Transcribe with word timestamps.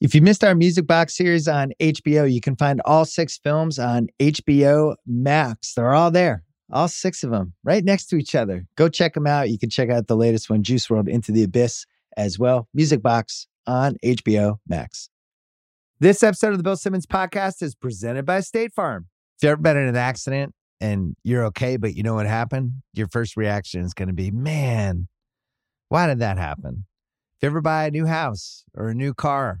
If 0.00 0.14
you 0.14 0.22
missed 0.22 0.42
our 0.42 0.54
Music 0.54 0.86
Box 0.86 1.14
series 1.14 1.46
on 1.46 1.72
HBO, 1.78 2.32
you 2.32 2.40
can 2.40 2.56
find 2.56 2.80
all 2.86 3.04
six 3.04 3.36
films 3.36 3.78
on 3.78 4.08
HBO 4.18 4.94
Max. 5.06 5.74
They're 5.74 5.92
all 5.92 6.10
there, 6.10 6.42
all 6.72 6.88
six 6.88 7.22
of 7.22 7.30
them, 7.30 7.52
right 7.64 7.84
next 7.84 8.06
to 8.06 8.16
each 8.16 8.34
other. 8.34 8.64
Go 8.76 8.88
check 8.88 9.12
them 9.12 9.26
out. 9.26 9.50
You 9.50 9.58
can 9.58 9.68
check 9.68 9.90
out 9.90 10.06
the 10.06 10.16
latest 10.16 10.48
one, 10.48 10.62
Juice 10.62 10.86
WRLD 10.86 11.10
Into 11.10 11.32
the 11.32 11.42
Abyss, 11.42 11.84
as 12.16 12.38
well. 12.38 12.66
Music 12.72 13.02
Box 13.02 13.46
on 13.66 13.96
HBO 14.02 14.56
Max. 14.66 15.10
This 15.98 16.22
episode 16.22 16.52
of 16.52 16.56
the 16.56 16.64
Bill 16.64 16.76
Simmons 16.76 17.04
podcast 17.04 17.62
is 17.62 17.74
presented 17.74 18.24
by 18.24 18.40
State 18.40 18.72
Farm. 18.72 19.08
If 19.36 19.42
you've 19.42 19.50
ever 19.50 19.60
been 19.60 19.76
in 19.76 19.86
an 19.86 19.96
accident 19.96 20.54
and 20.80 21.14
you're 21.24 21.44
okay, 21.48 21.76
but 21.76 21.94
you 21.94 22.02
know 22.02 22.14
what 22.14 22.26
happened, 22.26 22.72
your 22.94 23.08
first 23.08 23.36
reaction 23.36 23.82
is 23.82 23.92
going 23.92 24.08
to 24.08 24.14
be, 24.14 24.30
man, 24.30 25.08
why 25.90 26.06
did 26.06 26.20
that 26.20 26.38
happen? 26.38 26.86
If 27.36 27.42
you 27.42 27.48
ever 27.48 27.60
buy 27.60 27.84
a 27.84 27.90
new 27.90 28.06
house 28.06 28.64
or 28.74 28.88
a 28.88 28.94
new 28.94 29.12
car, 29.12 29.60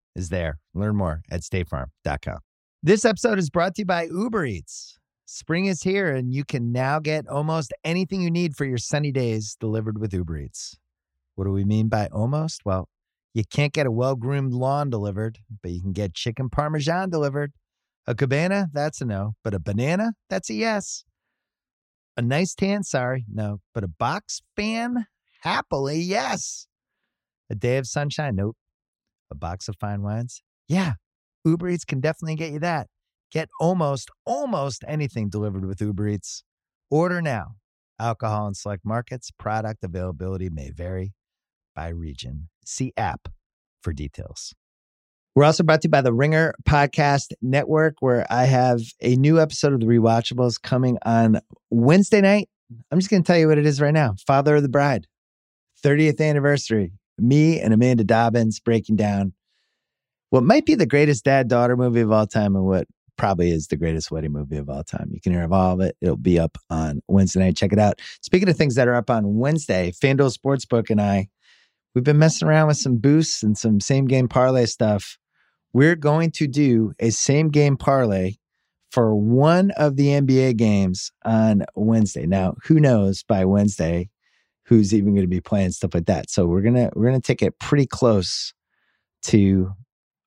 is 0.15 0.29
there. 0.29 0.59
Learn 0.73 0.95
more 0.95 1.21
at 1.29 1.41
statefarm.com. 1.41 2.39
This 2.83 3.05
episode 3.05 3.37
is 3.37 3.49
brought 3.49 3.75
to 3.75 3.81
you 3.81 3.85
by 3.85 4.03
Uber 4.03 4.45
Eats. 4.45 4.97
Spring 5.25 5.65
is 5.65 5.83
here, 5.83 6.13
and 6.13 6.33
you 6.33 6.43
can 6.43 6.71
now 6.71 6.99
get 6.99 7.27
almost 7.27 7.73
anything 7.83 8.21
you 8.21 8.31
need 8.31 8.55
for 8.55 8.65
your 8.65 8.77
sunny 8.77 9.11
days 9.11 9.55
delivered 9.59 9.99
with 9.99 10.13
Uber 10.13 10.37
Eats. 10.37 10.77
What 11.35 11.45
do 11.45 11.51
we 11.51 11.63
mean 11.63 11.87
by 11.87 12.07
almost? 12.07 12.61
Well, 12.65 12.89
you 13.33 13.43
can't 13.49 13.71
get 13.71 13.85
a 13.87 13.91
well 13.91 14.15
groomed 14.15 14.53
lawn 14.53 14.89
delivered, 14.89 15.39
but 15.61 15.71
you 15.71 15.81
can 15.81 15.93
get 15.93 16.13
chicken 16.13 16.49
parmesan 16.49 17.09
delivered. 17.09 17.53
A 18.07 18.15
cabana, 18.15 18.67
that's 18.73 18.99
a 18.99 19.05
no, 19.05 19.33
but 19.43 19.53
a 19.53 19.59
banana, 19.59 20.13
that's 20.29 20.49
a 20.49 20.55
yes. 20.55 21.05
A 22.17 22.21
nice 22.21 22.53
tan, 22.53 22.83
sorry, 22.83 23.25
no, 23.31 23.59
but 23.73 23.83
a 23.83 23.87
box 23.87 24.41
fan, 24.57 25.05
happily, 25.43 25.99
yes. 25.99 26.67
A 27.49 27.55
day 27.55 27.77
of 27.77 27.87
sunshine, 27.87 28.35
nope 28.35 28.57
a 29.31 29.35
box 29.35 29.67
of 29.67 29.75
fine 29.79 30.01
wines? 30.01 30.41
Yeah, 30.67 30.93
Uber 31.45 31.69
Eats 31.69 31.85
can 31.85 31.99
definitely 31.99 32.35
get 32.35 32.51
you 32.51 32.59
that. 32.59 32.87
Get 33.31 33.49
almost, 33.59 34.09
almost 34.25 34.83
anything 34.87 35.29
delivered 35.29 35.65
with 35.65 35.81
Uber 35.81 36.07
Eats. 36.09 36.43
Order 36.89 37.21
now. 37.21 37.55
Alcohol 37.99 38.47
in 38.47 38.53
select 38.53 38.83
markets, 38.83 39.31
product 39.37 39.83
availability 39.83 40.49
may 40.49 40.71
vary 40.71 41.13
by 41.75 41.89
region. 41.89 42.49
See 42.65 42.93
app 42.97 43.29
for 43.81 43.93
details. 43.93 44.53
We're 45.33 45.45
also 45.45 45.63
brought 45.63 45.81
to 45.81 45.85
you 45.85 45.91
by 45.91 46.01
the 46.01 46.11
Ringer 46.11 46.53
Podcast 46.67 47.31
Network, 47.41 47.95
where 48.01 48.25
I 48.29 48.45
have 48.45 48.81
a 49.01 49.15
new 49.15 49.39
episode 49.39 49.71
of 49.71 49.79
The 49.79 49.85
Rewatchables 49.85 50.61
coming 50.61 50.97
on 51.05 51.39
Wednesday 51.69 52.19
night. 52.19 52.49
I'm 52.91 52.99
just 52.99 53.09
going 53.09 53.23
to 53.23 53.27
tell 53.27 53.37
you 53.37 53.47
what 53.47 53.57
it 53.57 53.65
is 53.65 53.79
right 53.79 53.93
now 53.93 54.15
Father 54.27 54.57
of 54.57 54.63
the 54.63 54.69
Bride, 54.69 55.07
30th 55.85 56.19
anniversary 56.19 56.91
me 57.17 57.59
and 57.59 57.73
Amanda 57.73 58.03
Dobbins 58.03 58.59
breaking 58.59 58.95
down 58.95 59.33
what 60.29 60.43
might 60.43 60.65
be 60.65 60.75
the 60.75 60.85
greatest 60.85 61.25
dad 61.25 61.47
daughter 61.47 61.75
movie 61.75 62.01
of 62.01 62.11
all 62.11 62.25
time 62.25 62.55
and 62.55 62.65
what 62.65 62.87
probably 63.17 63.51
is 63.51 63.67
the 63.67 63.77
greatest 63.77 64.09
wedding 64.09 64.31
movie 64.31 64.57
of 64.57 64.69
all 64.69 64.83
time. 64.83 65.09
You 65.11 65.21
can 65.21 65.33
hear 65.33 65.43
of 65.43 65.53
all 65.53 65.73
of 65.73 65.81
it. 65.81 65.95
It'll 66.01 66.15
be 66.15 66.39
up 66.39 66.57
on 66.69 67.01
Wednesday 67.07 67.41
night. 67.41 67.57
Check 67.57 67.73
it 67.73 67.79
out. 67.79 67.99
Speaking 68.21 68.49
of 68.49 68.57
things 68.57 68.75
that 68.75 68.87
are 68.87 68.95
up 68.95 69.09
on 69.09 69.37
Wednesday, 69.37 69.91
FanDuel 69.91 70.35
Sportsbook 70.35 70.89
and 70.89 71.01
I, 71.01 71.27
we've 71.93 72.03
been 72.03 72.17
messing 72.17 72.47
around 72.47 72.67
with 72.67 72.77
some 72.77 72.97
boosts 72.97 73.43
and 73.43 73.57
some 73.57 73.79
same 73.79 74.05
game 74.05 74.27
parlay 74.27 74.65
stuff. 74.65 75.17
We're 75.73 75.95
going 75.95 76.31
to 76.31 76.47
do 76.47 76.93
a 76.99 77.11
same 77.11 77.49
game 77.49 77.77
parlay 77.77 78.35
for 78.91 79.15
one 79.15 79.71
of 79.71 79.95
the 79.95 80.07
NBA 80.07 80.57
games 80.57 81.11
on 81.23 81.65
Wednesday. 81.75 82.25
Now, 82.25 82.55
who 82.65 82.79
knows 82.79 83.23
by 83.23 83.45
Wednesday 83.45 84.09
who's 84.71 84.93
even 84.93 85.13
going 85.13 85.25
to 85.25 85.27
be 85.27 85.41
playing 85.41 85.69
stuff 85.69 85.93
like 85.93 86.05
that. 86.05 86.29
So 86.29 86.45
we're 86.45 86.61
gonna 86.61 86.89
we're 86.95 87.07
gonna 87.07 87.19
take 87.19 87.41
it 87.41 87.59
pretty 87.59 87.85
close 87.85 88.53
to 89.23 89.73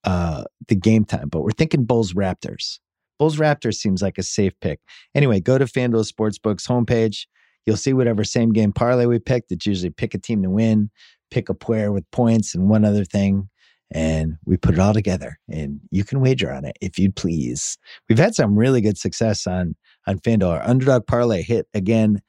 uh, 0.05 0.45
the 0.69 0.75
game 0.75 1.07
time, 1.07 1.31
but 1.31 1.41
we're 1.41 1.51
thinking 1.51 1.87
Bulls 1.87 2.13
Raptors. 2.13 2.79
Bulls 3.19 3.39
Raptors 3.39 3.77
seems 3.77 4.03
like 4.03 4.19
a 4.19 4.23
safe 4.23 4.53
pick. 4.61 4.81
Anyway, 5.15 5.41
go 5.41 5.57
to 5.57 5.65
FanDuel 5.65 6.13
Sportsbook's 6.13 6.67
homepage. 6.67 7.25
You'll 7.65 7.79
see 7.79 7.95
whatever 7.95 8.23
same 8.23 8.53
game 8.53 8.71
parlay 8.71 9.07
we 9.07 9.19
picked. 9.19 9.51
It's 9.51 9.65
usually 9.65 9.89
pick 9.89 10.13
a 10.13 10.19
team 10.19 10.43
to 10.43 10.51
win, 10.51 10.91
pick 11.31 11.49
a 11.49 11.55
player 11.55 11.91
with 11.91 12.05
points, 12.11 12.55
and 12.55 12.69
one 12.69 12.85
other 12.85 13.07
thing. 13.07 13.49
And 13.93 14.37
we 14.45 14.59
put 14.59 14.75
it 14.75 14.79
all 14.79 14.93
together, 14.93 15.39
and 15.49 15.81
you 15.91 16.05
can 16.05 16.21
wager 16.21 16.53
on 16.53 16.67
it 16.67 16.77
if 16.83 16.99
you'd 16.99 17.17
please. 17.17 17.79
We've 18.11 18.19
had 18.19 18.35
some 18.35 18.59
really 18.59 18.83
good 18.83 18.99
success 18.99 19.47
on 19.47 19.75
on 20.07 20.19
FanDuel. 20.19 20.51
Our 20.51 20.69
underdog 20.69 21.07
parlay 21.07 21.41
hit 21.41 21.67
again 21.73 22.21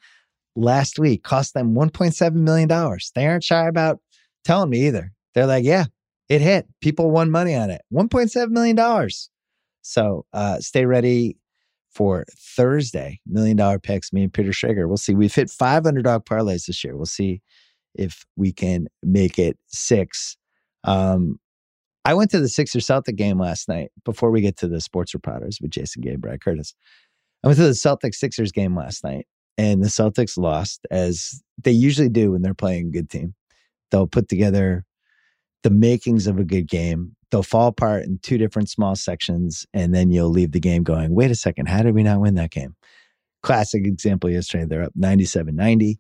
last 0.55 0.99
week 0.99 1.23
cost 1.23 1.53
them 1.53 1.73
$1.7 1.75 2.33
million. 2.33 2.67
They 3.15 3.27
aren't 3.27 3.43
shy 3.43 3.67
about 3.67 3.99
telling 4.43 4.69
me 4.69 4.87
either. 4.87 5.11
They're 5.33 5.47
like, 5.47 5.65
yeah, 5.65 5.85
it 6.29 6.41
hit. 6.41 6.67
People 6.81 7.11
won 7.11 7.29
money 7.31 7.55
on 7.55 7.69
it. 7.69 7.81
$1.7 7.93 8.49
million. 8.49 9.09
So 9.81 10.25
uh, 10.33 10.59
stay 10.59 10.85
ready 10.85 11.37
for 11.91 12.25
Thursday, 12.37 13.19
million 13.25 13.55
dollar 13.55 13.79
picks, 13.79 14.11
me 14.11 14.23
and 14.23 14.33
Peter 14.33 14.51
Schrager. 14.51 14.87
We'll 14.87 14.97
see. 14.97 15.15
We've 15.15 15.33
hit 15.33 15.49
five 15.49 15.85
underdog 15.85 16.25
parlays 16.25 16.65
this 16.65 16.83
year. 16.83 16.95
We'll 16.95 17.05
see 17.05 17.41
if 17.93 18.25
we 18.35 18.51
can 18.51 18.87
make 19.01 19.39
it 19.39 19.57
six. 19.67 20.35
Um, 20.83 21.39
I 22.03 22.13
went 22.13 22.31
to 22.31 22.39
the 22.39 22.49
Sixer 22.49 22.81
Celtic 22.81 23.15
game 23.15 23.39
last 23.39 23.67
night 23.67 23.91
before 24.03 24.29
we 24.29 24.41
get 24.41 24.57
to 24.57 24.67
the 24.67 24.81
Sports 24.81 25.13
Repodders 25.13 25.61
with 25.61 25.71
Jason 25.71 26.03
Brad 26.19 26.41
Curtis. 26.41 26.75
I 27.43 27.47
went 27.47 27.57
to 27.57 27.65
the 27.65 27.73
Celtic 27.73 28.13
Sixers 28.13 28.51
game 28.51 28.75
last 28.75 29.03
night 29.03 29.25
and 29.57 29.83
the 29.83 29.87
Celtics 29.87 30.37
lost 30.37 30.85
as 30.91 31.41
they 31.61 31.71
usually 31.71 32.09
do 32.09 32.31
when 32.31 32.41
they're 32.41 32.53
playing 32.53 32.87
a 32.87 32.91
good 32.91 33.09
team. 33.09 33.33
They'll 33.91 34.07
put 34.07 34.27
together 34.27 34.85
the 35.63 35.69
makings 35.69 36.27
of 36.27 36.37
a 36.37 36.43
good 36.43 36.67
game. 36.67 37.15
They'll 37.31 37.43
fall 37.43 37.67
apart 37.67 38.03
in 38.03 38.19
two 38.21 38.37
different 38.37 38.69
small 38.69 38.95
sections, 38.95 39.65
and 39.73 39.93
then 39.93 40.11
you'll 40.11 40.29
leave 40.29 40.51
the 40.51 40.59
game 40.59 40.83
going, 40.83 41.13
wait 41.13 41.31
a 41.31 41.35
second, 41.35 41.67
how 41.67 41.81
did 41.81 41.95
we 41.95 42.03
not 42.03 42.19
win 42.19 42.35
that 42.35 42.51
game? 42.51 42.75
Classic 43.43 43.85
example 43.85 44.29
yesterday, 44.29 44.65
they're 44.65 44.83
up 44.83 44.93
97 44.95 45.55
90, 45.55 45.99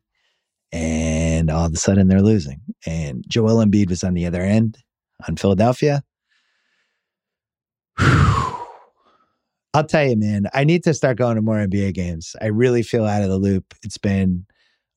and 0.71 1.49
all 1.49 1.65
of 1.65 1.73
a 1.73 1.77
sudden 1.77 2.07
they're 2.07 2.21
losing. 2.21 2.61
And 2.85 3.23
Joel 3.27 3.63
Embiid 3.63 3.89
was 3.89 4.03
on 4.03 4.13
the 4.13 4.25
other 4.25 4.41
end 4.41 4.77
on 5.27 5.35
Philadelphia. 5.35 6.03
Whew 7.99 8.44
I'll 9.75 9.83
tell 9.83 10.07
you, 10.07 10.15
man, 10.15 10.45
I 10.53 10.63
need 10.63 10.85
to 10.85 10.93
start 10.93 11.17
going 11.17 11.35
to 11.35 11.41
more 11.41 11.57
NBA 11.57 11.95
games. 11.95 12.33
I 12.41 12.45
really 12.45 12.81
feel 12.81 13.03
out 13.03 13.23
of 13.23 13.27
the 13.27 13.37
loop. 13.37 13.73
It's 13.83 13.97
been 13.97 14.45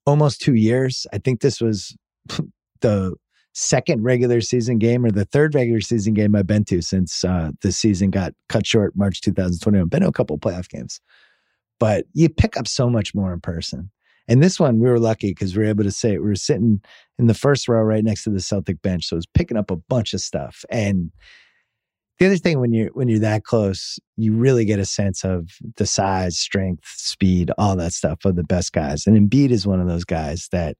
almost 0.06 0.40
two 0.40 0.54
years. 0.54 1.04
I 1.12 1.18
think 1.18 1.40
this 1.40 1.60
was 1.60 1.96
the 2.80 3.16
second 3.54 4.04
regular 4.04 4.40
season 4.40 4.78
game 4.78 5.04
or 5.04 5.10
the 5.10 5.24
third 5.24 5.56
regular 5.56 5.80
season 5.80 6.14
game 6.14 6.36
I've 6.36 6.46
been 6.46 6.64
to 6.66 6.80
since 6.80 7.24
uh, 7.24 7.50
the 7.60 7.72
season 7.72 8.10
got 8.10 8.34
cut 8.48 8.64
short 8.68 8.94
March 8.94 9.20
2021. 9.20 9.88
Been 9.88 10.02
to 10.02 10.06
a 10.06 10.12
couple 10.12 10.38
playoff 10.38 10.68
games, 10.68 11.00
but 11.80 12.04
you 12.12 12.28
pick 12.28 12.56
up 12.56 12.68
so 12.68 12.88
much 12.88 13.16
more 13.16 13.32
in 13.32 13.40
person. 13.40 13.90
And 14.28 14.40
this 14.40 14.60
one, 14.60 14.78
we 14.78 14.88
were 14.88 15.00
lucky 15.00 15.32
because 15.32 15.56
we 15.56 15.64
were 15.64 15.70
able 15.70 15.82
to 15.82 15.90
say 15.90 16.12
we 16.12 16.18
were 16.18 16.36
sitting 16.36 16.80
in 17.18 17.26
the 17.26 17.34
first 17.34 17.66
row 17.66 17.82
right 17.82 18.04
next 18.04 18.22
to 18.24 18.30
the 18.30 18.40
Celtic 18.40 18.80
bench. 18.80 19.06
So 19.06 19.14
it 19.14 19.18
was 19.18 19.26
picking 19.26 19.56
up 19.56 19.72
a 19.72 19.76
bunch 19.76 20.14
of 20.14 20.20
stuff. 20.20 20.64
And 20.70 21.10
the 22.18 22.26
other 22.26 22.36
thing 22.36 22.60
when 22.60 22.72
you're 22.72 22.88
when 22.88 23.08
you're 23.08 23.20
that 23.20 23.44
close, 23.44 23.98
you 24.16 24.32
really 24.32 24.64
get 24.64 24.80
a 24.80 24.84
sense 24.84 25.24
of 25.24 25.50
the 25.76 25.86
size, 25.86 26.36
strength, 26.36 26.84
speed, 26.86 27.50
all 27.58 27.76
that 27.76 27.92
stuff 27.92 28.24
of 28.24 28.34
the 28.34 28.44
best 28.44 28.72
guys. 28.72 29.06
And 29.06 29.16
Embiid 29.16 29.50
is 29.50 29.66
one 29.66 29.80
of 29.80 29.86
those 29.86 30.04
guys 30.04 30.48
that 30.50 30.76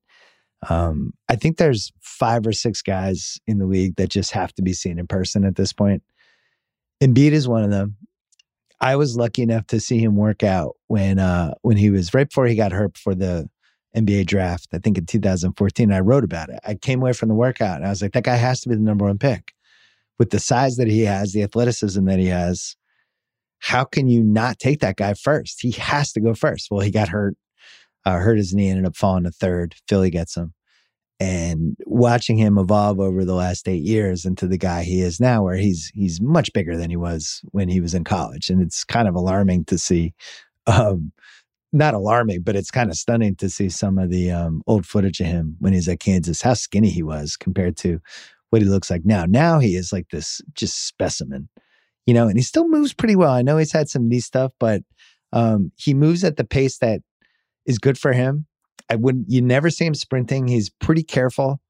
um, 0.69 1.12
I 1.29 1.37
think 1.37 1.57
there's 1.57 1.93
five 2.01 2.45
or 2.47 2.53
six 2.53 2.83
guys 2.83 3.39
in 3.47 3.59
the 3.59 3.67
league 3.67 3.95
that 3.97 4.11
just 4.11 4.33
have 4.33 4.53
to 4.55 4.62
be 4.62 4.73
seen 4.73 4.99
in 4.99 5.07
person 5.07 5.45
at 5.45 5.55
this 5.55 5.73
point. 5.73 6.03
Embiid 7.01 7.31
is 7.31 7.47
one 7.47 7.62
of 7.62 7.71
them. 7.71 7.97
I 8.81 8.97
was 8.97 9.17
lucky 9.17 9.43
enough 9.43 9.67
to 9.69 9.81
see 9.81 9.99
him 9.99 10.17
work 10.17 10.43
out 10.43 10.77
when 10.89 11.21
uh, 11.21 11.55
when 11.62 11.77
he 11.77 11.91
was 11.91 12.12
right 12.15 12.29
before 12.29 12.47
he 12.47 12.57
got 12.57 12.73
hurt 12.73 12.99
for 12.99 13.15
the 13.15 13.49
NBA 13.97 14.27
draft. 14.27 14.69
I 14.73 14.79
think 14.79 14.99
in 14.99 15.07
2014. 15.07 15.93
I 15.93 16.01
wrote 16.01 16.25
about 16.25 16.49
it. 16.49 16.59
I 16.67 16.75
came 16.75 17.01
away 17.01 17.12
from 17.12 17.29
the 17.29 17.35
workout 17.37 17.77
and 17.77 17.87
I 17.87 17.91
was 17.91 18.03
like, 18.03 18.12
that 18.12 18.25
guy 18.25 18.37
has 18.37 18.61
to 18.62 18.69
be 18.69 18.75
the 18.75 18.81
number 18.81 19.05
one 19.05 19.19
pick 19.19 19.53
with 20.19 20.31
the 20.31 20.41
size 20.41 20.76
that 20.76 20.88
he 20.88 21.03
has, 21.03 21.32
the 21.32 21.43
athleticism 21.43 22.05
that 22.06 22.19
he 22.19 22.26
has, 22.26 22.76
how 23.61 23.85
can 23.85 24.09
you 24.09 24.23
not 24.23 24.59
take 24.59 24.81
that 24.81 24.97
guy 24.97 25.15
first? 25.15 25.61
He 25.62 25.73
has 25.73 26.12
to 26.12 26.20
go 26.20 26.35
first. 26.35 26.69
Well, 26.70 26.81
he 26.81 26.91
got 26.91 27.09
hurt, 27.09 27.37
uh, 28.05 28.19
hurt 28.19 28.38
his 28.38 28.55
knee, 28.55 28.70
ended 28.70 28.87
up 28.87 28.97
falling 28.97 29.25
to 29.25 29.31
third. 29.31 29.75
Philly 29.88 30.11
gets 30.11 30.37
him. 30.37 30.55
and 31.20 31.76
watching 31.87 32.37
him 32.37 32.59
evolve 32.59 33.00
over 33.00 33.25
the 33.25 33.35
last 33.35 33.69
eight 33.69 33.82
years 33.82 34.25
into 34.25 34.47
the 34.47 34.59
guy 34.59 34.82
he 34.85 35.00
is 35.00 35.19
now, 35.20 35.43
where 35.43 35.56
he's 35.56 35.91
he's 35.94 36.21
much 36.21 36.53
bigger 36.53 36.76
than 36.76 36.91
he 36.91 36.97
was 36.97 37.41
when 37.50 37.69
he 37.69 37.81
was 37.81 37.94
in 37.94 38.05
college, 38.05 38.50
and 38.50 38.62
it's 38.62 38.85
kind 38.85 39.09
of 39.09 39.14
alarming 39.14 39.64
to 39.67 39.79
see. 39.79 40.14
Um, 40.67 41.12
not 41.73 41.94
alarming, 41.94 42.43
but 42.43 42.56
it's 42.56 42.71
kind 42.71 42.91
of 42.91 42.97
stunning 42.97 43.35
to 43.37 43.50
see 43.50 43.69
some 43.69 43.99
of 43.99 44.11
the 44.11 44.31
um, 44.31 44.62
old 44.67 44.87
footage 44.87 45.21
of 45.21 45.26
him 45.26 45.56
when 45.61 45.73
he's 45.75 45.88
at 45.88 46.00
Kansas, 46.00 46.41
how 46.43 46.55
skinny 46.55 46.88
he 46.88 47.03
was 47.03 47.37
compared 47.37 47.76
to 47.79 48.00
what 48.50 48.62
he 48.62 48.69
looks 48.69 48.91
like 48.91 49.05
now. 49.05 49.25
Now 49.27 49.59
he 49.59 49.77
is 49.77 49.93
like 49.93 50.09
this 50.11 50.41
just 50.55 50.87
specimen, 50.87 51.49
you 52.06 52.15
know, 52.15 52.29
and 52.29 52.37
he 52.37 52.43
still 52.43 52.69
moves 52.69 52.95
pretty 52.95 53.17
well. 53.17 53.33
I 53.33 53.43
know 53.43 53.59
he's 53.59 53.73
had 53.73 53.89
some 53.89 54.09
knee 54.09 54.21
stuff, 54.21 54.53
but 54.59 54.83
um, 55.33 55.73
he 55.77 55.95
moves 55.95 56.25
at 56.25 56.37
the 56.37 56.45
pace 56.45 56.79
that 56.79 57.00
is 57.67 57.79
good 57.79 57.99
for 57.99 58.12
him. 58.12 58.47
I 58.91 58.97
wouldn't, 58.97 59.27
you 59.29 59.43
never 59.43 59.69
see 59.71 59.85
him 59.85 59.95
sprinting. 59.95 60.49
He's 60.49 60.71
pretty 60.71 61.03
careful 61.03 61.61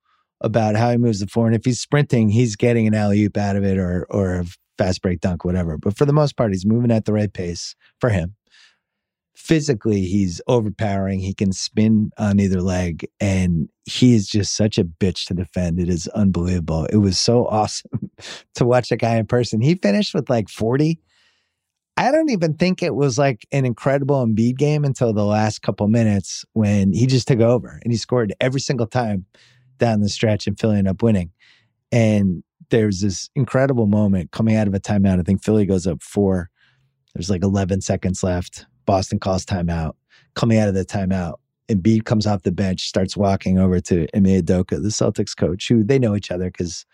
about 0.41 0.77
how 0.77 0.91
he 0.91 0.97
moves 0.97 1.19
the 1.19 1.27
floor. 1.27 1.47
And 1.47 1.57
if 1.57 1.65
he's 1.65 1.81
sprinting, 1.81 2.29
he's 2.29 2.55
getting 2.55 2.87
an 2.87 2.95
alley 2.95 3.25
oop 3.25 3.37
out 3.37 3.57
of 3.57 3.65
it 3.65 3.77
or, 3.77 4.07
or 4.09 4.41
a 4.41 4.45
fast 4.77 5.03
break 5.03 5.21
dunk, 5.21 5.45
whatever. 5.45 5.77
But 5.77 5.97
for 5.97 6.05
the 6.05 6.13
most 6.13 6.37
part, 6.37 6.53
he's 6.53 6.65
moving 6.65 6.93
at 6.93 7.05
the 7.05 7.13
right 7.13 7.33
pace 7.33 7.75
for 8.01 8.11
him 8.11 8.37
physically 9.49 10.03
he's 10.03 10.43
overpowering. 10.47 11.21
He 11.21 11.33
can 11.33 11.53
spin 11.53 12.11
on 12.19 12.39
either 12.39 12.61
leg, 12.61 13.09
and 13.19 13.69
he 13.87 14.15
is 14.15 14.29
just 14.29 14.55
such 14.55 14.77
a 14.77 14.85
bitch 14.85 15.27
to 15.27 15.35
defend. 15.35 15.81
It 15.81 15.89
is 15.89 16.07
unbelievable. 16.09 16.85
It 16.85 16.99
was 16.99 17.19
so 17.19 17.47
awesome 17.47 18.11
to 18.55 18.67
watch 18.67 18.93
a 18.93 18.97
guy 18.97 19.17
in 19.17 19.27
person. 19.27 19.63
He 19.63 19.75
finished 19.75 20.15
with 20.15 20.29
like 20.29 20.51
40. 20.51 21.01
I 21.97 22.13
don't 22.13 22.31
even 22.31 22.55
think 22.55 22.83
it 22.83 22.95
was 22.95 23.19
like 23.19 23.45
an 23.51 23.65
incredible 23.65 24.25
Embiid 24.25 24.57
game 24.57 24.85
until 24.85 25.13
the 25.13 25.25
last 25.25 25.63
couple 25.63 25.89
minutes 25.89 26.45
when 26.53 26.93
he 26.93 27.07
just 27.07 27.27
took 27.27 27.41
over 27.41 27.81
and 27.83 27.93
he 27.93 27.97
scored 27.97 28.33
every 28.41 28.61
single 28.61 28.87
time 28.87 29.25
down 29.79 30.01
the 30.01 30.09
stretch 30.09 30.47
and 30.47 30.61
Philly 30.61 30.79
ended 30.79 30.93
up 30.93 31.03
winning. 31.03 31.33
And 31.91 32.45
there's 32.71 33.01
this 33.01 33.31
incredible 33.35 33.87
moment 33.87 34.31
coming 34.31 34.55
out 34.55 34.69
of 34.69 34.75
a 34.75 34.81
timeout. 34.81 35.19
I 35.19 35.23
think 35.23 35.43
Philly 35.43 35.67
goes 35.67 35.89
up 35.89 36.03
four. 36.03 36.51
There's 37.15 37.31
like 37.31 37.43
11 37.43 37.81
seconds 37.81 38.23
left. 38.23 38.67
Boston 38.89 39.21
calls 39.21 39.45
timeout. 39.45 39.93
Coming 40.35 40.59
out 40.59 40.69
of 40.69 40.75
the 40.75 40.85
timeout, 40.85 41.35
Embiid 41.69 42.05
comes 42.07 42.27
off 42.27 42.43
the 42.43 42.51
bench, 42.51 42.89
starts 42.89 43.19
walking 43.19 43.59
over 43.59 43.81
to 43.81 44.07
Ime 44.17 44.25
Udoka, 44.25 44.83
the 44.83 44.89
Celtics 44.89 45.37
coach, 45.37 45.69
who 45.69 45.85
they 45.85 45.99
know 45.99 46.17
each 46.17 46.31
other 46.31 46.47
because 46.47 46.87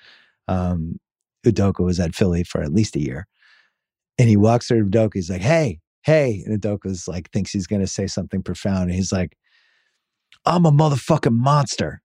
um, 0.49 0.99
Udoka 1.47 1.85
was 1.85 2.01
at 2.01 2.17
Philly 2.17 2.43
for 2.43 2.63
at 2.63 2.75
least 2.75 2.97
a 2.97 3.01
year. 3.01 3.29
And 4.19 4.29
he 4.29 4.37
walks 4.37 4.73
over 4.73 4.83
to 4.83 4.87
Udoka. 4.87 5.15
He's 5.15 5.31
like, 5.31 5.41
"Hey, 5.41 5.79
hey!" 6.03 6.43
And 6.45 6.61
Udoka's 6.61 7.07
like, 7.07 7.31
thinks 7.31 7.53
he's 7.53 7.69
going 7.69 7.81
to 7.83 7.87
say 7.87 8.09
something 8.09 8.43
profound. 8.43 8.85
And 8.85 8.95
he's 8.95 9.13
like, 9.13 9.37
"I'm 10.45 10.67
a 10.67 10.73
motherfucking 10.73 11.33
monster." 11.33 12.03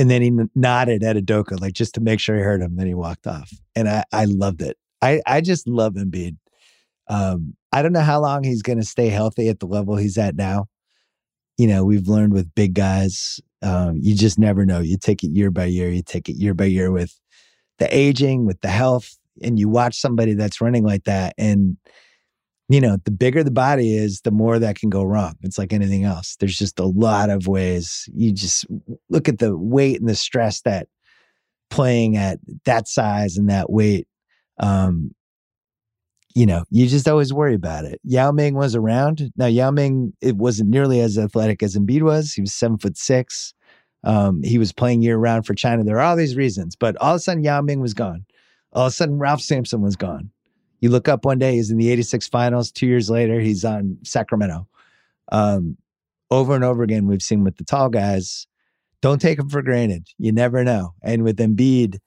And 0.00 0.10
then 0.10 0.20
he 0.20 0.32
nodded 0.56 1.04
at 1.04 1.14
Udoka, 1.14 1.60
like 1.60 1.74
just 1.74 1.94
to 1.94 2.00
make 2.00 2.18
sure 2.18 2.34
he 2.34 2.42
heard 2.42 2.60
him. 2.60 2.74
Then 2.74 2.88
he 2.88 2.94
walked 2.94 3.28
off, 3.28 3.52
and 3.76 3.88
I 3.88 4.02
I 4.12 4.24
loved 4.24 4.62
it. 4.62 4.76
I 5.00 5.22
I 5.26 5.40
just 5.40 5.68
love 5.68 5.94
Embiid. 5.94 6.36
Um, 7.06 7.54
I 7.74 7.82
don't 7.82 7.92
know 7.92 8.02
how 8.02 8.20
long 8.20 8.44
he's 8.44 8.62
going 8.62 8.78
to 8.78 8.84
stay 8.84 9.08
healthy 9.08 9.48
at 9.48 9.58
the 9.58 9.66
level 9.66 9.96
he's 9.96 10.16
at 10.16 10.36
now. 10.36 10.66
You 11.58 11.66
know, 11.66 11.84
we've 11.84 12.06
learned 12.06 12.32
with 12.32 12.54
big 12.54 12.72
guys, 12.72 13.40
um, 13.62 13.98
you 14.00 14.14
just 14.14 14.38
never 14.38 14.64
know. 14.64 14.78
You 14.78 14.96
take 14.96 15.24
it 15.24 15.32
year 15.32 15.50
by 15.50 15.64
year, 15.64 15.90
you 15.90 16.00
take 16.00 16.28
it 16.28 16.36
year 16.36 16.54
by 16.54 16.66
year 16.66 16.92
with 16.92 17.18
the 17.80 17.88
aging, 17.92 18.46
with 18.46 18.60
the 18.60 18.68
health, 18.68 19.18
and 19.42 19.58
you 19.58 19.68
watch 19.68 19.96
somebody 19.98 20.34
that's 20.34 20.60
running 20.60 20.84
like 20.84 21.02
that. 21.04 21.34
And, 21.36 21.76
you 22.68 22.80
know, 22.80 22.96
the 23.04 23.10
bigger 23.10 23.42
the 23.42 23.50
body 23.50 23.96
is, 23.96 24.20
the 24.20 24.30
more 24.30 24.60
that 24.60 24.76
can 24.76 24.88
go 24.88 25.02
wrong. 25.02 25.34
It's 25.42 25.58
like 25.58 25.72
anything 25.72 26.04
else. 26.04 26.36
There's 26.38 26.56
just 26.56 26.78
a 26.78 26.86
lot 26.86 27.28
of 27.28 27.48
ways. 27.48 28.08
You 28.14 28.30
just 28.30 28.66
look 29.10 29.28
at 29.28 29.40
the 29.40 29.56
weight 29.56 29.98
and 29.98 30.08
the 30.08 30.14
stress 30.14 30.60
that 30.60 30.86
playing 31.70 32.16
at 32.16 32.38
that 32.66 32.86
size 32.86 33.36
and 33.36 33.50
that 33.50 33.68
weight 33.68 34.06
um, 34.60 35.12
you 36.34 36.46
know, 36.46 36.64
you 36.70 36.86
just 36.88 37.08
always 37.08 37.32
worry 37.32 37.54
about 37.54 37.84
it. 37.84 38.00
Yao 38.02 38.32
Ming 38.32 38.54
was 38.54 38.74
around. 38.74 39.32
Now, 39.36 39.46
Yao 39.46 39.70
Ming, 39.70 40.12
it 40.20 40.36
wasn't 40.36 40.70
nearly 40.70 41.00
as 41.00 41.16
athletic 41.16 41.62
as 41.62 41.76
Embiid 41.76 42.02
was. 42.02 42.32
He 42.32 42.40
was 42.40 42.52
seven 42.52 42.76
foot 42.76 42.96
six. 42.96 43.54
Um, 44.02 44.42
he 44.42 44.58
was 44.58 44.72
playing 44.72 45.02
year 45.02 45.16
round 45.16 45.46
for 45.46 45.54
China. 45.54 45.84
There 45.84 45.96
are 45.96 46.02
all 46.02 46.16
these 46.16 46.36
reasons, 46.36 46.76
but 46.76 46.96
all 46.96 47.14
of 47.14 47.16
a 47.16 47.20
sudden, 47.20 47.44
Yao 47.44 47.60
Ming 47.62 47.80
was 47.80 47.94
gone. 47.94 48.26
All 48.72 48.86
of 48.86 48.90
a 48.90 48.94
sudden, 48.94 49.18
Ralph 49.18 49.40
Sampson 49.40 49.80
was 49.80 49.96
gone. 49.96 50.30
You 50.80 50.90
look 50.90 51.08
up 51.08 51.24
one 51.24 51.38
day, 51.38 51.54
he's 51.54 51.70
in 51.70 51.78
the 51.78 51.90
86 51.90 52.28
finals. 52.28 52.70
Two 52.70 52.86
years 52.86 53.08
later, 53.08 53.40
he's 53.40 53.64
on 53.64 53.96
Sacramento. 54.02 54.66
Um, 55.30 55.78
over 56.30 56.54
and 56.54 56.64
over 56.64 56.82
again, 56.82 57.06
we've 57.06 57.22
seen 57.22 57.44
with 57.44 57.56
the 57.56 57.64
tall 57.64 57.88
guys, 57.88 58.46
don't 59.00 59.20
take 59.20 59.38
them 59.38 59.48
for 59.48 59.62
granted. 59.62 60.08
You 60.18 60.32
never 60.32 60.64
know. 60.64 60.94
And 61.02 61.22
with 61.22 61.38
Embiid, 61.38 61.98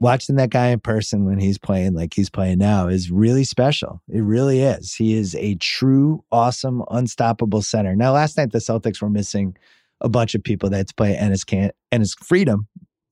watching 0.00 0.36
that 0.36 0.50
guy 0.50 0.68
in 0.68 0.80
person 0.80 1.26
when 1.26 1.38
he's 1.38 1.58
playing 1.58 1.94
like 1.94 2.14
he's 2.14 2.30
playing 2.30 2.58
now 2.58 2.88
is 2.88 3.10
really 3.10 3.44
special. 3.44 4.02
It 4.08 4.22
really 4.22 4.60
is. 4.60 4.94
He 4.94 5.14
is 5.14 5.34
a 5.36 5.54
true, 5.56 6.24
awesome, 6.32 6.82
unstoppable 6.90 7.62
center. 7.62 7.94
Now, 7.94 8.12
last 8.12 8.36
night 8.36 8.50
the 8.50 8.58
Celtics 8.58 9.00
were 9.00 9.10
missing 9.10 9.56
a 10.00 10.08
bunch 10.08 10.34
of 10.34 10.42
people 10.42 10.70
that 10.70 10.96
play 10.96 11.14
Enes 11.14 11.46
can 11.46 11.70
Enes 11.92 12.18
Freedom. 12.24 12.66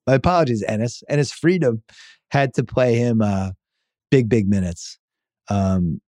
My 0.06 0.14
apologies, 0.14 0.64
Enes. 0.64 1.02
Enes 1.10 1.32
Freedom 1.32 1.82
had 2.30 2.54
to 2.54 2.64
play 2.64 2.96
him 2.96 3.20
uh, 3.20 3.50
big, 4.10 4.28
big 4.28 4.48
minutes. 4.48 4.98
Um, 5.50 6.00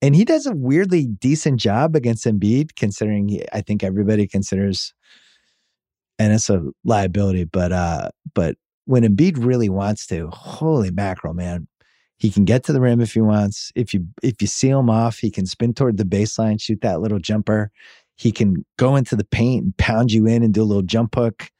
and 0.00 0.14
he 0.14 0.24
does 0.24 0.46
a 0.46 0.54
weirdly 0.54 1.06
decent 1.06 1.58
job 1.58 1.96
against 1.96 2.24
Embiid, 2.24 2.76
considering 2.76 3.28
he, 3.28 3.44
I 3.52 3.60
think 3.62 3.82
everybody 3.82 4.28
considers 4.28 4.94
Enes 6.20 6.48
a 6.48 6.70
liability. 6.84 7.42
But 7.42 7.72
uh, 7.72 8.10
but 8.32 8.54
when 8.88 9.02
Embiid 9.02 9.34
really 9.36 9.68
wants 9.68 10.06
to, 10.06 10.28
holy 10.28 10.90
mackerel, 10.90 11.34
man. 11.34 11.68
He 12.16 12.30
can 12.30 12.46
get 12.46 12.64
to 12.64 12.72
the 12.72 12.80
rim 12.80 13.02
if 13.02 13.12
he 13.12 13.20
wants. 13.20 13.70
If 13.74 13.92
you 13.92 14.06
if 14.22 14.40
you 14.40 14.48
seal 14.48 14.80
him 14.80 14.88
off, 14.88 15.18
he 15.18 15.30
can 15.30 15.44
spin 15.44 15.74
toward 15.74 15.98
the 15.98 16.04
baseline, 16.04 16.58
shoot 16.58 16.80
that 16.80 17.02
little 17.02 17.18
jumper. 17.18 17.70
He 18.16 18.32
can 18.32 18.64
go 18.78 18.96
into 18.96 19.14
the 19.14 19.26
paint 19.26 19.62
and 19.62 19.76
pound 19.76 20.10
you 20.10 20.26
in 20.26 20.42
and 20.42 20.54
do 20.54 20.62
a 20.62 20.64
little 20.64 20.82
jump 20.82 21.14
hook. 21.14 21.50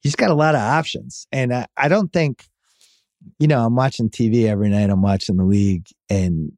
He's 0.00 0.14
got 0.14 0.30
a 0.30 0.34
lot 0.34 0.54
of 0.54 0.60
options. 0.60 1.26
And 1.32 1.52
I, 1.52 1.66
I 1.76 1.88
don't 1.88 2.12
think, 2.12 2.46
you 3.40 3.48
know, 3.48 3.66
I'm 3.66 3.74
watching 3.74 4.08
TV 4.08 4.44
every 4.44 4.68
night. 4.68 4.88
I'm 4.88 5.02
watching 5.02 5.38
the 5.38 5.44
league 5.44 5.88
and 6.08 6.52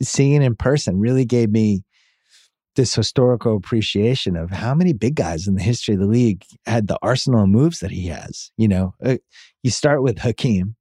seeing 0.00 0.42
in 0.42 0.54
person 0.54 1.00
really 1.00 1.24
gave 1.24 1.50
me 1.50 1.82
this 2.76 2.94
historical 2.94 3.56
appreciation 3.56 4.36
of 4.36 4.50
how 4.50 4.74
many 4.74 4.92
big 4.92 5.14
guys 5.14 5.46
in 5.46 5.54
the 5.54 5.62
history 5.62 5.94
of 5.94 6.00
the 6.00 6.06
league 6.06 6.44
had 6.66 6.88
the 6.88 6.98
arsenal 7.02 7.42
of 7.42 7.48
moves 7.48 7.80
that 7.80 7.90
he 7.90 8.06
has. 8.06 8.50
You 8.56 8.68
know, 8.68 8.94
uh, 9.04 9.16
you 9.62 9.70
start 9.70 10.02
with 10.02 10.18
Hakeem. 10.18 10.76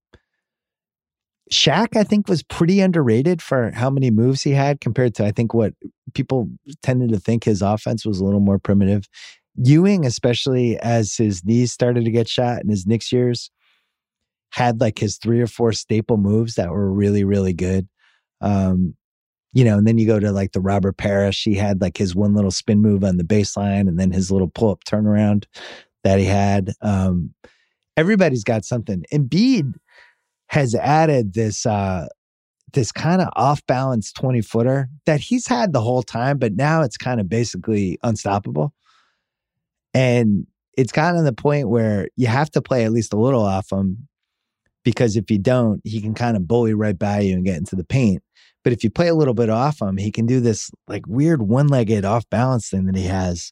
Shaq, 1.51 1.97
I 1.97 2.03
think, 2.03 2.29
was 2.29 2.43
pretty 2.43 2.79
underrated 2.79 3.41
for 3.41 3.71
how 3.71 3.89
many 3.89 4.09
moves 4.09 4.41
he 4.41 4.51
had 4.51 4.79
compared 4.79 5.15
to, 5.15 5.25
I 5.25 5.31
think, 5.31 5.53
what 5.53 5.73
people 6.13 6.49
tended 6.81 7.09
to 7.09 7.19
think 7.19 7.43
his 7.43 7.61
offense 7.61 8.05
was 8.05 8.19
a 8.19 8.25
little 8.25 8.39
more 8.39 8.57
primitive. 8.57 9.09
Ewing, 9.57 10.05
especially 10.05 10.77
as 10.79 11.17
his 11.17 11.43
knees 11.43 11.73
started 11.73 12.05
to 12.05 12.11
get 12.11 12.29
shot 12.29 12.63
in 12.63 12.69
his 12.69 12.87
Knicks 12.87 13.11
years, 13.11 13.51
had 14.51 14.79
like 14.79 14.99
his 14.99 15.17
three 15.17 15.41
or 15.41 15.47
four 15.47 15.73
staple 15.73 16.15
moves 16.15 16.55
that 16.55 16.69
were 16.69 16.89
really, 16.89 17.25
really 17.25 17.53
good. 17.53 17.89
Um, 18.39 18.95
you 19.53 19.65
know, 19.65 19.77
and 19.77 19.85
then 19.85 19.97
you 19.97 20.07
go 20.07 20.19
to 20.19 20.31
like 20.31 20.53
the 20.53 20.61
Robert 20.61 20.97
Parish. 20.97 21.43
He 21.43 21.55
had 21.55 21.81
like 21.81 21.97
his 21.97 22.15
one 22.15 22.33
little 22.33 22.51
spin 22.51 22.81
move 22.81 23.03
on 23.03 23.17
the 23.17 23.23
baseline 23.23 23.87
and 23.87 23.99
then 23.99 24.11
his 24.11 24.31
little 24.31 24.47
pull 24.47 24.71
up 24.71 24.83
turnaround 24.85 25.45
that 26.03 26.19
he 26.19 26.25
had. 26.25 26.73
Um, 26.81 27.33
everybody's 27.97 28.43
got 28.43 28.65
something. 28.65 29.03
Embiid 29.13 29.73
has 30.47 30.75
added 30.75 31.33
this 31.33 31.65
uh 31.65 32.07
this 32.73 32.91
kind 32.91 33.21
of 33.21 33.27
off 33.35 33.65
balance 33.65 34.13
20 34.13 34.41
footer 34.41 34.89
that 35.05 35.19
he's 35.19 35.45
had 35.45 35.73
the 35.73 35.81
whole 35.81 36.03
time, 36.03 36.37
but 36.37 36.53
now 36.53 36.81
it's 36.81 36.97
kind 36.97 37.19
of 37.19 37.27
basically 37.27 37.99
unstoppable. 38.01 38.73
And 39.93 40.47
it's 40.77 40.93
gotten 40.93 41.17
to 41.17 41.23
the 41.23 41.33
point 41.33 41.67
where 41.67 42.07
you 42.15 42.27
have 42.27 42.49
to 42.51 42.61
play 42.61 42.85
at 42.85 42.93
least 42.93 43.11
a 43.11 43.17
little 43.17 43.43
off 43.43 43.71
him 43.71 44.07
because 44.83 45.15
if 45.15 45.29
you 45.29 45.37
don't, 45.37 45.81
he 45.83 46.01
can 46.01 46.13
kind 46.13 46.37
of 46.37 46.47
bully 46.47 46.73
right 46.73 46.97
by 46.97 47.19
you 47.19 47.35
and 47.35 47.45
get 47.45 47.57
into 47.57 47.75
the 47.75 47.83
paint. 47.83 48.23
But 48.63 48.73
if 48.73 48.83
you 48.83 48.89
play 48.89 49.07
a 49.07 49.15
little 49.15 49.33
bit 49.33 49.49
off 49.49 49.81
him, 49.81 49.97
he 49.97 50.11
can 50.11 50.25
do 50.25 50.39
this 50.39 50.71
like 50.87 51.07
weird 51.07 51.41
one-legged 51.41 52.05
off 52.05 52.29
balance 52.29 52.69
thing 52.69 52.85
that 52.85 52.95
he 52.95 53.05
has. 53.05 53.51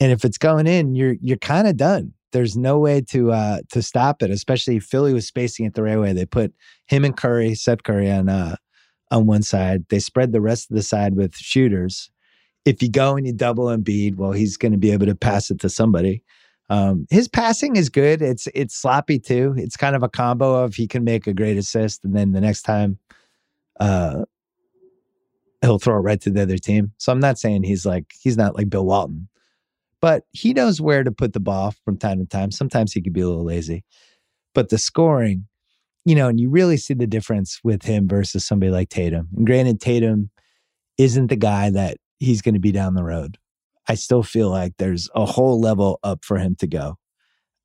And 0.00 0.12
if 0.12 0.24
it's 0.24 0.38
going 0.38 0.66
in, 0.66 0.94
you're 0.94 1.16
you're 1.20 1.36
kind 1.36 1.66
of 1.66 1.76
done. 1.76 2.12
There's 2.32 2.56
no 2.56 2.78
way 2.78 3.00
to 3.10 3.32
uh 3.32 3.58
to 3.70 3.82
stop 3.82 4.22
it, 4.22 4.30
especially 4.30 4.80
Philly 4.80 5.12
was 5.12 5.26
spacing 5.26 5.66
it 5.66 5.74
the 5.74 5.82
right 5.82 5.98
way. 5.98 6.12
They 6.12 6.26
put 6.26 6.52
him 6.86 7.04
and 7.04 7.16
Curry, 7.16 7.54
Seth 7.54 7.82
Curry 7.82 8.10
on 8.10 8.28
uh 8.28 8.56
on 9.10 9.26
one 9.26 9.42
side. 9.42 9.84
They 9.90 9.98
spread 9.98 10.32
the 10.32 10.40
rest 10.40 10.70
of 10.70 10.76
the 10.76 10.82
side 10.82 11.14
with 11.14 11.36
shooters. 11.36 12.10
If 12.64 12.82
you 12.82 12.90
go 12.90 13.16
and 13.16 13.26
you 13.26 13.32
double 13.32 13.66
Embiid, 13.66 14.16
well, 14.16 14.32
he's 14.32 14.56
going 14.56 14.72
to 14.72 14.78
be 14.78 14.92
able 14.92 15.06
to 15.06 15.14
pass 15.14 15.50
it 15.50 15.58
to 15.60 15.68
somebody. 15.68 16.22
Um, 16.70 17.06
his 17.10 17.28
passing 17.28 17.76
is 17.76 17.88
good. 17.88 18.22
It's 18.22 18.48
it's 18.54 18.74
sloppy 18.74 19.18
too. 19.18 19.54
It's 19.56 19.76
kind 19.76 19.94
of 19.94 20.02
a 20.02 20.08
combo 20.08 20.64
of 20.64 20.74
he 20.74 20.86
can 20.86 21.04
make 21.04 21.26
a 21.26 21.34
great 21.34 21.58
assist, 21.58 22.04
and 22.04 22.16
then 22.16 22.32
the 22.32 22.40
next 22.40 22.62
time 22.62 22.98
uh, 23.82 24.24
he'll 25.60 25.80
throw 25.80 25.96
it 25.96 26.00
right 26.00 26.20
to 26.20 26.30
the 26.30 26.42
other 26.42 26.56
team. 26.56 26.92
So 26.98 27.10
I'm 27.10 27.20
not 27.20 27.38
saying 27.38 27.64
he's 27.64 27.84
like 27.84 28.12
he's 28.20 28.36
not 28.36 28.54
like 28.54 28.70
Bill 28.70 28.86
Walton, 28.86 29.28
but 30.00 30.24
he 30.30 30.52
knows 30.52 30.80
where 30.80 31.02
to 31.02 31.10
put 31.10 31.32
the 31.32 31.40
ball 31.40 31.74
from 31.84 31.98
time 31.98 32.18
to 32.20 32.26
time. 32.26 32.52
Sometimes 32.52 32.92
he 32.92 33.02
could 33.02 33.12
be 33.12 33.22
a 33.22 33.28
little 33.28 33.44
lazy, 33.44 33.84
but 34.54 34.68
the 34.68 34.78
scoring, 34.78 35.46
you 36.04 36.14
know, 36.14 36.28
and 36.28 36.38
you 36.38 36.48
really 36.48 36.76
see 36.76 36.94
the 36.94 37.08
difference 37.08 37.58
with 37.64 37.82
him 37.82 38.06
versus 38.06 38.44
somebody 38.44 38.70
like 38.70 38.88
Tatum. 38.88 39.28
And 39.36 39.46
granted, 39.46 39.80
Tatum 39.80 40.30
isn't 40.96 41.26
the 41.26 41.36
guy 41.36 41.70
that 41.70 41.96
he's 42.20 42.40
going 42.40 42.54
to 42.54 42.60
be 42.60 42.72
down 42.72 42.94
the 42.94 43.04
road. 43.04 43.36
I 43.88 43.96
still 43.96 44.22
feel 44.22 44.48
like 44.48 44.74
there's 44.78 45.10
a 45.16 45.26
whole 45.26 45.60
level 45.60 45.98
up 46.04 46.24
for 46.24 46.38
him 46.38 46.54
to 46.60 46.68
go. 46.68 46.98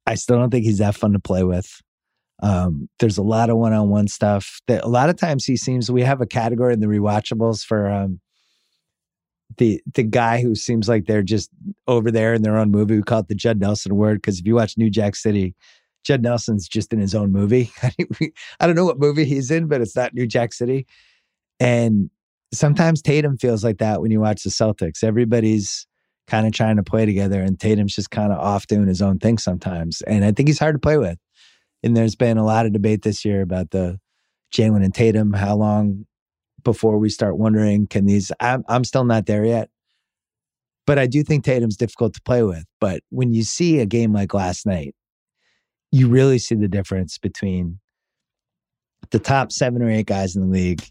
I 0.08 0.16
still 0.16 0.40
don't 0.40 0.50
think 0.50 0.66
he's 0.66 0.80
that 0.80 0.96
fun 0.96 1.14
to 1.14 1.20
play 1.20 1.44
with. 1.44 1.80
Um, 2.44 2.88
there's 3.00 3.18
a 3.18 3.24
lot 3.24 3.50
of 3.50 3.58
one-on-one 3.58 4.08
stuff 4.08 4.62
that 4.68 4.84
a 4.84 4.88
lot 4.88 5.10
of 5.10 5.18
times 5.18 5.46
he 5.46 5.58
seems 5.58 5.92
we 5.92 6.04
have 6.04 6.22
a 6.22 6.28
category 6.28 6.74
in 6.74 6.80
the 6.80 6.88
rewatchables 6.88 7.66
for 7.66 7.90
um, 7.90 8.20
the 9.58 9.82
the 9.94 10.04
guy 10.04 10.42
who 10.42 10.56
seems 10.56 10.88
like 10.88 11.06
they're 11.06 11.24
just 11.24 11.50
over 11.88 12.12
there 12.12 12.34
in 12.34 12.44
their 12.44 12.58
own 12.58 12.70
movie. 12.70 12.96
We 12.96 13.04
call 13.04 13.20
it 13.20 13.28
the 13.28 13.36
Judd 13.36 13.60
Nelson 13.60 13.92
Award 13.92 14.22
because 14.22 14.40
if 14.40 14.46
you 14.46 14.56
watch 14.56 14.78
New 14.78 14.90
Jack 14.90 15.16
City, 15.16 15.56
Judd 16.04 16.22
Nelson's 16.22 16.68
just 16.68 16.94
in 16.94 17.00
his 17.00 17.16
own 17.16 17.32
movie. 17.32 17.72
I 18.60 18.68
don't 18.68 18.76
know 18.76 18.86
what 18.86 19.00
movie 19.00 19.26
he's 19.26 19.50
in, 19.50 19.68
but 19.68 19.82
it's 19.82 19.96
not 19.96 20.14
New 20.14 20.28
Jack 20.28 20.54
City. 20.54 20.86
And 21.60 22.10
sometimes 22.54 23.02
Tatum 23.02 23.38
feels 23.38 23.64
like 23.64 23.80
that 23.80 24.02
when 24.02 24.12
you 24.12 24.20
watch 24.20 24.44
the 24.44 24.50
Celtics. 24.50 25.04
Everybody's 25.04 25.88
kind 26.28 26.46
of 26.46 26.54
trying 26.54 26.76
to 26.76 26.84
play 26.84 27.06
together, 27.06 27.42
and 27.42 27.60
Tatum's 27.60 27.96
just 27.96 28.12
kind 28.12 28.32
of 28.32 28.40
off 28.40 28.68
doing 28.68 28.88
his 28.88 29.02
own 29.02 29.18
thing 29.18 29.38
sometimes. 29.38 30.02
And 30.04 30.24
I 30.24 30.32
think 30.32 30.50
he's 30.50 30.60
hard 30.60 30.76
to 30.76 30.80
play 30.80 30.98
with. 30.98 31.18
And 31.84 31.96
there's 31.96 32.16
been 32.16 32.38
a 32.38 32.46
lot 32.46 32.66
of 32.66 32.74
debate 32.74 33.04
this 33.04 33.24
year 33.24 33.42
about 33.42 33.72
the 33.72 34.00
Jaylen 34.54 34.84
and 34.84 34.94
Tatum, 34.94 35.34
how 35.34 35.56
long 35.56 36.06
before 36.64 36.98
we 36.98 37.10
start 37.10 37.38
wondering, 37.38 37.88
can 37.88 38.06
these, 38.06 38.32
I'm, 38.40 38.64
I'm 38.68 38.84
still 38.84 39.06
not 39.06 39.26
there 39.26 39.46
yet. 39.46 39.70
But 40.86 40.98
I 40.98 41.06
do 41.06 41.22
think 41.22 41.44
Tatum's 41.44 41.78
difficult 41.78 42.14
to 42.16 42.22
play 42.22 42.44
with. 42.44 42.66
But 42.80 43.02
when 43.10 43.34
you 43.34 43.44
see 43.44 43.80
a 43.80 43.86
game 43.86 44.14
like 44.14 44.34
last 44.34 44.66
night, 44.66 44.96
you 45.92 46.08
really 46.08 46.40
see 46.40 46.56
the 46.56 46.68
difference 46.68 47.18
between 47.18 47.80
the 49.12 49.20
top 49.20 49.52
seven 49.52 49.82
or 49.82 49.90
eight 49.90 50.08
guys 50.08 50.36
in 50.36 50.42
the 50.44 50.48
league 50.48 50.84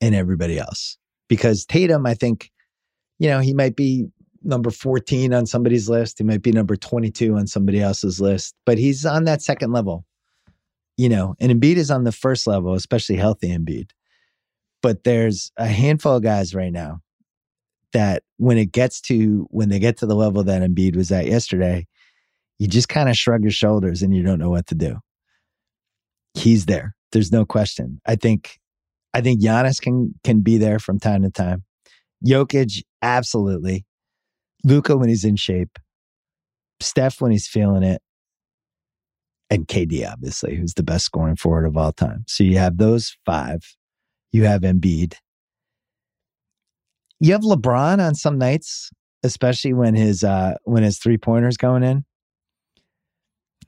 and 0.00 0.14
everybody 0.14 0.58
else. 0.58 0.98
Because 1.28 1.64
Tatum, 1.64 2.06
I 2.06 2.14
think, 2.14 2.50
you 3.18 3.28
know, 3.28 3.40
he 3.40 3.54
might 3.54 3.76
be 3.76 4.06
number 4.42 4.70
14 4.70 5.32
on 5.32 5.46
somebody's 5.46 5.88
list. 5.88 6.18
He 6.18 6.24
might 6.24 6.42
be 6.42 6.52
number 6.52 6.76
22 6.76 7.36
on 7.36 7.46
somebody 7.46 7.80
else's 7.80 8.20
list, 8.20 8.54
but 8.66 8.78
he's 8.78 9.06
on 9.06 9.24
that 9.24 9.42
second 9.42 9.72
level, 9.72 10.04
you 11.02 11.08
know, 11.08 11.34
and 11.40 11.50
Embiid 11.50 11.78
is 11.78 11.90
on 11.90 12.04
the 12.04 12.12
first 12.12 12.46
level, 12.46 12.74
especially 12.74 13.16
healthy 13.16 13.48
Embiid. 13.48 13.90
But 14.82 15.02
there's 15.02 15.50
a 15.56 15.66
handful 15.66 16.14
of 16.14 16.22
guys 16.22 16.54
right 16.54 16.72
now 16.72 17.00
that 17.92 18.22
when 18.36 18.56
it 18.56 18.70
gets 18.70 19.00
to, 19.02 19.48
when 19.50 19.68
they 19.68 19.80
get 19.80 19.96
to 19.96 20.06
the 20.06 20.14
level 20.14 20.44
that 20.44 20.62
Embiid 20.62 20.94
was 20.94 21.10
at 21.10 21.26
yesterday, 21.26 21.88
you 22.60 22.68
just 22.68 22.88
kind 22.88 23.08
of 23.08 23.16
shrug 23.16 23.42
your 23.42 23.50
shoulders 23.50 24.00
and 24.00 24.14
you 24.14 24.22
don't 24.22 24.38
know 24.38 24.50
what 24.50 24.68
to 24.68 24.76
do. 24.76 24.98
He's 26.34 26.66
there. 26.66 26.94
There's 27.10 27.32
no 27.32 27.44
question. 27.44 28.00
I 28.06 28.14
think, 28.14 28.60
I 29.12 29.22
think 29.22 29.42
Giannis 29.42 29.80
can, 29.80 30.14
can 30.22 30.40
be 30.40 30.56
there 30.56 30.78
from 30.78 31.00
time 31.00 31.22
to 31.22 31.30
time. 31.30 31.64
Jokic, 32.24 32.84
absolutely. 33.02 33.84
Luka 34.62 34.96
when 34.96 35.08
he's 35.08 35.24
in 35.24 35.34
shape, 35.34 35.80
Steph 36.78 37.20
when 37.20 37.32
he's 37.32 37.48
feeling 37.48 37.82
it, 37.82 38.00
and 39.52 39.68
KD, 39.68 40.10
obviously, 40.10 40.56
who's 40.56 40.72
the 40.74 40.82
best 40.82 41.04
scoring 41.04 41.36
forward 41.36 41.66
of 41.66 41.76
all 41.76 41.92
time. 41.92 42.24
So 42.26 42.42
you 42.42 42.56
have 42.56 42.78
those 42.78 43.14
five. 43.26 43.76
You 44.32 44.44
have 44.44 44.62
Embiid. 44.62 45.14
You 47.20 47.32
have 47.32 47.42
LeBron 47.42 48.00
on 48.00 48.14
some 48.14 48.38
nights, 48.38 48.90
especially 49.22 49.74
when 49.74 49.94
his 49.94 50.24
uh 50.24 50.54
when 50.64 50.82
his 50.82 50.98
three 50.98 51.18
pointers 51.18 51.58
going 51.58 51.82
in. 51.82 52.04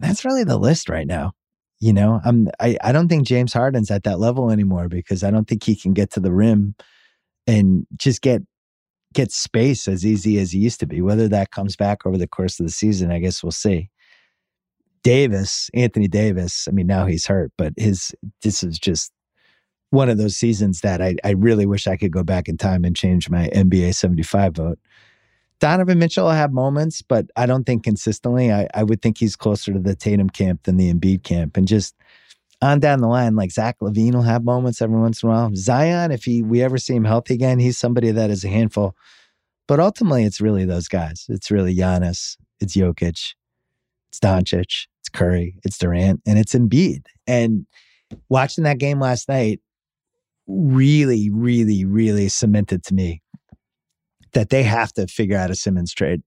That's 0.01 0.25
really 0.25 0.43
the 0.43 0.57
list 0.57 0.89
right 0.89 1.07
now. 1.07 1.33
You 1.81 1.93
know, 1.93 2.19
I'm 2.25 2.49
I, 2.59 2.79
I 2.83 2.93
don't 2.93 3.09
think 3.09 3.27
James 3.27 3.53
Harden's 3.53 3.91
at 3.91 4.05
that 4.05 4.19
level 4.19 4.51
anymore 4.51 4.89
because 4.89 5.23
I 5.23 5.31
don't 5.31 5.47
think 5.47 5.65
he 5.65 5.77
can 5.77 5.93
get 5.93 6.11
to 6.13 6.21
the 6.21 6.33
rim 6.33 6.75
and 7.47 7.87
just 7.95 8.23
get 8.23 8.41
get 9.13 9.31
space 9.33 9.87
as 9.87 10.07
easy 10.07 10.39
as 10.39 10.53
he 10.53 10.61
used 10.61 10.81
to 10.81 10.87
be. 10.87 11.03
Whether 11.03 11.29
that 11.29 11.51
comes 11.51 11.77
back 11.77 12.07
over 12.07 12.17
the 12.17 12.27
course 12.27 12.59
of 12.59 12.65
the 12.65 12.73
season, 12.73 13.13
I 13.13 13.19
guess 13.19 13.43
we'll 13.43 13.53
see. 13.53 13.91
Davis, 15.05 15.71
Anthony 15.75 16.09
Davis, 16.09 16.67
I 16.67 16.73
mean, 16.73 16.87
now 16.87 17.07
he's 17.07 17.27
hurt, 17.27 17.53
but 17.57 17.75
his, 17.77 18.13
this 18.43 18.63
is 18.65 18.79
just 18.79 19.13
one 19.91 20.09
of 20.09 20.19
those 20.19 20.37
seasons 20.37 20.81
that 20.81 21.01
I, 21.01 21.15
I 21.23 21.31
really 21.31 21.67
wish 21.67 21.87
I 21.87 21.97
could 21.97 22.11
go 22.11 22.25
back 22.25 22.49
in 22.49 22.57
time 22.57 22.85
and 22.85 22.97
change 22.97 23.31
my 23.31 23.49
NBA 23.51 23.95
75 23.95 24.55
vote. 24.55 24.79
Donovan 25.61 25.99
Mitchell 25.99 26.25
will 26.25 26.33
have 26.33 26.53
moments, 26.53 27.01
but 27.03 27.27
I 27.37 27.47
don't 27.47 27.65
think 27.65 27.85
consistently. 27.85 28.53
I, 28.53 28.67
I 28.75 28.83
would 28.83 29.03
think 29.03 29.19
he's 29.19 29.37
closer 29.37 29.73
to 29.73 29.79
the 29.79 29.95
Tatum 29.95 30.31
camp 30.31 30.65
than 30.65 30.79
the 30.79 30.93
Embiid 30.93 31.23
camp. 31.23 31.57
And 31.57 31.69
just 31.69 31.95
on 32.61 32.81
down 32.81 33.01
the 33.01 33.07
line, 33.07 33.37
like 33.37 33.53
Zach 33.53 33.77
LaVine 33.81 34.15
will 34.15 34.23
have 34.23 34.43
moments 34.43 34.83
every 34.83 34.99
once 34.99 35.23
in 35.23 35.29
a 35.29 35.33
while. 35.33 35.51
Zion, 35.55 36.11
if 36.11 36.25
he 36.25 36.43
we 36.43 36.63
ever 36.63 36.79
see 36.79 36.95
him 36.95 37.05
healthy 37.05 37.35
again, 37.35 37.59
he's 37.59 37.79
somebody 37.79 38.11
that 38.11 38.31
is 38.31 38.45
a 38.45 38.49
handful. 38.49 38.97
But 39.69 39.81
ultimately, 39.81 40.25
it's 40.25 40.41
really 40.41 40.65
those 40.65 40.89
guys. 40.89 41.27
It's 41.29 41.51
really 41.51 41.75
Giannis, 41.75 42.37
it's 42.61 42.77
Jokic, 42.77 43.35
it's 44.11 44.21
Doncic, 44.23 44.87
it's 45.05 45.11
Curry, 45.11 45.59
it's 45.65 45.77
Durant, 45.77 46.23
and 46.27 46.39
it's 46.39 46.55
Embiid. 46.55 47.05
And 47.27 47.67
watching 48.31 48.65
that 48.65 48.79
game 48.79 49.01
last 49.01 49.29
night 49.29 49.61
really, 50.47 51.29
really, 51.31 51.85
really 51.85 52.29
cemented 52.31 52.83
to 52.85 52.95
me 52.95 53.21
that 54.33 54.49
they 54.49 54.63
have 54.63 54.93
to 54.95 55.07
figure 55.07 55.37
out 55.37 55.51
a 55.51 55.55
Simmons 55.55 55.93
trade. 55.93 56.23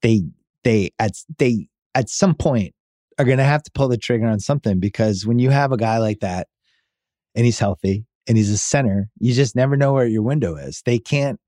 They 0.00 0.22
they 0.64 0.90
at 0.98 1.12
they 1.38 1.68
at 1.94 2.08
some 2.08 2.34
point 2.34 2.74
are 3.18 3.26
going 3.26 3.38
to 3.38 3.44
have 3.44 3.62
to 3.64 3.70
pull 3.72 3.88
the 3.88 3.98
trigger 3.98 4.26
on 4.26 4.40
something 4.40 4.80
because 4.80 5.26
when 5.26 5.38
you 5.38 5.50
have 5.50 5.70
a 5.70 5.76
guy 5.76 5.98
like 5.98 6.20
that 6.20 6.48
and 7.34 7.44
he's 7.44 7.58
healthy 7.58 8.06
and 8.26 8.38
he's 8.38 8.50
a 8.50 8.56
center, 8.56 9.10
you 9.18 9.34
just 9.34 9.54
never 9.54 9.76
know 9.76 9.92
where 9.92 10.06
your 10.06 10.22
window 10.22 10.56
is. 10.56 10.82
They 10.86 10.98
can't 10.98 11.38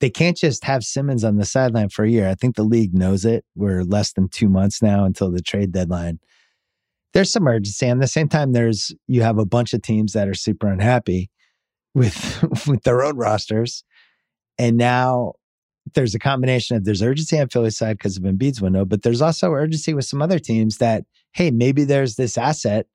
they 0.00 0.10
can't 0.10 0.36
just 0.36 0.64
have 0.64 0.84
Simmons 0.84 1.24
on 1.24 1.36
the 1.36 1.44
sideline 1.44 1.88
for 1.88 2.04
a 2.04 2.10
year. 2.10 2.28
I 2.28 2.34
think 2.34 2.56
the 2.56 2.64
league 2.64 2.94
knows 2.94 3.24
it. 3.24 3.44
We're 3.54 3.82
less 3.82 4.12
than 4.12 4.28
2 4.28 4.48
months 4.48 4.82
now 4.82 5.04
until 5.04 5.30
the 5.30 5.40
trade 5.40 5.72
deadline. 5.72 6.20
There's 7.14 7.32
some 7.32 7.48
urgency. 7.48 7.86
And 7.86 8.00
at 8.00 8.04
the 8.04 8.08
same 8.08 8.28
time 8.28 8.52
there's 8.52 8.94
you 9.06 9.22
have 9.22 9.38
a 9.38 9.46
bunch 9.46 9.72
of 9.72 9.82
teams 9.82 10.12
that 10.12 10.28
are 10.28 10.34
super 10.34 10.68
unhappy 10.68 11.30
with 11.94 12.42
with 12.66 12.82
their 12.82 13.02
own 13.02 13.16
rosters. 13.16 13.84
And 14.58 14.76
now 14.76 15.34
there's 15.94 16.14
a 16.14 16.18
combination 16.18 16.76
of 16.76 16.84
there's 16.84 17.02
urgency 17.02 17.38
on 17.38 17.48
Philly's 17.48 17.76
side 17.76 17.98
because 17.98 18.16
of 18.16 18.22
Embiid's 18.24 18.60
window, 18.60 18.84
but 18.84 19.02
there's 19.02 19.22
also 19.22 19.52
urgency 19.52 19.94
with 19.94 20.04
some 20.04 20.20
other 20.20 20.38
teams 20.38 20.78
that, 20.78 21.04
hey, 21.32 21.50
maybe 21.50 21.84
there's 21.84 22.16
this 22.16 22.36
asset 22.36 22.86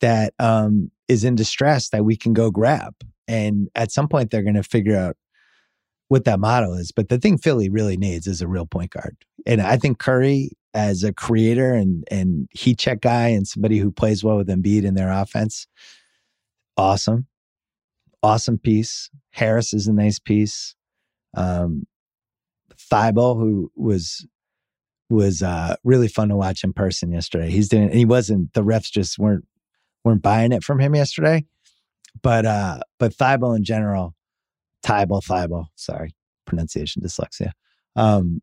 that 0.00 0.34
um, 0.38 0.90
is 1.08 1.24
in 1.24 1.34
distress 1.34 1.88
that 1.90 2.04
we 2.04 2.16
can 2.16 2.32
go 2.32 2.50
grab. 2.50 2.94
And 3.26 3.68
at 3.74 3.92
some 3.92 4.08
point, 4.08 4.30
they're 4.30 4.42
going 4.42 4.54
to 4.54 4.62
figure 4.62 4.96
out 4.96 5.16
what 6.08 6.24
that 6.24 6.40
model 6.40 6.74
is. 6.74 6.90
But 6.92 7.08
the 7.08 7.18
thing 7.18 7.38
Philly 7.38 7.68
really 7.68 7.96
needs 7.96 8.26
is 8.26 8.42
a 8.42 8.48
real 8.48 8.66
point 8.66 8.90
guard. 8.90 9.16
And 9.46 9.60
I 9.60 9.76
think 9.76 9.98
Curry, 9.98 10.50
as 10.74 11.02
a 11.02 11.12
creator 11.12 11.72
and 11.72 12.04
and 12.10 12.48
heat 12.50 12.78
check 12.78 13.00
guy 13.00 13.28
and 13.28 13.46
somebody 13.46 13.78
who 13.78 13.90
plays 13.90 14.22
well 14.22 14.36
with 14.36 14.48
Embiid 14.48 14.84
in 14.84 14.94
their 14.94 15.10
offense, 15.10 15.66
awesome, 16.76 17.26
awesome 18.22 18.58
piece. 18.58 19.10
Harris 19.30 19.72
is 19.72 19.86
a 19.86 19.92
nice 19.92 20.18
piece. 20.18 20.74
Um, 21.34 21.86
Thybulle, 22.90 23.38
who 23.38 23.70
was 23.76 24.26
was 25.10 25.42
uh, 25.42 25.76
really 25.84 26.08
fun 26.08 26.28
to 26.28 26.36
watch 26.36 26.64
in 26.64 26.72
person 26.72 27.12
yesterday. 27.12 27.50
He's 27.50 27.68
doing. 27.68 27.90
He 27.90 28.04
wasn't. 28.04 28.52
The 28.54 28.62
refs 28.62 28.90
just 28.90 29.18
weren't 29.18 29.46
weren't 30.04 30.22
buying 30.22 30.52
it 30.52 30.64
from 30.64 30.80
him 30.80 30.94
yesterday. 30.94 31.44
But 32.22 32.46
uh, 32.46 32.80
but 32.98 33.14
Thybulle 33.14 33.56
in 33.56 33.64
general, 33.64 34.14
Thybulle, 34.84 35.24
Thybulle. 35.24 35.66
Sorry, 35.74 36.14
pronunciation 36.46 37.02
dyslexia. 37.02 37.52
Um, 37.96 38.40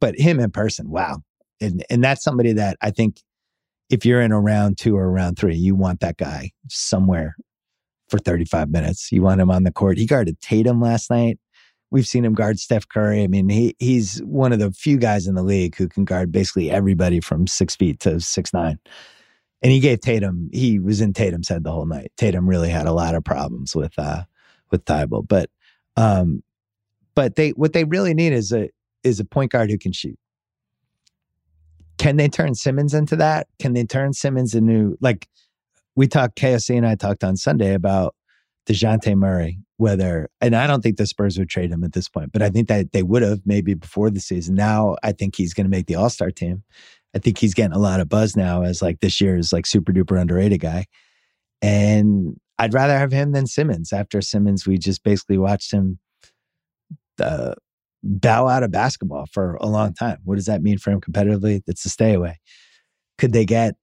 but 0.00 0.18
him 0.18 0.40
in 0.40 0.50
person, 0.50 0.90
wow, 0.90 1.18
and 1.60 1.84
and 1.90 2.02
that's 2.02 2.24
somebody 2.24 2.52
that 2.54 2.76
I 2.80 2.90
think 2.90 3.20
if 3.90 4.06
you're 4.06 4.22
in 4.22 4.32
a 4.32 4.40
round 4.40 4.78
two 4.78 4.96
or 4.96 5.04
a 5.04 5.10
round 5.10 5.38
three, 5.38 5.56
you 5.56 5.74
want 5.74 6.00
that 6.00 6.16
guy 6.16 6.50
somewhere 6.68 7.36
for 8.08 8.18
35 8.18 8.70
minutes. 8.70 9.10
You 9.12 9.22
want 9.22 9.40
him 9.40 9.50
on 9.50 9.64
the 9.64 9.72
court. 9.72 9.98
He 9.98 10.06
guarded 10.06 10.40
Tatum 10.40 10.80
last 10.80 11.10
night. 11.10 11.38
We've 11.92 12.06
seen 12.06 12.24
him 12.24 12.34
guard 12.34 12.60
Steph 12.60 12.88
Curry. 12.88 13.22
I 13.22 13.26
mean, 13.26 13.48
he 13.48 13.74
he's 13.78 14.20
one 14.20 14.52
of 14.52 14.60
the 14.60 14.70
few 14.70 14.96
guys 14.96 15.26
in 15.26 15.34
the 15.34 15.42
league 15.42 15.76
who 15.76 15.88
can 15.88 16.04
guard 16.04 16.30
basically 16.30 16.70
everybody 16.70 17.20
from 17.20 17.46
six 17.46 17.74
feet 17.74 18.00
to 18.00 18.20
six 18.20 18.52
nine. 18.52 18.78
And 19.62 19.72
he 19.72 19.80
gave 19.80 20.00
Tatum, 20.00 20.48
he 20.52 20.78
was 20.78 21.00
in 21.00 21.12
Tatum's 21.12 21.48
head 21.48 21.64
the 21.64 21.72
whole 21.72 21.84
night. 21.86 22.12
Tatum 22.16 22.48
really 22.48 22.70
had 22.70 22.86
a 22.86 22.92
lot 22.92 23.14
of 23.14 23.24
problems 23.24 23.74
with 23.74 23.92
uh 23.98 24.22
with 24.70 24.84
Thybulle. 24.84 25.26
But 25.26 25.50
um 25.96 26.42
but 27.14 27.36
they 27.36 27.50
what 27.50 27.72
they 27.72 27.84
really 27.84 28.14
need 28.14 28.32
is 28.32 28.52
a 28.52 28.70
is 29.04 29.20
a 29.20 29.24
point 29.24 29.52
guard 29.52 29.70
who 29.70 29.78
can 29.78 29.92
shoot. 29.92 30.18
Can 31.98 32.16
they 32.16 32.28
turn 32.28 32.54
Simmons 32.54 32.94
into 32.94 33.16
that? 33.16 33.46
Can 33.58 33.74
they 33.74 33.84
turn 33.84 34.12
Simmons 34.12 34.54
into 34.54 34.96
like 35.00 35.28
we 35.96 36.06
talked 36.06 36.36
KSC 36.38 36.76
and 36.76 36.86
I 36.86 36.94
talked 36.94 37.24
on 37.24 37.36
Sunday 37.36 37.74
about 37.74 38.14
Dejounte 38.66 39.14
Murray, 39.16 39.58
whether, 39.78 40.28
and 40.40 40.54
I 40.54 40.66
don't 40.66 40.82
think 40.82 40.96
the 40.96 41.06
Spurs 41.06 41.38
would 41.38 41.48
trade 41.48 41.70
him 41.70 41.82
at 41.82 41.92
this 41.92 42.08
point, 42.08 42.32
but 42.32 42.42
I 42.42 42.50
think 42.50 42.68
that 42.68 42.92
they 42.92 43.02
would 43.02 43.22
have 43.22 43.40
maybe 43.44 43.74
before 43.74 44.10
the 44.10 44.20
season. 44.20 44.54
Now 44.54 44.96
I 45.02 45.12
think 45.12 45.36
he's 45.36 45.54
going 45.54 45.64
to 45.64 45.70
make 45.70 45.86
the 45.86 45.96
All 45.96 46.10
Star 46.10 46.30
team. 46.30 46.62
I 47.14 47.18
think 47.18 47.38
he's 47.38 47.54
getting 47.54 47.74
a 47.74 47.78
lot 47.78 48.00
of 48.00 48.08
buzz 48.08 48.36
now 48.36 48.62
as 48.62 48.80
like 48.80 49.00
this 49.00 49.20
year 49.20 49.36
is 49.36 49.52
like 49.52 49.66
super 49.66 49.92
duper 49.92 50.20
underrated 50.20 50.60
guy. 50.60 50.86
And 51.60 52.38
I'd 52.60 52.74
rather 52.74 52.98
have 52.98 53.10
him 53.10 53.32
than 53.32 53.46
Simmons. 53.46 53.90
After 53.90 54.20
Simmons, 54.20 54.66
we 54.66 54.76
just 54.76 55.02
basically 55.02 55.38
watched 55.38 55.72
him 55.72 55.98
uh, 57.18 57.54
bow 58.02 58.48
out 58.48 58.62
of 58.62 58.70
basketball 58.70 59.24
for 59.32 59.54
a 59.62 59.66
long 59.66 59.94
time. 59.94 60.18
What 60.24 60.36
does 60.36 60.44
that 60.44 60.62
mean 60.62 60.76
for 60.76 60.90
him 60.90 61.00
competitively? 61.00 61.62
It's 61.66 61.86
a 61.86 61.88
stay 61.88 62.12
away. 62.12 62.38
Could 63.16 63.32
they 63.32 63.46
get 63.46 63.76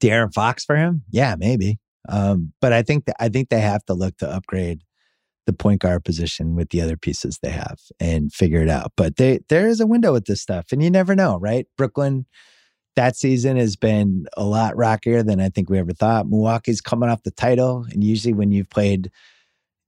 De'Aaron 0.00 0.34
Fox 0.34 0.66
for 0.66 0.76
him? 0.76 1.02
Yeah, 1.10 1.34
maybe. 1.38 1.78
Um, 2.10 2.52
but 2.60 2.74
I 2.74 2.82
think 2.82 3.06
that 3.06 3.16
I 3.18 3.30
think 3.30 3.48
they 3.48 3.60
have 3.60 3.84
to 3.86 3.94
look 3.94 4.18
to 4.18 4.28
upgrade 4.28 4.82
the 5.46 5.54
point 5.54 5.80
guard 5.80 6.04
position 6.04 6.56
with 6.56 6.68
the 6.68 6.82
other 6.82 6.98
pieces 6.98 7.38
they 7.40 7.50
have 7.50 7.78
and 7.98 8.34
figure 8.34 8.60
it 8.60 8.68
out. 8.68 8.92
But 8.98 9.16
they, 9.16 9.40
there 9.48 9.66
is 9.66 9.80
a 9.80 9.86
window 9.86 10.12
with 10.12 10.26
this 10.26 10.42
stuff, 10.42 10.66
and 10.72 10.82
you 10.82 10.90
never 10.90 11.14
know, 11.14 11.38
right? 11.38 11.66
Brooklyn 11.78 12.26
that 12.96 13.16
season 13.16 13.56
has 13.56 13.76
been 13.76 14.26
a 14.36 14.44
lot 14.44 14.76
rockier 14.76 15.22
than 15.22 15.40
I 15.40 15.48
think 15.48 15.70
we 15.70 15.78
ever 15.78 15.92
thought. 15.92 16.28
Milwaukee's 16.28 16.80
coming 16.80 17.08
off 17.08 17.22
the 17.22 17.30
title, 17.30 17.86
and 17.90 18.02
usually 18.02 18.34
when 18.34 18.52
you've 18.52 18.70
played, 18.70 19.10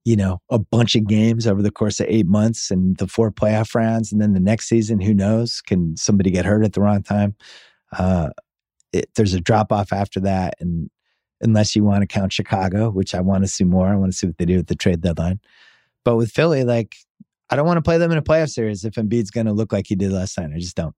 you 0.05 0.15
know, 0.15 0.41
a 0.51 0.59
bunch 0.59 0.95
of 0.95 1.07
games 1.07 1.47
over 1.47 1.63
the 1.63 1.71
course 1.71 2.01
of 2.01 2.07
eight 2.09 2.27
months 2.27 2.71
and 2.71 2.97
the 2.99 3.09
four 3.09 3.31
playoff 3.31 3.75
rounds, 3.75 4.13
and 4.13 4.21
then 4.21 4.35
the 4.35 4.41
next 4.41 4.69
season, 4.69 5.01
who 5.01 5.15
knows? 5.15 5.61
Can 5.61 5.97
somebody 5.97 6.31
get 6.31 6.45
hurt 6.45 6.65
at 6.65 6.75
the 6.75 6.81
wrong 6.81 7.03
time? 7.03 7.35
Uh, 7.97 8.31
it, 8.93 9.11
there's 9.17 9.35
a 9.35 9.41
drop 9.41 9.73
off 9.73 9.93
after 9.93 10.21
that, 10.21 10.55
and 10.61 10.91
unless 11.41 11.75
you 11.75 11.85
want 11.85 12.03
to 12.03 12.07
count 12.07 12.33
Chicago, 12.33 12.91
which 12.91 13.15
I 13.15 13.21
want 13.21 13.45
to 13.45 13.49
see 13.49 13.65
more. 13.65 13.89
I 13.89 13.97
want 13.97 14.13
to 14.13 14.19
see 14.19 14.27
what 14.27 14.39
they 14.39 14.45
do 14.45 14.59
at 14.59 14.67
the 14.67 14.75
trade 14.75 15.01
deadline. 15.01 15.41
But 16.05 16.17
with 16.17 16.31
Philly, 16.31 16.65
like 16.65 16.97
I 17.51 17.57
don't 17.57 17.67
want 17.67 17.79
to 17.79 17.83
play 17.83 17.99
them 17.99 18.11
in 18.11 18.19
a 18.19 18.23
playoff 18.23 18.51
series 18.51 18.85
if 18.85 18.95
Embiid's 18.95 19.31
going 19.31 19.47
to 19.47 19.53
look 19.53 19.73
like 19.73 19.87
he 19.87 19.95
did 19.95 20.13
last 20.13 20.35
time. 20.35 20.53
I 20.55 20.59
just 20.59 20.77
don't. 20.77 20.95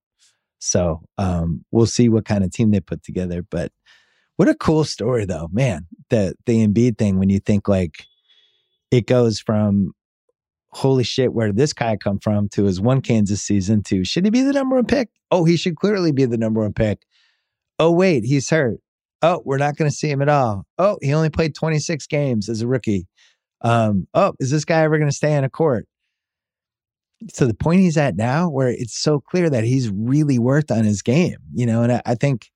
So 0.60 1.00
um, 1.18 1.64
we'll 1.72 1.86
see 1.86 2.08
what 2.08 2.26
kind 2.26 2.44
of 2.44 2.52
team 2.52 2.70
they 2.70 2.80
put 2.80 3.02
together. 3.02 3.42
But 3.42 3.72
what 4.36 4.48
a 4.48 4.54
cool 4.54 4.84
story, 4.84 5.24
though, 5.24 5.48
man. 5.50 5.86
The 6.10 6.34
the 6.46 6.66
Embiid 6.66 6.98
thing. 6.98 7.18
When 7.18 7.30
you 7.30 7.40
think 7.40 7.66
like 7.66 8.06
it 8.90 9.06
goes 9.06 9.40
from 9.40 9.92
holy 10.72 11.04
shit, 11.04 11.32
where 11.32 11.48
did 11.48 11.56
this 11.56 11.72
guy 11.72 11.96
come 11.96 12.18
from? 12.20 12.48
To 12.50 12.64
his 12.64 12.80
one 12.80 13.00
Kansas 13.00 13.42
season 13.42 13.82
to 13.84 14.04
should 14.04 14.24
he 14.24 14.30
be 14.30 14.42
the 14.42 14.52
number 14.52 14.76
one 14.76 14.86
pick? 14.86 15.08
Oh, 15.30 15.44
he 15.44 15.56
should 15.56 15.76
clearly 15.76 16.12
be 16.12 16.26
the 16.26 16.38
number 16.38 16.60
one 16.60 16.72
pick. 16.72 17.02
Oh 17.78 17.90
wait, 17.90 18.24
he's 18.24 18.50
hurt. 18.50 18.80
Oh, 19.22 19.42
we're 19.44 19.58
not 19.58 19.76
going 19.76 19.90
to 19.90 19.96
see 19.96 20.10
him 20.10 20.22
at 20.22 20.28
all. 20.28 20.64
Oh, 20.78 20.96
he 21.02 21.12
only 21.12 21.28
played 21.28 21.54
26 21.54 22.06
games 22.06 22.48
as 22.48 22.62
a 22.62 22.66
rookie. 22.66 23.06
Um, 23.60 24.06
oh, 24.14 24.32
is 24.40 24.50
this 24.50 24.64
guy 24.64 24.80
ever 24.82 24.96
going 24.96 25.10
to 25.10 25.16
stay 25.16 25.36
on 25.36 25.44
a 25.44 25.50
court? 25.50 25.86
So 27.32 27.46
the 27.46 27.54
point 27.54 27.80
he's 27.80 27.96
at 27.98 28.16
now, 28.16 28.48
where 28.48 28.68
it's 28.68 28.98
so 28.98 29.20
clear 29.20 29.50
that 29.50 29.64
he's 29.64 29.90
really 29.90 30.38
worked 30.38 30.70
on 30.70 30.84
his 30.84 31.02
game, 31.02 31.36
you 31.52 31.66
know, 31.66 31.82
and 31.82 31.92
I, 31.92 32.02
I 32.06 32.14
think 32.14 32.50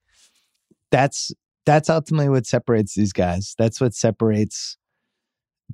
that's 0.91 1.33
that's 1.67 1.91
ultimately 1.91 2.29
what 2.29 2.47
separates 2.47 2.95
these 2.95 3.13
guys. 3.13 3.55
That's 3.59 3.81
what 3.81 3.95
separates 3.95 4.77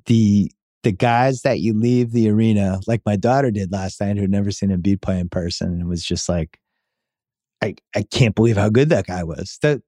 the 0.05 0.51
the 0.83 0.91
guys 0.91 1.43
that 1.43 1.59
you 1.59 1.77
leave 1.77 2.11
the 2.11 2.29
arena, 2.29 2.79
like 2.87 3.01
my 3.05 3.15
daughter 3.15 3.51
did 3.51 3.71
last 3.71 4.01
night, 4.01 4.17
who'd 4.17 4.31
never 4.31 4.51
seen 4.51 4.69
Embiid 4.69 5.01
play 5.01 5.19
in 5.19 5.29
person, 5.29 5.69
and 5.69 5.87
was 5.87 6.03
just 6.03 6.27
like, 6.27 6.59
I 7.63 7.75
I 7.95 8.03
can't 8.03 8.35
believe 8.35 8.57
how 8.57 8.69
good 8.69 8.89
that 8.89 9.07
guy 9.07 9.23
was. 9.23 9.57
The 9.61 9.81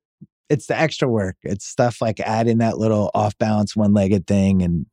it's 0.50 0.68
the 0.68 0.80
extra 0.80 1.08
work. 1.08 1.38
It's 1.44 1.66
stuff 1.66 2.02
like 2.02 2.20
adding 2.20 2.60
that 2.60 2.78
little 2.78 3.10
off 3.14 3.38
balance 3.38 3.76
one 3.76 3.94
legged 3.94 4.28
thing 4.28 4.62
and 4.62 4.86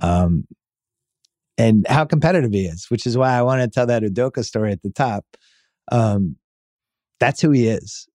um 0.00 0.46
and 1.58 1.86
how 1.88 2.04
competitive 2.04 2.52
he 2.52 2.66
is, 2.66 2.86
which 2.88 3.06
is 3.06 3.16
why 3.16 3.32
I 3.32 3.42
want 3.42 3.62
to 3.62 3.68
tell 3.68 3.86
that 3.86 4.02
Udoka 4.02 4.44
story 4.44 4.72
at 4.72 4.82
the 4.82 4.90
top. 4.90 5.24
Um 5.90 6.36
that's 7.20 7.40
who 7.40 7.50
he 7.50 7.68
is. 7.68 8.08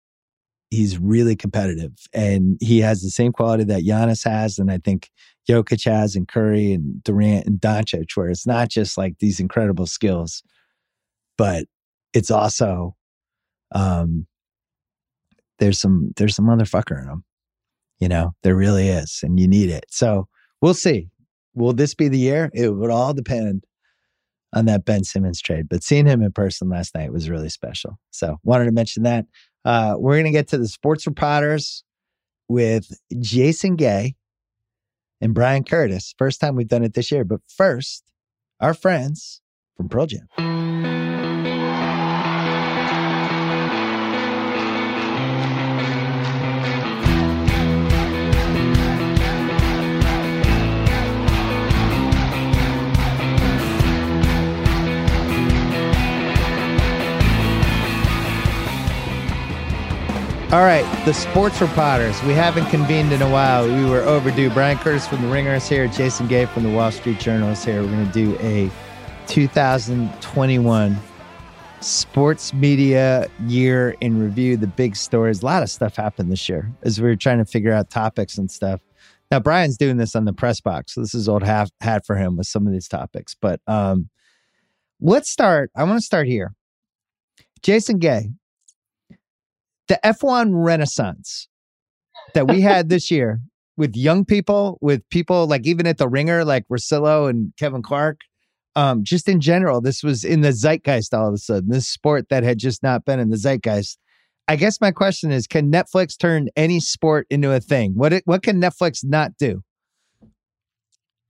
He's 0.70 0.98
really 0.98 1.36
competitive 1.36 1.92
and 2.12 2.58
he 2.60 2.80
has 2.80 3.02
the 3.02 3.10
same 3.10 3.32
quality 3.32 3.64
that 3.64 3.84
Giannis 3.84 4.24
has 4.28 4.58
and 4.58 4.70
I 4.70 4.78
think 4.78 5.10
Jokic 5.48 5.84
has 5.84 6.16
and 6.16 6.26
Curry 6.26 6.72
and 6.72 7.02
Durant 7.04 7.46
and 7.46 7.60
Doncic, 7.60 8.16
where 8.16 8.28
it's 8.28 8.46
not 8.46 8.68
just 8.68 8.98
like 8.98 9.18
these 9.20 9.38
incredible 9.38 9.86
skills, 9.86 10.42
but 11.38 11.66
it's 12.12 12.30
also 12.30 12.96
um 13.72 14.26
there's 15.58 15.80
some 15.80 16.12
there's 16.16 16.34
some 16.34 16.46
motherfucker 16.46 17.00
in 17.00 17.06
them. 17.06 17.24
You 17.98 18.08
know, 18.08 18.34
there 18.42 18.54
really 18.56 18.88
is, 18.88 19.20
and 19.22 19.40
you 19.40 19.48
need 19.48 19.70
it. 19.70 19.86
So 19.90 20.28
we'll 20.60 20.74
see. 20.74 21.08
Will 21.56 21.72
this 21.72 21.94
be 21.94 22.08
the 22.08 22.18
year? 22.18 22.50
It 22.54 22.68
would 22.68 22.90
all 22.90 23.14
depend 23.14 23.64
on 24.52 24.66
that 24.66 24.84
Ben 24.84 25.02
Simmons 25.02 25.40
trade. 25.40 25.68
But 25.68 25.82
seeing 25.82 26.06
him 26.06 26.22
in 26.22 26.30
person 26.30 26.68
last 26.68 26.94
night 26.94 27.12
was 27.12 27.28
really 27.28 27.48
special. 27.48 27.98
So 28.10 28.36
wanted 28.44 28.66
to 28.66 28.72
mention 28.72 29.02
that. 29.02 29.26
Uh, 29.64 29.94
we're 29.98 30.14
going 30.14 30.26
to 30.26 30.30
get 30.30 30.48
to 30.48 30.58
the 30.58 30.68
Sports 30.68 31.06
Repodders 31.06 31.82
with 32.48 32.92
Jason 33.18 33.74
Gay 33.74 34.14
and 35.20 35.34
Bryan 35.34 35.64
Curtis. 35.64 36.14
First 36.16 36.40
time 36.40 36.54
we've 36.54 36.68
done 36.68 36.84
it 36.84 36.94
this 36.94 37.10
year. 37.10 37.24
But 37.24 37.40
first, 37.48 38.04
our 38.60 38.74
friends 38.74 39.40
from 39.76 39.88
Pearl 39.88 40.06
Jam. 40.06 41.15
All 60.52 60.62
right, 60.62 60.84
the 61.04 61.12
Sports 61.12 61.58
Repodders. 61.58 62.24
We 62.24 62.32
haven't 62.32 62.66
convened 62.66 63.12
in 63.12 63.20
a 63.20 63.28
while. 63.28 63.66
We 63.66 63.84
were 63.90 64.02
overdue. 64.02 64.48
Bryan 64.50 64.78
Curtis 64.78 65.04
from 65.04 65.22
The 65.22 65.26
Ringer 65.26 65.56
is 65.56 65.68
here. 65.68 65.88
Jason 65.88 66.28
Gay 66.28 66.46
from 66.46 66.62
The 66.62 66.70
Wall 66.70 66.92
Street 66.92 67.18
Journal 67.18 67.48
is 67.48 67.64
here. 67.64 67.82
We're 67.82 67.90
going 67.90 68.06
to 68.06 68.12
do 68.12 68.38
a 68.38 68.70
2021 69.26 70.96
sports 71.80 72.54
media 72.54 73.26
year 73.48 73.96
in 74.00 74.22
review. 74.22 74.56
The 74.56 74.68
big 74.68 74.94
stories. 74.94 75.42
A 75.42 75.44
lot 75.44 75.64
of 75.64 75.68
stuff 75.68 75.96
happened 75.96 76.30
this 76.30 76.48
year 76.48 76.70
as 76.84 77.00
we 77.00 77.08
were 77.08 77.16
trying 77.16 77.38
to 77.38 77.44
figure 77.44 77.72
out 77.72 77.90
topics 77.90 78.38
and 78.38 78.48
stuff. 78.48 78.80
Now, 79.32 79.40
Bryan's 79.40 79.76
doing 79.76 79.96
this 79.96 80.14
on 80.14 80.26
the 80.26 80.32
press 80.32 80.60
box. 80.60 80.94
So 80.94 81.00
this 81.00 81.12
is 81.12 81.28
old 81.28 81.42
hat, 81.42 81.72
hat 81.80 82.06
for 82.06 82.14
him 82.14 82.36
with 82.36 82.46
some 82.46 82.68
of 82.68 82.72
these 82.72 82.86
topics. 82.86 83.34
But 83.34 83.60
um, 83.66 84.10
let's 85.00 85.28
start. 85.28 85.72
I 85.74 85.82
want 85.82 85.98
to 85.98 86.06
start 86.06 86.28
here. 86.28 86.54
Jason 87.62 87.98
Gay, 87.98 88.30
the 89.88 89.98
F1 90.04 90.50
renaissance 90.52 91.48
that 92.34 92.48
we 92.48 92.60
had 92.60 92.88
this 92.90 93.10
year 93.10 93.40
with 93.76 93.94
young 93.94 94.24
people, 94.24 94.78
with 94.80 95.08
people 95.10 95.46
like 95.46 95.66
even 95.66 95.86
at 95.86 95.98
the 95.98 96.08
ringer, 96.08 96.44
like 96.44 96.66
Russillo 96.68 97.28
and 97.28 97.52
Kevin 97.58 97.82
Clark, 97.82 98.20
um, 98.74 99.04
just 99.04 99.28
in 99.28 99.40
general, 99.40 99.80
this 99.80 100.02
was 100.02 100.24
in 100.24 100.42
the 100.42 100.52
zeitgeist 100.52 101.14
all 101.14 101.28
of 101.28 101.34
a 101.34 101.38
sudden, 101.38 101.70
this 101.70 101.88
sport 101.88 102.28
that 102.28 102.42
had 102.42 102.58
just 102.58 102.82
not 102.82 103.04
been 103.04 103.18
in 103.18 103.30
the 103.30 103.36
zeitgeist. 103.36 103.98
I 104.48 104.56
guess 104.56 104.80
my 104.80 104.92
question 104.92 105.32
is 105.32 105.46
can 105.46 105.72
Netflix 105.72 106.16
turn 106.16 106.48
any 106.56 106.78
sport 106.80 107.26
into 107.30 107.52
a 107.52 107.60
thing? 107.60 107.92
What 107.96 108.12
it, 108.12 108.22
what 108.26 108.42
can 108.42 108.60
Netflix 108.60 109.00
not 109.02 109.32
do? 109.38 109.62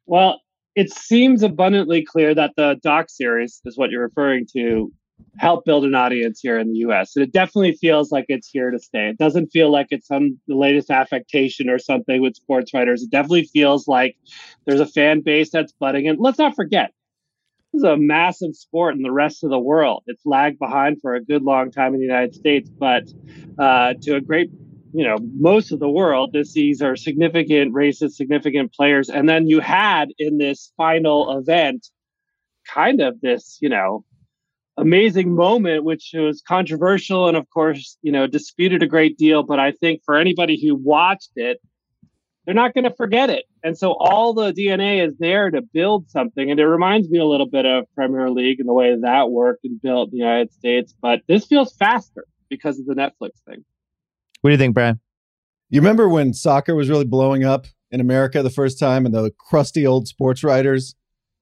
Well, 0.07 0.41
it 0.75 0.93
seems 0.93 1.43
abundantly 1.43 2.05
clear 2.05 2.35
that 2.35 2.53
the 2.57 2.79
doc 2.83 3.07
series 3.09 3.61
is 3.65 3.79
what 3.79 3.91
you're 3.91 4.03
referring 4.03 4.47
to 4.53 4.93
help 5.39 5.65
build 5.65 5.85
an 5.85 5.95
audience 5.95 6.41
here 6.41 6.59
in 6.59 6.73
the 6.73 6.79
US. 6.79 7.17
And 7.17 7.23
it 7.23 7.33
definitely 7.33 7.75
feels 7.75 8.11
like 8.11 8.27
it's 8.29 8.49
here 8.49 8.71
to 8.71 8.79
stay. 8.79 9.09
It 9.09 9.19
doesn't 9.19 9.49
feel 9.49 9.71
like 9.71 9.89
it's 9.91 10.07
some 10.07 10.39
the 10.47 10.57
latest 10.57 10.91
affectation 10.91 11.69
or 11.69 11.79
something 11.79 12.23
with 12.23 12.37
sports 12.37 12.73
writers. 12.73 13.03
It 13.03 13.11
definitely 13.11 13.45
feels 13.45 13.87
like 13.87 14.17
there's 14.65 14.81
a 14.81 14.87
fan 14.87 15.21
base 15.21 15.51
that's 15.51 15.73
budding. 15.73 16.09
And 16.09 16.19
let's 16.19 16.39
not 16.39 16.57
forget, 16.57 16.93
this 17.73 17.81
is 17.81 17.85
a 17.85 17.97
massive 17.97 18.55
sport 18.55 18.95
in 18.95 19.03
the 19.03 19.13
rest 19.13 19.45
of 19.45 19.51
the 19.51 19.59
world. 19.59 20.05
It's 20.07 20.25
lagged 20.25 20.59
behind 20.59 21.01
for 21.03 21.15
a 21.15 21.23
good 21.23 21.43
long 21.43 21.71
time 21.71 21.93
in 21.93 22.01
the 22.01 22.07
United 22.07 22.35
States, 22.35 22.71
but 22.71 23.05
uh, 23.59 23.95
to 24.03 24.17
a 24.17 24.21
great 24.21 24.51
you 24.97 25.07
know, 25.07 25.19
most 25.39 25.73
of 25.73 25.79
the 25.79 25.91
world, 25.91 26.33
this, 26.33 26.55
these 26.55 26.81
are 26.81 26.97
significant 26.97 27.75
races, 27.75 28.17
significant 28.17 28.73
players. 28.73 29.11
And 29.11 29.29
then 29.29 29.47
you 29.47 29.61
had 29.61 30.09
in 30.19 30.39
this 30.39 30.73
final 30.79 31.37
event 31.37 31.89
kind 32.67 33.03
of 33.03 33.21
this, 33.21 33.59
you 33.61 33.69
know, 33.69 34.07
amazing 34.77 35.35
moment, 35.35 35.85
which 35.85 36.11
was 36.15 36.43
controversial 36.47 37.29
and, 37.29 37.37
of 37.37 37.49
course, 37.51 37.97
you 38.03 38.13
know, 38.13 38.27
disputed 38.27 38.83
a 38.83 38.87
great 38.87 39.17
deal. 39.17 39.43
But 39.43 39.59
I 39.59 39.73
think 39.73 40.03
for 40.05 40.17
anybody 40.17 40.61
who 40.61 40.75
watched 40.75 41.33
it, 41.37 41.61
they're 42.45 42.55
not 42.55 42.75
going 42.75 42.85
to 42.85 42.95
forget 42.95 43.29
it. 43.29 43.45
And 43.65 43.77
so 43.77 43.97
all 43.99 44.33
the 44.33 44.53
DNA 44.53 45.05
is 45.07 45.15
there 45.19 45.51
to 45.51 45.63
build 45.63 46.09
something. 46.11 46.51
And 46.51 46.61
it 46.61 46.67
reminds 46.67 47.09
me 47.11 47.19
a 47.19 47.25
little 47.25 47.49
bit 47.49 47.67
of 47.67 47.87
Premier 47.95 48.31
League 48.31 48.61
and 48.61 48.69
the 48.69 48.73
way 48.73 48.95
that 49.01 49.31
worked 49.31 49.65
and 49.65 49.83
built 49.83 50.11
in 50.13 50.19
the 50.19 50.25
United 50.25 50.53
States. 50.53 50.95
But 51.03 51.23
this 51.27 51.47
feels 51.47 51.75
faster 51.75 52.25
because 52.49 52.79
of 52.79 52.87
the 52.87 52.95
Netflix 52.95 53.31
thing. 53.49 53.65
What 54.43 54.51
do 54.51 54.53
you 54.53 54.59
think, 54.59 54.75
Bryan? 54.75 55.01
You 55.71 55.81
remember 55.81 56.09
when 56.09 56.33
soccer 56.33 56.77
was 56.77 56.89
really 56.89 57.05
blowing 57.05 57.43
up 57.43 57.67
in 57.91 58.01
America 58.01 58.43
the 58.43 58.51
first 58.51 58.79
time, 58.79 59.07
and 59.07 59.15
the 59.15 59.33
crusty 59.37 59.85
old 59.85 60.07
sports 60.07 60.45
writers 60.45 60.95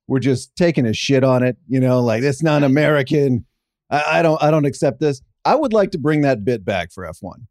were 0.07 0.21
just 0.21 0.55
taking 0.57 0.87
a 0.87 0.93
shit 0.93 1.25
on 1.25 1.43
it. 1.43 1.57
You 1.69 1.81
know, 1.81 2.01
like 2.01 2.23
it's 2.23 2.43
not 2.43 2.63
American. 2.63 3.45
I, 3.91 4.19
I 4.19 4.23
don't. 4.23 4.43
I 4.43 4.51
don't 4.51 4.65
accept 4.65 5.01
this. 5.01 5.21
I 5.45 5.55
would 5.55 5.73
like 5.73 5.91
to 5.93 5.99
bring 5.99 6.23
that 6.23 6.45
bit 6.45 6.65
back 6.65 6.91
for 6.93 7.05
F 7.05 7.19
one, 7.21 7.47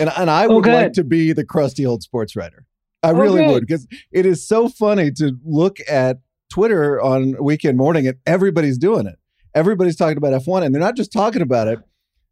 and 0.00 0.10
and 0.16 0.30
I 0.30 0.46
Oh, 0.46 0.56
would 0.56 0.66
like 0.66 0.92
to 0.94 1.04
be 1.04 1.32
the 1.32 1.44
crusty 1.44 1.84
old 1.86 2.02
sports 2.02 2.36
writer. 2.36 2.64
I 3.02 3.10
Oh, 3.10 3.14
really 3.14 3.42
good. 3.44 3.52
would 3.52 3.66
because 3.66 3.86
it 4.12 4.26
is 4.26 4.46
so 4.46 4.68
funny 4.68 5.10
to 5.12 5.36
look 5.44 5.78
at 5.88 6.18
Twitter 6.50 7.00
on 7.00 7.36
weekend 7.42 7.76
morning 7.78 8.06
and 8.06 8.16
everybody's 8.26 8.78
doing 8.78 9.06
it. 9.06 9.16
Everybody's 9.54 9.96
talking 9.96 10.16
about 10.16 10.32
F1 10.32 10.64
and 10.64 10.74
they're 10.74 10.80
not 10.82 10.96
just 10.96 11.12
talking 11.12 11.40
about 11.42 11.68
it, 11.68 11.78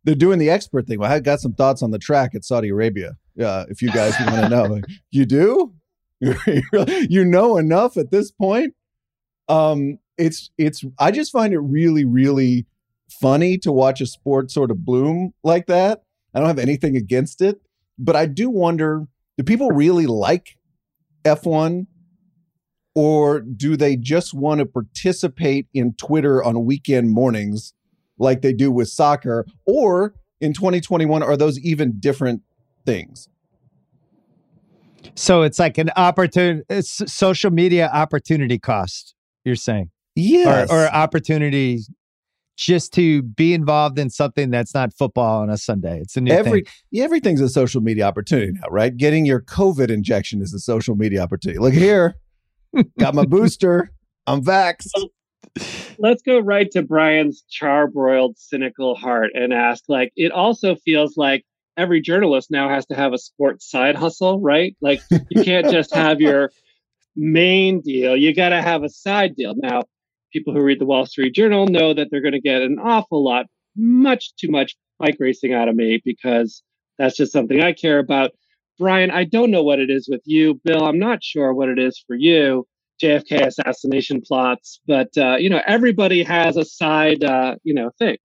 they're 0.04 0.14
doing 0.14 0.38
the 0.38 0.50
expert 0.50 0.87
thing. 0.87 0.98
Well, 0.98 1.11
I 1.11 1.20
got 1.20 1.40
some 1.40 1.54
thoughts 1.54 1.83
on 1.83 1.90
the 1.90 1.98
track 1.98 2.35
at 2.35 2.44
Saudi 2.44 2.68
Arabia. 2.68 3.16
Uh, 3.40 3.64
if 3.68 3.83
you 3.83 3.90
guys 3.90 4.14
want 4.20 4.35
to 4.42 4.48
know, 4.48 4.80
you 5.11 5.24
do? 5.26 5.74
you 6.20 7.24
know 7.24 7.57
enough 7.57 7.96
at 7.96 8.11
this 8.11 8.30
point? 8.30 8.74
Um, 9.48 9.98
it's 10.16 10.50
it's 10.59 10.85
I 10.98 11.11
just 11.11 11.33
find 11.33 11.52
it 11.52 11.59
really, 11.59 12.04
really 12.04 12.66
funny 13.20 13.59
to 13.59 13.72
watch 13.72 14.00
a 14.00 14.07
sport 14.07 14.50
sort 14.50 14.70
of 14.70 14.85
bloom 14.85 15.35
like 15.42 15.66
that. 15.66 16.02
I 16.35 16.38
don't 16.38 16.48
have 16.48 16.59
anything 16.59 16.96
against 16.96 17.40
it, 17.40 17.61
but 17.98 18.16
I 18.16 18.26
do 18.26 18.50
wonder 18.50 19.07
do 19.37 19.44
people 19.44 19.70
really 19.70 20.07
like 20.07 20.57
F1 21.24 21.87
or 22.94 23.40
do 23.40 23.76
they 23.76 23.96
just 23.96 24.35
want 24.35 24.61
to 24.61 24.66
participate 24.66 25.66
in 25.74 25.94
Twitter 25.94 26.42
on 26.42 26.64
weekend 26.64 27.11
mornings 27.11 27.74
like 28.18 28.42
they 28.42 28.52
do 28.52 28.70
with 28.70 28.88
soccer 28.88 29.44
or 29.66 30.14
in 30.40 30.52
2021 30.52 31.22
are 31.22 31.37
those 31.37 31.59
even 31.61 31.98
different 31.98 32.42
things? 32.87 33.28
So 35.16 35.42
it's 35.42 35.59
like 35.59 35.78
an 35.78 35.90
opportunity, 35.96 36.64
social 36.83 37.50
media 37.50 37.90
opportunity 37.92 38.59
cost. 38.59 39.13
You're 39.44 39.57
saying, 39.57 39.90
Yes. 40.14 40.70
or, 40.70 40.85
or 40.85 40.88
opportunity 40.88 41.80
just 42.57 42.92
to 42.94 43.22
be 43.22 43.52
involved 43.52 43.98
in 43.98 44.09
something 44.11 44.48
that's 44.50 44.72
not 44.74 44.94
football 44.94 45.42
on 45.42 45.50
a 45.50 45.59
Sunday. 45.59 45.98
It's 46.00 46.16
a 46.16 46.20
new 46.20 46.33
Every 46.33 46.62
thing. 46.92 47.02
everything's 47.02 47.40
a 47.40 47.48
social 47.48 47.80
media 47.80 48.04
opportunity 48.07 48.52
now, 48.52 48.68
right? 48.70 48.96
Getting 48.96 49.26
your 49.26 49.40
COVID 49.40 49.90
injection 49.90 50.40
is 50.40 50.54
a 50.54 50.61
social 50.61 50.94
media 50.94 51.20
opportunity. 51.20 51.59
Look 51.59 51.74
here, 51.74 52.14
got 52.98 53.14
my 53.14 53.24
booster. 53.24 53.90
I'm 54.26 54.42
vaxxed. 54.42 54.90
Let's 55.98 56.22
go 56.22 56.38
right 56.38 56.70
to 56.72 56.83
Bryan's 56.83 57.44
charbroiled, 57.50 58.35
cynical 58.38 58.94
heart 58.94 59.30
and 59.35 59.52
ask 59.52 59.85
like, 59.88 60.12
it 60.16 60.33
also 60.33 60.76
feels 60.76 61.16
like 61.16 61.44
every 61.76 62.00
journalist 62.00 62.50
now 62.52 62.68
has 62.68 62.87
to 62.87 62.94
have 62.94 63.12
a 63.12 63.18
sports 63.18 63.68
side 63.68 63.96
hustle, 63.96 64.40
right? 64.40 64.76
Like, 64.80 65.00
you 65.28 65.42
can't 65.42 65.70
just 65.70 65.92
have 65.94 66.20
your 66.20 66.50
main 67.16 67.81
deal, 67.81 68.16
you 68.16 68.35
got 68.35 68.50
to 68.50 68.62
have 68.62 68.83
a 68.83 68.88
side 68.88 69.37
deal. 69.37 69.55
Now, 69.57 69.83
people 70.33 70.53
who 70.53 70.62
read 70.62 70.81
the 70.81 70.87
Wall 70.87 71.07
Street 71.07 71.35
Journal 71.35 71.66
know 71.66 71.94
that 71.94 72.09
they're 72.11 72.22
going 72.22 72.33
to 72.33 72.40
get 72.40 72.62
an 72.62 72.79
awful 72.83 73.24
lot, 73.24 73.46
much 73.77 74.35
too 74.37 74.50
much 74.50 74.77
bike 74.98 75.16
racing 75.18 75.53
out 75.53 75.68
of 75.68 75.77
me 75.77 76.00
because 76.05 76.62
that's 76.98 77.16
just 77.16 77.33
something 77.33 77.61
I 77.61 77.72
care 77.72 77.98
about. 77.98 78.33
Bryan, 78.79 79.11
I 79.11 79.24
don't 79.24 79.50
know 79.50 79.62
what 79.62 79.79
it 79.79 79.90
is 79.90 80.09
with 80.11 80.22
you. 80.24 80.61
Bill, 80.64 80.85
I'm 80.85 80.98
not 80.98 81.22
sure 81.22 81.53
what 81.55 81.68
it 81.68 81.79
is 81.79 82.03
for 82.07 82.16
you. 82.16 82.66
JFK 83.03 83.46
assassination 83.46 84.22
plots, 84.27 84.81
but 84.87 85.09
uh, 85.18 85.37
you 85.37 85.50
know 85.50 85.61
everybody 85.66 86.22
has 86.22 86.57
a 86.57 86.64
side, 86.64 87.24
uh, 87.24 87.57
you 87.64 87.74
know, 87.74 87.90
thing. 87.98 88.16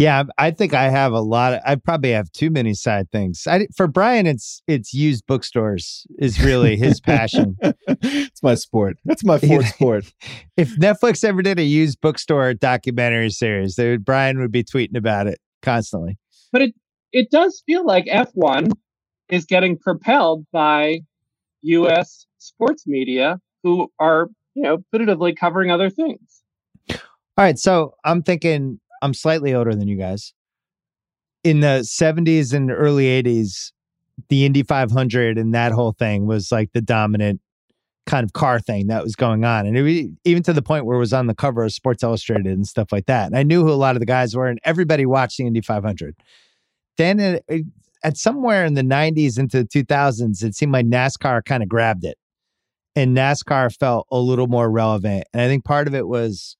Yeah, 0.00 0.22
I 0.38 0.50
think 0.50 0.72
I 0.72 0.88
have 0.88 1.12
a 1.12 1.20
lot. 1.20 1.52
Of, 1.52 1.60
I 1.66 1.74
probably 1.74 2.12
have 2.12 2.32
too 2.32 2.48
many 2.48 2.72
side 2.72 3.10
things. 3.10 3.46
I, 3.46 3.66
for 3.76 3.86
Bryan, 3.86 4.26
it's 4.26 4.62
it's 4.66 4.94
used 4.94 5.26
bookstores 5.26 6.06
is 6.18 6.40
really 6.42 6.78
his 6.78 7.00
passion. 7.00 7.58
it's 7.86 8.42
my 8.42 8.54
sport. 8.54 8.96
That's 9.04 9.22
my 9.22 9.36
fourth 9.36 9.66
sport. 9.74 10.10
if 10.56 10.74
Netflix 10.78 11.22
ever 11.22 11.42
did 11.42 11.58
a 11.58 11.64
used 11.64 12.00
bookstore 12.00 12.54
documentary 12.54 13.28
series, 13.28 13.74
they 13.74 13.90
would, 13.90 14.02
Bryan 14.06 14.40
would 14.40 14.50
be 14.50 14.64
tweeting 14.64 14.96
about 14.96 15.26
it 15.26 15.38
constantly. 15.60 16.16
But 16.50 16.62
it 16.62 16.74
it 17.12 17.30
does 17.30 17.62
feel 17.66 17.84
like 17.84 18.06
F1 18.06 18.72
is 19.28 19.44
getting 19.44 19.76
propelled 19.76 20.46
by 20.50 21.00
U.S. 21.60 22.24
sports 22.38 22.86
media 22.86 23.38
who 23.62 23.92
are, 23.98 24.30
you 24.54 24.62
know, 24.62 24.78
putatively 24.94 25.36
covering 25.36 25.70
other 25.70 25.90
things. 25.90 26.40
All 26.88 27.44
right, 27.44 27.58
so 27.58 27.96
I'm 28.02 28.22
thinking 28.22 28.79
I'm 29.02 29.14
slightly 29.14 29.54
older 29.54 29.74
than 29.74 29.88
you 29.88 29.96
guys. 29.96 30.32
In 31.42 31.60
the 31.60 31.82
70s 31.84 32.52
and 32.52 32.70
early 32.70 33.04
80s, 33.22 33.72
the 34.28 34.44
Indy 34.44 34.62
500 34.62 35.38
and 35.38 35.54
that 35.54 35.72
whole 35.72 35.92
thing 35.92 36.26
was 36.26 36.52
like 36.52 36.72
the 36.72 36.82
dominant 36.82 37.40
kind 38.06 38.24
of 38.24 38.32
car 38.32 38.60
thing 38.60 38.88
that 38.88 39.02
was 39.02 39.16
going 39.16 39.44
on. 39.44 39.66
And 39.66 39.76
it, 39.76 40.10
even 40.24 40.42
to 40.42 40.52
the 40.52 40.62
point 40.62 40.84
where 40.84 40.96
it 40.96 41.00
was 41.00 41.12
on 41.12 41.26
the 41.26 41.34
cover 41.34 41.64
of 41.64 41.72
Sports 41.72 42.02
Illustrated 42.02 42.46
and 42.46 42.66
stuff 42.66 42.92
like 42.92 43.06
that. 43.06 43.26
And 43.26 43.36
I 43.36 43.42
knew 43.42 43.62
who 43.62 43.70
a 43.70 43.74
lot 43.74 43.96
of 43.96 44.00
the 44.00 44.06
guys 44.06 44.34
were, 44.36 44.48
and 44.48 44.58
everybody 44.64 45.06
watched 45.06 45.38
the 45.38 45.46
Indy 45.46 45.60
500. 45.60 46.14
Then 46.96 47.20
it, 47.20 47.44
it- 47.48 47.66
at 48.02 48.16
somewhere 48.16 48.64
in 48.64 48.72
the 48.72 48.82
90s 48.82 49.38
into 49.38 49.58
the 49.62 49.68
2000s, 49.68 50.42
it 50.42 50.54
seemed 50.54 50.72
like 50.72 50.86
NASCAR 50.86 51.44
kind 51.44 51.62
of 51.62 51.68
grabbed 51.68 52.02
it. 52.04 52.16
And 52.96 53.14
NASCAR 53.14 53.76
felt 53.78 54.06
a 54.10 54.18
little 54.18 54.46
more 54.46 54.70
relevant. 54.70 55.24
And 55.34 55.42
I 55.42 55.48
think 55.48 55.66
part 55.66 55.86
of 55.86 55.94
it 55.94 56.08
was 56.08 56.56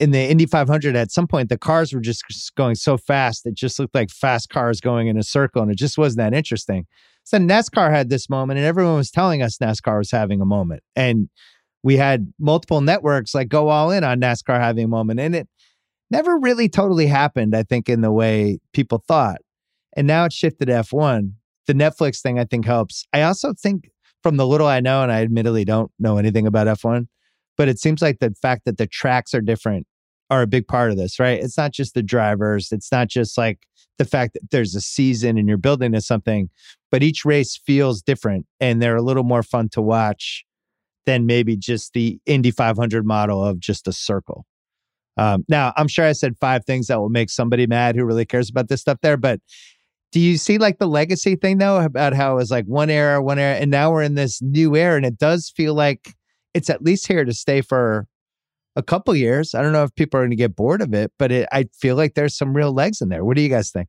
in 0.00 0.12
the 0.12 0.20
Indy 0.20 0.46
500, 0.46 0.94
at 0.94 1.10
some 1.10 1.26
point, 1.26 1.48
the 1.48 1.58
cars 1.58 1.92
were 1.92 2.00
just 2.00 2.22
going 2.54 2.76
so 2.76 2.96
fast, 2.96 3.46
it 3.46 3.54
just 3.54 3.78
looked 3.78 3.94
like 3.94 4.10
fast 4.10 4.48
cars 4.48 4.80
going 4.80 5.08
in 5.08 5.18
a 5.18 5.22
circle, 5.22 5.62
and 5.62 5.70
it 5.70 5.78
just 5.78 5.98
wasn't 5.98 6.18
that 6.18 6.36
interesting. 6.36 6.86
So 7.24 7.38
NASCAR 7.38 7.90
had 7.90 8.08
this 8.08 8.30
moment, 8.30 8.58
and 8.58 8.66
everyone 8.66 8.96
was 8.96 9.10
telling 9.10 9.42
us 9.42 9.58
NASCAR 9.58 9.98
was 9.98 10.10
having 10.10 10.40
a 10.40 10.46
moment. 10.46 10.82
And 10.96 11.28
we 11.82 11.96
had 11.96 12.32
multiple 12.38 12.80
networks 12.80 13.34
like 13.34 13.48
go 13.48 13.68
all 13.68 13.90
in 13.90 14.02
on 14.02 14.20
NASCAR 14.20 14.58
having 14.58 14.84
a 14.84 14.88
moment. 14.88 15.20
And 15.20 15.34
it 15.34 15.48
never 16.10 16.38
really 16.38 16.68
totally 16.68 17.06
happened, 17.06 17.54
I 17.54 17.64
think, 17.64 17.88
in 17.88 18.00
the 18.00 18.12
way 18.12 18.60
people 18.72 19.02
thought. 19.06 19.42
And 19.96 20.06
now 20.06 20.24
it's 20.24 20.34
shifted 20.34 20.66
to 20.66 20.72
F1. 20.72 21.32
The 21.66 21.74
Netflix 21.74 22.22
thing, 22.22 22.38
I 22.38 22.44
think, 22.44 22.64
helps. 22.64 23.04
I 23.12 23.22
also 23.22 23.52
think, 23.52 23.90
from 24.22 24.36
the 24.36 24.46
little 24.46 24.66
I 24.66 24.80
know, 24.80 25.02
and 25.02 25.12
I 25.12 25.20
admittedly 25.20 25.64
don't 25.64 25.92
know 25.98 26.16
anything 26.16 26.46
about 26.46 26.66
F1, 26.66 27.08
but 27.58 27.68
it 27.68 27.78
seems 27.78 28.00
like 28.00 28.20
the 28.20 28.34
fact 28.40 28.64
that 28.64 28.78
the 28.78 28.86
tracks 28.86 29.34
are 29.34 29.40
different 29.42 29.86
are 30.30 30.42
a 30.42 30.46
big 30.46 30.68
part 30.68 30.90
of 30.90 30.96
this, 30.96 31.18
right? 31.18 31.42
It's 31.42 31.58
not 31.58 31.72
just 31.72 31.94
the 31.94 32.02
drivers, 32.02 32.70
it's 32.72 32.92
not 32.92 33.08
just 33.08 33.36
like 33.36 33.66
the 33.98 34.04
fact 34.04 34.34
that 34.34 34.50
there's 34.50 34.74
a 34.74 34.80
season 34.80 35.36
and 35.36 35.48
you're 35.48 35.58
building 35.58 35.92
to 35.92 36.00
something, 36.00 36.48
but 36.90 37.02
each 37.02 37.24
race 37.24 37.60
feels 37.66 38.00
different 38.00 38.46
and 38.60 38.80
they're 38.80 38.96
a 38.96 39.02
little 39.02 39.24
more 39.24 39.42
fun 39.42 39.68
to 39.70 39.82
watch 39.82 40.44
than 41.04 41.26
maybe 41.26 41.56
just 41.56 41.94
the 41.94 42.20
Indy 42.26 42.50
500 42.50 43.04
model 43.04 43.44
of 43.44 43.58
just 43.58 43.88
a 43.88 43.92
circle. 43.92 44.46
Um, 45.16 45.44
now, 45.48 45.72
I'm 45.76 45.88
sure 45.88 46.04
I 46.04 46.12
said 46.12 46.36
five 46.40 46.64
things 46.64 46.86
that 46.86 47.00
will 47.00 47.08
make 47.08 47.28
somebody 47.28 47.66
mad 47.66 47.96
who 47.96 48.04
really 48.04 48.26
cares 48.26 48.48
about 48.48 48.68
this 48.68 48.80
stuff 48.80 48.98
there, 49.02 49.16
but 49.16 49.40
do 50.12 50.20
you 50.20 50.38
see 50.38 50.58
like 50.58 50.78
the 50.78 50.86
legacy 50.86 51.36
thing 51.36 51.58
though 51.58 51.78
about 51.78 52.14
how 52.14 52.32
it 52.32 52.36
was 52.36 52.50
like 52.50 52.66
one 52.66 52.88
era, 52.88 53.22
one 53.22 53.38
era, 53.38 53.56
and 53.56 53.70
now 53.70 53.90
we're 53.90 54.02
in 54.02 54.14
this 54.14 54.40
new 54.40 54.76
era, 54.76 54.96
and 54.96 55.04
it 55.04 55.18
does 55.18 55.52
feel 55.54 55.74
like 55.74 56.14
it's 56.58 56.68
at 56.68 56.82
least 56.82 57.06
here 57.06 57.24
to 57.24 57.32
stay 57.32 57.60
for 57.60 58.08
a 58.74 58.82
couple 58.82 59.14
years. 59.14 59.54
I 59.54 59.62
don't 59.62 59.72
know 59.72 59.84
if 59.84 59.94
people 59.94 60.18
are 60.18 60.22
going 60.24 60.30
to 60.30 60.36
get 60.36 60.56
bored 60.56 60.82
of 60.82 60.92
it, 60.92 61.12
but 61.18 61.30
it, 61.30 61.48
I 61.52 61.66
feel 61.72 61.94
like 61.94 62.14
there's 62.14 62.36
some 62.36 62.54
real 62.54 62.72
legs 62.72 63.00
in 63.00 63.08
there. 63.08 63.24
What 63.24 63.36
do 63.36 63.42
you 63.42 63.48
guys 63.48 63.70
think? 63.70 63.88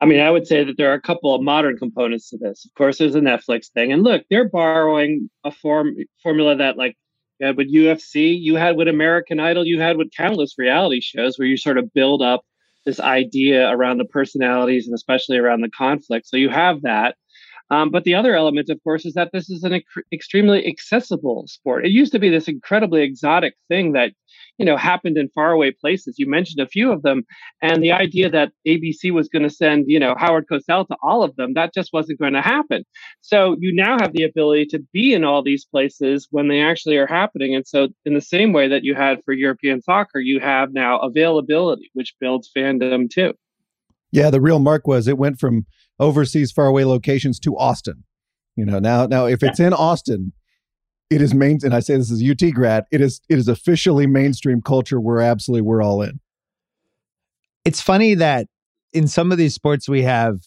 I 0.00 0.06
mean, 0.06 0.18
I 0.18 0.30
would 0.30 0.46
say 0.46 0.64
that 0.64 0.76
there 0.76 0.90
are 0.90 0.94
a 0.94 1.00
couple 1.00 1.32
of 1.34 1.40
modern 1.40 1.76
components 1.76 2.30
to 2.30 2.38
this. 2.38 2.64
Of 2.64 2.74
course, 2.74 2.98
there's 2.98 3.14
a 3.14 3.20
Netflix 3.20 3.70
thing, 3.70 3.92
and 3.92 4.02
look, 4.02 4.22
they're 4.28 4.48
borrowing 4.48 5.30
a 5.44 5.52
form 5.52 5.94
formula 6.22 6.56
that, 6.56 6.76
like, 6.76 6.96
you 7.38 7.46
had 7.46 7.56
with 7.56 7.72
UFC, 7.72 8.36
you 8.38 8.56
had 8.56 8.76
with 8.76 8.88
American 8.88 9.38
Idol, 9.38 9.64
you 9.64 9.80
had 9.80 9.98
with 9.98 10.10
countless 10.16 10.54
reality 10.58 11.00
shows, 11.00 11.38
where 11.38 11.46
you 11.46 11.56
sort 11.56 11.78
of 11.78 11.92
build 11.92 12.22
up 12.22 12.42
this 12.86 12.98
idea 12.98 13.68
around 13.70 13.98
the 13.98 14.04
personalities 14.04 14.86
and 14.86 14.94
especially 14.94 15.38
around 15.38 15.60
the 15.60 15.70
conflict. 15.70 16.26
So 16.26 16.36
you 16.36 16.48
have 16.48 16.82
that. 16.82 17.14
Um, 17.70 17.90
but 17.90 18.04
the 18.04 18.14
other 18.14 18.34
element, 18.34 18.68
of 18.68 18.82
course, 18.82 19.06
is 19.06 19.14
that 19.14 19.30
this 19.32 19.48
is 19.48 19.62
an 19.62 19.72
ec- 19.72 19.84
extremely 20.12 20.66
accessible 20.66 21.44
sport. 21.46 21.86
It 21.86 21.92
used 21.92 22.12
to 22.12 22.18
be 22.18 22.28
this 22.28 22.48
incredibly 22.48 23.02
exotic 23.02 23.54
thing 23.68 23.92
that, 23.92 24.12
you 24.58 24.64
know, 24.66 24.76
happened 24.76 25.16
in 25.16 25.28
faraway 25.28 25.70
places. 25.70 26.16
You 26.18 26.28
mentioned 26.28 26.60
a 26.60 26.68
few 26.68 26.90
of 26.90 27.02
them, 27.02 27.22
and 27.62 27.82
the 27.82 27.92
idea 27.92 28.28
that 28.30 28.52
ABC 28.66 29.12
was 29.12 29.28
going 29.28 29.44
to 29.44 29.50
send, 29.50 29.84
you 29.86 30.00
know, 30.00 30.14
Howard 30.18 30.46
Cosell 30.50 30.86
to 30.88 30.96
all 31.02 31.22
of 31.22 31.36
them, 31.36 31.54
that 31.54 31.72
just 31.72 31.92
wasn't 31.92 32.18
going 32.18 32.32
to 32.32 32.42
happen. 32.42 32.84
So 33.20 33.56
you 33.60 33.72
now 33.74 33.98
have 34.00 34.12
the 34.12 34.24
ability 34.24 34.66
to 34.66 34.80
be 34.92 35.14
in 35.14 35.24
all 35.24 35.42
these 35.42 35.64
places 35.64 36.26
when 36.30 36.48
they 36.48 36.60
actually 36.60 36.96
are 36.96 37.06
happening. 37.06 37.54
And 37.54 37.66
so, 37.66 37.88
in 38.04 38.14
the 38.14 38.20
same 38.20 38.52
way 38.52 38.68
that 38.68 38.84
you 38.84 38.94
had 38.94 39.22
for 39.24 39.32
European 39.32 39.80
soccer, 39.80 40.18
you 40.18 40.40
have 40.40 40.72
now 40.72 40.98
availability, 40.98 41.90
which 41.94 42.14
builds 42.20 42.50
fandom 42.56 43.08
too. 43.08 43.32
Yeah, 44.12 44.30
the 44.30 44.40
real 44.40 44.58
mark 44.58 44.86
was 44.86 45.06
it 45.06 45.18
went 45.18 45.38
from 45.38 45.66
overseas 46.00 46.50
faraway 46.50 46.84
locations 46.84 47.38
to 47.40 47.56
Austin. 47.56 48.02
You 48.56 48.64
know, 48.64 48.80
now 48.80 49.06
now 49.06 49.26
if 49.26 49.42
it's 49.42 49.60
in 49.60 49.72
Austin, 49.72 50.32
it 51.08 51.22
is 51.22 51.32
main 51.32 51.58
and 51.62 51.74
I 51.74 51.80
say 51.80 51.96
this 51.96 52.10
is 52.10 52.28
UT 52.28 52.52
grad, 52.52 52.84
it 52.90 53.00
is 53.00 53.20
it 53.28 53.38
is 53.38 53.46
officially 53.46 54.06
mainstream 54.06 54.60
culture. 54.62 55.00
We're 55.00 55.20
absolutely 55.20 55.62
we're 55.62 55.82
all 55.82 56.02
in. 56.02 56.20
It's 57.64 57.80
funny 57.80 58.14
that 58.14 58.48
in 58.92 59.06
some 59.06 59.30
of 59.30 59.38
these 59.38 59.54
sports 59.54 59.88
we 59.88 60.02
have 60.02 60.40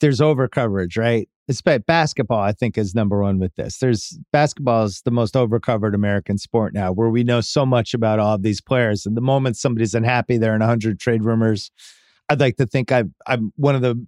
there's 0.00 0.20
over 0.20 0.48
coverage, 0.48 0.96
right? 0.96 1.28
It's 1.46 1.60
basketball, 1.60 2.40
I 2.40 2.52
think, 2.52 2.78
is 2.78 2.94
number 2.94 3.20
one 3.20 3.38
with 3.38 3.54
this. 3.54 3.76
There's 3.76 4.18
basketball 4.32 4.84
is 4.84 5.02
the 5.04 5.10
most 5.10 5.36
overcovered 5.36 5.94
American 5.94 6.38
sport 6.38 6.72
now, 6.72 6.90
where 6.90 7.10
we 7.10 7.22
know 7.22 7.42
so 7.42 7.66
much 7.66 7.92
about 7.92 8.18
all 8.18 8.36
of 8.36 8.42
these 8.42 8.62
players. 8.62 9.04
And 9.04 9.14
the 9.14 9.20
moment 9.20 9.58
somebody's 9.58 9.94
unhappy, 9.94 10.38
they're 10.38 10.54
in 10.54 10.62
hundred 10.62 10.98
trade 10.98 11.22
rumors. 11.22 11.70
I'd 12.30 12.40
like 12.40 12.56
to 12.56 12.66
think 12.66 12.90
I, 12.92 13.04
I'm 13.26 13.52
one 13.56 13.74
of 13.74 13.82
the 13.82 14.06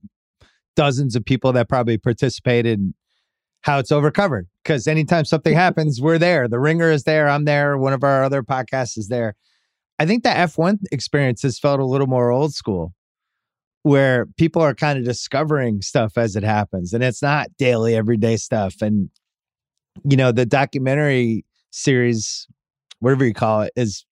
dozens 0.77 1.17
of 1.17 1.25
people 1.25 1.53
that 1.55 1.69
probably 1.69 1.99
participated 1.99 2.95
how 3.63 3.79
it's 3.81 3.91
overcovered 3.91 4.47
because 4.63 4.87
anytime 4.87 5.25
something 5.25 5.53
mm-hmm. 5.53 5.61
happens, 5.61 6.01
we're 6.01 6.19
there. 6.19 6.47
The 6.47 6.61
ringer 6.61 6.91
is 6.91 7.03
there. 7.03 7.29
I'm 7.29 7.45
there. 7.45 7.77
One 7.77 7.93
of 7.93 8.05
our 8.05 8.23
other 8.23 8.43
podcasts 8.43 8.97
is 8.97 9.09
there. 9.09 9.35
I 9.99 10.07
think 10.07 10.23
the 10.23 10.29
F1 10.29 10.79
experience 10.93 11.43
has 11.43 11.59
felt 11.59 11.81
a 11.81 11.85
little 11.85 12.07
more 12.07 12.31
old 12.31 12.55
school 12.55 12.93
where 13.83 14.27
people 14.37 14.63
are 14.63 14.75
kind 14.75 14.99
of 14.99 15.05
discovering 15.05 15.81
stuff 15.81 16.19
as 16.19 16.35
it 16.37 16.43
happens 16.43 16.93
and 16.93 17.05
it's 17.05 17.23
not 17.23 17.47
daily 17.57 17.95
everyday 17.95 18.37
stuff 18.37 18.75
and 18.83 19.11
you 20.03 20.17
know 20.17 20.33
the 20.33 20.45
documentary 20.45 21.45
series 21.71 22.49
whatever 22.99 23.25
you 23.25 23.33
call 23.33 23.61
it 23.61 23.73
is 23.77 24.05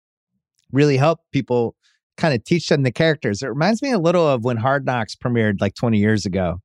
really 0.72 0.98
helped 0.98 1.25
people 1.33 1.75
kind 2.22 2.35
of 2.35 2.44
teach 2.44 2.68
them 2.68 2.85
the 2.85 2.92
characters. 2.92 3.42
It 3.42 3.48
reminds 3.48 3.82
me 3.82 3.90
a 3.90 3.98
little 3.98 4.28
of 4.28 4.44
when 4.44 4.56
hard 4.56 4.87
knocks 4.87 5.16
premiered 5.16 5.61
like 5.61 5.74
20 5.74 5.98
years 5.98 6.24
ago 6.24 6.61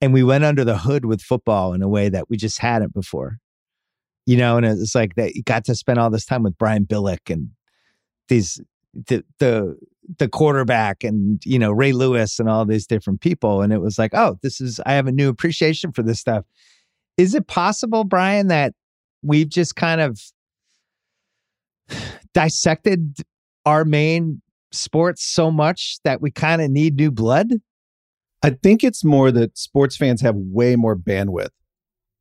and 0.00 0.12
we 0.12 0.24
went 0.24 0.42
under 0.42 0.64
the 0.64 0.78
hood 0.78 1.04
with 1.04 1.22
football 1.22 1.72
in 1.72 1.80
a 1.80 1.88
way 1.88 2.08
that 2.08 2.28
we 2.28 2.36
just 2.36 2.58
hadn't 2.58 2.92
before. 2.92 3.38
You 4.26 4.36
know 4.36 4.56
and 4.56 4.66
it's 4.66 4.96
like 4.96 5.14
that 5.14 5.36
you 5.36 5.44
got 5.44 5.64
to 5.66 5.76
spend 5.76 5.98
all 5.98 6.10
this 6.10 6.26
time 6.26 6.42
with 6.42 6.58
brian 6.58 6.84
billick 6.84 7.30
and 7.30 7.48
these 8.28 8.60
the 8.92 9.24
the 9.38 9.78
the 10.18 10.28
quarterback 10.28 11.02
and 11.02 11.40
you 11.46 11.58
know 11.58 11.70
Ray 11.70 11.92
Lewis 11.92 12.38
and 12.38 12.46
all 12.48 12.66
these 12.66 12.86
different 12.86 13.22
people 13.22 13.62
and 13.62 13.72
it 13.72 13.80
was 13.80 13.98
like 13.98 14.10
oh 14.12 14.38
this 14.42 14.60
is 14.60 14.80
I 14.84 14.94
have 14.94 15.06
a 15.06 15.12
new 15.12 15.30
appreciation 15.30 15.92
for 15.92 16.02
this 16.02 16.18
stuff. 16.18 16.44
Is 17.16 17.34
it 17.34 17.46
possible 17.46 18.04
Bryan 18.04 18.48
that 18.48 18.74
we've 19.22 19.48
just 19.48 19.76
kind 19.76 20.00
of 20.00 20.20
dissected 22.34 23.22
our 23.64 23.84
main 23.84 24.42
sports 24.72 25.24
so 25.24 25.50
much 25.50 25.98
that 26.04 26.20
we 26.20 26.30
kind 26.30 26.60
of 26.60 26.70
need 26.70 26.96
new 26.96 27.10
blood 27.10 27.48
I 28.42 28.50
think 28.50 28.84
it's 28.84 29.04
more 29.04 29.32
that 29.32 29.58
sports 29.58 29.96
fans 29.96 30.20
have 30.20 30.36
way 30.36 30.76
more 30.76 30.96
bandwidth 30.96 31.50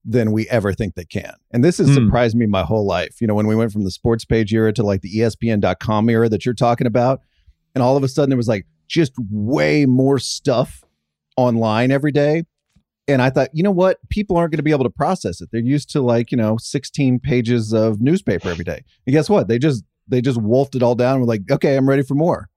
than 0.04 0.32
we 0.32 0.48
ever 0.50 0.74
think 0.74 0.96
they 0.96 1.06
can. 1.06 1.34
And 1.52 1.64
this 1.64 1.78
has 1.80 1.90
mm. 1.90 1.96
surprised 1.96 2.36
me 2.36 2.46
my 2.46 2.64
whole 2.64 2.86
life. 2.86 3.20
You 3.20 3.28
know, 3.28 3.36
when 3.36 3.48
we 3.48 3.56
went 3.56 3.72
from 3.72 3.84
the 3.84 3.92
sports 3.92 4.26
page 4.26 4.54
era 4.54 4.74
to 4.74 4.84
like 4.84 5.02
the 5.02 5.14
ESPN.com 5.18 6.10
era 6.10 6.30
that 6.30 6.46
you're 6.46 6.56
talking 6.56 6.88
about, 6.88 7.20
and 7.76 7.84
all 7.84 7.98
of 7.98 8.04
a 8.04 8.08
sudden 8.08 8.30
there 8.30 8.38
was 8.38 8.48
like 8.48 8.66
just 8.88 9.14
way 9.30 9.86
more 9.86 10.18
stuff 10.18 10.84
online 11.36 11.92
every 11.92 12.12
day. 12.12 12.44
And 13.10 13.22
I 13.22 13.30
thought, 13.30 13.50
you 13.54 13.64
know 13.64 13.72
what? 13.72 14.00
People 14.10 14.38
aren't 14.38 14.52
going 14.52 14.58
to 14.58 14.64
be 14.64 14.72
able 14.72 14.84
to 14.84 14.90
process 14.90 15.40
it. 15.40 15.50
They're 15.52 15.62
used 15.62 15.90
to 15.92 16.02
like, 16.02 16.32
you 16.32 16.38
know, 16.38 16.58
16 16.58 17.20
pages 17.20 17.74
of 17.74 18.02
newspaper 18.02 18.50
every 18.50 18.66
day. 18.66 18.84
And 19.06 19.14
guess 19.14 19.30
what? 19.30 19.48
They 19.48 19.60
just 19.60 19.84
they 20.08 20.22
just 20.22 20.42
wolfed 20.42 20.76
it 20.76 20.84
all 20.84 20.96
down. 20.96 21.20
Were 21.20 21.26
like, 21.26 21.42
okay, 21.50 21.76
I'm 21.76 21.88
ready 21.88 22.04
for 22.04 22.16
more. 22.16 22.50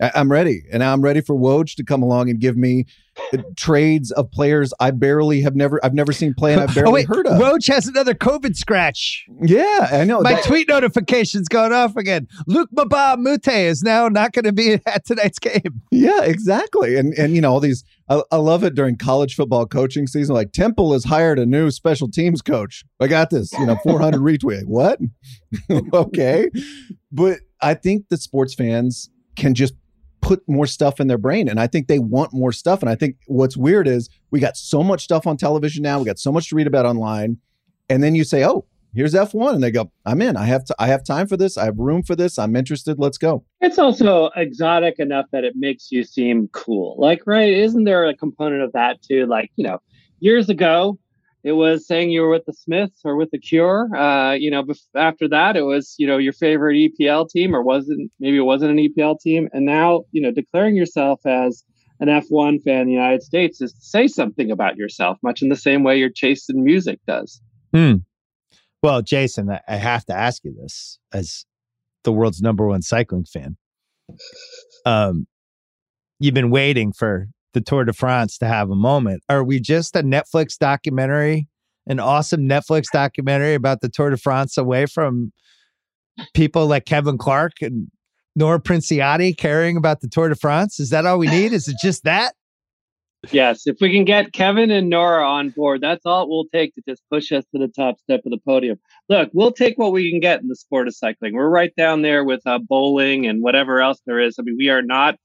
I'm 0.00 0.30
ready. 0.30 0.64
And 0.72 0.82
I'm 0.82 1.02
ready 1.02 1.20
for 1.20 1.36
Woj 1.36 1.76
to 1.76 1.84
come 1.84 2.02
along 2.02 2.28
and 2.28 2.40
give 2.40 2.56
me 2.56 2.86
uh, 3.32 3.38
trades 3.56 4.10
of 4.10 4.30
players 4.32 4.74
I 4.80 4.90
barely 4.90 5.40
have 5.42 5.54
never 5.54 5.78
I've 5.84 5.94
never 5.94 6.12
seen 6.12 6.34
play 6.34 6.52
and 6.52 6.60
I've 6.60 6.70
oh, 6.72 6.74
barely 6.74 6.88
oh, 6.88 6.92
wait, 6.92 7.06
heard 7.06 7.26
of. 7.28 7.40
Woj 7.40 7.68
has 7.68 7.86
another 7.86 8.12
COVID 8.12 8.56
scratch. 8.56 9.24
Yeah, 9.40 9.88
I 9.92 10.02
know. 10.04 10.20
My 10.20 10.34
that, 10.34 10.44
tweet 10.44 10.68
notifications 10.68 11.46
going 11.48 11.72
off 11.72 11.96
again. 11.96 12.26
Luc 12.48 12.70
Mbah 12.72 13.14
a 13.14 13.16
Moute 13.16 13.48
is 13.48 13.82
now 13.82 14.08
not 14.08 14.32
going 14.32 14.44
to 14.44 14.52
be 14.52 14.80
at 14.86 15.06
tonight's 15.06 15.38
game. 15.38 15.82
Yeah, 15.92 16.22
exactly. 16.22 16.96
And 16.96 17.14
and 17.14 17.36
you 17.36 17.40
know 17.40 17.52
all 17.52 17.60
these 17.60 17.84
I, 18.08 18.22
I, 18.30 18.36
love 18.36 18.64
it 18.64 18.74
during 18.74 18.96
college 18.96 19.34
football 19.34 19.66
coaching 19.66 20.06
season. 20.06 20.34
Like 20.34 20.52
Temple 20.52 20.92
has 20.92 21.04
hired 21.04 21.38
a 21.38 21.46
new 21.46 21.70
special 21.70 22.10
teams 22.10 22.42
coach. 22.42 22.84
I 23.00 23.06
got 23.06 23.30
this, 23.30 23.52
you 23.54 23.64
know, 23.64 23.76
400 23.82 24.20
retweet. 24.40 24.66
What? 24.66 24.98
okay. 25.92 26.50
But 27.10 27.40
I 27.60 27.74
think 27.74 28.08
the 28.10 28.16
sports 28.16 28.54
fans 28.54 29.08
can 29.36 29.54
just 29.54 29.74
put 30.20 30.42
more 30.48 30.66
stuff 30.66 31.00
in 31.00 31.06
their 31.06 31.18
brain. 31.18 31.48
And 31.48 31.60
I 31.60 31.66
think 31.66 31.86
they 31.86 31.98
want 31.98 32.32
more 32.32 32.52
stuff. 32.52 32.80
And 32.80 32.90
I 32.90 32.94
think 32.94 33.16
what's 33.26 33.56
weird 33.56 33.86
is 33.86 34.08
we 34.30 34.40
got 34.40 34.56
so 34.56 34.82
much 34.82 35.04
stuff 35.04 35.26
on 35.26 35.36
television 35.36 35.82
now. 35.82 35.98
We 35.98 36.04
got 36.04 36.18
so 36.18 36.32
much 36.32 36.48
to 36.48 36.56
read 36.56 36.66
about 36.66 36.86
online. 36.86 37.38
And 37.88 38.02
then 38.02 38.14
you 38.14 38.24
say, 38.24 38.44
oh, 38.44 38.66
here's 38.94 39.14
F1. 39.14 39.54
And 39.54 39.62
they 39.62 39.70
go, 39.70 39.90
I'm 40.04 40.22
in. 40.22 40.36
I 40.36 40.44
have 40.44 40.64
to, 40.66 40.74
I 40.78 40.86
have 40.88 41.04
time 41.04 41.26
for 41.26 41.36
this. 41.36 41.56
I 41.56 41.66
have 41.66 41.78
room 41.78 42.02
for 42.02 42.16
this. 42.16 42.38
I'm 42.38 42.56
interested. 42.56 42.98
Let's 42.98 43.18
go. 43.18 43.44
It's 43.60 43.78
also 43.78 44.30
exotic 44.36 44.98
enough 44.98 45.26
that 45.32 45.44
it 45.44 45.54
makes 45.56 45.90
you 45.90 46.04
seem 46.04 46.48
cool. 46.52 46.96
Like, 46.98 47.22
right? 47.26 47.52
Isn't 47.52 47.84
there 47.84 48.06
a 48.06 48.16
component 48.16 48.62
of 48.62 48.72
that 48.72 49.02
too? 49.02 49.26
Like, 49.26 49.50
you 49.56 49.64
know, 49.64 49.78
years 50.20 50.48
ago, 50.48 50.98
it 51.44 51.52
was 51.52 51.86
saying 51.86 52.10
you 52.10 52.22
were 52.22 52.30
with 52.30 52.46
the 52.46 52.54
Smiths 52.54 53.02
or 53.04 53.16
with 53.16 53.30
the 53.30 53.38
Cure. 53.38 53.94
Uh, 53.94 54.32
you 54.32 54.50
know, 54.50 54.62
bef- 54.62 54.80
after 54.96 55.28
that, 55.28 55.56
it 55.56 55.62
was 55.62 55.94
you 55.98 56.06
know 56.06 56.16
your 56.16 56.32
favorite 56.32 56.76
EPL 56.76 57.28
team, 57.28 57.54
or 57.54 57.62
wasn't 57.62 58.10
maybe 58.18 58.38
it 58.38 58.42
wasn't 58.42 58.70
an 58.70 58.78
EPL 58.78 59.20
team, 59.20 59.50
and 59.52 59.66
now 59.66 60.04
you 60.12 60.22
know 60.22 60.30
declaring 60.30 60.74
yourself 60.74 61.20
as 61.26 61.62
an 62.00 62.08
F1 62.08 62.62
fan 62.62 62.80
in 62.80 62.86
the 62.86 62.92
United 62.92 63.22
States 63.22 63.60
is 63.60 63.72
to 63.72 63.80
say 63.80 64.08
something 64.08 64.50
about 64.50 64.76
yourself, 64.76 65.18
much 65.22 65.42
in 65.42 65.48
the 65.48 65.56
same 65.56 65.84
way 65.84 65.96
your 65.96 66.10
taste 66.10 66.50
in 66.50 66.64
music 66.64 66.98
does. 67.06 67.40
Hmm. 67.72 67.96
Well, 68.84 69.00
Jason, 69.00 69.48
I 69.66 69.76
have 69.76 70.04
to 70.04 70.14
ask 70.14 70.44
you 70.44 70.54
this 70.60 70.98
as 71.10 71.46
the 72.02 72.12
world's 72.12 72.42
number 72.42 72.66
one 72.66 72.82
cycling 72.82 73.24
fan. 73.24 73.56
Um, 74.84 75.26
you've 76.18 76.34
been 76.34 76.50
waiting 76.50 76.92
for 76.92 77.28
the 77.54 77.62
Tour 77.62 77.86
de 77.86 77.94
France 77.94 78.36
to 78.36 78.46
have 78.46 78.68
a 78.68 78.74
moment. 78.74 79.22
Are 79.30 79.42
we 79.42 79.58
just 79.58 79.96
a 79.96 80.02
Netflix 80.02 80.58
documentary, 80.58 81.48
an 81.86 81.98
awesome 81.98 82.42
Netflix 82.42 82.90
documentary 82.92 83.54
about 83.54 83.80
the 83.80 83.88
Tour 83.88 84.10
de 84.10 84.18
France 84.18 84.58
away 84.58 84.84
from 84.84 85.32
people 86.34 86.66
like 86.66 86.84
Kevin 86.84 87.16
Clark 87.16 87.52
and 87.62 87.88
Nora 88.36 88.60
Princiotti 88.60 89.34
caring 89.34 89.78
about 89.78 90.02
the 90.02 90.08
Tour 90.08 90.28
de 90.28 90.34
France? 90.34 90.78
Is 90.78 90.90
that 90.90 91.06
all 91.06 91.18
we 91.18 91.28
need? 91.28 91.54
Is 91.54 91.68
it 91.68 91.76
just 91.82 92.04
that? 92.04 92.34
Yes, 93.32 93.66
if 93.66 93.76
we 93.80 93.92
can 93.92 94.04
get 94.04 94.32
Kevin 94.32 94.70
and 94.70 94.88
Nora 94.88 95.28
on 95.28 95.50
board, 95.50 95.80
that's 95.80 96.04
all 96.04 96.24
it 96.24 96.28
will 96.28 96.46
take 96.52 96.74
to 96.74 96.82
just 96.88 97.02
push 97.10 97.32
us 97.32 97.44
to 97.52 97.58
the 97.58 97.68
top 97.68 97.98
step 97.98 98.20
of 98.24 98.30
the 98.30 98.38
podium. 98.46 98.78
Look, 99.08 99.30
we'll 99.32 99.52
take 99.52 99.78
what 99.78 99.92
we 99.92 100.10
can 100.10 100.20
get 100.20 100.40
in 100.40 100.48
the 100.48 100.56
sport 100.56 100.88
of 100.88 100.94
cycling. 100.94 101.34
We're 101.34 101.48
right 101.48 101.72
down 101.76 102.02
there 102.02 102.24
with 102.24 102.40
uh, 102.46 102.58
bowling 102.58 103.26
and 103.26 103.42
whatever 103.42 103.80
else 103.80 104.00
there 104.06 104.20
is. 104.20 104.36
I 104.38 104.42
mean, 104.42 104.56
we 104.58 104.68
are 104.68 104.82
not 104.82 105.16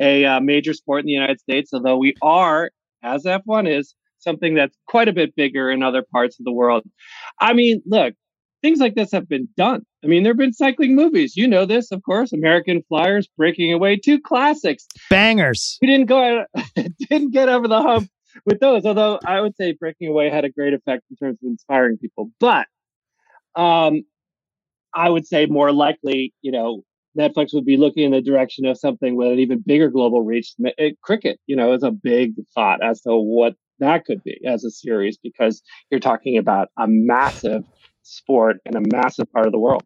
a 0.00 0.24
uh, 0.24 0.40
major 0.40 0.74
sport 0.74 1.00
in 1.00 1.06
the 1.06 1.12
United 1.12 1.40
States, 1.40 1.70
although 1.72 1.96
we 1.96 2.14
are, 2.22 2.70
as 3.02 3.24
F1 3.24 3.68
is, 3.68 3.94
something 4.18 4.54
that's 4.54 4.76
quite 4.88 5.08
a 5.08 5.12
bit 5.12 5.36
bigger 5.36 5.70
in 5.70 5.82
other 5.82 6.02
parts 6.10 6.38
of 6.40 6.44
the 6.44 6.52
world. 6.52 6.82
I 7.40 7.52
mean, 7.52 7.82
look, 7.86 8.14
things 8.64 8.80
like 8.80 8.94
this 8.94 9.12
have 9.12 9.28
been 9.28 9.46
done. 9.58 9.82
I 10.02 10.06
mean, 10.06 10.22
there 10.22 10.30
have 10.30 10.38
been 10.38 10.54
cycling 10.54 10.94
movies. 10.94 11.36
You 11.36 11.46
know 11.46 11.66
this, 11.66 11.92
of 11.92 12.02
course. 12.02 12.32
American 12.32 12.82
Flyers, 12.88 13.28
Breaking 13.36 13.70
Away, 13.74 13.96
two 13.96 14.18
classics, 14.18 14.86
bangers. 15.10 15.78
We 15.82 15.88
didn't 15.88 16.06
go, 16.06 16.46
didn't 17.10 17.32
get 17.32 17.50
over 17.50 17.68
the 17.68 17.82
hump 17.82 18.08
with 18.46 18.60
those. 18.60 18.86
Although 18.86 19.20
I 19.26 19.42
would 19.42 19.54
say 19.54 19.72
Breaking 19.72 20.08
Away 20.08 20.30
had 20.30 20.46
a 20.46 20.50
great 20.50 20.72
effect 20.72 21.02
in 21.10 21.16
terms 21.16 21.38
of 21.42 21.46
inspiring 21.46 21.98
people. 21.98 22.30
But 22.40 22.66
um, 23.54 24.04
I 24.94 25.10
would 25.10 25.26
say 25.26 25.44
more 25.44 25.70
likely, 25.70 26.32
you 26.40 26.50
know, 26.50 26.84
Netflix 27.18 27.52
would 27.52 27.66
be 27.66 27.76
looking 27.76 28.04
in 28.04 28.12
the 28.12 28.22
direction 28.22 28.64
of 28.64 28.78
something 28.78 29.14
with 29.14 29.30
an 29.30 29.40
even 29.40 29.62
bigger 29.64 29.90
global 29.90 30.22
reach. 30.22 30.54
Eh, 30.78 30.92
cricket, 31.02 31.38
you 31.46 31.54
know, 31.54 31.74
is 31.74 31.82
a 31.82 31.90
big 31.90 32.32
thought 32.54 32.82
as 32.82 33.02
to 33.02 33.14
what 33.14 33.56
that 33.78 34.04
could 34.06 34.22
be 34.24 34.40
as 34.46 34.64
a 34.64 34.70
series 34.70 35.18
because 35.22 35.62
you're 35.90 36.00
talking 36.00 36.38
about 36.38 36.68
a 36.78 36.86
massive 36.88 37.62
sport 38.04 38.58
in 38.64 38.76
a 38.76 38.80
massive 38.92 39.30
part 39.32 39.46
of 39.46 39.52
the 39.52 39.58
world. 39.58 39.82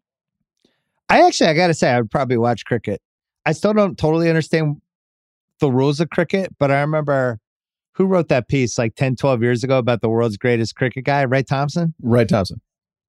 I 1.09 1.25
actually, 1.25 1.47
I 1.47 1.53
got 1.55 1.67
to 1.67 1.73
say, 1.73 1.89
I 1.89 1.99
would 1.99 2.11
probably 2.11 2.37
watch 2.37 2.65
cricket. 2.65 3.01
I 3.45 3.53
still 3.53 3.73
don't 3.73 3.97
totally 3.97 4.29
understand 4.29 4.81
the 5.59 5.71
rules 5.71 5.99
of 5.99 6.09
cricket, 6.09 6.55
but 6.59 6.71
I 6.71 6.81
remember 6.81 7.39
who 7.93 8.05
wrote 8.05 8.29
that 8.29 8.47
piece 8.47 8.77
like 8.77 8.95
10, 8.95 9.15
12 9.15 9.41
years 9.41 9.63
ago 9.63 9.77
about 9.77 10.01
the 10.01 10.09
world's 10.09 10.37
greatest 10.37 10.75
cricket 10.75 11.03
guy, 11.03 11.25
Wright 11.25 11.47
Thompson? 11.47 11.93
Wright 12.01 12.29
Thompson. 12.29 12.61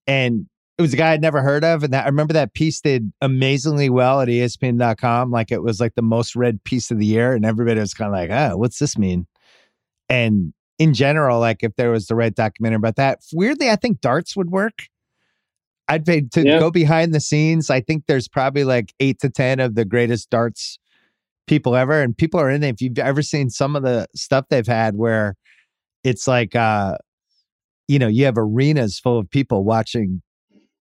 And 0.07 0.46
it 0.79 0.83
was 0.83 0.94
a 0.94 0.96
guy 0.96 1.12
I'd 1.12 1.20
never 1.20 1.42
heard 1.42 1.62
of. 1.62 1.85
And 1.85 1.92
that 1.92 2.07
I 2.07 2.09
remember 2.09 2.33
that 2.33 2.55
piece 2.55 2.81
did 2.81 3.12
amazingly 3.20 3.90
well 3.90 4.20
at 4.20 4.29
ESPN.com. 4.29 5.31
Like 5.31 5.53
it 5.53 5.62
was 5.62 5.79
like 5.79 5.94
the 5.94 6.03
most 6.03 6.35
read 6.35 6.64
piece 6.64 6.90
of 6.90 6.99
the 6.99 7.07
year. 7.07 7.35
And 7.35 7.44
everybody 7.44 7.79
was 7.79 7.94
kind 7.94 8.09
of 8.09 8.14
like, 8.14 8.31
oh, 8.31 8.57
what's 8.57 8.79
this 8.79 8.96
mean? 8.96 9.27
And 10.09 10.55
in 10.79 10.94
general, 10.94 11.38
like 11.38 11.62
if 11.62 11.77
there 11.77 11.90
was 11.90 12.07
the 12.07 12.14
right 12.14 12.35
documentary 12.35 12.77
about 12.77 12.96
that, 12.96 13.20
weirdly, 13.33 13.68
I 13.68 13.77
think 13.77 14.01
darts 14.01 14.35
would 14.35 14.51
work. 14.51 14.88
I'd 15.90 16.07
pay 16.07 16.22
to 16.22 16.42
yeah. 16.44 16.59
go 16.59 16.70
behind 16.70 17.12
the 17.12 17.20
scenes. 17.20 17.68
I 17.68 17.81
think 17.81 18.05
there's 18.07 18.29
probably 18.29 18.64
like 18.64 18.94
eight 19.00 19.18
to 19.20 19.29
10 19.29 19.61
of 19.61 19.74
the 19.74 19.85
greatest 19.85 20.31
darts 20.31 20.79
people 21.46 21.74
ever. 21.74 22.00
And 22.00 22.16
people 22.16 22.40
are 22.40 22.48
in 22.48 22.62
it. 22.62 22.68
If 22.68 22.81
you've 22.81 22.98
ever 22.98 23.22
seen 23.22 23.50
some 23.50 23.74
of 23.74 23.83
the 23.83 24.07
stuff 24.14 24.46
they've 24.48 24.66
had 24.66 24.96
where 24.96 25.35
it's 26.05 26.29
like, 26.29 26.55
uh, 26.55 26.96
you 27.88 27.98
know, 27.98 28.07
you 28.07 28.24
have 28.24 28.38
arenas 28.38 29.00
full 29.00 29.18
of 29.18 29.29
people 29.29 29.64
watching 29.64 30.22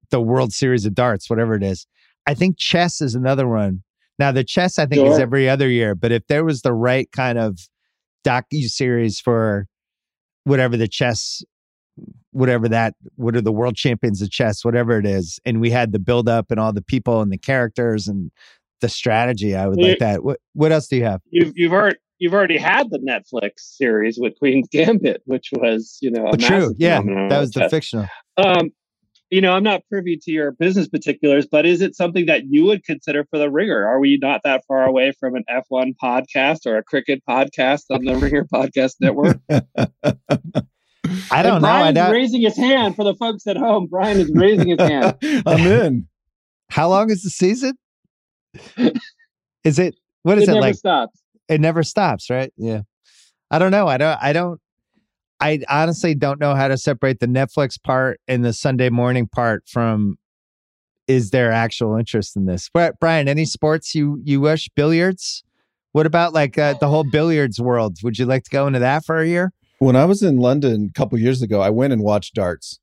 the 0.09 0.19
World 0.19 0.53
Series 0.53 0.85
of 0.85 0.95
Darts, 0.95 1.29
whatever 1.29 1.53
it 1.53 1.63
is. 1.63 1.85
I 2.25 2.33
think 2.33 2.57
chess 2.57 2.99
is 2.99 3.13
another 3.13 3.47
one. 3.47 3.83
Now, 4.17 4.31
the 4.31 4.43
chess 4.43 4.79
I 4.79 4.85
think 4.85 5.05
sure. 5.05 5.13
is 5.13 5.19
every 5.19 5.47
other 5.47 5.69
year, 5.69 5.93
but 5.93 6.11
if 6.11 6.25
there 6.27 6.43
was 6.43 6.61
the 6.61 6.73
right 6.73 7.11
kind 7.11 7.37
of 7.37 7.59
docu 8.25 8.63
series 8.63 9.19
for 9.19 9.67
whatever 10.45 10.77
the 10.77 10.87
chess, 10.87 11.43
whatever 12.35 12.67
that, 12.67 12.93
what 13.15 13.35
are 13.35 13.41
the 13.41 13.51
world 13.51 13.75
champions 13.75 14.21
of 14.21 14.29
chess, 14.29 14.65
whatever 14.65 14.99
it 14.99 15.05
is, 15.05 15.39
and 15.45 15.61
we 15.61 15.69
had 15.71 15.91
the 15.93 15.99
build 15.99 16.27
up 16.27 16.51
and 16.51 16.59
all 16.59 16.73
the 16.73 16.81
people 16.81 17.21
and 17.21 17.31
the 17.31 17.37
characters 17.37 18.07
and 18.07 18.29
the 18.81 18.89
strategy. 18.89 19.55
I 19.55 19.67
would 19.67 19.79
Yeah. 19.79 19.87
like 19.87 19.99
that. 19.99 20.23
What 20.23 20.39
what 20.53 20.71
else 20.71 20.87
do 20.87 20.97
you 20.97 21.05
have? 21.05 21.21
You've 21.31 21.53
you've 21.55 21.71
already 21.71 21.97
you've 22.19 22.33
already 22.33 22.57
had 22.57 22.89
the 22.89 22.99
Netflix 22.99 23.59
series 23.59 24.17
with 24.19 24.37
Queen's 24.37 24.67
Gambit, 24.71 25.21
which 25.25 25.49
was 25.53 25.97
you 26.01 26.11
know 26.11 26.25
a 26.27 26.31
Oh, 26.31 26.35
true. 26.35 26.75
Yeah, 26.77 27.01
that 27.29 27.39
was 27.39 27.51
the 27.51 27.61
chess. 27.61 27.71
fictional. 27.71 28.07
Um, 28.37 28.71
you 29.31 29.41
know, 29.41 29.53
I'm 29.53 29.63
not 29.63 29.81
privy 29.89 30.17
to 30.23 30.31
your 30.31 30.51
business 30.51 30.87
particulars, 30.87 31.47
but 31.49 31.65
is 31.65 31.81
it 31.81 31.95
something 31.95 32.25
that 32.27 32.43
you 32.47 32.63
would 32.65 32.83
consider 32.83 33.25
for 33.31 33.39
the 33.39 33.49
Ringer? 33.49 33.87
Are 33.87 33.99
we 33.99 34.19
not 34.21 34.41
that 34.43 34.63
far 34.67 34.83
away 34.85 35.13
from 35.19 35.35
an 35.35 35.43
F1 35.49 35.93
podcast 36.01 36.65
or 36.67 36.77
a 36.77 36.83
cricket 36.83 37.23
podcast 37.27 37.85
on 37.89 38.05
the 38.05 38.15
Ringer 38.17 38.43
Podcast 38.45 38.95
Network? 39.01 39.39
I 41.31 41.43
don't 41.43 41.55
And 41.55 41.61
know. 41.63 41.67
I 41.69 41.91
Bryan's 41.91 41.95
don't, 41.95 42.11
raising 42.11 42.41
his 42.41 42.57
hand 42.57 42.95
for 42.95 43.03
the 43.03 43.15
folks 43.15 43.45
at 43.47 43.57
home. 43.57 43.87
Bryan 43.87 44.19
is 44.19 44.31
raising 44.33 44.69
his 44.69 44.79
hand. 44.79 45.15
I'm 45.45 45.59
in. 45.67 46.07
how 46.69 46.89
long 46.89 47.09
is 47.11 47.23
the 47.23 47.29
season? 47.29 47.73
is 49.63 49.79
it 49.79 49.95
what 50.23 50.37
is 50.37 50.43
it 50.43 50.49
it 50.49 50.53
never 50.53 50.61
like? 50.61 50.75
stops. 50.75 51.19
it 51.49 51.61
never 51.61 51.83
stops, 51.83 52.29
right? 52.29 52.51
Yeah. 52.57 52.81
I 53.51 53.59
don't 53.59 53.71
know. 53.71 53.87
I 53.87 53.97
don't 53.97 54.17
I 54.21 54.33
don't 54.33 54.59
I 55.39 55.59
honestly 55.69 56.15
don't 56.15 56.39
know 56.39 56.55
how 56.55 56.67
to 56.67 56.77
separate 56.77 57.19
the 57.19 57.27
Netflix 57.27 57.81
part 57.81 58.19
and 58.27 58.43
the 58.43 58.53
Sunday 58.53 58.89
morning 58.89 59.27
part 59.27 59.63
from 59.67 60.17
is 61.07 61.29
there 61.29 61.51
actual 61.51 61.95
interest 61.97 62.35
in 62.35 62.45
this? 62.45 62.69
Bri- 62.69 62.89
Bryan, 62.99 63.27
any 63.27 63.45
sports 63.45 63.93
you 63.93 64.19
you 64.23 64.41
wish 64.41 64.69
billiards? 64.75 65.43
What 65.91 66.05
about 66.05 66.33
like 66.33 66.57
uh, 66.57 66.73
the 66.79 66.87
whole 66.87 67.03
billiards 67.03 67.59
world? 67.59 67.97
Would 68.03 68.17
you 68.17 68.25
like 68.25 68.43
to 68.45 68.49
go 68.49 68.67
into 68.67 68.79
that 68.79 69.05
for 69.05 69.19
a 69.19 69.27
year? 69.27 69.51
When 69.79 69.95
I 69.95 70.05
was 70.05 70.23
in 70.23 70.38
London 70.38 70.89
a 70.89 70.97
couple 70.97 71.17
years 71.19 71.41
ago, 71.41 71.61
I 71.61 71.69
went 71.69 71.93
and 71.93 72.01
watched 72.01 72.33
darts, 72.33 72.79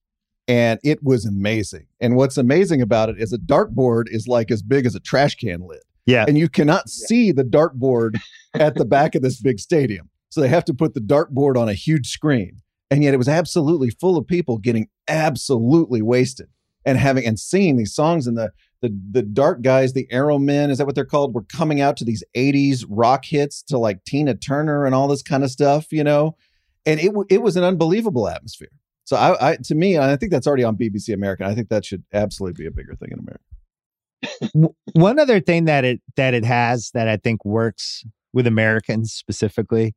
and 0.46 0.78
it 0.84 1.02
was 1.02 1.24
amazing. 1.24 1.86
And 2.00 2.16
what's 2.16 2.36
amazing 2.36 2.82
about 2.82 3.08
it 3.08 3.18
is 3.18 3.32
a 3.32 3.38
dartboard 3.38 4.04
is 4.08 4.28
like 4.28 4.50
as 4.50 4.62
big 4.62 4.86
as 4.86 4.94
a 4.94 5.00
trash 5.00 5.36
can 5.36 5.66
lid. 5.66 5.80
Yeah. 6.04 6.24
and 6.26 6.36
you 6.36 6.48
cannot 6.48 6.88
see 6.88 7.30
the 7.32 7.44
dartboard 7.44 8.18
at 8.54 8.74
the 8.74 8.84
back 8.84 9.14
of 9.14 9.22
this 9.22 9.40
big 9.40 9.60
stadium. 9.60 10.10
So 10.30 10.40
they 10.40 10.48
have 10.48 10.64
to 10.64 10.74
put 10.74 10.94
the 10.94 11.00
dartboard 11.00 11.56
on 11.56 11.68
a 11.68 11.74
huge 11.74 12.08
screen. 12.08 12.60
And 12.90 13.02
yet 13.02 13.14
it 13.14 13.18
was 13.18 13.28
absolutely 13.28 13.90
full 13.90 14.16
of 14.16 14.26
people 14.26 14.58
getting 14.58 14.88
absolutely 15.08 16.02
wasted 16.02 16.48
and 16.84 16.98
having 16.98 17.24
and 17.24 17.38
singing 17.38 17.76
these 17.76 17.94
songs. 17.94 18.26
And 18.26 18.36
the 18.36 18.50
the 18.80 18.98
the 19.12 19.22
dart 19.22 19.62
guys, 19.62 19.92
the 19.92 20.08
Arrow 20.10 20.38
Men, 20.38 20.70
is 20.70 20.78
that 20.78 20.86
what 20.86 20.94
they're 20.94 21.04
called? 21.04 21.34
Were 21.34 21.44
coming 21.44 21.80
out 21.80 21.96
to 21.98 22.04
these 22.04 22.24
80s 22.36 22.84
rock 22.88 23.24
hits 23.24 23.62
to 23.64 23.78
like 23.78 24.04
Tina 24.04 24.34
Turner 24.34 24.84
and 24.84 24.94
all 24.94 25.08
this 25.08 25.22
kind 25.22 25.44
of 25.44 25.50
stuff, 25.50 25.92
you 25.92 26.04
know? 26.04 26.36
And 26.84 27.00
it 27.00 27.12
it 27.28 27.42
was 27.42 27.56
an 27.56 27.64
unbelievable 27.64 28.28
atmosphere. 28.28 28.70
So 29.04 29.16
I, 29.16 29.52
I 29.52 29.56
to 29.64 29.74
me, 29.74 29.98
I 29.98 30.16
think 30.16 30.32
that's 30.32 30.46
already 30.46 30.64
on 30.64 30.76
BBC 30.76 31.12
American. 31.14 31.46
I 31.46 31.54
think 31.54 31.68
that 31.68 31.84
should 31.84 32.04
absolutely 32.12 32.62
be 32.62 32.66
a 32.66 32.70
bigger 32.70 32.94
thing 32.94 33.10
in 33.12 33.18
America. 33.18 34.74
One 34.92 35.18
other 35.18 35.40
thing 35.40 35.64
that 35.66 35.84
it 35.84 36.00
that 36.16 36.34
it 36.34 36.44
has 36.44 36.90
that 36.94 37.08
I 37.08 37.16
think 37.16 37.44
works 37.44 38.04
with 38.32 38.46
Americans 38.46 39.12
specifically 39.12 39.94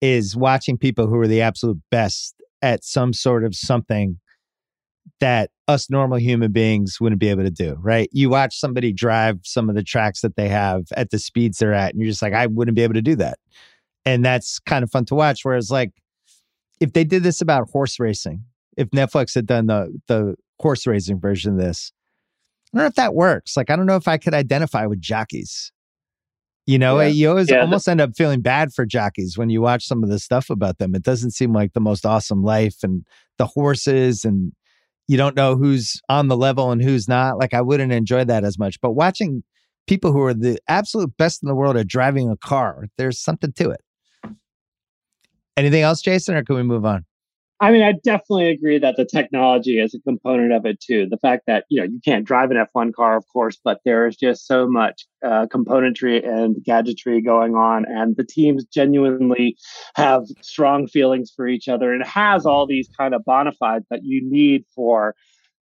is 0.00 0.36
watching 0.36 0.76
people 0.76 1.06
who 1.06 1.16
are 1.18 1.28
the 1.28 1.40
absolute 1.40 1.80
best 1.90 2.34
at 2.60 2.84
some 2.84 3.12
sort 3.12 3.44
of 3.44 3.54
something 3.54 4.18
that 5.20 5.50
us 5.68 5.88
normal 5.90 6.18
human 6.18 6.52
beings 6.52 7.00
wouldn't 7.00 7.20
be 7.20 7.28
able 7.28 7.44
to 7.44 7.50
do, 7.50 7.76
right? 7.80 8.08
You 8.12 8.30
watch 8.30 8.58
somebody 8.58 8.92
drive 8.92 9.40
some 9.44 9.68
of 9.68 9.74
the 9.74 9.82
tracks 9.82 10.20
that 10.20 10.36
they 10.36 10.48
have 10.48 10.86
at 10.96 11.10
the 11.10 11.18
speeds 11.18 11.58
they're 11.58 11.72
at, 11.72 11.92
and 11.92 12.00
you're 12.00 12.10
just 12.10 12.22
like, 12.22 12.32
I 12.32 12.46
wouldn't 12.46 12.76
be 12.76 12.82
able 12.82 12.94
to 12.94 13.02
do 13.02 13.16
that. 13.16 13.38
And 14.04 14.24
that's 14.24 14.58
kind 14.58 14.82
of 14.82 14.90
fun 14.90 15.04
to 15.06 15.14
watch. 15.14 15.44
Whereas, 15.44 15.70
like, 15.70 15.92
if 16.82 16.92
they 16.92 17.04
did 17.04 17.22
this 17.22 17.40
about 17.40 17.70
horse 17.70 17.98
racing, 18.00 18.44
if 18.76 18.90
Netflix 18.90 19.34
had 19.34 19.46
done 19.46 19.66
the 19.66 19.98
the 20.08 20.34
horse 20.60 20.86
racing 20.86 21.20
version 21.20 21.52
of 21.52 21.58
this, 21.58 21.92
I 22.74 22.78
don't 22.78 22.84
know 22.84 22.88
if 22.88 22.94
that 22.96 23.14
works. 23.14 23.56
Like, 23.56 23.70
I 23.70 23.76
don't 23.76 23.86
know 23.86 23.96
if 23.96 24.08
I 24.08 24.16
could 24.18 24.34
identify 24.34 24.86
with 24.86 25.00
jockeys. 25.00 25.72
You 26.66 26.78
know, 26.78 27.00
Yeah. 27.00 27.06
you 27.08 27.28
always 27.30 27.50
Yeah, 27.50 27.60
almost 27.60 27.88
end 27.88 28.00
up 28.00 28.10
feeling 28.16 28.40
bad 28.40 28.72
for 28.72 28.86
jockeys 28.86 29.36
when 29.36 29.50
you 29.50 29.60
watch 29.60 29.84
some 29.86 30.02
of 30.02 30.08
the 30.10 30.18
stuff 30.18 30.48
about 30.50 30.78
them. 30.78 30.94
It 30.94 31.02
doesn't 31.02 31.32
seem 31.32 31.52
like 31.52 31.72
the 31.72 31.80
most 31.80 32.06
awesome 32.06 32.42
life 32.42 32.76
and 32.82 33.04
the 33.38 33.46
horses, 33.46 34.24
and 34.24 34.52
you 35.08 35.16
don't 35.16 35.34
know 35.36 35.56
who's 35.56 36.00
on 36.08 36.28
the 36.28 36.36
level 36.36 36.70
and 36.70 36.82
who's 36.82 37.08
not. 37.08 37.38
Like, 37.38 37.52
I 37.54 37.60
wouldn't 37.60 37.92
enjoy 37.92 38.24
that 38.24 38.44
as 38.44 38.58
much. 38.58 38.80
But 38.80 38.92
watching 38.92 39.42
people 39.88 40.12
who 40.12 40.22
are 40.22 40.34
the 40.34 40.58
absolute 40.68 41.16
best 41.16 41.42
in 41.42 41.48
the 41.48 41.54
world 41.54 41.76
at 41.76 41.88
driving 41.88 42.30
a 42.30 42.36
car, 42.36 42.86
there's 42.96 43.18
something 43.18 43.52
to 43.54 43.70
it. 43.70 43.80
Anything 45.56 45.82
else, 45.82 46.00
Jason, 46.00 46.34
or 46.34 46.44
can 46.44 46.56
we 46.56 46.62
move 46.62 46.84
on? 46.84 47.04
I 47.62 47.70
mean, 47.70 47.82
I 47.82 47.92
definitely 47.92 48.50
agree 48.50 48.78
that 48.78 48.96
the 48.96 49.04
technology 49.04 49.78
is 49.78 49.94
a 49.94 50.00
component 50.00 50.52
of 50.52 50.66
it 50.66 50.80
too. 50.80 51.06
The 51.08 51.18
fact 51.18 51.44
that 51.46 51.64
you 51.68 51.80
know 51.80 51.86
you 51.86 52.00
can't 52.04 52.24
drive 52.24 52.50
an 52.50 52.56
F1 52.56 52.92
car, 52.92 53.16
of 53.16 53.24
course, 53.32 53.56
but 53.62 53.78
there 53.84 54.04
is 54.04 54.16
just 54.16 54.48
so 54.48 54.66
much 54.68 55.06
uh, 55.24 55.46
componentry 55.46 56.26
and 56.26 56.56
gadgetry 56.64 57.20
going 57.22 57.54
on, 57.54 57.84
and 57.86 58.16
the 58.16 58.24
teams 58.24 58.64
genuinely 58.64 59.56
have 59.94 60.24
strong 60.40 60.88
feelings 60.88 61.30
for 61.34 61.46
each 61.46 61.68
other, 61.68 61.92
and 61.92 62.04
has 62.04 62.44
all 62.44 62.66
these 62.66 62.88
kind 62.98 63.14
of 63.14 63.24
bona 63.24 63.52
fides 63.52 63.86
that 63.90 64.00
you 64.02 64.28
need 64.28 64.64
for 64.74 65.14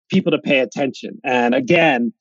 people 0.08 0.30
to 0.30 0.38
pay 0.38 0.60
attention. 0.60 1.18
And 1.24 1.52
again, 1.52 2.12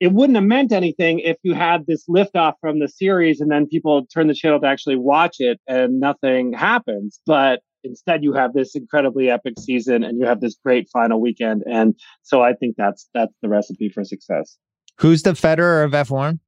it 0.00 0.12
wouldn't 0.12 0.36
have 0.36 0.44
meant 0.44 0.72
anything 0.72 1.20
if 1.20 1.36
you 1.42 1.54
had 1.54 1.86
this 1.86 2.04
liftoff 2.08 2.54
from 2.60 2.80
the 2.80 2.88
series 2.88 3.40
and 3.40 3.50
then 3.50 3.66
people 3.66 4.06
turn 4.06 4.26
the 4.28 4.34
channel 4.34 4.60
to 4.60 4.66
actually 4.66 4.96
watch 4.96 5.36
it 5.38 5.58
and 5.66 6.00
nothing 6.00 6.52
happens. 6.52 7.20
But 7.26 7.60
instead 7.82 8.22
you 8.22 8.34
have 8.34 8.52
this 8.52 8.74
incredibly 8.74 9.30
epic 9.30 9.54
season 9.58 10.02
and 10.04 10.18
you 10.18 10.26
have 10.26 10.40
this 10.40 10.56
great 10.62 10.88
final 10.92 11.20
weekend. 11.20 11.62
And 11.70 11.94
so 12.22 12.42
I 12.42 12.52
think 12.52 12.74
that's 12.76 13.08
that's 13.14 13.32
the 13.42 13.48
recipe 13.48 13.88
for 13.88 14.04
success. 14.04 14.58
Who's 14.98 15.22
the 15.22 15.32
Federer 15.32 15.84
of 15.84 15.92
F1? 15.92 16.40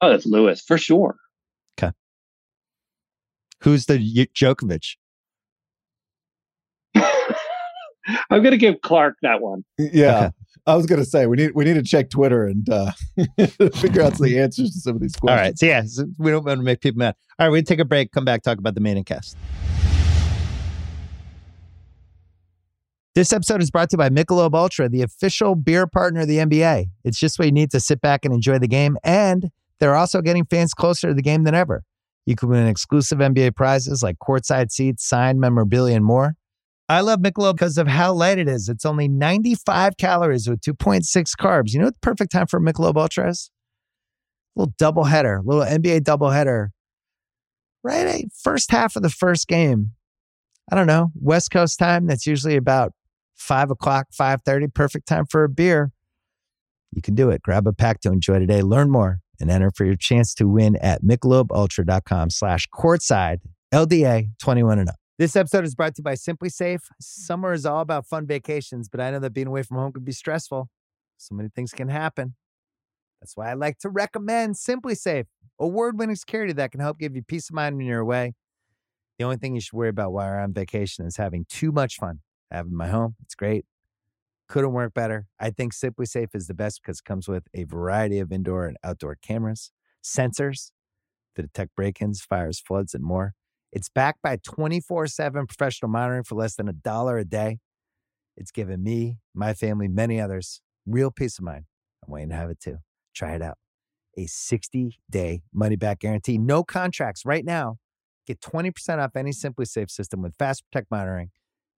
Oh, 0.00 0.10
that's 0.10 0.26
Lewis 0.26 0.60
for 0.60 0.78
sure. 0.78 1.16
Okay. 1.78 1.92
Who's 3.62 3.86
the 3.86 3.94
Y- 3.96 4.28
Djokovic? 4.34 4.96
I'm 8.30 8.42
gonna 8.42 8.56
give 8.56 8.80
Clark 8.82 9.16
that 9.22 9.40
one. 9.40 9.64
Yeah. 9.78 10.16
Okay. 10.26 10.30
I 10.68 10.74
was 10.74 10.86
gonna 10.86 11.04
say 11.04 11.26
we 11.26 11.36
need 11.36 11.52
we 11.54 11.64
need 11.64 11.74
to 11.74 11.82
check 11.82 12.10
Twitter 12.10 12.44
and 12.44 12.68
uh, 12.68 12.90
figure 13.76 14.02
out 14.02 14.18
the 14.18 14.40
answers 14.40 14.72
to 14.72 14.80
some 14.80 14.96
of 14.96 15.00
these 15.00 15.14
questions. 15.14 15.30
All 15.30 15.36
right, 15.36 15.56
So 15.56 15.66
yeah, 15.66 15.82
so 15.86 16.06
we 16.18 16.32
don't 16.32 16.44
want 16.44 16.58
to 16.58 16.64
make 16.64 16.80
people 16.80 16.98
mad. 16.98 17.14
All 17.38 17.46
right, 17.46 17.52
we 17.52 17.62
take 17.62 17.78
a 17.78 17.84
break, 17.84 18.10
come 18.10 18.24
back, 18.24 18.42
talk 18.42 18.58
about 18.58 18.74
the 18.74 18.80
Manning 18.80 19.04
cast. 19.04 19.36
This 23.14 23.32
episode 23.32 23.62
is 23.62 23.70
brought 23.70 23.90
to 23.90 23.94
you 23.94 23.98
by 23.98 24.10
Michelob 24.10 24.54
Ultra, 24.54 24.88
the 24.88 25.02
official 25.02 25.54
beer 25.54 25.86
partner 25.86 26.22
of 26.22 26.28
the 26.28 26.38
NBA. 26.38 26.86
It's 27.04 27.18
just 27.18 27.38
what 27.38 27.46
you 27.46 27.52
need 27.52 27.70
to 27.70 27.80
sit 27.80 28.00
back 28.00 28.24
and 28.24 28.34
enjoy 28.34 28.58
the 28.58 28.68
game, 28.68 28.98
and 29.04 29.50
they're 29.78 29.94
also 29.94 30.20
getting 30.20 30.44
fans 30.46 30.74
closer 30.74 31.08
to 31.08 31.14
the 31.14 31.22
game 31.22 31.44
than 31.44 31.54
ever. 31.54 31.84
You 32.26 32.34
can 32.34 32.48
win 32.48 32.66
exclusive 32.66 33.18
NBA 33.18 33.54
prizes 33.54 34.02
like 34.02 34.16
courtside 34.18 34.72
seats, 34.72 35.06
signed 35.08 35.40
memorabilia, 35.40 35.94
and 35.94 36.04
more. 36.04 36.34
I 36.88 37.00
love 37.00 37.20
Michelob 37.20 37.54
because 37.54 37.78
of 37.78 37.88
how 37.88 38.12
light 38.12 38.38
it 38.38 38.48
is. 38.48 38.68
It's 38.68 38.86
only 38.86 39.08
95 39.08 39.96
calories 39.96 40.48
with 40.48 40.60
2.6 40.60 41.02
carbs. 41.36 41.72
You 41.72 41.80
know 41.80 41.86
what 41.86 41.94
the 41.94 42.00
perfect 42.00 42.30
time 42.30 42.46
for 42.46 42.60
Michelob 42.60 42.96
Ultra 42.96 43.30
is? 43.30 43.50
little 44.56 44.74
double 44.78 45.04
header, 45.04 45.40
little 45.44 45.64
NBA 45.64 46.02
double 46.02 46.30
header. 46.30 46.72
Right, 47.84 48.26
first 48.42 48.72
half 48.72 48.96
of 48.96 49.02
the 49.02 49.10
first 49.10 49.46
game. 49.46 49.92
I 50.70 50.74
don't 50.74 50.88
know 50.88 51.12
West 51.14 51.52
Coast 51.52 51.78
time. 51.78 52.06
That's 52.06 52.26
usually 52.26 52.56
about 52.56 52.92
five 53.36 53.70
o'clock, 53.70 54.08
five 54.10 54.42
thirty. 54.42 54.66
Perfect 54.66 55.06
time 55.06 55.26
for 55.26 55.44
a 55.44 55.48
beer. 55.48 55.92
You 56.90 57.02
can 57.02 57.14
do 57.14 57.30
it. 57.30 57.42
Grab 57.42 57.66
a 57.66 57.72
pack 57.72 58.00
to 58.00 58.10
enjoy 58.10 58.40
today. 58.40 58.62
Learn 58.62 58.90
more 58.90 59.20
and 59.38 59.50
enter 59.50 59.70
for 59.70 59.84
your 59.84 59.96
chance 59.96 60.34
to 60.34 60.48
win 60.48 60.76
at 60.76 61.02
michelobultra.com 61.04 62.30
slash 62.30 62.66
courtside 62.74 63.38
LDA 63.72 64.30
21 64.40 64.78
and 64.78 64.88
up. 64.88 64.96
This 65.18 65.34
episode 65.34 65.64
is 65.64 65.74
brought 65.74 65.94
to 65.94 66.00
you 66.00 66.04
by 66.04 66.12
SimpliSafe. 66.12 66.74
Mm. 66.74 66.80
Summer 67.00 67.54
is 67.54 67.64
all 67.64 67.80
about 67.80 68.06
fun 68.06 68.26
vacations, 68.26 68.90
but 68.90 69.00
I 69.00 69.10
know 69.10 69.18
that 69.20 69.32
being 69.32 69.46
away 69.46 69.62
from 69.62 69.78
home 69.78 69.92
can 69.92 70.04
be 70.04 70.12
stressful. 70.12 70.68
So 71.16 71.34
many 71.34 71.48
things 71.48 71.72
can 71.72 71.88
happen. 71.88 72.34
That's 73.22 73.34
why 73.34 73.50
I 73.50 73.54
like 73.54 73.78
to 73.78 73.88
recommend 73.88 74.56
SimpliSafe, 74.56 75.24
award 75.58 75.98
winning 75.98 76.16
security 76.16 76.52
that 76.52 76.70
can 76.70 76.80
help 76.80 76.98
give 76.98 77.16
you 77.16 77.22
peace 77.22 77.48
of 77.48 77.54
mind 77.54 77.78
when 77.78 77.86
you're 77.86 78.00
away. 78.00 78.34
The 79.18 79.24
only 79.24 79.38
thing 79.38 79.54
you 79.54 79.62
should 79.62 79.72
worry 79.72 79.88
about 79.88 80.12
while 80.12 80.26
you're 80.26 80.38
on 80.38 80.52
vacation 80.52 81.06
is 81.06 81.16
having 81.16 81.46
too 81.48 81.72
much 81.72 81.96
fun. 81.96 82.20
I 82.52 82.56
have 82.56 82.66
in 82.66 82.76
my 82.76 82.88
home. 82.88 83.16
It's 83.22 83.34
great. 83.34 83.64
Couldn't 84.48 84.74
work 84.74 84.92
better. 84.92 85.28
I 85.40 85.48
think 85.48 85.72
SimpliSafe 85.72 86.34
is 86.34 86.46
the 86.46 86.52
best 86.52 86.82
because 86.82 86.98
it 86.98 87.04
comes 87.06 87.26
with 87.26 87.44
a 87.54 87.64
variety 87.64 88.18
of 88.18 88.30
indoor 88.30 88.66
and 88.66 88.76
outdoor 88.84 89.16
cameras, 89.22 89.72
sensors 90.04 90.72
to 91.36 91.42
detect 91.42 91.74
break 91.74 92.02
ins, 92.02 92.20
fires, 92.20 92.60
floods, 92.60 92.92
and 92.94 93.02
more. 93.02 93.32
It's 93.76 93.90
backed 93.90 94.22
by 94.22 94.38
24 94.42 95.06
7 95.06 95.46
professional 95.46 95.90
monitoring 95.90 96.24
for 96.24 96.34
less 96.34 96.54
than 96.54 96.66
a 96.66 96.72
dollar 96.72 97.18
a 97.18 97.26
day. 97.26 97.58
It's 98.34 98.50
given 98.50 98.82
me, 98.82 99.18
my 99.34 99.52
family, 99.52 99.86
many 99.86 100.18
others 100.18 100.62
real 100.86 101.10
peace 101.10 101.38
of 101.38 101.44
mind. 101.44 101.66
I'm 102.02 102.10
waiting 102.10 102.30
to 102.30 102.36
have 102.36 102.48
it 102.48 102.58
too. 102.58 102.78
Try 103.14 103.34
it 103.34 103.42
out. 103.42 103.58
A 104.16 104.24
60 104.24 104.98
day 105.10 105.42
money 105.52 105.76
back 105.76 105.98
guarantee, 105.98 106.38
no 106.38 106.64
contracts 106.64 107.26
right 107.26 107.44
now. 107.44 107.76
Get 108.26 108.40
20% 108.40 108.96
off 108.98 109.14
any 109.14 109.32
SimpliSafe 109.32 109.90
system 109.90 110.22
with 110.22 110.34
Fast 110.38 110.64
Protect 110.72 110.90
monitoring 110.90 111.28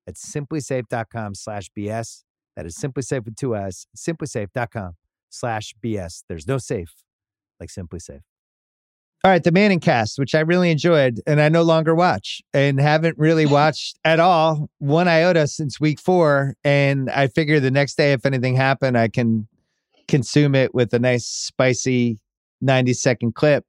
at 0.07 0.14
simplisafe.com 0.14 1.34
slash 1.34 1.68
BS. 1.76 2.22
That 2.55 2.64
is 2.64 2.76
SimpliSafe 2.76 3.24
with 3.24 3.34
two 3.34 3.57
S, 3.57 3.88
simplisafe.com 3.96 4.92
slash 5.30 5.74
BS. 5.84 6.22
There's 6.28 6.46
no 6.46 6.59
safe 6.59 6.94
like 7.59 7.70
SimpliSafe. 7.70 8.20
All 9.25 9.33
right, 9.33 9.43
the 9.43 9.51
Manning 9.51 9.81
cast, 9.81 10.16
which 10.19 10.33
I 10.35 10.41
really 10.41 10.71
enjoyed 10.71 11.21
and 11.27 11.41
I 11.41 11.49
no 11.49 11.62
longer 11.62 11.93
watch 11.93 12.41
and 12.55 12.79
haven't 12.79 13.19
really 13.19 13.47
watched 13.61 13.99
at 14.05 14.21
all 14.21 14.71
one 14.79 15.09
iota 15.09 15.49
since 15.49 15.81
week 15.81 16.01
four. 16.01 16.55
And 16.62 17.11
I 17.11 17.27
figure 17.27 17.59
the 17.59 17.71
next 17.71 17.97
day, 17.97 18.12
if 18.12 18.25
anything 18.25 18.55
happened, 18.55 18.97
I 18.97 19.09
can 19.09 19.49
consume 20.07 20.55
it 20.55 20.73
with 20.73 20.95
a 20.95 21.01
nice, 21.01 21.27
spicy 21.27 22.19
90 22.61 22.93
second 22.95 23.35
clip. 23.35 23.64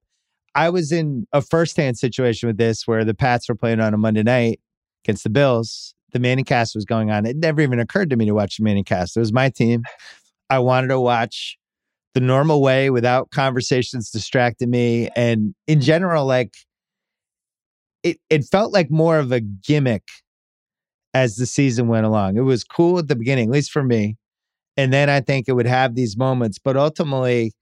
I 0.54 0.70
was 0.70 0.92
in 0.92 1.26
a 1.34 1.42
firsthand 1.42 1.98
situation 1.98 2.48
with 2.48 2.58
this 2.58 2.88
where 2.88 3.04
the 3.04 3.14
Pats 3.16 3.50
were 3.50 3.56
playing 3.56 3.80
on 3.80 3.94
a 3.94 3.98
Monday 3.98 4.24
night 4.24 4.60
against 5.04 5.24
the 5.24 5.30
Bills. 5.30 5.96
The 6.12 6.20
Manning 6.20 6.46
cast 6.46 6.76
was 6.76 6.86
going 6.86 7.10
on. 7.10 7.26
It 7.26 7.38
never 7.38 7.62
even 7.62 7.80
occurred 7.80 8.10
to 8.12 8.16
me 8.16 8.26
to 8.26 8.34
watch 8.34 8.58
the 8.58 8.64
Manning 8.64 8.84
cast. 8.84 9.18
It 9.18 9.20
was 9.20 9.34
my 9.34 9.50
team. 9.50 9.84
I 10.50 10.60
wanted 10.60 10.88
to 10.88 11.00
watch 11.00 11.58
the 12.14 12.20
normal 12.20 12.62
way 12.62 12.90
without 12.90 13.30
conversations 13.32 14.10
distracting 14.10 14.70
me. 14.70 15.10
And 15.16 15.54
in 15.68 15.82
general, 15.82 16.26
like 16.26 16.54
it, 18.04 18.18
it 18.30 18.46
felt 18.46 18.74
like 18.74 18.90
more 18.90 19.20
of 19.20 19.32
a 19.32 19.40
gimmick 19.40 20.04
as 21.14 21.36
the 21.36 21.46
season 21.46 21.88
went 21.88 22.06
along. 22.06 22.38
It 22.38 22.42
was 22.42 22.64
cool 22.64 23.00
at 23.00 23.08
the 23.08 23.16
beginning, 23.16 23.50
at 23.50 23.54
least 23.54 23.72
for 23.72 23.84
me. 23.84 24.18
And 24.78 24.94
then 24.94 25.10
I 25.10 25.20
think 25.20 25.48
it 25.48 25.54
would 25.54 25.68
have 25.68 25.96
these 25.96 26.16
moments, 26.16 26.58
but 26.58 26.78
ultimately, 26.78 27.54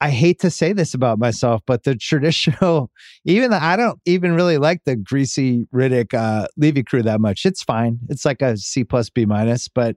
I 0.00 0.10
hate 0.10 0.40
to 0.40 0.50
say 0.50 0.72
this 0.72 0.94
about 0.94 1.18
myself, 1.18 1.62
but 1.66 1.84
the 1.84 1.94
traditional, 2.00 2.90
even 3.24 3.50
the, 3.50 3.62
I 3.62 3.76
don't 3.76 3.98
even 4.04 4.34
really 4.34 4.58
like 4.58 4.82
the 4.84 4.96
Griese 4.96 5.66
Riddick 5.74 6.14
uh, 6.14 6.46
Levy 6.56 6.82
crew 6.82 7.02
that 7.02 7.20
much. 7.20 7.44
It's 7.44 7.62
fine. 7.62 7.98
It's 8.08 8.24
like 8.24 8.42
a 8.42 8.56
C 8.56 8.84
plus 8.84 9.10
B 9.10 9.26
minus, 9.26 9.68
but 9.68 9.96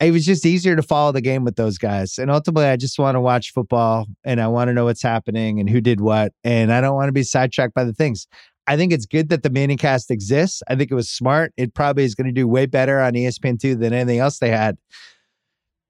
it 0.00 0.10
was 0.10 0.26
just 0.26 0.44
easier 0.44 0.76
to 0.76 0.82
follow 0.82 1.12
the 1.12 1.20
game 1.20 1.44
with 1.44 1.56
those 1.56 1.78
guys. 1.78 2.18
And 2.18 2.30
ultimately, 2.30 2.66
I 2.66 2.76
just 2.76 2.98
want 2.98 3.14
to 3.14 3.20
watch 3.20 3.52
football 3.52 4.06
and 4.24 4.40
I 4.40 4.48
want 4.48 4.68
to 4.68 4.74
know 4.74 4.84
what's 4.86 5.02
happening 5.02 5.60
and 5.60 5.70
who 5.70 5.80
did 5.80 6.00
what. 6.00 6.32
And 6.42 6.72
I 6.72 6.80
don't 6.80 6.94
want 6.94 7.08
to 7.08 7.12
be 7.12 7.22
sidetracked 7.22 7.74
by 7.74 7.84
the 7.84 7.92
things. 7.92 8.26
I 8.66 8.76
think 8.76 8.92
it's 8.92 9.06
good 9.06 9.28
that 9.28 9.42
the 9.42 9.50
Manning 9.50 9.76
cast 9.76 10.10
exists. 10.10 10.62
I 10.68 10.74
think 10.74 10.90
it 10.90 10.94
was 10.94 11.08
smart. 11.08 11.52
It 11.56 11.74
probably 11.74 12.04
is 12.04 12.14
going 12.14 12.26
to 12.26 12.32
do 12.32 12.48
way 12.48 12.66
better 12.66 13.00
on 13.00 13.12
ESPN2 13.12 13.78
than 13.78 13.92
anything 13.92 14.18
else 14.18 14.38
they 14.38 14.50
had 14.50 14.78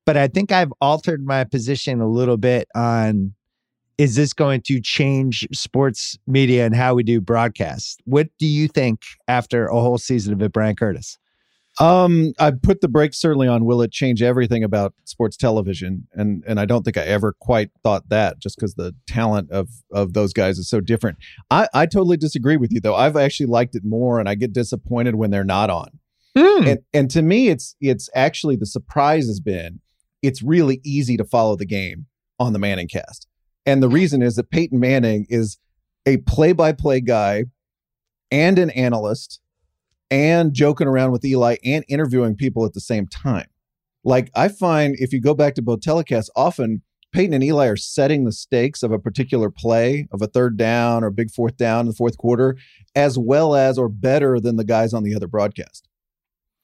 but 0.07 0.17
I 0.17 0.29
think 0.29 0.53
I've 0.53 0.73
altered 0.81 1.25
my 1.25 1.45
position 1.45 2.01
a 2.01 2.09
little 2.09 2.37
bit 2.37 2.69
on 2.75 3.35
is 3.97 4.17
this 4.17 4.33
going 4.33 4.61
to 4.63 4.81
change 4.81 5.47
sports 5.53 6.19
media 6.27 6.67
and 6.67 6.75
how 6.75 6.95
we 6.95 7.05
do 7.05 7.21
broadcast? 7.21 8.01
What 8.05 8.27
do 8.41 8.47
you 8.47 8.67
think 8.67 9.03
after 9.29 9.67
a 9.67 9.81
whole 9.81 9.99
season 9.99 10.33
of 10.33 10.43
it, 10.43 10.53
Bryan 10.53 10.75
Curtis? 10.75 11.17
Um, 11.81 12.35
I 12.39 12.53
put 12.53 12.81
the 12.81 12.89
brakes 12.89 13.19
certainly 13.19 13.49
on 13.49 13.65
will 13.65 13.83
it 13.83 13.91
change 13.91 14.23
everything 14.23 14.63
about 14.63 14.95
sports 15.05 15.37
television? 15.37 16.07
And 16.13 16.45
and 16.47 16.61
I 16.61 16.67
don't 16.67 16.85
think 16.85 16.97
I 16.97 17.03
ever 17.03 17.35
quite 17.41 17.71
thought 17.83 18.09
that 18.11 18.39
just 18.39 18.57
because 18.57 18.75
the 18.75 18.95
talent 19.09 19.51
of 19.51 19.69
of 19.91 20.13
those 20.13 20.33
guys 20.33 20.59
is 20.59 20.69
so 20.69 20.81
different. 20.81 21.19
I, 21.51 21.69
I 21.75 21.87
totally 21.87 22.17
disagree 22.17 22.57
with 22.57 22.73
you 22.73 22.81
though. 22.81 22.95
I've 22.95 23.17
actually 23.17 23.47
liked 23.47 23.75
it 23.75 23.85
more 23.85 24.21
and 24.21 24.29
I 24.29 24.37
get 24.37 24.53
disappointed 24.53 25.17
when 25.17 25.31
they're 25.31 25.43
not 25.43 25.69
on. 25.69 25.99
Mm. 26.37 26.67
And 26.69 26.79
and 26.93 27.11
to 27.11 27.23
me 27.23 27.49
it's 27.49 27.75
it's 27.81 28.09
actually 28.15 28.57
the 28.57 28.67
surprise 28.67 29.27
has 29.27 29.41
been 29.41 29.81
it's 30.23 30.43
really 30.43 30.81
easy 30.85 31.17
to 31.17 31.25
follow 31.25 31.57
the 31.57 31.67
game 31.67 32.07
on 32.39 32.53
the 32.53 32.59
Manning 32.59 32.89
cast. 32.89 33.27
And 33.67 33.83
the 33.83 33.89
reason 33.89 34.23
is 34.23 34.37
that 34.37 34.51
Peyton 34.51 34.79
Manning 34.79 35.27
is 35.29 35.59
a 36.07 36.19
play 36.19 36.53
by 36.53 36.73
play 36.73 37.01
guy 37.01 37.47
and 38.31 38.59
an 38.59 38.71
analyst 38.71 39.41
and 40.11 40.53
joking 40.53 40.87
around 40.87 41.13
with 41.13 41.25
Eli 41.25 41.57
and 41.65 41.85
interviewing 41.89 42.37
people 42.37 42.65
at 42.65 42.73
the 42.73 42.81
same 42.81 43.07
time. 43.07 43.47
Like 44.05 44.31
I 44.35 44.49
find 44.49 44.97
if 44.99 45.13
you 45.13 45.21
go 45.21 45.35
back 45.35 45.55
to 45.55 45.63
both 45.63 45.81
telecasts, 45.81 46.29
often 46.37 46.83
Peyton 47.13 47.33
and 47.33 47.45
Eli 47.45 47.67
are 47.69 47.77
setting 47.77 48.25
the 48.25 48.33
stakes 48.33 48.83
of 48.83 48.91
a 48.91 48.99
particular 48.99 49.49
play 49.49 50.09
of 50.13 50.21
a 50.21 50.27
third 50.27 50.57
down 50.57 51.05
or 51.05 51.11
big 51.11 51.31
fourth 51.31 51.57
down 51.57 51.83
in 51.83 51.87
the 51.87 51.95
fourth 51.95 52.19
quarter, 52.19 52.57
as 52.95 53.17
well 53.17 53.55
as 53.55 53.79
or 53.79 53.89
better 53.89 54.41
than 54.41 54.57
the 54.57 54.65
guys 54.65 54.93
on 54.93 55.05
the 55.05 55.15
other 55.15 55.29
broadcast. 55.29 55.89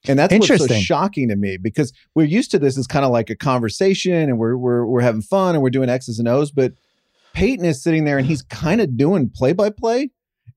And 0.07 0.19
that's 0.19 0.33
what's 0.33 0.67
so 0.67 0.73
shocking 0.79 1.29
to 1.29 1.35
me 1.35 1.57
because 1.57 1.93
we're 2.15 2.25
used 2.25 2.51
to 2.51 2.59
this 2.59 2.77
as 2.77 2.87
kind 2.87 3.05
of 3.05 3.11
like 3.11 3.29
a 3.29 3.35
conversation 3.35 4.13
and 4.13 4.37
we're 4.39 4.57
we're 4.57 4.85
we're 4.85 5.01
having 5.01 5.21
fun 5.21 5.55
and 5.55 5.63
we're 5.63 5.69
doing 5.69 5.89
X's 5.89 6.19
and 6.19 6.27
O's, 6.27 6.51
but 6.51 6.73
Peyton 7.33 7.65
is 7.65 7.81
sitting 7.81 8.03
there 8.03 8.17
and 8.17 8.27
he's 8.27 8.41
kind 8.41 8.81
of 8.81 8.97
doing 8.97 9.29
play 9.29 9.53
by 9.53 9.69
play 9.69 10.09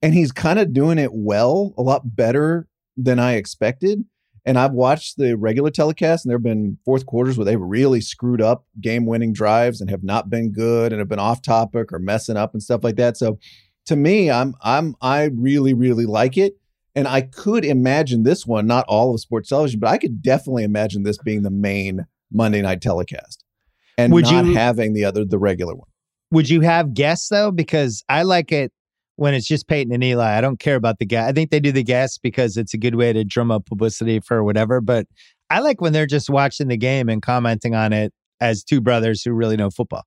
and 0.02 0.12
he's 0.12 0.32
kind 0.32 0.58
of 0.58 0.72
doing 0.72 0.98
it 0.98 1.12
well, 1.12 1.72
a 1.78 1.82
lot 1.82 2.16
better 2.16 2.66
than 2.96 3.18
I 3.18 3.34
expected. 3.34 4.04
And 4.46 4.58
I've 4.58 4.72
watched 4.72 5.16
the 5.16 5.36
regular 5.36 5.70
telecast 5.70 6.24
and 6.24 6.30
there 6.30 6.36
have 6.36 6.42
been 6.42 6.76
fourth 6.84 7.06
quarters 7.06 7.38
where 7.38 7.46
they've 7.46 7.60
really 7.60 8.02
screwed 8.02 8.42
up 8.42 8.66
game 8.80 9.06
winning 9.06 9.32
drives 9.32 9.80
and 9.80 9.88
have 9.88 10.04
not 10.04 10.28
been 10.28 10.52
good 10.52 10.92
and 10.92 10.98
have 10.98 11.08
been 11.08 11.18
off 11.18 11.40
topic 11.40 11.92
or 11.92 11.98
messing 11.98 12.36
up 12.36 12.52
and 12.52 12.62
stuff 12.62 12.84
like 12.84 12.96
that. 12.96 13.16
So 13.16 13.38
to 13.86 13.96
me, 13.96 14.30
I'm 14.30 14.54
I'm 14.62 14.96
I 15.00 15.24
really, 15.24 15.72
really 15.72 16.06
like 16.06 16.36
it. 16.36 16.58
And 16.94 17.08
I 17.08 17.22
could 17.22 17.64
imagine 17.64 18.22
this 18.22 18.46
one, 18.46 18.66
not 18.66 18.84
all 18.86 19.14
of 19.14 19.20
sports 19.20 19.48
television, 19.48 19.80
but 19.80 19.88
I 19.88 19.98
could 19.98 20.22
definitely 20.22 20.62
imagine 20.62 21.02
this 21.02 21.18
being 21.18 21.42
the 21.42 21.50
main 21.50 22.06
Monday 22.30 22.62
night 22.62 22.82
telecast 22.82 23.44
and 23.98 24.12
would 24.12 24.24
not 24.24 24.44
you, 24.44 24.54
having 24.54 24.92
the 24.92 25.04
other, 25.04 25.24
the 25.24 25.38
regular 25.38 25.74
one. 25.74 25.88
Would 26.30 26.48
you 26.48 26.60
have 26.60 26.94
guests 26.94 27.28
though? 27.28 27.50
Because 27.50 28.04
I 28.08 28.22
like 28.22 28.52
it 28.52 28.72
when 29.16 29.34
it's 29.34 29.46
just 29.46 29.68
Peyton 29.68 29.92
and 29.92 30.02
Eli. 30.02 30.36
I 30.36 30.40
don't 30.40 30.58
care 30.58 30.76
about 30.76 30.98
the 30.98 31.06
guest. 31.06 31.28
I 31.28 31.32
think 31.32 31.50
they 31.50 31.60
do 31.60 31.72
the 31.72 31.82
guests 31.82 32.18
because 32.18 32.56
it's 32.56 32.74
a 32.74 32.78
good 32.78 32.94
way 32.94 33.12
to 33.12 33.24
drum 33.24 33.50
up 33.50 33.66
publicity 33.66 34.20
for 34.20 34.42
whatever. 34.42 34.80
But 34.80 35.06
I 35.50 35.60
like 35.60 35.80
when 35.80 35.92
they're 35.92 36.06
just 36.06 36.30
watching 36.30 36.68
the 36.68 36.76
game 36.76 37.08
and 37.08 37.22
commenting 37.22 37.74
on 37.74 37.92
it 37.92 38.12
as 38.40 38.64
two 38.64 38.80
brothers 38.80 39.22
who 39.22 39.32
really 39.32 39.56
know 39.56 39.70
football. 39.70 40.04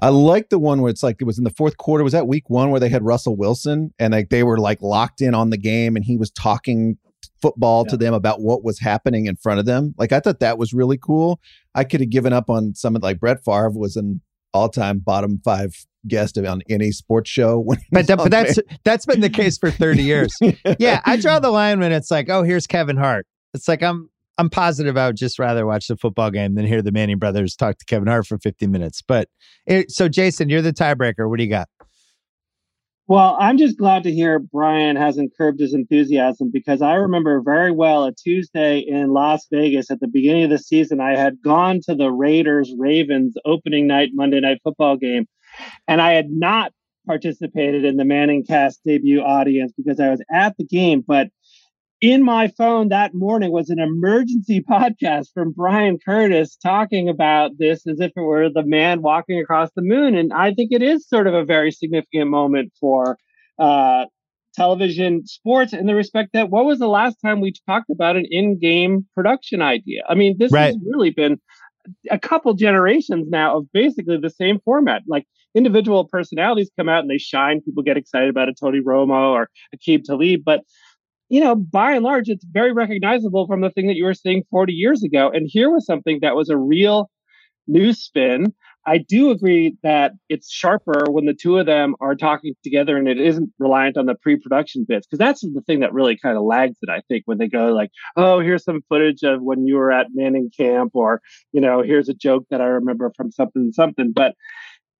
I 0.00 0.10
like 0.10 0.48
the 0.48 0.58
one 0.58 0.80
where 0.80 0.90
it's 0.90 1.02
like 1.02 1.16
it 1.20 1.24
was 1.24 1.38
in 1.38 1.44
the 1.44 1.50
fourth 1.50 1.76
quarter. 1.76 2.04
Was 2.04 2.12
that 2.12 2.28
week 2.28 2.48
one 2.48 2.70
where 2.70 2.78
they 2.78 2.88
had 2.88 3.04
Russell 3.04 3.36
Wilson 3.36 3.92
and 3.98 4.12
like 4.12 4.28
they 4.28 4.44
were 4.44 4.58
like 4.58 4.80
locked 4.80 5.20
in 5.20 5.34
on 5.34 5.50
the 5.50 5.56
game 5.56 5.96
and 5.96 6.04
he 6.04 6.16
was 6.16 6.30
talking 6.30 6.98
football 7.42 7.84
yeah. 7.86 7.90
to 7.90 7.96
them 7.96 8.14
about 8.14 8.40
what 8.40 8.62
was 8.64 8.78
happening 8.78 9.26
in 9.26 9.36
front 9.36 9.58
of 9.58 9.66
them. 9.66 9.94
Like 9.98 10.12
I 10.12 10.20
thought 10.20 10.40
that 10.40 10.58
was 10.58 10.72
really 10.72 10.98
cool. 10.98 11.40
I 11.74 11.84
could 11.84 12.00
have 12.00 12.10
given 12.10 12.32
up 12.32 12.48
on 12.48 12.74
some 12.74 12.94
of 12.94 13.02
like 13.02 13.20
Brett 13.20 13.44
Favre 13.44 13.70
was 13.70 13.96
an 13.96 14.20
all 14.52 14.68
time 14.68 14.98
bottom 14.98 15.40
five 15.44 15.74
guest 16.06 16.38
on 16.38 16.62
any 16.68 16.92
sports 16.92 17.30
show. 17.30 17.64
but, 17.90 18.06
that, 18.06 18.18
but 18.18 18.30
that's 18.30 18.58
that's 18.84 19.06
been 19.06 19.20
the 19.20 19.30
case 19.30 19.58
for 19.58 19.70
30 19.70 20.02
years. 20.02 20.36
yeah, 20.78 21.00
I 21.04 21.16
draw 21.16 21.38
the 21.38 21.50
line 21.50 21.80
when 21.80 21.92
it's 21.92 22.10
like, 22.10 22.28
oh, 22.28 22.42
here's 22.42 22.66
Kevin 22.66 22.96
Hart. 22.96 23.26
It's 23.54 23.68
like 23.68 23.82
I'm 23.82 24.10
I'm 24.38 24.48
positive 24.48 24.96
I 24.96 25.08
would 25.08 25.16
just 25.16 25.38
rather 25.38 25.66
watch 25.66 25.88
the 25.88 25.96
football 25.96 26.30
game 26.30 26.54
than 26.54 26.64
hear 26.64 26.80
the 26.80 26.92
Manning 26.92 27.18
brothers 27.18 27.56
talk 27.56 27.78
to 27.78 27.84
Kevin 27.84 28.06
Hart 28.06 28.26
for 28.26 28.38
50 28.38 28.68
minutes. 28.68 29.02
But 29.02 29.28
it, 29.66 29.90
so, 29.90 30.08
Jason, 30.08 30.48
you're 30.48 30.62
the 30.62 30.72
tiebreaker. 30.72 31.28
What 31.28 31.38
do 31.38 31.44
you 31.44 31.50
got? 31.50 31.68
Well, 33.08 33.38
I'm 33.40 33.56
just 33.56 33.78
glad 33.78 34.02
to 34.02 34.12
hear 34.12 34.38
Bryan 34.38 34.94
hasn't 34.96 35.32
curbed 35.34 35.60
his 35.60 35.72
enthusiasm 35.72 36.50
because 36.52 36.82
I 36.82 36.92
remember 36.92 37.40
very 37.40 37.70
well 37.70 38.04
a 38.04 38.12
Tuesday 38.12 38.80
in 38.80 39.14
Las 39.14 39.46
Vegas 39.50 39.90
at 39.90 40.00
the 40.00 40.08
beginning 40.08 40.44
of 40.44 40.50
the 40.50 40.58
season. 40.58 41.00
I 41.00 41.16
had 41.16 41.40
gone 41.40 41.80
to 41.86 41.94
the 41.94 42.10
Raiders 42.10 42.70
Ravens 42.76 43.34
opening 43.46 43.86
night 43.86 44.10
Monday 44.12 44.40
night 44.40 44.60
football 44.62 44.98
game, 44.98 45.26
and 45.88 46.02
I 46.02 46.12
had 46.12 46.28
not 46.28 46.72
participated 47.06 47.86
in 47.86 47.96
the 47.96 48.04
Manning 48.04 48.44
cast 48.44 48.80
debut 48.84 49.22
audience 49.22 49.72
because 49.74 49.98
I 49.98 50.10
was 50.10 50.22
at 50.30 50.54
the 50.58 50.64
game. 50.64 51.00
But 51.00 51.28
in 52.00 52.22
my 52.22 52.48
phone 52.48 52.88
that 52.88 53.14
morning 53.14 53.50
was 53.50 53.70
an 53.70 53.78
emergency 53.78 54.60
podcast 54.70 55.28
from 55.34 55.52
Bryan 55.52 55.98
Curtis 56.04 56.56
talking 56.56 57.08
about 57.08 57.58
this 57.58 57.86
as 57.86 58.00
if 58.00 58.12
it 58.16 58.20
were 58.20 58.48
the 58.48 58.62
man 58.62 59.02
walking 59.02 59.40
across 59.40 59.70
the 59.74 59.82
moon. 59.82 60.16
And 60.16 60.32
I 60.32 60.54
think 60.54 60.70
it 60.72 60.82
is 60.82 61.08
sort 61.08 61.26
of 61.26 61.34
a 61.34 61.44
very 61.44 61.72
significant 61.72 62.30
moment 62.30 62.72
for 62.78 63.18
uh, 63.58 64.06
television 64.54 65.26
sports 65.26 65.72
in 65.72 65.86
the 65.86 65.94
respect 65.94 66.30
that 66.32 66.50
what 66.50 66.64
was 66.64 66.78
the 66.78 66.88
last 66.88 67.16
time 67.24 67.40
we 67.40 67.52
talked 67.66 67.90
about 67.90 68.16
an 68.16 68.26
in 68.30 68.58
game 68.58 69.06
production 69.14 69.62
idea? 69.62 70.02
I 70.08 70.14
mean, 70.14 70.36
this 70.38 70.52
right. 70.52 70.66
has 70.66 70.78
really 70.86 71.10
been 71.10 71.40
a 72.10 72.18
couple 72.18 72.52
generations 72.54 73.28
now 73.28 73.58
of 73.58 73.72
basically 73.72 74.18
the 74.18 74.30
same 74.30 74.60
format. 74.64 75.02
Like 75.06 75.26
individual 75.54 76.04
personalities 76.04 76.70
come 76.78 76.88
out 76.88 77.00
and 77.00 77.10
they 77.10 77.18
shine. 77.18 77.60
People 77.60 77.82
get 77.82 77.96
excited 77.96 78.28
about 78.28 78.48
a 78.48 78.54
Tony 78.54 78.80
Romo 78.80 79.30
or 79.30 79.50
a 79.72 79.76
Aqib 79.76 80.04
Talib, 80.04 80.42
but 80.44 80.62
you 81.28 81.40
know, 81.40 81.54
by 81.54 81.92
and 81.92 82.04
large, 82.04 82.28
it's 82.28 82.44
very 82.44 82.72
recognizable 82.72 83.46
from 83.46 83.60
the 83.60 83.70
thing 83.70 83.86
that 83.88 83.96
you 83.96 84.04
were 84.04 84.14
seeing 84.14 84.44
40 84.50 84.72
years 84.72 85.02
ago. 85.02 85.30
And 85.32 85.48
here 85.50 85.70
was 85.70 85.86
something 85.86 86.20
that 86.22 86.34
was 86.34 86.48
a 86.48 86.56
real 86.56 87.10
new 87.66 87.92
spin. 87.92 88.54
I 88.86 88.96
do 88.96 89.30
agree 89.30 89.76
that 89.82 90.12
it's 90.30 90.50
sharper 90.50 91.04
when 91.10 91.26
the 91.26 91.34
two 91.34 91.58
of 91.58 91.66
them 91.66 91.94
are 92.00 92.14
talking 92.14 92.54
together 92.64 92.96
and 92.96 93.06
it 93.06 93.20
isn't 93.20 93.50
reliant 93.58 93.98
on 93.98 94.06
the 94.06 94.14
pre-production 94.14 94.86
bits 94.88 95.06
because 95.06 95.18
that's 95.18 95.42
the 95.42 95.60
thing 95.66 95.80
that 95.80 95.92
really 95.92 96.16
kind 96.16 96.38
of 96.38 96.44
lags 96.44 96.78
it. 96.80 96.88
I 96.88 97.02
think 97.06 97.24
when 97.26 97.36
they 97.36 97.48
go 97.48 97.66
like, 97.74 97.90
"Oh, 98.16 98.40
here's 98.40 98.64
some 98.64 98.80
footage 98.88 99.22
of 99.24 99.42
when 99.42 99.66
you 99.66 99.76
were 99.76 99.92
at 99.92 100.06
Manning 100.14 100.50
camp," 100.56 100.92
or 100.94 101.20
you 101.52 101.60
know, 101.60 101.82
"Here's 101.82 102.08
a 102.08 102.14
joke 102.14 102.44
that 102.50 102.62
I 102.62 102.66
remember 102.66 103.12
from 103.14 103.30
something 103.30 103.72
something." 103.72 104.12
But 104.14 104.34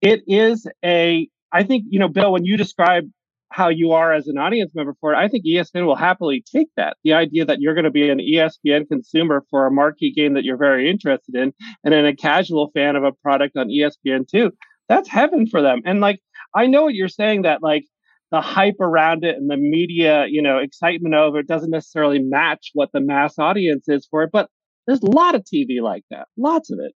it 0.01 0.21
is 0.27 0.67
a, 0.85 1.27
I 1.51 1.63
think 1.63 1.85
you 1.89 1.99
know, 1.99 2.09
Bill, 2.09 2.31
when 2.31 2.45
you 2.45 2.57
describe 2.57 3.09
how 3.51 3.69
you 3.69 3.91
are 3.91 4.13
as 4.13 4.27
an 4.27 4.37
audience 4.37 4.71
member 4.75 4.95
for 5.01 5.13
it, 5.13 5.17
I 5.17 5.27
think 5.27 5.45
ESPN 5.45 5.85
will 5.85 5.95
happily 5.95 6.43
take 6.55 6.67
that. 6.77 6.97
The 7.03 7.13
idea 7.13 7.45
that 7.45 7.59
you're 7.59 7.73
going 7.73 7.85
to 7.85 7.91
be 7.91 8.09
an 8.09 8.19
ESPN 8.19 8.87
consumer 8.87 9.43
for 9.49 9.65
a 9.65 9.71
marquee 9.71 10.13
game 10.13 10.35
that 10.35 10.43
you're 10.43 10.57
very 10.57 10.89
interested 10.89 11.35
in, 11.35 11.53
and 11.83 11.93
then 11.93 12.05
a 12.05 12.15
casual 12.15 12.71
fan 12.73 12.95
of 12.95 13.03
a 13.03 13.11
product 13.11 13.57
on 13.57 13.69
ESPN 13.69 14.27
too. 14.27 14.51
That's 14.87 15.09
heaven 15.09 15.47
for 15.47 15.61
them. 15.61 15.81
And 15.85 15.99
like, 15.99 16.19
I 16.55 16.67
know 16.67 16.83
what 16.83 16.93
you're 16.93 17.07
saying 17.09 17.43
that 17.43 17.61
like 17.61 17.85
the 18.31 18.41
hype 18.41 18.79
around 18.79 19.23
it 19.23 19.35
and 19.35 19.49
the 19.49 19.57
media, 19.57 20.25
you 20.27 20.41
know, 20.41 20.57
excitement 20.57 21.15
over 21.15 21.39
it 21.39 21.47
doesn't 21.47 21.71
necessarily 21.71 22.19
match 22.19 22.69
what 22.73 22.89
the 22.93 23.01
mass 23.01 23.39
audience 23.39 23.85
is 23.87 24.07
for 24.09 24.23
it. 24.23 24.29
But 24.31 24.49
there's 24.85 25.01
a 25.01 25.09
lot 25.09 25.35
of 25.35 25.43
TV 25.43 25.81
like 25.81 26.03
that, 26.11 26.27
lots 26.37 26.71
of 26.71 26.79
it. 26.79 26.93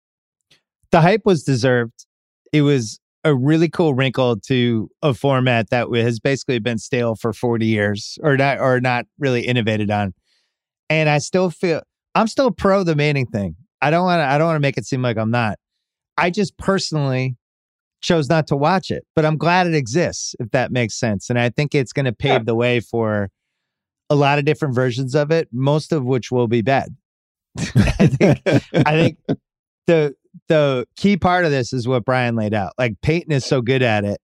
The 0.91 1.02
hype 1.02 1.26
was 1.26 1.43
deserved. 1.43 2.06
It 2.52 2.64
was 2.64 2.99
a 3.24 3.36
really 3.36 3.69
cool 3.69 3.93
wrinkle 3.93 4.39
to 4.39 4.89
a 5.01 5.13
format 5.13 5.69
that 5.69 5.88
has 5.93 6.19
basically 6.19 6.59
been 6.59 6.78
stale 6.78 7.15
for 7.15 7.34
40 7.34 7.65
years 7.65 8.17
or 8.24 8.36
not 8.36 8.59
or 8.59 8.80
not 8.80 9.05
really 9.19 9.41
innovated 9.41 9.91
on. 9.91 10.13
And 10.89 11.07
I 11.07 11.19
still 11.19 11.49
feel 11.49 11.82
I'm 12.15 12.28
still 12.28 12.51
pro 12.51 12.84
the 12.84 12.95
Manning 12.95 13.28
thing. 13.28 13.55
I 13.82 13.91
don't 13.91 14.03
want 14.03 14.19
to 14.19 14.26
I 14.26 14.38
don't 14.38 14.47
want 14.47 14.55
to 14.55 14.61
make 14.61 14.78
it 14.78 14.86
seem 14.86 15.01
like 15.01 15.17
I'm 15.17 15.32
not. 15.32 15.57
I 16.17 16.30
just 16.30 16.57
personally 16.57 17.38
chose 18.01 18.30
not 18.30 18.47
to 18.47 18.55
watch 18.55 18.89
it, 18.91 19.05
but 19.15 19.26
I'm 19.26 19.38
glad 19.38 19.67
it 19.67 19.76
exists 19.76 20.36
if 20.39 20.51
that 20.51 20.72
makes 20.72 20.95
sense. 20.95 21.30
And 21.30 21.39
I 21.39 21.49
think 21.49 21.76
it's 21.76 21.93
going 21.93 22.05
to 22.05 22.13
pave 22.13 22.32
yeah. 22.32 22.43
the 22.45 22.55
way 22.55 22.80
for 22.80 23.30
a 24.09 24.15
lot 24.15 24.39
of 24.39 24.45
different 24.45 24.76
versions 24.76 25.15
of 25.15 25.32
it, 25.32 25.47
most 25.51 25.91
of 25.91 26.03
which 26.03 26.32
will 26.32 26.47
be 26.47 26.61
bad. 26.61 26.95
I 27.57 28.07
think 28.07 28.41
I 28.45 28.91
think 28.91 29.17
the 29.88 30.15
the 30.48 30.86
key 30.96 31.18
part 31.18 31.46
of 31.46 31.52
this 31.52 31.74
is 31.74 31.88
what 31.88 32.06
Bryan 32.06 32.36
laid 32.36 32.54
out. 32.54 32.74
Like 32.78 32.96
Peyton 33.02 33.32
is 33.32 33.46
so 33.46 33.62
good 33.62 33.82
at 33.82 34.06
it 34.06 34.20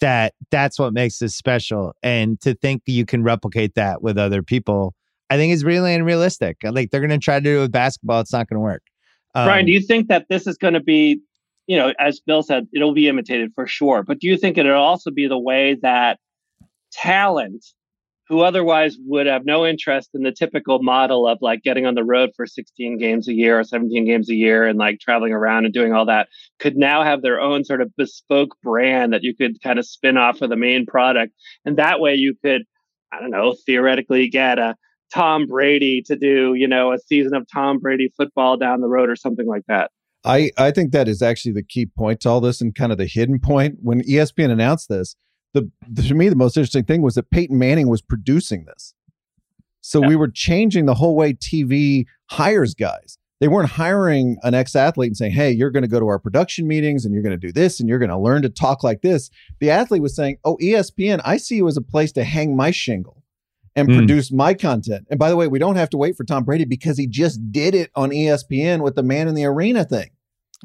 that 0.00 0.34
that's 0.50 0.78
what 0.78 0.92
makes 0.92 1.18
this 1.18 1.34
special. 1.34 1.94
And 2.02 2.40
to 2.42 2.54
think 2.54 2.82
you 2.86 3.06
can 3.06 3.22
replicate 3.22 3.74
that 3.74 4.02
with 4.02 4.18
other 4.18 4.42
people, 4.42 4.94
I 5.30 5.36
think 5.36 5.52
is 5.52 5.64
really 5.64 5.94
unrealistic. 5.94 6.58
Like 6.62 6.90
they're 6.90 7.00
going 7.00 7.10
to 7.10 7.18
try 7.18 7.38
to 7.38 7.44
do 7.44 7.58
it 7.58 7.60
with 7.62 7.72
basketball, 7.72 8.20
it's 8.20 8.32
not 8.32 8.48
going 8.48 8.56
to 8.56 8.60
work. 8.60 8.82
Um, 9.34 9.46
Bryan, 9.46 9.66
do 9.66 9.72
you 9.72 9.80
think 9.80 10.08
that 10.08 10.26
this 10.28 10.46
is 10.46 10.56
going 10.56 10.74
to 10.74 10.80
be, 10.80 11.20
you 11.66 11.76
know, 11.76 11.92
as 11.98 12.20
Bill 12.20 12.42
said, 12.42 12.66
it'll 12.74 12.94
be 12.94 13.08
imitated 13.08 13.52
for 13.54 13.66
sure. 13.66 14.02
But 14.02 14.18
do 14.20 14.28
you 14.28 14.36
think 14.36 14.56
it'll 14.56 14.80
also 14.80 15.10
be 15.10 15.26
the 15.26 15.38
way 15.38 15.76
that 15.82 16.18
talent 16.92 17.64
who 18.28 18.40
otherwise 18.40 18.96
would 19.06 19.26
have 19.26 19.44
no 19.44 19.64
interest 19.64 20.10
in 20.14 20.22
the 20.22 20.32
typical 20.32 20.82
model 20.82 21.28
of 21.28 21.38
like 21.40 21.62
getting 21.62 21.86
on 21.86 21.94
the 21.94 22.04
road 22.04 22.30
for 22.36 22.46
16 22.46 22.98
games 22.98 23.28
a 23.28 23.32
year 23.32 23.58
or 23.58 23.64
17 23.64 24.04
games 24.04 24.28
a 24.28 24.34
year 24.34 24.66
and 24.66 24.78
like 24.78 24.98
traveling 25.00 25.32
around 25.32 25.64
and 25.64 25.72
doing 25.72 25.92
all 25.92 26.06
that 26.06 26.28
could 26.58 26.76
now 26.76 27.04
have 27.04 27.22
their 27.22 27.40
own 27.40 27.64
sort 27.64 27.80
of 27.80 27.94
bespoke 27.96 28.56
brand 28.62 29.12
that 29.12 29.22
you 29.22 29.34
could 29.34 29.62
kind 29.62 29.78
of 29.78 29.86
spin 29.86 30.16
off 30.16 30.42
of 30.42 30.50
the 30.50 30.56
main 30.56 30.86
product. 30.86 31.32
And 31.64 31.76
that 31.76 32.00
way 32.00 32.14
you 32.14 32.34
could 32.44 32.62
i 33.12 33.20
don't 33.20 33.30
know 33.30 33.54
theoretically 33.64 34.28
get 34.28 34.58
a 34.58 34.74
tom 35.14 35.46
brady 35.46 36.02
to 36.02 36.16
do 36.16 36.54
you 36.54 36.66
know 36.66 36.92
a 36.92 36.98
season 36.98 37.34
of 37.34 37.46
tom 37.52 37.78
brady 37.78 38.12
football 38.16 38.56
down 38.56 38.80
the 38.80 38.88
road 38.88 39.08
or 39.08 39.16
something 39.16 39.46
like 39.46 39.62
that. 39.68 39.90
I, 40.24 40.50
I 40.58 40.72
think 40.72 40.90
that 40.90 41.06
is 41.06 41.22
actually 41.22 41.52
the 41.52 41.62
key 41.62 41.86
point 41.86 42.20
to 42.22 42.28
all 42.28 42.40
this 42.40 42.60
and 42.60 42.74
kind 42.74 42.90
of 42.90 42.98
the 42.98 43.06
hidden 43.06 43.38
point. 43.38 43.76
When 43.80 44.02
espn 44.02 44.50
announced 44.50 44.88
this 44.88 45.14
the, 45.56 46.02
to 46.02 46.14
me 46.14 46.28
the 46.28 46.36
most 46.36 46.56
interesting 46.56 46.84
thing 46.84 47.02
was 47.02 47.14
that 47.14 47.30
Peyton 47.30 47.58
Manning 47.58 47.88
was 47.88 48.02
producing 48.02 48.64
this. 48.64 48.94
So 49.80 50.00
yeah. 50.02 50.08
we 50.08 50.16
were 50.16 50.28
changing 50.28 50.86
the 50.86 50.94
whole 50.94 51.14
way 51.14 51.32
TV 51.32 52.06
hires 52.26 52.74
guys. 52.74 53.18
They 53.38 53.48
weren't 53.48 53.68
hiring 53.70 54.38
an 54.42 54.54
ex 54.54 54.74
athlete 54.74 55.08
and 55.08 55.16
saying, 55.16 55.32
"Hey, 55.32 55.50
you're 55.50 55.70
going 55.70 55.82
to 55.82 55.88
go 55.88 56.00
to 56.00 56.06
our 56.06 56.18
production 56.18 56.66
meetings 56.66 57.04
and 57.04 57.12
you're 57.12 57.22
going 57.22 57.38
to 57.38 57.46
do 57.46 57.52
this 57.52 57.80
and 57.80 57.88
you're 57.88 57.98
going 57.98 58.10
to 58.10 58.18
learn 58.18 58.42
to 58.42 58.48
talk 58.48 58.82
like 58.82 59.02
this." 59.02 59.30
The 59.60 59.70
athlete 59.70 60.02
was 60.02 60.16
saying, 60.16 60.38
"Oh, 60.44 60.56
ESPN, 60.60 61.20
I 61.24 61.36
see 61.36 61.56
you 61.56 61.68
as 61.68 61.76
a 61.76 61.82
place 61.82 62.12
to 62.12 62.24
hang 62.24 62.56
my 62.56 62.70
shingle." 62.70 63.22
and 63.76 63.88
mm. 63.88 63.96
produce 63.96 64.32
my 64.32 64.54
content. 64.54 65.06
And 65.10 65.18
by 65.18 65.28
the 65.28 65.36
way, 65.36 65.46
we 65.46 65.58
don't 65.58 65.76
have 65.76 65.90
to 65.90 65.98
wait 65.98 66.16
for 66.16 66.24
Tom 66.24 66.44
Brady 66.44 66.64
because 66.64 66.96
he 66.96 67.06
just 67.06 67.52
did 67.52 67.74
it 67.74 67.90
on 67.94 68.10
ESPN 68.10 68.80
with 68.80 68.94
the 68.94 69.02
man 69.02 69.28
in 69.28 69.34
the 69.34 69.44
arena 69.44 69.84
thing. 69.84 70.10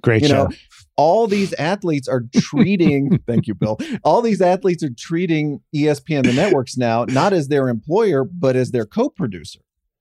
Great 0.02 0.22
you 0.22 0.30
show. 0.30 0.46
Know, 0.46 0.50
all 0.98 1.28
these 1.28 1.54
athletes 1.54 2.08
are 2.08 2.24
treating 2.36 3.20
thank 3.28 3.48
you 3.48 3.56
bill. 3.56 3.78
All 4.04 4.22
these 4.22 4.42
athletes 4.42 4.84
are 4.84 4.94
treating 4.98 5.62
espn 5.74 6.24
the 6.24 6.34
networks 6.34 6.78
now 6.78 7.06
not 7.06 7.34
as 7.34 7.48
their 7.48 7.70
employer 7.70 8.24
but 8.24 8.56
as 8.56 8.72
their 8.72 8.86
co-producer. 8.86 9.60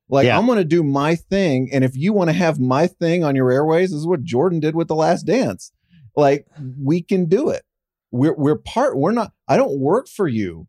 Like 0.08 0.26
yeah. 0.26 0.38
i'm 0.38 0.46
going 0.46 0.58
to 0.58 0.64
do 0.64 0.82
my 0.82 1.14
thing 1.14 1.70
and 1.72 1.84
if 1.84 1.96
you 1.96 2.12
want 2.12 2.30
to 2.30 2.34
have 2.34 2.58
my 2.58 2.86
thing 2.86 3.24
on 3.24 3.36
your 3.36 3.50
airways 3.50 3.90
this 3.90 4.00
is 4.00 4.06
what 4.06 4.24
jordan 4.24 4.60
did 4.60 4.74
with 4.74 4.88
the 4.88 4.96
last 4.96 5.24
dance. 5.24 5.72
Like 6.16 6.46
we 6.78 7.02
can 7.02 7.26
do 7.26 7.50
it. 7.50 7.62
We're 8.10 8.34
we're 8.34 8.56
part 8.56 8.96
we're 8.96 9.12
not 9.12 9.32
i 9.48 9.56
don't 9.56 9.78
work 9.78 10.08
for 10.08 10.28
you. 10.28 10.66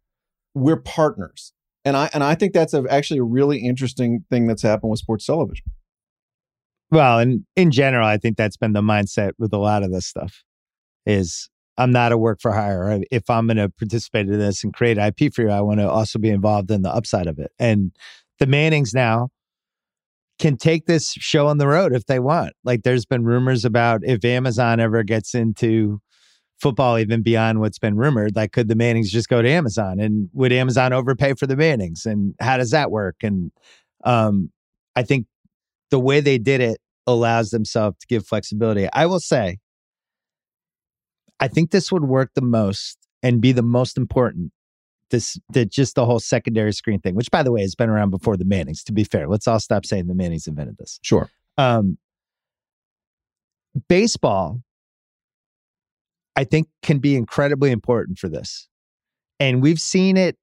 We're 0.54 0.78
partners. 0.78 1.54
And 1.84 1.98
i 1.98 2.10
and 2.14 2.24
i 2.24 2.36
think 2.36 2.54
that's 2.54 2.74
a, 2.74 2.86
actually 2.90 3.20
a 3.20 3.24
really 3.24 3.60
interesting 3.60 4.24
thing 4.30 4.48
that's 4.48 4.62
happened 4.62 4.92
with 4.92 5.00
sports 5.00 5.26
television 5.26 5.66
well, 6.92 7.20
and 7.20 7.46
in 7.56 7.72
general, 7.72 8.08
I 8.08 8.18
think 8.18 8.38
that's 8.38 8.58
been 8.58 8.74
the 8.74 8.82
mindset 8.82 9.32
with 9.38 9.54
a 9.54 9.58
lot 9.58 9.84
of 9.84 9.92
this 9.92 10.06
stuff 10.06 10.44
is 11.06 11.50
I'm 11.78 11.92
not 11.92 12.12
a 12.12 12.18
work 12.18 12.40
for 12.42 12.52
hire. 12.52 13.02
If 13.10 13.30
I'm 13.30 13.48
going 13.48 13.58
to 13.58 13.70
participate 13.70 14.28
in 14.28 14.38
this 14.38 14.64
and 14.64 14.74
create 14.74 14.98
IP 14.98 15.34
for 15.34 15.44
you, 15.44 15.50
I 15.50 15.62
want 15.62 15.80
to 15.80 15.90
also 15.90 16.20
be 16.20 16.30
involved 16.30 16.70
in 16.70 16.82
the 16.82 16.94
upside 16.94 17.28
of 17.28 17.40
it. 17.40 17.52
And 17.58 17.92
the 18.40 18.46
Mannings 18.46 18.94
now 18.94 19.30
can 20.38 20.58
take 20.58 20.86
this 20.86 21.12
show 21.14 21.48
on 21.48 21.60
the 21.60 21.68
road 21.68 21.94
if 21.94 22.06
they 22.06 22.20
want. 22.20 22.54
Like 22.64 22.84
there's 22.84 23.06
been 23.06 23.24
rumors 23.24 23.64
about 23.64 24.02
if 24.04 24.26
Amazon 24.26 24.80
ever 24.80 25.04
gets 25.04 25.34
into 25.34 26.02
football 26.60 27.00
even 27.00 27.22
beyond 27.22 27.60
what's 27.60 27.80
been 27.80 27.96
rumored, 27.96 28.36
like 28.36 28.52
could 28.52 28.68
the 28.68 28.76
Mannings 28.76 29.12
just 29.12 29.30
go 29.30 29.42
to 29.42 29.50
Amazon 29.50 30.00
and 30.00 30.30
would 30.34 30.52
Amazon 30.52 30.94
overpay 30.94 31.36
for 31.36 31.48
the 31.48 31.56
Mannings 31.56 32.06
and 32.06 32.36
how 32.40 32.58
does 32.58 32.72
that 32.72 32.92
work? 32.92 33.16
And 33.24 33.52
um, 34.04 34.52
I 34.96 35.04
think 35.04 35.26
the 35.90 36.00
way 36.00 36.20
they 36.20 36.38
did 36.38 36.60
it 36.60 36.81
allows 37.08 37.50
themselves 37.50 37.98
to 38.00 38.08
give 38.08 38.26
flexibility. 38.26 38.88
I 38.94 39.06
will 39.06 39.20
say, 39.20 39.58
I 41.40 41.48
think 41.48 41.72
this 41.72 41.92
would 41.92 42.04
work 42.04 42.32
the 42.36 42.42
most 42.42 42.98
and 43.24 43.42
be 43.42 43.52
the 43.52 43.64
most 43.64 43.98
important. 43.98 44.52
This 45.10 45.38
that 45.50 45.70
just 45.70 45.96
the 45.96 46.06
whole 46.06 46.20
secondary 46.20 46.72
screen 46.72 47.02
thing, 47.02 47.16
which 47.16 47.30
by 47.32 47.44
the 47.44 47.52
way 47.52 47.62
has 47.62 47.76
been 47.76 47.90
around 47.90 48.12
before 48.12 48.38
the 48.38 48.46
Mannings. 48.46 48.84
To 48.86 48.94
be 48.94 49.04
fair, 49.04 49.28
let's 49.28 49.46
all 49.46 49.60
stop 49.60 49.86
saying 49.86 50.08
the 50.08 50.16
Mannings 50.16 50.48
invented 50.48 50.78
this. 50.78 51.00
Sure. 51.02 51.30
Um, 51.58 51.98
baseball, 53.90 54.62
I 56.38 56.46
think, 56.46 56.70
can 56.82 57.00
be 57.00 57.18
incredibly 57.18 57.72
important 57.72 58.20
for 58.20 58.30
this, 58.30 58.70
and 59.38 59.62
we've 59.62 59.82
seen 59.82 60.16
it 60.16 60.38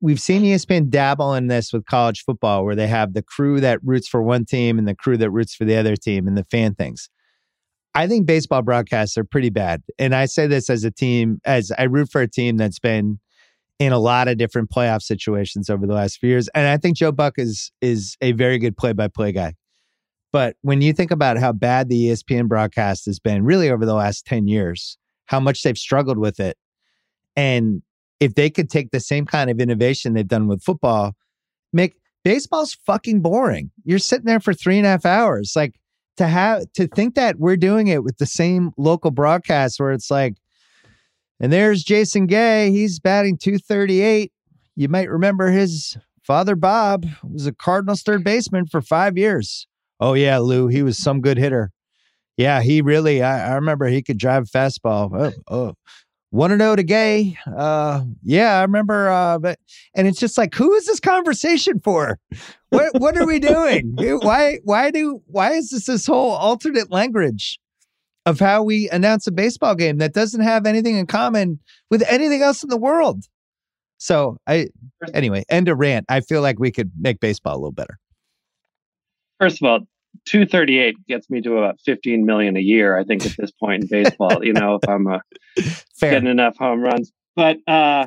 we've 0.00 0.20
seen 0.20 0.42
ESPN 0.42 0.88
dabble 0.88 1.34
in 1.34 1.48
this 1.48 1.72
with 1.72 1.84
college 1.86 2.24
football, 2.24 2.64
where 2.64 2.74
they 2.74 2.86
have 2.86 3.12
the 3.12 3.22
crew 3.22 3.60
that 3.60 3.80
roots 3.82 4.08
for 4.08 4.22
one 4.22 4.44
team 4.44 4.78
and 4.78 4.88
the 4.88 4.94
crew 4.94 5.16
that 5.16 5.30
roots 5.30 5.54
for 5.54 5.64
the 5.64 5.76
other 5.76 5.96
team 5.96 6.26
and 6.26 6.36
the 6.36 6.44
fan 6.44 6.74
things. 6.74 7.08
I 7.94 8.06
think 8.06 8.26
baseball 8.26 8.62
broadcasts 8.62 9.18
are 9.18 9.24
pretty 9.24 9.50
bad. 9.50 9.82
And 9.98 10.14
I 10.14 10.26
say 10.26 10.46
this 10.46 10.70
as 10.70 10.84
a 10.84 10.90
team, 10.90 11.40
as 11.44 11.72
I 11.76 11.84
root 11.84 12.08
for 12.10 12.20
a 12.20 12.28
team 12.28 12.56
that's 12.56 12.78
been 12.78 13.18
in 13.78 13.92
a 13.92 13.98
lot 13.98 14.28
of 14.28 14.38
different 14.38 14.70
playoff 14.70 15.02
situations 15.02 15.68
over 15.68 15.86
the 15.86 15.94
last 15.94 16.18
few 16.18 16.28
years. 16.28 16.48
And 16.54 16.68
I 16.68 16.76
think 16.76 16.96
Joe 16.96 17.12
Buck 17.12 17.34
is 17.38 17.72
is 17.80 18.16
a 18.20 18.32
very 18.32 18.58
good 18.58 18.76
play 18.76 18.92
by 18.92 19.08
play 19.08 19.32
guy. 19.32 19.54
But 20.32 20.56
when 20.62 20.80
you 20.80 20.92
think 20.92 21.10
about 21.10 21.38
how 21.38 21.52
bad 21.52 21.88
the 21.88 22.10
ESPN 22.10 22.46
broadcast 22.46 23.06
has 23.06 23.18
been 23.18 23.44
really 23.44 23.68
over 23.68 23.84
the 23.84 23.94
last 23.94 24.26
10 24.26 24.46
years, 24.46 24.96
how 25.26 25.40
much 25.40 25.62
they've 25.62 25.76
struggled 25.76 26.18
with 26.18 26.38
it, 26.38 26.56
and 27.34 27.82
if 28.20 28.34
they 28.34 28.50
could 28.50 28.70
take 28.70 28.90
the 28.90 29.00
same 29.00 29.26
kind 29.26 29.50
of 29.50 29.58
innovation 29.60 30.12
they've 30.12 30.28
done 30.28 30.46
with 30.46 30.62
football, 30.62 31.16
make 31.72 31.96
baseball's 32.22 32.74
fucking 32.86 33.20
boring. 33.20 33.70
You're 33.84 33.98
sitting 33.98 34.26
there 34.26 34.40
for 34.40 34.54
three 34.54 34.76
and 34.76 34.86
a 34.86 34.90
half 34.90 35.06
hours. 35.06 35.54
Like 35.56 35.74
to 36.18 36.26
have 36.26 36.70
to 36.74 36.86
think 36.86 37.14
that 37.14 37.38
we're 37.38 37.56
doing 37.56 37.88
it 37.88 38.04
with 38.04 38.18
the 38.18 38.26
same 38.26 38.72
local 38.76 39.10
broadcast 39.10 39.80
where 39.80 39.92
it's 39.92 40.10
like, 40.10 40.36
and 41.40 41.50
there's 41.50 41.82
Jason 41.82 42.26
Gay. 42.26 42.70
He's 42.70 43.00
batting 43.00 43.38
238. 43.38 44.30
You 44.76 44.88
might 44.88 45.08
remember 45.08 45.50
his 45.50 45.96
father, 46.22 46.54
Bob, 46.54 47.06
was 47.22 47.46
a 47.46 47.52
Cardinals 47.52 48.02
third 48.02 48.22
baseman 48.22 48.66
for 48.66 48.82
five 48.82 49.16
years. 49.16 49.66
Oh, 49.98 50.12
yeah, 50.14 50.38
Lou, 50.38 50.68
he 50.68 50.82
was 50.82 50.98
some 50.98 51.20
good 51.20 51.38
hitter. 51.38 51.72
Yeah, 52.36 52.62
he 52.62 52.80
really, 52.80 53.22
I, 53.22 53.52
I 53.52 53.54
remember 53.54 53.86
he 53.86 54.02
could 54.02 54.18
drive 54.18 54.44
fastball. 54.44 55.10
Oh, 55.14 55.32
oh, 55.48 55.74
want 56.30 56.52
to 56.52 56.56
know 56.56 56.76
to 56.76 56.82
gay? 56.82 57.36
Uh 57.56 58.04
yeah 58.22 58.58
i 58.58 58.62
remember 58.62 59.08
uh 59.08 59.38
but 59.38 59.58
and 59.94 60.06
it's 60.06 60.18
just 60.18 60.38
like 60.38 60.54
who 60.54 60.72
is 60.74 60.86
this 60.86 61.00
conversation 61.00 61.80
for? 61.80 62.18
What 62.70 63.00
what 63.00 63.16
are 63.16 63.26
we 63.26 63.38
doing? 63.38 63.94
Why 63.96 64.58
why 64.64 64.90
do 64.90 65.22
why 65.26 65.52
is 65.52 65.70
this 65.70 65.86
this 65.86 66.06
whole 66.06 66.32
alternate 66.32 66.90
language 66.90 67.58
of 68.26 68.38
how 68.38 68.62
we 68.62 68.88
announce 68.90 69.26
a 69.26 69.32
baseball 69.32 69.74
game 69.74 69.98
that 69.98 70.12
doesn't 70.12 70.42
have 70.42 70.66
anything 70.66 70.96
in 70.96 71.06
common 71.06 71.58
with 71.90 72.02
anything 72.08 72.42
else 72.42 72.62
in 72.62 72.68
the 72.68 72.76
world? 72.76 73.24
So 73.98 74.38
i 74.46 74.68
anyway 75.14 75.44
end 75.48 75.68
of 75.68 75.78
rant. 75.78 76.06
I 76.08 76.20
feel 76.20 76.42
like 76.42 76.58
we 76.58 76.70
could 76.70 76.90
make 76.98 77.20
baseball 77.20 77.54
a 77.54 77.58
little 77.58 77.72
better. 77.72 77.98
First 79.38 79.62
of 79.62 79.68
all 79.68 79.80
238 80.26 80.96
gets 81.06 81.28
me 81.30 81.40
to 81.40 81.56
about 81.56 81.80
15 81.84 82.24
million 82.24 82.56
a 82.56 82.60
year 82.60 82.98
i 82.98 83.04
think 83.04 83.24
at 83.24 83.36
this 83.38 83.50
point 83.50 83.82
in 83.82 83.88
baseball 83.88 84.44
you 84.44 84.52
know 84.52 84.78
if 84.82 84.88
i'm 84.88 85.06
uh, 85.06 85.18
getting 86.00 86.28
enough 86.28 86.56
home 86.56 86.80
runs 86.80 87.12
but 87.36 87.56
uh 87.66 88.06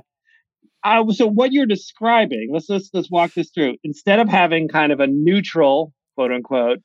uh, 0.84 1.10
so 1.14 1.26
what 1.28 1.54
you're 1.54 1.66
describing, 1.66 2.50
let's, 2.52 2.70
let's 2.70 2.90
let's 2.94 3.10
walk 3.10 3.34
this 3.34 3.50
through. 3.52 3.78
Instead 3.84 4.20
of 4.20 4.28
having 4.28 4.68
kind 4.68 4.92
of 4.92 5.00
a 5.00 5.08
neutral, 5.08 5.94
quote 6.16 6.32
unquote, 6.32 6.80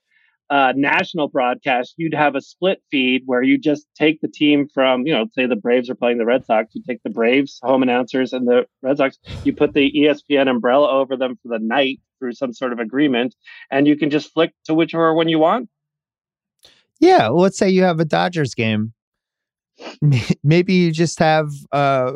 uh, 0.50 0.72
national 0.76 1.28
broadcast, 1.28 1.94
you'd 1.96 2.14
have 2.14 2.34
a 2.34 2.40
split 2.40 2.82
feed 2.90 3.22
where 3.26 3.42
you 3.42 3.58
just 3.58 3.86
take 3.94 4.20
the 4.20 4.28
team 4.28 4.66
from, 4.72 5.06
you 5.06 5.12
know, 5.12 5.26
say 5.32 5.46
the 5.46 5.56
Braves 5.56 5.90
are 5.90 5.94
playing 5.94 6.18
the 6.18 6.24
Red 6.24 6.46
Sox, 6.46 6.74
you 6.74 6.82
take 6.86 7.02
the 7.02 7.10
Braves 7.10 7.58
home 7.62 7.82
announcers 7.82 8.32
and 8.32 8.48
the 8.48 8.66
Red 8.82 8.96
Sox, 8.96 9.18
you 9.44 9.52
put 9.52 9.74
the 9.74 9.92
ESPN 9.92 10.48
umbrella 10.48 10.90
over 10.90 11.16
them 11.16 11.38
for 11.42 11.48
the 11.48 11.58
night 11.62 12.00
through 12.18 12.32
some 12.32 12.52
sort 12.52 12.72
of 12.72 12.78
agreement, 12.78 13.34
and 13.70 13.86
you 13.86 13.96
can 13.96 14.10
just 14.10 14.32
flick 14.32 14.52
to 14.64 14.74
whichever 14.74 15.14
one 15.14 15.28
you 15.28 15.38
want. 15.38 15.68
Yeah, 17.00 17.28
well, 17.28 17.42
let's 17.42 17.58
say 17.58 17.68
you 17.68 17.82
have 17.82 18.00
a 18.00 18.04
Dodgers 18.04 18.54
game. 18.54 18.92
Maybe 20.42 20.74
you 20.74 20.90
just 20.90 21.18
have 21.20 21.50
uh, 21.70 22.14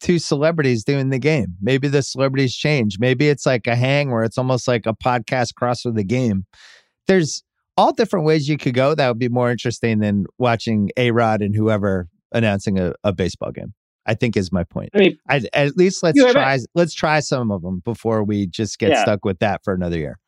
two 0.00 0.18
celebrities 0.18 0.84
doing 0.84 1.10
the 1.10 1.18
game. 1.18 1.56
Maybe 1.60 1.88
the 1.88 2.02
celebrities 2.02 2.54
change. 2.54 2.98
Maybe 3.00 3.28
it's 3.28 3.46
like 3.46 3.66
a 3.66 3.74
hang 3.74 4.10
where 4.10 4.22
it's 4.22 4.38
almost 4.38 4.68
like 4.68 4.86
a 4.86 4.94
podcast 4.94 5.54
cross 5.54 5.84
with 5.84 5.96
the 5.96 6.04
game. 6.04 6.46
There's 7.06 7.42
all 7.76 7.92
different 7.92 8.24
ways 8.24 8.48
you 8.48 8.56
could 8.56 8.74
go 8.74 8.94
that 8.94 9.08
would 9.08 9.18
be 9.18 9.28
more 9.28 9.50
interesting 9.50 9.98
than 9.98 10.26
watching 10.38 10.90
A 10.96 11.10
Rod 11.10 11.42
and 11.42 11.54
whoever 11.54 12.08
announcing 12.32 12.78
a, 12.78 12.92
a, 13.04 13.12
baseball 13.12 13.52
game. 13.52 13.74
I 14.06 14.14
think 14.14 14.36
is 14.36 14.52
my 14.52 14.64
point. 14.64 14.90
I 14.94 14.98
mean, 14.98 15.18
I, 15.28 15.42
at 15.52 15.76
least 15.76 16.02
let's 16.02 16.20
try 16.20 16.58
let's 16.74 16.94
try 16.94 17.18
some 17.20 17.50
of 17.50 17.62
them 17.62 17.82
before 17.84 18.22
we 18.22 18.46
just 18.46 18.78
get 18.78 18.90
yeah. 18.90 19.02
stuck 19.02 19.24
with 19.24 19.40
that 19.40 19.64
for 19.64 19.74
another 19.74 19.98
year. 19.98 20.18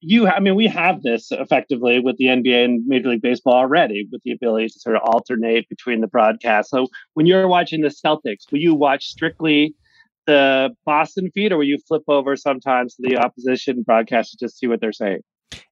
You, 0.00 0.28
I 0.28 0.38
mean, 0.38 0.54
we 0.54 0.68
have 0.68 1.02
this 1.02 1.32
effectively 1.32 1.98
with 1.98 2.16
the 2.18 2.26
NBA 2.26 2.64
and 2.64 2.86
Major 2.86 3.08
League 3.08 3.22
Baseball 3.22 3.54
already, 3.54 4.06
with 4.12 4.22
the 4.22 4.30
ability 4.30 4.68
to 4.68 4.78
sort 4.78 4.94
of 4.94 5.02
alternate 5.02 5.68
between 5.68 6.00
the 6.00 6.06
broadcasts. 6.06 6.70
So 6.70 6.86
when 7.14 7.26
you're 7.26 7.48
watching 7.48 7.80
the 7.80 7.88
Celtics, 7.88 8.52
will 8.52 8.60
you 8.60 8.74
watch 8.74 9.06
strictly 9.06 9.74
the 10.26 10.70
Boston 10.84 11.30
feed, 11.34 11.50
or 11.50 11.56
will 11.56 11.64
you 11.64 11.78
flip 11.88 12.02
over 12.08 12.36
sometimes 12.36 12.94
to 12.96 13.02
the 13.02 13.16
opposition 13.16 13.82
broadcast 13.82 14.32
to 14.32 14.36
just 14.38 14.58
see 14.58 14.66
what 14.68 14.80
they're 14.80 14.92
saying? 14.92 15.20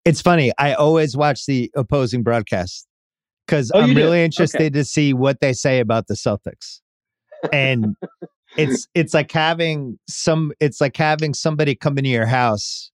It's 0.05 0.21
funny. 0.21 0.53
I 0.59 0.75
always 0.75 1.17
watch 1.17 1.47
the 1.47 1.71
opposing 1.75 2.23
broadcast 2.23 2.87
because 3.47 3.71
oh, 3.75 3.81
I'm 3.81 3.95
really 3.95 4.19
do? 4.19 4.25
interested 4.25 4.61
okay. 4.61 4.71
to 4.71 4.85
see 4.85 5.13
what 5.13 5.41
they 5.41 5.53
say 5.53 5.81
about 5.81 6.07
the 6.07 6.15
Celtics. 6.15 6.81
And 7.53 7.97
it's 8.57 8.87
it's 8.95 9.15
like 9.15 9.31
having 9.33 9.99
some 10.09 10.53
it's 10.61 10.81
like 10.81 10.97
having 10.97 11.35
somebody 11.35 11.75
come 11.75 11.99
into 11.99 12.11
your 12.11 12.27
house 12.27 12.91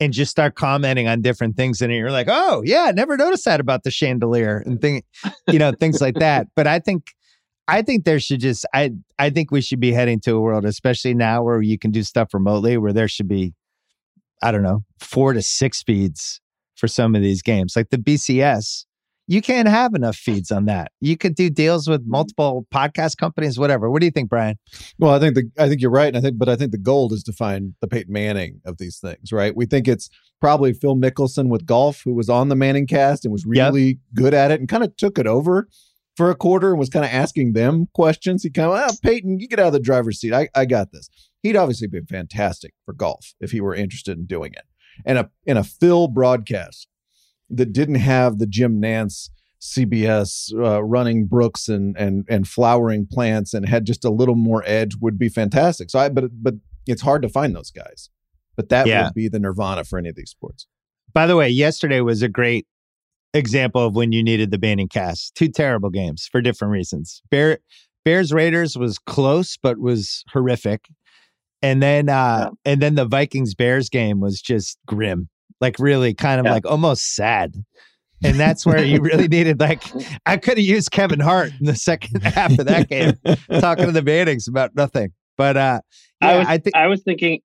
and 0.00 0.12
just 0.12 0.30
start 0.30 0.54
commenting 0.54 1.08
on 1.08 1.22
different 1.22 1.56
things 1.56 1.80
and 1.80 1.92
you're 1.92 2.10
like, 2.10 2.26
"Oh, 2.28 2.62
yeah, 2.64 2.84
I 2.88 2.92
never 2.92 3.16
noticed 3.16 3.44
that 3.46 3.60
about 3.60 3.84
the 3.84 3.90
chandelier." 3.90 4.62
And 4.66 4.80
thing 4.80 5.02
you 5.46 5.58
know, 5.58 5.72
things 5.72 6.00
like 6.00 6.16
that. 6.16 6.48
But 6.56 6.66
I 6.66 6.78
think 6.78 7.12
I 7.68 7.82
think 7.82 8.04
there 8.04 8.20
should 8.20 8.40
just 8.40 8.66
I 8.74 8.92
I 9.18 9.30
think 9.30 9.50
we 9.50 9.60
should 9.60 9.80
be 9.80 9.92
heading 9.92 10.20
to 10.20 10.36
a 10.36 10.40
world 10.40 10.64
especially 10.64 11.14
now 11.14 11.42
where 11.42 11.62
you 11.62 11.78
can 11.78 11.90
do 11.90 12.02
stuff 12.02 12.34
remotely 12.34 12.76
where 12.76 12.92
there 12.92 13.08
should 13.08 13.28
be 13.28 13.54
I 14.42 14.52
don't 14.52 14.62
know, 14.62 14.84
four 15.00 15.32
to 15.32 15.40
six 15.40 15.82
feeds 15.82 16.40
for 16.76 16.88
some 16.88 17.14
of 17.14 17.22
these 17.22 17.42
games. 17.42 17.74
Like 17.74 17.90
the 17.90 17.98
BCS, 17.98 18.84
you 19.28 19.42
can't 19.42 19.66
have 19.66 19.94
enough 19.94 20.16
feeds 20.16 20.52
on 20.52 20.66
that. 20.66 20.92
You 21.00 21.16
could 21.16 21.34
do 21.34 21.50
deals 21.50 21.88
with 21.88 22.02
multiple 22.06 22.66
podcast 22.72 23.16
companies, 23.16 23.58
whatever. 23.58 23.90
What 23.90 24.00
do 24.00 24.06
you 24.06 24.12
think, 24.12 24.28
Bryan? 24.28 24.56
Well, 24.98 25.12
I 25.12 25.18
think 25.18 25.34
the 25.34 25.50
I 25.58 25.68
think 25.68 25.80
you're 25.80 25.90
right, 25.90 26.08
and 26.08 26.16
I 26.16 26.20
think, 26.20 26.38
but 26.38 26.48
I 26.48 26.56
think 26.56 26.70
the 26.70 26.78
gold 26.78 27.12
is 27.12 27.22
to 27.24 27.32
find 27.32 27.74
the 27.80 27.88
Peyton 27.88 28.12
Manning 28.12 28.60
of 28.64 28.78
these 28.78 28.98
things, 28.98 29.32
right? 29.32 29.56
We 29.56 29.66
think 29.66 29.88
it's 29.88 30.08
probably 30.40 30.72
Phil 30.72 30.94
Mickelson 30.94 31.48
with 31.48 31.66
golf, 31.66 32.02
who 32.04 32.14
was 32.14 32.28
on 32.28 32.48
the 32.48 32.56
Manning 32.56 32.86
cast 32.86 33.24
and 33.24 33.32
was 33.32 33.44
really 33.44 33.86
yep. 33.86 33.96
good 34.14 34.34
at 34.34 34.52
it, 34.52 34.60
and 34.60 34.68
kind 34.68 34.84
of 34.84 34.96
took 34.96 35.18
it 35.18 35.26
over 35.26 35.68
for 36.16 36.30
a 36.30 36.36
quarter 36.36 36.70
and 36.70 36.78
was 36.78 36.88
kind 36.88 37.04
of 37.04 37.10
asking 37.10 37.52
them 37.52 37.88
questions. 37.94 38.42
He 38.42 38.50
kind 38.50 38.70
of, 38.70 38.90
oh, 38.90 38.94
Peyton, 39.02 39.40
you 39.40 39.48
get 39.48 39.58
out 39.58 39.66
of 39.66 39.72
the 39.72 39.80
driver's 39.80 40.20
seat. 40.20 40.32
I, 40.32 40.48
I 40.54 40.64
got 40.64 40.92
this 40.92 41.10
he'd 41.46 41.56
obviously 41.56 41.86
been 41.86 42.06
fantastic 42.06 42.72
for 42.84 42.92
golf 42.92 43.34
if 43.40 43.52
he 43.52 43.60
were 43.60 43.74
interested 43.74 44.18
in 44.18 44.26
doing 44.26 44.52
it. 44.52 44.64
And 45.04 45.18
a 45.18 45.30
in 45.44 45.56
a 45.56 45.64
Phil 45.64 46.08
broadcast 46.08 46.88
that 47.50 47.72
didn't 47.72 47.96
have 47.96 48.38
the 48.38 48.46
Jim 48.46 48.80
Nantz 48.80 49.30
CBS 49.60 50.52
uh, 50.54 50.82
running 50.82 51.26
brooks 51.26 51.68
and 51.68 51.96
and 51.96 52.24
and 52.28 52.46
flowering 52.46 53.06
plants 53.10 53.54
and 53.54 53.68
had 53.68 53.84
just 53.84 54.04
a 54.04 54.10
little 54.10 54.34
more 54.34 54.62
edge 54.66 54.96
would 55.00 55.18
be 55.18 55.28
fantastic. 55.28 55.90
So 55.90 55.98
I 55.98 56.08
but 56.08 56.24
but 56.32 56.54
it's 56.86 57.02
hard 57.02 57.22
to 57.22 57.28
find 57.28 57.54
those 57.54 57.70
guys. 57.70 58.10
But 58.54 58.68
that 58.70 58.86
yeah. 58.86 59.04
would 59.04 59.14
be 59.14 59.28
the 59.28 59.38
nirvana 59.38 59.84
for 59.84 59.98
any 59.98 60.08
of 60.08 60.16
these 60.16 60.30
sports. 60.30 60.66
By 61.12 61.26
the 61.26 61.36
way, 61.36 61.48
yesterday 61.48 62.00
was 62.00 62.22
a 62.22 62.28
great 62.28 62.66
example 63.34 63.84
of 63.84 63.94
when 63.94 64.12
you 64.12 64.22
needed 64.22 64.50
the 64.50 64.58
Manning 64.58 64.88
cast. 64.88 65.34
Two 65.34 65.48
terrible 65.48 65.90
games 65.90 66.28
for 66.30 66.40
different 66.40 66.72
reasons. 66.72 67.22
Bear 67.30 67.58
Bears 68.04 68.32
Raiders 68.32 68.76
was 68.76 68.98
close 68.98 69.56
but 69.56 69.78
was 69.78 70.24
horrific. 70.32 70.88
And 71.66 71.82
then 71.82 72.08
uh 72.08 72.50
yeah. 72.64 72.72
and 72.72 72.80
then 72.80 72.94
the 72.94 73.04
Vikings 73.04 73.54
Bears 73.54 73.88
game 73.88 74.20
was 74.20 74.40
just 74.40 74.78
grim. 74.86 75.28
Like 75.60 75.78
really 75.80 76.14
kind 76.14 76.38
of 76.38 76.46
yeah. 76.46 76.52
like 76.52 76.66
almost 76.66 77.16
sad. 77.16 77.54
And 78.22 78.38
that's 78.38 78.64
where 78.64 78.84
you 78.84 79.00
really 79.02 79.26
needed 79.26 79.58
like 79.58 79.82
I 80.26 80.36
could 80.36 80.58
have 80.58 80.66
used 80.66 80.92
Kevin 80.92 81.18
Hart 81.18 81.50
in 81.58 81.66
the 81.66 81.74
second 81.74 82.22
half 82.22 82.56
of 82.56 82.66
that 82.66 82.88
game 82.88 83.14
talking 83.60 83.86
to 83.86 83.92
the 83.92 84.02
Mannings 84.02 84.46
about 84.46 84.76
nothing. 84.76 85.12
But 85.36 85.56
uh 85.56 85.80
yeah, 86.22 86.28
I 86.28 86.38
was 86.38 86.46
I, 86.46 86.58
th- 86.58 86.74
I 86.76 86.86
was 86.86 87.02
thinking 87.02 87.40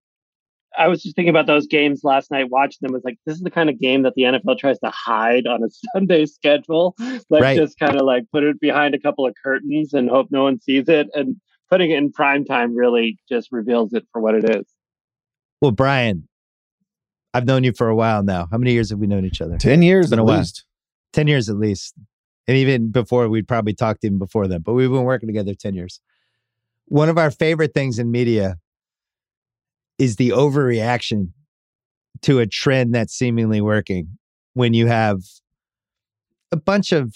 I 0.77 0.87
was 0.87 1.01
just 1.01 1.15
thinking 1.15 1.31
about 1.31 1.47
those 1.47 1.67
games 1.67 2.01
last 2.03 2.31
night, 2.31 2.49
watching 2.49 2.77
them. 2.81 2.93
Was 2.93 3.03
like, 3.03 3.17
this 3.25 3.35
is 3.35 3.41
the 3.41 3.51
kind 3.51 3.69
of 3.69 3.77
game 3.77 4.03
that 4.03 4.13
the 4.15 4.21
NFL 4.21 4.57
tries 4.57 4.79
to 4.79 4.89
hide 4.89 5.45
on 5.45 5.61
a 5.63 5.67
Sunday 5.93 6.25
schedule. 6.25 6.95
Like, 7.29 7.41
right. 7.43 7.57
just 7.57 7.77
kind 7.77 7.95
of 7.95 8.03
like 8.03 8.23
put 8.31 8.43
it 8.43 8.57
behind 8.61 8.95
a 8.95 8.99
couple 8.99 9.27
of 9.27 9.33
curtains 9.43 9.93
and 9.93 10.09
hope 10.09 10.27
no 10.31 10.43
one 10.43 10.61
sees 10.61 10.87
it. 10.87 11.09
And 11.13 11.35
putting 11.71 11.91
it 11.91 11.97
in 11.97 12.11
prime 12.11 12.43
time 12.43 12.75
really 12.75 13.17
just 13.29 13.47
reveals 13.51 13.93
it 13.93 14.05
for 14.11 14.21
what 14.21 14.35
it 14.35 14.57
is. 14.57 14.65
Well, 15.61 15.71
Bryan, 15.71 16.27
I've 17.33 17.45
known 17.45 17.63
you 17.63 17.71
for 17.71 17.87
a 17.87 17.95
while 17.95 18.23
now. 18.23 18.47
How 18.51 18.57
many 18.57 18.73
years 18.73 18.89
have 18.89 18.99
we 18.99 19.07
known 19.07 19.25
each 19.25 19.41
other? 19.41 19.57
10 19.57 19.81
years 19.81 20.09
been 20.09 20.19
at 20.19 20.25
least. 20.25 20.65
10 21.13 21.27
years 21.27 21.49
at 21.49 21.57
least. 21.57 21.95
And 22.47 22.57
even 22.57 22.91
before, 22.91 23.29
we'd 23.29 23.47
probably 23.47 23.73
talked 23.73 24.03
even 24.03 24.19
before 24.19 24.47
that, 24.49 24.63
but 24.63 24.73
we've 24.73 24.89
been 24.89 25.03
working 25.03 25.27
together 25.27 25.53
10 25.53 25.73
years. 25.73 26.01
One 26.87 27.07
of 27.07 27.17
our 27.17 27.31
favorite 27.31 27.73
things 27.73 27.99
in 27.99 28.11
media 28.11 28.57
is 29.97 30.17
the 30.17 30.29
overreaction 30.29 31.29
to 32.23 32.39
a 32.39 32.47
trend 32.47 32.93
that's 32.93 33.13
seemingly 33.13 33.61
working 33.61 34.17
when 34.53 34.73
you 34.73 34.87
have 34.87 35.21
a 36.51 36.57
bunch 36.57 36.91
of, 36.91 37.15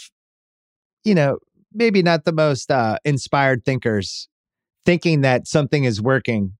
you 1.03 1.13
know, 1.13 1.39
maybe 1.73 2.01
not 2.01 2.23
the 2.23 2.31
most 2.31 2.71
uh, 2.71 2.97
inspired 3.03 3.65
thinkers 3.65 4.29
thinking 4.85 5.21
that 5.21 5.47
something 5.47 5.83
is 5.83 6.01
working 6.01 6.53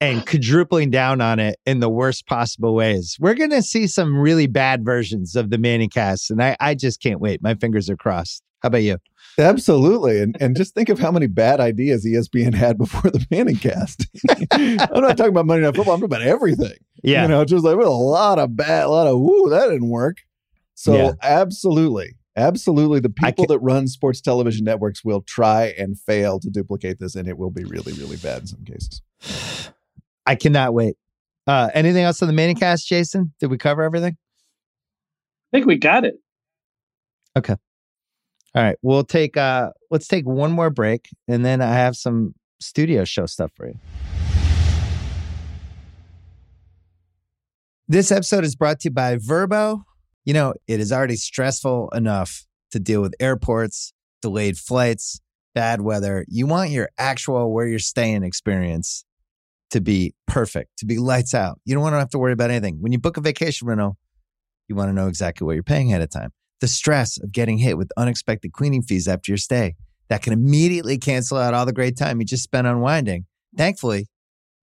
and 0.00 0.26
quadrupling 0.26 0.90
down 0.90 1.20
on 1.20 1.38
it 1.38 1.58
in 1.66 1.80
the 1.80 1.88
worst 1.88 2.26
possible 2.26 2.74
ways. 2.74 3.16
We're 3.20 3.34
going 3.34 3.50
to 3.50 3.62
see 3.62 3.86
some 3.86 4.16
really 4.16 4.46
bad 4.46 4.84
versions 4.84 5.36
of 5.36 5.50
the 5.50 5.58
Manning 5.58 5.90
cast, 5.90 6.30
and 6.30 6.42
I, 6.42 6.56
I 6.60 6.74
just 6.74 7.02
can't 7.02 7.20
wait. 7.20 7.42
My 7.42 7.54
fingers 7.54 7.90
are 7.90 7.96
crossed. 7.96 8.42
How 8.62 8.68
about 8.68 8.82
you? 8.82 8.98
Absolutely. 9.38 10.20
And 10.20 10.36
and 10.40 10.56
just 10.56 10.74
think 10.74 10.88
of 10.88 10.98
how 10.98 11.12
many 11.12 11.28
bad 11.28 11.60
ideas 11.60 12.04
ESPN 12.04 12.54
had 12.54 12.76
before 12.76 13.10
the 13.10 13.24
Manning 13.30 13.56
cast. 13.56 14.06
I'm 14.52 15.02
not 15.02 15.16
talking 15.16 15.28
about 15.28 15.46
Monday 15.46 15.64
Night 15.64 15.76
Football, 15.76 15.94
I'm 15.94 16.00
talking 16.00 16.16
about 16.16 16.22
everything. 16.22 16.76
Yeah. 17.04 17.22
You 17.22 17.28
know, 17.28 17.44
just 17.44 17.64
like 17.64 17.76
with 17.76 17.86
a 17.86 17.90
lot 17.90 18.40
of 18.40 18.56
bad, 18.56 18.86
a 18.86 18.88
lot 18.88 19.06
of, 19.06 19.14
ooh, 19.14 19.48
that 19.50 19.68
didn't 19.68 19.88
work. 19.88 20.16
So 20.74 20.94
yeah. 20.94 21.12
absolutely. 21.22 22.16
Absolutely. 22.38 23.00
The 23.00 23.10
people 23.10 23.46
that 23.46 23.58
run 23.58 23.88
sports 23.88 24.20
television 24.20 24.64
networks 24.64 25.04
will 25.04 25.22
try 25.22 25.74
and 25.76 25.98
fail 25.98 26.38
to 26.38 26.48
duplicate 26.48 27.00
this, 27.00 27.16
and 27.16 27.26
it 27.26 27.36
will 27.36 27.50
be 27.50 27.64
really, 27.64 27.92
really 27.94 28.16
bad 28.16 28.42
in 28.42 28.46
some 28.46 28.64
cases. 28.64 29.02
I 30.24 30.36
cannot 30.36 30.72
wait. 30.72 30.96
Uh, 31.48 31.68
anything 31.74 32.04
else 32.04 32.22
on 32.22 32.28
the 32.28 32.32
Manning 32.32 32.54
cast, 32.54 32.86
Jason? 32.86 33.34
Did 33.40 33.50
we 33.50 33.58
cover 33.58 33.82
everything? 33.82 34.16
I 35.52 35.56
think 35.56 35.66
we 35.66 35.78
got 35.78 36.04
it. 36.04 36.14
Okay. 37.36 37.56
All 38.54 38.62
right. 38.62 38.76
We'll 38.82 39.04
take 39.04 39.36
uh 39.36 39.70
let's 39.90 40.06
take 40.06 40.26
one 40.26 40.52
more 40.52 40.70
break 40.70 41.08
and 41.26 41.44
then 41.44 41.60
I 41.60 41.72
have 41.72 41.96
some 41.96 42.34
studio 42.60 43.04
show 43.04 43.26
stuff 43.26 43.52
for 43.54 43.66
you. 43.66 43.78
This 47.88 48.12
episode 48.12 48.44
is 48.44 48.54
brought 48.54 48.80
to 48.80 48.88
you 48.88 48.94
by 48.94 49.16
Vrbo. 49.16 49.84
You 50.24 50.34
know, 50.34 50.54
it 50.66 50.80
is 50.80 50.92
already 50.92 51.16
stressful 51.16 51.90
enough 51.94 52.46
to 52.72 52.78
deal 52.78 53.00
with 53.00 53.14
airports, 53.18 53.92
delayed 54.20 54.58
flights, 54.58 55.20
bad 55.54 55.80
weather. 55.80 56.24
You 56.28 56.46
want 56.46 56.70
your 56.70 56.90
actual 56.98 57.52
where 57.52 57.66
you're 57.66 57.78
staying 57.78 58.22
experience 58.22 59.04
to 59.70 59.80
be 59.80 60.14
perfect, 60.26 60.78
to 60.78 60.86
be 60.86 60.98
lights 60.98 61.34
out. 61.34 61.60
You 61.64 61.74
don't 61.74 61.82
want 61.82 61.94
to 61.94 61.98
have 61.98 62.10
to 62.10 62.18
worry 62.18 62.32
about 62.32 62.50
anything. 62.50 62.78
When 62.80 62.92
you 62.92 62.98
book 62.98 63.16
a 63.16 63.20
vacation 63.20 63.68
rental, 63.68 63.96
you 64.68 64.76
want 64.76 64.88
to 64.88 64.92
know 64.92 65.08
exactly 65.08 65.44
what 65.44 65.54
you're 65.54 65.62
paying 65.62 65.90
ahead 65.90 66.02
of 66.02 66.10
time. 66.10 66.30
The 66.60 66.68
stress 66.68 67.18
of 67.22 67.32
getting 67.32 67.58
hit 67.58 67.78
with 67.78 67.90
unexpected 67.96 68.52
cleaning 68.52 68.82
fees 68.82 69.08
after 69.08 69.30
your 69.30 69.38
stay 69.38 69.76
that 70.08 70.22
can 70.22 70.32
immediately 70.32 70.98
cancel 70.98 71.38
out 71.38 71.54
all 71.54 71.66
the 71.66 71.72
great 71.72 71.96
time 71.96 72.20
you 72.20 72.26
just 72.26 72.42
spent 72.42 72.66
unwinding. 72.66 73.26
Thankfully, 73.56 74.06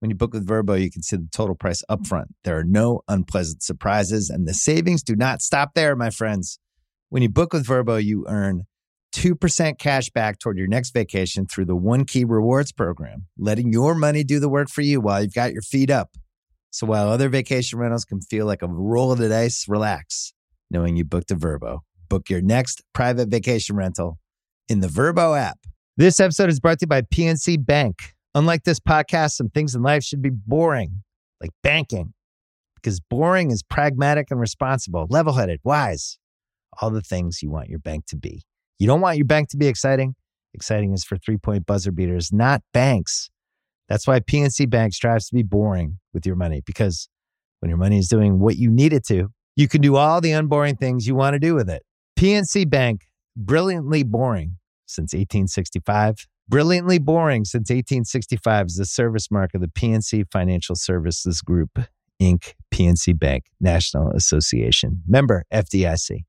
when 0.00 0.10
you 0.10 0.16
book 0.16 0.32
with 0.32 0.46
Vrbo, 0.46 0.80
you 0.80 0.90
can 0.90 1.02
see 1.02 1.16
the 1.16 1.28
total 1.32 1.54
price 1.54 1.82
upfront. 1.90 2.26
There 2.44 2.58
are 2.58 2.64
no 2.64 3.02
unpleasant 3.08 3.62
surprises, 3.62 4.30
and 4.30 4.46
the 4.46 4.54
savings 4.54 5.02
do 5.02 5.16
not 5.16 5.42
stop 5.42 5.74
there, 5.74 5.96
my 5.96 6.10
friends. 6.10 6.58
When 7.08 7.22
you 7.22 7.28
book 7.28 7.52
with 7.52 7.66
Vrbo, 7.66 8.02
you 8.02 8.24
earn 8.28 8.64
2% 9.14 9.78
cash 9.78 10.10
back 10.10 10.38
toward 10.38 10.58
your 10.58 10.66
next 10.66 10.90
vacation 10.90 11.46
through 11.46 11.64
the 11.64 11.76
One 11.76 12.04
Key 12.04 12.24
Rewards 12.24 12.72
program, 12.72 13.26
letting 13.38 13.72
your 13.72 13.94
money 13.94 14.24
do 14.24 14.38
the 14.38 14.48
work 14.48 14.68
for 14.68 14.82
you 14.82 15.00
while 15.00 15.22
you've 15.22 15.32
got 15.32 15.52
your 15.52 15.62
feet 15.62 15.90
up. 15.90 16.10
So 16.70 16.86
while 16.86 17.08
other 17.08 17.30
vacation 17.30 17.78
rentals 17.78 18.04
can 18.04 18.20
feel 18.20 18.44
like 18.44 18.60
a 18.62 18.68
roll 18.68 19.12
of 19.12 19.18
the 19.18 19.28
dice, 19.28 19.66
relax 19.66 20.34
knowing 20.70 20.96
you 20.96 21.04
booked 21.04 21.30
a 21.30 21.36
Vrbo. 21.36 21.80
Book 22.08 22.28
your 22.28 22.40
next 22.40 22.82
private 22.92 23.28
vacation 23.28 23.76
rental 23.76 24.18
in 24.68 24.80
the 24.80 24.88
Vrbo 24.88 25.38
app. 25.38 25.58
This 25.96 26.20
episode 26.20 26.50
is 26.50 26.60
brought 26.60 26.78
to 26.80 26.84
you 26.84 26.88
by 26.88 27.02
PNC 27.02 27.64
Bank. 27.64 28.15
Unlike 28.36 28.64
this 28.64 28.78
podcast, 28.78 29.30
some 29.30 29.48
things 29.48 29.74
in 29.74 29.80
life 29.80 30.04
should 30.04 30.20
be 30.20 30.28
boring, 30.28 31.02
like 31.40 31.52
banking, 31.62 32.12
because 32.74 33.00
boring 33.00 33.50
is 33.50 33.62
pragmatic 33.62 34.26
and 34.30 34.38
responsible, 34.38 35.06
level 35.08 35.32
headed, 35.32 35.58
wise, 35.64 36.18
all 36.82 36.90
the 36.90 37.00
things 37.00 37.42
you 37.42 37.48
want 37.48 37.70
your 37.70 37.78
bank 37.78 38.04
to 38.08 38.16
be. 38.16 38.42
You 38.78 38.86
don't 38.86 39.00
want 39.00 39.16
your 39.16 39.24
bank 39.24 39.48
to 39.52 39.56
be 39.56 39.68
exciting. 39.68 40.16
Exciting 40.52 40.92
is 40.92 41.02
for 41.02 41.16
three 41.16 41.38
point 41.38 41.64
buzzer 41.64 41.90
beaters, 41.90 42.30
not 42.30 42.60
banks. 42.74 43.30
That's 43.88 44.06
why 44.06 44.20
PNC 44.20 44.68
Bank 44.68 44.92
strives 44.92 45.28
to 45.28 45.34
be 45.34 45.42
boring 45.42 45.98
with 46.12 46.26
your 46.26 46.36
money 46.36 46.60
because 46.66 47.08
when 47.60 47.70
your 47.70 47.78
money 47.78 47.98
is 47.98 48.06
doing 48.06 48.38
what 48.38 48.56
you 48.56 48.70
need 48.70 48.92
it 48.92 49.06
to, 49.06 49.30
you 49.54 49.66
can 49.66 49.80
do 49.80 49.96
all 49.96 50.20
the 50.20 50.32
unboring 50.32 50.76
things 50.76 51.06
you 51.06 51.14
want 51.14 51.32
to 51.32 51.38
do 51.38 51.54
with 51.54 51.70
it. 51.70 51.84
PNC 52.18 52.68
Bank, 52.68 53.06
brilliantly 53.34 54.02
boring 54.02 54.58
since 54.84 55.14
1865. 55.14 56.26
Brilliantly 56.48 56.98
boring 56.98 57.44
since 57.44 57.70
1865 57.70 58.66
is 58.66 58.76
the 58.76 58.84
service 58.84 59.30
mark 59.30 59.52
of 59.54 59.60
the 59.60 59.66
PNC 59.68 60.30
Financial 60.30 60.76
Services 60.76 61.42
Group, 61.42 61.78
Inc., 62.22 62.54
PNC 62.72 63.18
Bank, 63.18 63.46
National 63.60 64.10
Association. 64.12 65.02
Member 65.08 65.44
FDIC. 65.52 66.24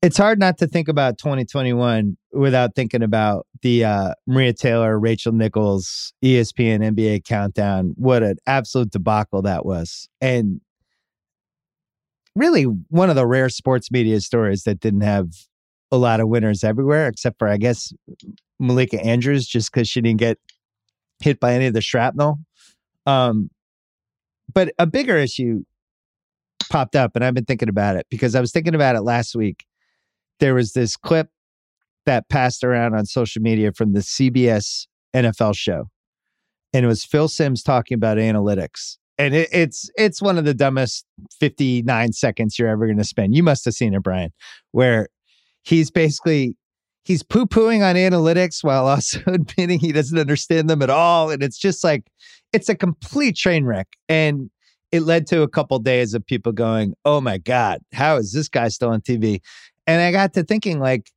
It's 0.00 0.16
hard 0.16 0.38
not 0.38 0.58
to 0.58 0.66
think 0.66 0.88
about 0.88 1.18
2021 1.18 2.16
without 2.32 2.74
thinking 2.74 3.02
about 3.02 3.46
the 3.62 3.84
uh, 3.84 4.14
Maria 4.26 4.52
Taylor, 4.52 4.98
Rachel 4.98 5.32
Nichols, 5.32 6.12
ESPN 6.24 6.80
NBA 6.94 7.24
countdown. 7.24 7.94
What 7.96 8.22
an 8.22 8.36
absolute 8.46 8.90
debacle 8.90 9.42
that 9.42 9.64
was. 9.64 10.08
And 10.20 10.60
really 12.34 12.64
one 12.64 13.10
of 13.10 13.16
the 13.16 13.26
rare 13.26 13.48
sports 13.48 13.90
media 13.90 14.20
stories 14.20 14.64
that 14.64 14.80
didn't 14.80 15.02
have 15.02 15.28
a 15.92 15.96
lot 15.96 16.20
of 16.20 16.28
winners 16.28 16.64
everywhere, 16.64 17.06
except 17.06 17.38
for, 17.38 17.46
I 17.46 17.56
guess, 17.56 17.92
Malika 18.62 19.00
Andrews, 19.04 19.46
just 19.46 19.72
because 19.72 19.88
she 19.88 20.00
didn't 20.00 20.20
get 20.20 20.38
hit 21.20 21.40
by 21.40 21.54
any 21.54 21.66
of 21.66 21.74
the 21.74 21.80
shrapnel. 21.80 22.38
Um, 23.06 23.50
but 24.52 24.72
a 24.78 24.86
bigger 24.86 25.16
issue 25.16 25.64
popped 26.70 26.96
up, 26.96 27.12
and 27.14 27.24
I've 27.24 27.34
been 27.34 27.44
thinking 27.44 27.68
about 27.68 27.96
it 27.96 28.06
because 28.10 28.34
I 28.34 28.40
was 28.40 28.52
thinking 28.52 28.74
about 28.74 28.96
it 28.96 29.02
last 29.02 29.34
week. 29.34 29.64
There 30.40 30.54
was 30.54 30.72
this 30.72 30.96
clip 30.96 31.28
that 32.06 32.28
passed 32.28 32.64
around 32.64 32.94
on 32.94 33.06
social 33.06 33.42
media 33.42 33.72
from 33.72 33.92
the 33.92 34.00
CBS 34.00 34.86
NFL 35.14 35.56
show. 35.56 35.88
And 36.72 36.84
it 36.84 36.88
was 36.88 37.04
Phil 37.04 37.28
Simms 37.28 37.62
talking 37.62 37.94
about 37.94 38.16
analytics 38.16 38.96
and 39.18 39.34
it, 39.34 39.48
it's 39.52 39.90
it's 39.96 40.22
one 40.22 40.38
of 40.38 40.44
the 40.44 40.54
dumbest 40.54 41.06
59 41.38 42.12
seconds 42.12 42.58
you're 42.58 42.68
ever 42.68 42.86
going 42.86 42.98
to 42.98 43.04
spend. 43.04 43.34
You 43.34 43.42
must 43.42 43.64
have 43.64 43.74
seen 43.74 43.94
it, 43.94 44.02
Bryan, 44.02 44.32
where 44.72 45.08
he's 45.62 45.90
basically 45.90 46.56
he's 47.04 47.22
poo 47.22 47.46
pooing 47.46 47.82
on 47.82 47.96
analytics 47.96 48.62
while 48.62 48.86
also 48.86 49.20
admitting 49.26 49.78
he 49.78 49.92
doesn't 49.92 50.18
understand 50.18 50.68
them 50.68 50.82
at 50.82 50.90
all, 50.90 51.30
and 51.30 51.42
it's 51.42 51.58
just 51.58 51.84
like 51.84 52.04
it's 52.52 52.68
a 52.68 52.74
complete 52.74 53.36
train 53.36 53.64
wreck. 53.64 53.88
And 54.08 54.50
it 54.90 55.02
led 55.02 55.26
to 55.28 55.42
a 55.42 55.48
couple 55.48 55.78
days 55.78 56.14
of 56.14 56.24
people 56.24 56.52
going, 56.52 56.94
"Oh 57.04 57.20
my 57.20 57.38
god, 57.38 57.80
how 57.92 58.16
is 58.16 58.32
this 58.32 58.48
guy 58.48 58.68
still 58.68 58.90
on 58.90 59.00
TV?" 59.00 59.40
And 59.86 60.00
I 60.00 60.12
got 60.12 60.34
to 60.34 60.44
thinking, 60.44 60.78
like, 60.78 61.10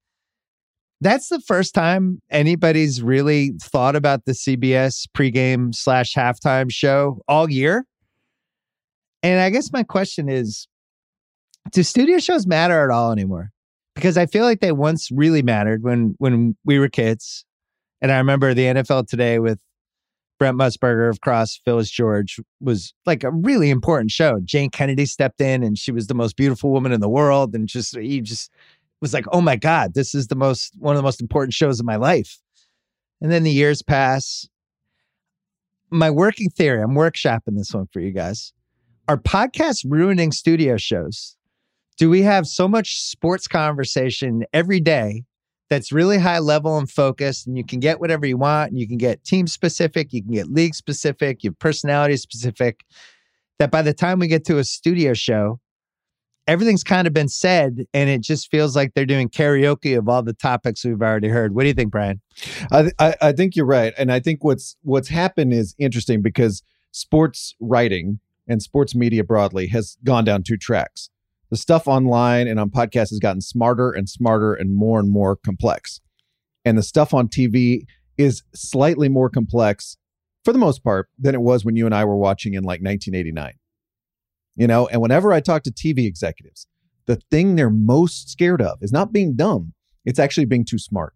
that's 1.02 1.30
the 1.30 1.40
first 1.40 1.74
time 1.76 2.22
anybody's 2.32 3.02
really 3.02 3.54
thought 3.62 3.96
about 3.96 4.26
the 4.26 4.32
CBS 4.32 5.06
pregame 5.16 5.76
slash 5.76 6.14
halftime 6.14 6.72
show 6.72 7.22
all 7.28 7.50
year. 7.50 7.86
And 9.22 9.40
I 9.40 9.50
guess 9.50 9.72
my 9.72 9.84
question 9.84 10.30
is 10.30 10.68
do 11.72 11.84
studio 11.84 12.20
shows 12.20 12.48
matter 12.48 12.84
at 12.84 12.92
all 12.94 13.12
anymore? 13.12 13.52
Because 13.96 14.18
I 14.18 14.26
feel 14.26 14.44
like 14.44 14.60
they 14.60 14.72
once 14.72 15.10
really 15.12 15.42
mattered 15.42 15.84
when 15.84 16.16
when 16.18 16.56
we 16.66 16.80
were 16.80 16.90
kids. 16.90 17.46
And 18.02 18.12
I 18.12 18.18
remember 18.18 18.54
the 18.54 18.66
NFL 18.66 19.08
today 19.08 19.40
with 19.40 19.60
Brent 20.38 20.58
Musburger 20.58 21.10
Irv 21.10 21.22
Cross, 21.22 21.62
Phyllis 21.64 21.90
George 21.90 22.40
was 22.60 22.94
like 23.06 23.24
a 23.24 23.32
really 23.32 23.70
important 23.70 24.12
show. 24.12 24.40
Jayne 24.44 24.70
Kennedy 24.70 25.06
stepped 25.06 25.40
in 25.40 25.64
and 25.64 25.78
she 25.78 25.92
was 25.92 26.08
the 26.08 26.14
most 26.14 26.36
beautiful 26.36 26.72
woman 26.72 26.92
in 26.92 27.00
the 27.00 27.10
world. 27.10 27.56
And 27.56 27.68
just, 27.68 27.98
he 27.98 28.20
just 28.20 28.52
was 29.02 29.14
like, 29.14 29.26
oh 29.32 29.40
my 29.40 29.56
God, 29.56 29.94
this 29.94 30.14
is 30.14 30.28
the 30.28 30.36
most, 30.36 30.74
one 30.78 30.96
of 30.96 30.98
the 30.98 31.04
most 31.04 31.22
important 31.22 31.54
shows 31.54 31.80
of 31.80 31.86
my 31.86 31.96
life. 31.96 32.38
And 33.22 33.32
then 33.32 33.44
the 33.44 33.52
years 33.52 33.82
pass. 33.82 34.48
My 35.90 36.10
working 36.10 36.50
theory, 36.50 36.82
I'm 36.82 36.96
workshopping 36.96 37.56
this 37.56 37.74
one 37.74 37.88
for 37.94 38.02
you 38.02 38.12
guys 38.12 38.52
are 39.08 39.18
podcasts 39.18 39.86
ruining 39.88 40.32
studio 40.32 40.78
shows? 40.78 41.38
Do 41.98 42.10
we 42.10 42.24
have 42.24 42.46
so 42.48 42.68
much 42.68 43.00
sports 43.02 43.48
conversation 43.48 44.44
every 44.54 44.80
day 44.80 45.24
that's 45.70 45.92
really 45.92 46.18
high 46.18 46.40
level 46.40 46.78
and 46.78 46.90
focused, 46.90 47.48
and 47.48 47.58
you 47.58 47.66
can 47.66 47.80
get 47.80 48.00
whatever 48.00 48.26
you 48.26 48.38
want, 48.38 48.72
and 48.72 48.80
you 48.80 48.88
can 48.88 48.98
get 48.98 49.24
team 49.24 49.48
specific, 49.48 50.14
you 50.14 50.22
can 50.22 50.34
get 50.34 50.52
league 50.52 50.76
specific, 50.76 51.44
you 51.44 51.50
have 51.50 51.60
personality 51.60 52.18
specific, 52.18 52.86
that 53.60 53.72
by 53.72 53.82
the 53.82 53.94
time 53.94 54.20
we 54.20 54.28
get 54.28 54.46
to 54.46 54.58
a 54.58 54.64
studio 54.64 55.14
show, 55.14 55.60
everything's 56.48 56.84
kind 56.84 57.08
of 57.08 57.14
been 57.14 57.28
said 57.28 57.86
and 57.94 58.08
it 58.08 58.22
just 58.22 58.52
feels 58.52 58.76
like 58.76 58.94
they're 58.94 59.04
doing 59.04 59.28
karaoke 59.28 59.98
of 59.98 60.08
all 60.08 60.22
the 60.22 60.34
topics 60.34 60.86
we've 60.86 61.02
already 61.02 61.28
heard 61.28 61.56
what 61.56 61.64
do 61.64 61.68
you 61.68 61.74
think 61.74 61.92
bryan 61.92 62.22
I, 62.72 62.92
I, 63.00 63.16
I 63.20 63.32
think 63.32 63.56
you're 63.56 63.66
right 63.66 63.96
and 63.98 64.12
i 64.12 64.20
think 64.20 64.44
what's 64.44 64.78
what's 64.84 65.10
happened 65.10 65.54
is 65.54 65.74
interesting 65.80 66.22
because 66.22 66.62
sports 66.92 67.56
writing 67.60 68.20
and 68.48 68.62
sports 68.62 68.96
media 68.96 69.24
broadly 69.24 69.68
has 69.68 69.98
gone 70.04 70.24
down 70.24 70.44
two 70.44 70.58
tracks. 70.58 71.10
The 71.50 71.58
stuff 71.58 71.88
online 71.88 72.48
and 72.48 72.60
on 72.60 72.70
podcasts 72.70 73.10
has 73.10 73.20
gotten 73.20 73.42
smarter 73.42 73.92
and 73.92 74.10
smarter 74.10 74.54
and 74.54 74.76
more 74.76 75.00
and 75.00 75.12
more 75.12 75.36
complex. 75.36 76.02
And 76.64 76.78
the 76.78 76.84
stuff 76.84 77.14
on 77.14 77.28
TV 77.28 77.86
is 78.18 78.44
slightly 78.54 79.10
more 79.10 79.30
complex 79.30 79.98
for 80.44 80.52
the 80.52 80.60
most 80.60 80.84
part 80.84 81.10
than 81.18 81.36
it 81.36 81.42
was 81.42 81.64
when 81.64 81.76
you 81.76 81.86
and 81.86 81.94
I 81.94 82.06
were 82.06 82.18
watching 82.18 82.54
in 82.54 82.64
like 82.64 82.82
1989. 82.82 83.54
You 84.56 84.68
know, 84.68 84.88
and 84.88 85.02
whenever 85.02 85.34
I 85.34 85.42
talk 85.42 85.64
to 85.64 85.72
TV 85.72 86.06
executives, 86.08 86.68
the 87.06 87.22
thing 87.30 87.56
they're 87.56 87.70
most 87.70 88.30
scared 88.30 88.62
of 88.62 88.80
is 88.82 88.92
not 88.92 89.14
being 89.14 89.36
dumb, 89.36 89.74
it's 90.06 90.20
actually 90.20 90.46
being 90.46 90.66
too 90.66 90.80
smart 90.80 91.14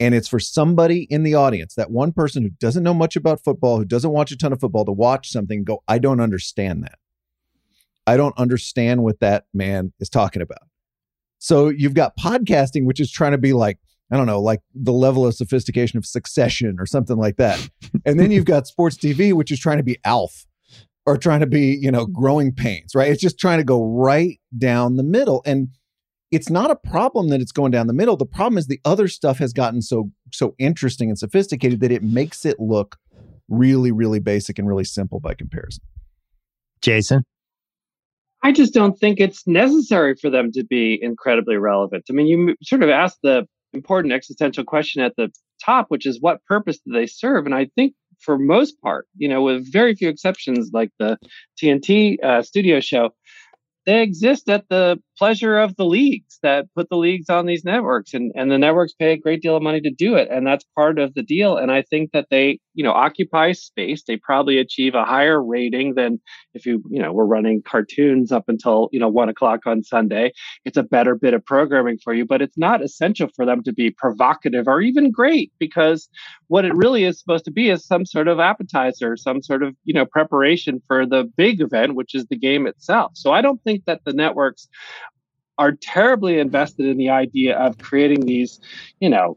and 0.00 0.14
it's 0.14 0.28
for 0.28 0.40
somebody 0.40 1.06
in 1.10 1.22
the 1.22 1.34
audience, 1.34 1.74
that 1.74 1.90
one 1.90 2.12
person 2.12 2.42
who 2.42 2.50
doesn't 2.50 2.82
know 2.82 2.94
much 2.94 3.16
about 3.16 3.42
football, 3.44 3.78
who 3.78 3.84
doesn't 3.84 4.10
watch 4.10 4.32
a 4.32 4.36
ton 4.36 4.52
of 4.52 4.60
football, 4.60 4.84
to 4.84 4.92
watch 4.92 5.30
something 5.30 5.64
go, 5.64 5.82
I 5.86 5.98
don't 5.98 6.20
understand 6.20 6.82
that. 6.82 6.98
I 8.06 8.16
don't 8.16 8.36
understand 8.38 9.02
what 9.02 9.20
that 9.20 9.46
man 9.54 9.92
is 10.00 10.08
talking 10.08 10.42
about. 10.42 10.62
So 11.38 11.68
you've 11.68 11.94
got 11.94 12.16
podcasting, 12.16 12.84
which 12.84 13.00
is 13.00 13.10
trying 13.10 13.32
to 13.32 13.38
be 13.38 13.52
like, 13.52 13.78
I 14.10 14.16
don't 14.16 14.26
know, 14.26 14.40
like 14.40 14.60
the 14.74 14.92
level 14.92 15.26
of 15.26 15.34
sophistication 15.34 15.98
of 15.98 16.06
succession 16.06 16.76
or 16.78 16.86
something 16.86 17.16
like 17.16 17.36
that. 17.36 17.68
and 18.04 18.18
then 18.20 18.30
you've 18.30 18.44
got 18.44 18.66
sports 18.66 18.96
TV, 18.96 19.32
which 19.32 19.50
is 19.50 19.58
trying 19.58 19.78
to 19.78 19.82
be 19.82 19.98
Alf 20.04 20.46
or 21.06 21.16
trying 21.16 21.40
to 21.40 21.46
be, 21.46 21.78
you 21.80 21.90
know, 21.90 22.06
growing 22.06 22.52
pains, 22.52 22.94
right? 22.94 23.10
It's 23.10 23.20
just 23.20 23.38
trying 23.38 23.58
to 23.58 23.64
go 23.64 23.84
right 23.84 24.40
down 24.56 24.96
the 24.96 25.02
middle. 25.02 25.42
And 25.44 25.68
it's 26.30 26.50
not 26.50 26.70
a 26.70 26.76
problem 26.76 27.28
that 27.28 27.40
it's 27.40 27.52
going 27.52 27.70
down 27.70 27.86
the 27.86 27.92
middle. 27.92 28.16
The 28.16 28.26
problem 28.26 28.58
is 28.58 28.66
the 28.66 28.80
other 28.84 29.08
stuff 29.08 29.38
has 29.38 29.52
gotten 29.52 29.82
so 29.82 30.10
so 30.32 30.54
interesting 30.58 31.08
and 31.08 31.18
sophisticated 31.18 31.80
that 31.80 31.92
it 31.92 32.02
makes 32.02 32.44
it 32.44 32.58
look 32.58 32.96
really 33.48 33.92
really 33.92 34.18
basic 34.18 34.58
and 34.58 34.66
really 34.66 34.84
simple 34.84 35.20
by 35.20 35.34
comparison. 35.34 35.84
Jason 36.80 37.24
I 38.44 38.52
just 38.52 38.74
don't 38.74 38.98
think 38.98 39.20
it's 39.20 39.46
necessary 39.46 40.14
for 40.16 40.28
them 40.28 40.52
to 40.52 40.62
be 40.62 40.98
incredibly 41.00 41.56
relevant. 41.56 42.04
I 42.10 42.12
mean, 42.12 42.26
you 42.26 42.54
sort 42.62 42.82
of 42.82 42.90
asked 42.90 43.20
the 43.22 43.46
important 43.72 44.12
existential 44.12 44.64
question 44.64 45.02
at 45.02 45.16
the 45.16 45.32
top, 45.64 45.86
which 45.88 46.04
is 46.04 46.20
what 46.20 46.44
purpose 46.44 46.78
do 46.86 46.92
they 46.92 47.06
serve? 47.06 47.46
And 47.46 47.54
I 47.54 47.68
think 47.74 47.94
for 48.20 48.38
most 48.38 48.78
part, 48.82 49.06
you 49.16 49.28
know, 49.28 49.40
with 49.40 49.72
very 49.72 49.94
few 49.94 50.10
exceptions, 50.10 50.70
like 50.74 50.90
the 50.98 51.18
TNT 51.60 52.22
uh, 52.22 52.42
studio 52.42 52.80
show, 52.80 53.14
they 53.86 54.02
exist 54.02 54.50
at 54.50 54.68
the 54.68 55.00
pleasure 55.16 55.58
of 55.58 55.76
the 55.76 55.84
leagues 55.84 56.38
that 56.42 56.66
put 56.74 56.88
the 56.88 56.96
leagues 56.96 57.28
on 57.30 57.46
these 57.46 57.64
networks 57.64 58.14
and, 58.14 58.32
and 58.34 58.50
the 58.50 58.58
networks 58.58 58.92
pay 58.92 59.12
a 59.12 59.18
great 59.18 59.42
deal 59.42 59.56
of 59.56 59.62
money 59.62 59.80
to 59.80 59.90
do 59.90 60.14
it 60.14 60.28
and 60.30 60.46
that's 60.46 60.64
part 60.74 60.98
of 60.98 61.14
the 61.14 61.22
deal 61.22 61.56
and 61.56 61.70
i 61.70 61.82
think 61.82 62.10
that 62.12 62.26
they 62.30 62.58
you 62.74 62.84
know 62.84 62.92
occupy 62.92 63.52
space 63.52 64.02
they 64.06 64.16
probably 64.16 64.58
achieve 64.58 64.94
a 64.94 65.04
higher 65.04 65.42
rating 65.42 65.94
than 65.94 66.20
if 66.52 66.66
you 66.66 66.82
you 66.90 67.00
know 67.00 67.12
were 67.12 67.26
running 67.26 67.62
cartoons 67.62 68.32
up 68.32 68.44
until 68.48 68.88
you 68.92 69.00
know 69.00 69.08
one 69.08 69.28
o'clock 69.28 69.60
on 69.66 69.82
sunday. 69.82 70.32
It's 70.64 70.76
a 70.76 70.82
better 70.82 71.14
bit 71.14 71.34
of 71.34 71.44
programming 71.44 71.98
for 72.02 72.12
you 72.12 72.26
but 72.26 72.42
it's 72.42 72.58
not 72.58 72.82
essential 72.82 73.28
for 73.34 73.46
them 73.46 73.62
to 73.64 73.72
be 73.72 73.90
provocative 73.90 74.66
or 74.66 74.80
even 74.80 75.10
great 75.10 75.52
because 75.58 76.08
what 76.48 76.64
it 76.64 76.74
really 76.74 77.04
is 77.04 77.18
supposed 77.18 77.44
to 77.44 77.50
be 77.50 77.70
is 77.70 77.86
some 77.86 78.04
sort 78.04 78.28
of 78.28 78.40
appetizer 78.40 79.16
some 79.16 79.42
sort 79.42 79.62
of 79.62 79.74
you 79.84 79.94
know 79.94 80.06
preparation 80.06 80.82
for 80.86 81.06
the 81.06 81.24
big 81.36 81.60
event 81.60 81.94
which 81.94 82.14
is 82.14 82.26
the 82.26 82.36
game 82.36 82.66
itself. 82.66 83.12
So 83.14 83.32
i 83.32 83.40
don't 83.40 83.62
think 83.62 83.84
that 83.86 84.00
the 84.04 84.12
networks 84.12 84.68
are 85.58 85.72
terribly 85.72 86.38
invested 86.38 86.86
in 86.86 86.96
the 86.96 87.10
idea 87.10 87.56
of 87.56 87.78
creating 87.78 88.26
these, 88.26 88.60
you 89.00 89.08
know, 89.08 89.36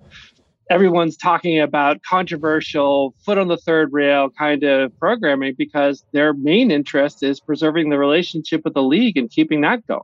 everyone's 0.69 1.15
talking 1.15 1.59
about 1.59 2.01
controversial 2.03 3.13
foot 3.23 3.37
on 3.37 3.47
the 3.47 3.57
third 3.57 3.93
rail 3.93 4.29
kind 4.29 4.63
of 4.63 4.97
programming 4.99 5.55
because 5.57 6.03
their 6.11 6.33
main 6.33 6.71
interest 6.71 7.23
is 7.23 7.39
preserving 7.39 7.89
the 7.89 7.97
relationship 7.97 8.61
with 8.63 8.73
the 8.73 8.83
league 8.83 9.17
and 9.17 9.29
keeping 9.29 9.61
that 9.61 9.85
going. 9.87 10.01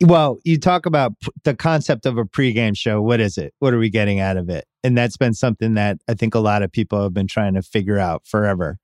Well, 0.00 0.38
you 0.44 0.58
talk 0.58 0.86
about 0.86 1.12
the 1.44 1.54
concept 1.54 2.04
of 2.04 2.18
a 2.18 2.24
pregame 2.24 2.76
show. 2.76 3.00
What 3.00 3.20
is 3.20 3.38
it? 3.38 3.54
What 3.60 3.72
are 3.72 3.78
we 3.78 3.90
getting 3.90 4.20
out 4.20 4.36
of 4.36 4.50
it? 4.50 4.66
And 4.82 4.98
that's 4.98 5.16
been 5.16 5.34
something 5.34 5.74
that 5.74 5.98
I 6.08 6.14
think 6.14 6.34
a 6.34 6.40
lot 6.40 6.62
of 6.62 6.70
people 6.70 7.02
have 7.02 7.14
been 7.14 7.28
trying 7.28 7.54
to 7.54 7.62
figure 7.62 7.98
out 7.98 8.26
forever. 8.26 8.78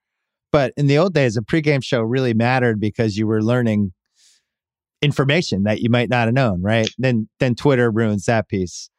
But 0.53 0.73
in 0.77 0.87
the 0.87 0.99
old 0.99 1.15
days, 1.15 1.37
a 1.37 1.43
pregame 1.43 1.85
show 1.85 2.01
really 2.01 2.33
mattered 2.33 2.81
because 2.81 3.17
you 3.17 3.27
were 3.27 3.43
learning 3.43 3.93
information 5.03 5.63
that 5.65 5.81
you 5.81 5.91
might 5.91 6.09
not 6.09 6.27
have 6.27 6.35
known, 6.35 6.63
right? 6.63 6.89
Then 6.99 7.29
then 7.39 7.55
Twitter 7.55 7.91
ruins 7.91 8.27
that 8.27 8.49
piece. 8.49 8.91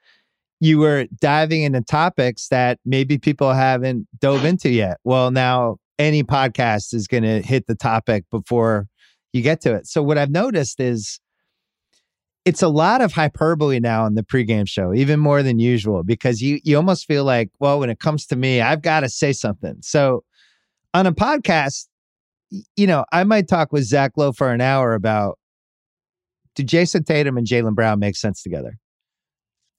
You 0.59 0.77
were 0.77 1.07
diving 1.19 1.63
into 1.63 1.81
topics 1.81 2.47
that 2.49 2.79
maybe 2.85 3.17
people 3.17 3.53
haven't 3.53 4.07
dove 4.19 4.45
into 4.45 4.69
yet. 4.69 4.97
Well, 5.03 5.31
now 5.31 5.77
any 5.97 6.23
podcast 6.23 6.93
is 6.93 7.07
going 7.07 7.23
to 7.23 7.41
hit 7.41 7.67
the 7.67 7.75
topic 7.75 8.25
before 8.31 8.87
you 9.33 9.41
get 9.41 9.61
to 9.61 9.73
it. 9.73 9.87
So 9.87 10.03
what 10.03 10.17
I've 10.17 10.31
noticed 10.31 10.79
is 10.79 11.19
it's 12.45 12.61
a 12.61 12.67
lot 12.67 13.01
of 13.01 13.13
hyperbole 13.13 13.79
now 13.79 14.05
in 14.05 14.15
the 14.15 14.23
pregame 14.23 14.67
show, 14.67 14.93
even 14.93 15.19
more 15.19 15.43
than 15.43 15.59
usual, 15.59 16.03
because 16.03 16.41
you 16.41 16.59
you 16.63 16.75
almost 16.75 17.07
feel 17.07 17.23
like, 17.23 17.49
well, 17.59 17.79
when 17.79 17.89
it 17.89 17.99
comes 17.99 18.25
to 18.27 18.35
me, 18.35 18.61
I've 18.61 18.81
got 18.81 19.01
to 19.01 19.09
say 19.09 19.33
something. 19.33 19.77
So 19.81 20.23
on 20.93 21.05
a 21.05 21.11
podcast, 21.11 21.87
you 22.75 22.87
know, 22.87 23.05
I 23.11 23.23
might 23.23 23.47
talk 23.47 23.71
with 23.71 23.83
Zach 23.83 24.13
Lowe 24.17 24.31
for 24.31 24.51
an 24.51 24.61
hour 24.61 24.93
about 24.93 25.37
do 26.55 26.63
Jayson 26.63 27.05
Tatum 27.05 27.37
and 27.37 27.47
Jaylen 27.47 27.75
Brown 27.75 27.99
make 27.99 28.15
sense 28.15 28.41
together? 28.41 28.77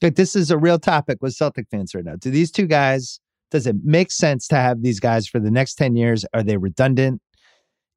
Like 0.00 0.16
this 0.16 0.34
is 0.34 0.50
a 0.50 0.58
real 0.58 0.78
topic 0.78 1.18
with 1.20 1.34
Celtic 1.34 1.68
fans 1.70 1.94
right 1.94 2.04
now. 2.04 2.16
Do 2.16 2.30
these 2.30 2.50
two 2.50 2.66
guys, 2.66 3.20
does 3.50 3.66
it 3.66 3.76
make 3.84 4.10
sense 4.10 4.48
to 4.48 4.56
have 4.56 4.82
these 4.82 4.98
guys 4.98 5.28
for 5.28 5.38
the 5.38 5.50
next 5.50 5.76
10 5.76 5.94
years? 5.94 6.24
Are 6.34 6.42
they 6.42 6.56
redundant? 6.56 7.20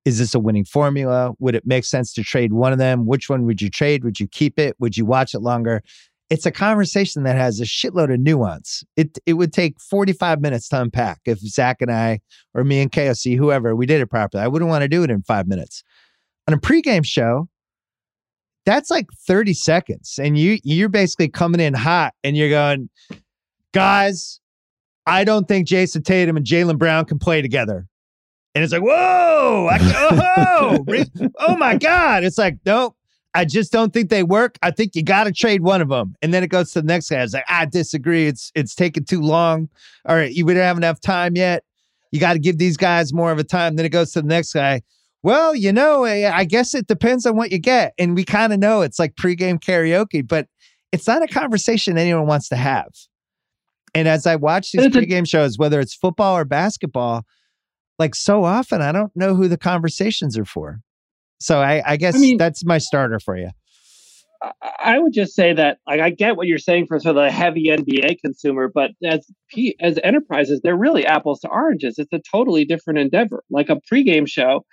Is 0.05 0.19
this 0.19 0.35
a 0.35 0.39
winning 0.39 0.65
formula? 0.65 1.31
Would 1.39 1.55
it 1.55 1.65
make 1.65 1.83
sense 1.83 2.13
to 2.13 2.23
trade 2.23 2.53
one 2.53 2.71
of 2.71 2.77
them? 2.77 3.07
Which 3.07 3.27
one 3.27 3.45
would 3.45 3.59
you 3.59 3.71
trade? 3.71 4.03
Would 4.03 4.19
you 4.19 4.27
keep 4.27 4.59
it? 4.59 4.75
Would 4.79 4.97
you 4.97 5.05
watch 5.05 5.33
it 5.33 5.39
longer? 5.39 5.81
It's 6.29 6.45
a 6.45 6.51
conversation 6.51 7.23
that 7.23 7.35
has 7.35 7.59
a 7.59 7.63
shitload 7.63 8.13
of 8.13 8.19
nuance. 8.19 8.83
It 8.95 9.17
it 9.25 9.33
would 9.33 9.53
take 9.53 9.79
45 9.79 10.41
minutes 10.41 10.69
to 10.69 10.81
unpack 10.81 11.21
if 11.25 11.39
Zach 11.39 11.81
and 11.81 11.91
I 11.91 12.19
or 12.53 12.63
me 12.63 12.81
and 12.81 12.91
KOC, 12.91 13.37
whoever, 13.37 13.75
we 13.75 13.85
did 13.85 14.01
it 14.01 14.07
properly. 14.07 14.43
I 14.43 14.47
wouldn't 14.47 14.69
want 14.69 14.83
to 14.83 14.87
do 14.87 15.03
it 15.03 15.09
in 15.09 15.21
five 15.23 15.47
minutes. 15.47 15.83
On 16.47 16.53
a 16.53 16.57
pregame 16.57 17.05
show, 17.05 17.47
that's 18.65 18.89
like 18.89 19.07
30 19.27 19.53
seconds. 19.53 20.19
And 20.21 20.37
you 20.37 20.59
you're 20.63 20.89
basically 20.89 21.29
coming 21.29 21.61
in 21.61 21.73
hot 21.73 22.13
and 22.23 22.35
you're 22.35 22.49
going, 22.49 22.89
guys, 23.73 24.39
I 25.05 25.23
don't 25.23 25.47
think 25.47 25.67
jayson 25.67 26.03
Tatum 26.03 26.37
and 26.37 26.45
jaylen 26.45 26.77
Brown 26.77 27.05
can 27.05 27.19
play 27.19 27.41
together. 27.41 27.87
And 28.53 28.63
it's 28.63 28.71
like, 28.71 28.81
whoa, 28.81 29.67
I, 29.69 29.77
oh, 30.57 30.85
oh 31.39 31.57
my 31.57 31.77
God. 31.77 32.23
It's 32.23 32.37
like, 32.37 32.57
nope, 32.65 32.95
I 33.35 33.43
just 33.43 33.71
don't 33.71 33.93
think 33.93 34.09
they 34.09 34.23
work. 34.23 34.57
I 34.63 34.71
think 34.71 34.95
you 34.95 35.03
got 35.03 35.25
to 35.25 35.33
trade 35.33 35.61
one 35.61 35.81
of 35.81 35.89
them. 35.89 36.15
And 36.21 36.33
then 36.33 36.41
it 36.41 36.47
goes 36.47 36.71
to 36.71 36.81
the 36.81 36.87
next 36.87 37.09
guy. 37.09 37.21
It's 37.21 37.33
like, 37.33 37.43
I 37.49 37.65
disagree. 37.65 38.27
It's 38.27 38.51
it's 38.55 38.73
taking 38.73 39.03
too 39.03 39.21
long. 39.21 39.69
All 40.05 40.15
right, 40.15 40.31
you 40.31 40.45
we 40.45 40.53
don't 40.53 40.63
have 40.63 40.77
enough 40.77 41.01
time 41.01 41.35
yet. 41.35 41.63
You 42.11 42.21
got 42.21 42.33
to 42.33 42.39
give 42.39 42.57
these 42.57 42.77
guys 42.77 43.13
more 43.13 43.31
of 43.33 43.37
a 43.37 43.43
time. 43.43 43.75
Then 43.75 43.85
it 43.85 43.89
goes 43.89 44.13
to 44.13 44.21
the 44.21 44.27
next 44.27 44.53
guy. 44.53 44.81
Well, 45.25 45.55
you 45.55 45.73
know, 45.73 46.05
I 46.05 46.43
guess 46.43 46.75
it 46.75 46.85
depends 46.85 47.25
on 47.25 47.35
what 47.35 47.51
you 47.51 47.57
get. 47.57 47.95
And 47.97 48.13
we 48.15 48.23
kind 48.23 48.53
of 48.53 48.59
know 48.59 48.83
it's 48.83 48.99
like 48.99 49.15
pregame 49.15 49.59
karaoke, 49.59 50.25
but 50.25 50.45
it's 50.91 51.07
not 51.07 51.23
a 51.23 51.27
conversation 51.27 51.97
anyone 51.97 52.27
wants 52.27 52.47
to 52.49 52.55
have. 52.55 52.89
And 53.95 54.07
as 54.07 54.27
I 54.27 54.35
watch 54.35 54.71
these 54.71 54.85
pregame 54.85 55.27
shows, 55.27 55.57
whether 55.57 55.79
it's 55.79 55.95
football 55.95 56.37
or 56.37 56.45
basketball, 56.45 57.25
like 57.97 58.13
so 58.13 58.43
often 58.43 58.83
I 58.83 58.91
don't 58.91 59.11
know 59.15 59.33
who 59.33 59.47
the 59.47 59.57
conversations 59.57 60.37
are 60.37 60.45
for. 60.45 60.81
So 61.39 61.59
I, 61.59 61.81
I 61.83 61.97
guess 61.97 62.15
I 62.15 62.19
mean, 62.19 62.37
that's 62.37 62.63
my 62.63 62.77
starter 62.77 63.19
for 63.19 63.35
you. 63.35 63.49
I 64.79 64.99
would 64.99 65.13
just 65.13 65.33
say 65.33 65.53
that 65.53 65.79
like 65.87 66.01
I 66.01 66.11
get 66.11 66.37
what 66.37 66.45
you're 66.45 66.59
saying 66.59 66.85
for 66.85 66.99
sort 66.99 67.17
of 67.17 67.23
the 67.23 67.31
heavy 67.31 67.69
NBA 67.69 68.19
consumer, 68.23 68.69
but 68.71 68.91
as 69.03 69.25
P, 69.49 69.75
as 69.79 69.97
enterprises, 70.03 70.61
they're 70.63 70.77
really 70.77 71.03
apples 71.03 71.39
to 71.39 71.49
oranges. 71.49 71.95
It's 71.97 72.13
a 72.13 72.21
totally 72.31 72.63
different 72.63 72.99
endeavor. 72.99 73.43
Like 73.49 73.69
a 73.69 73.79
pregame 73.91 74.27
show, 74.27 74.63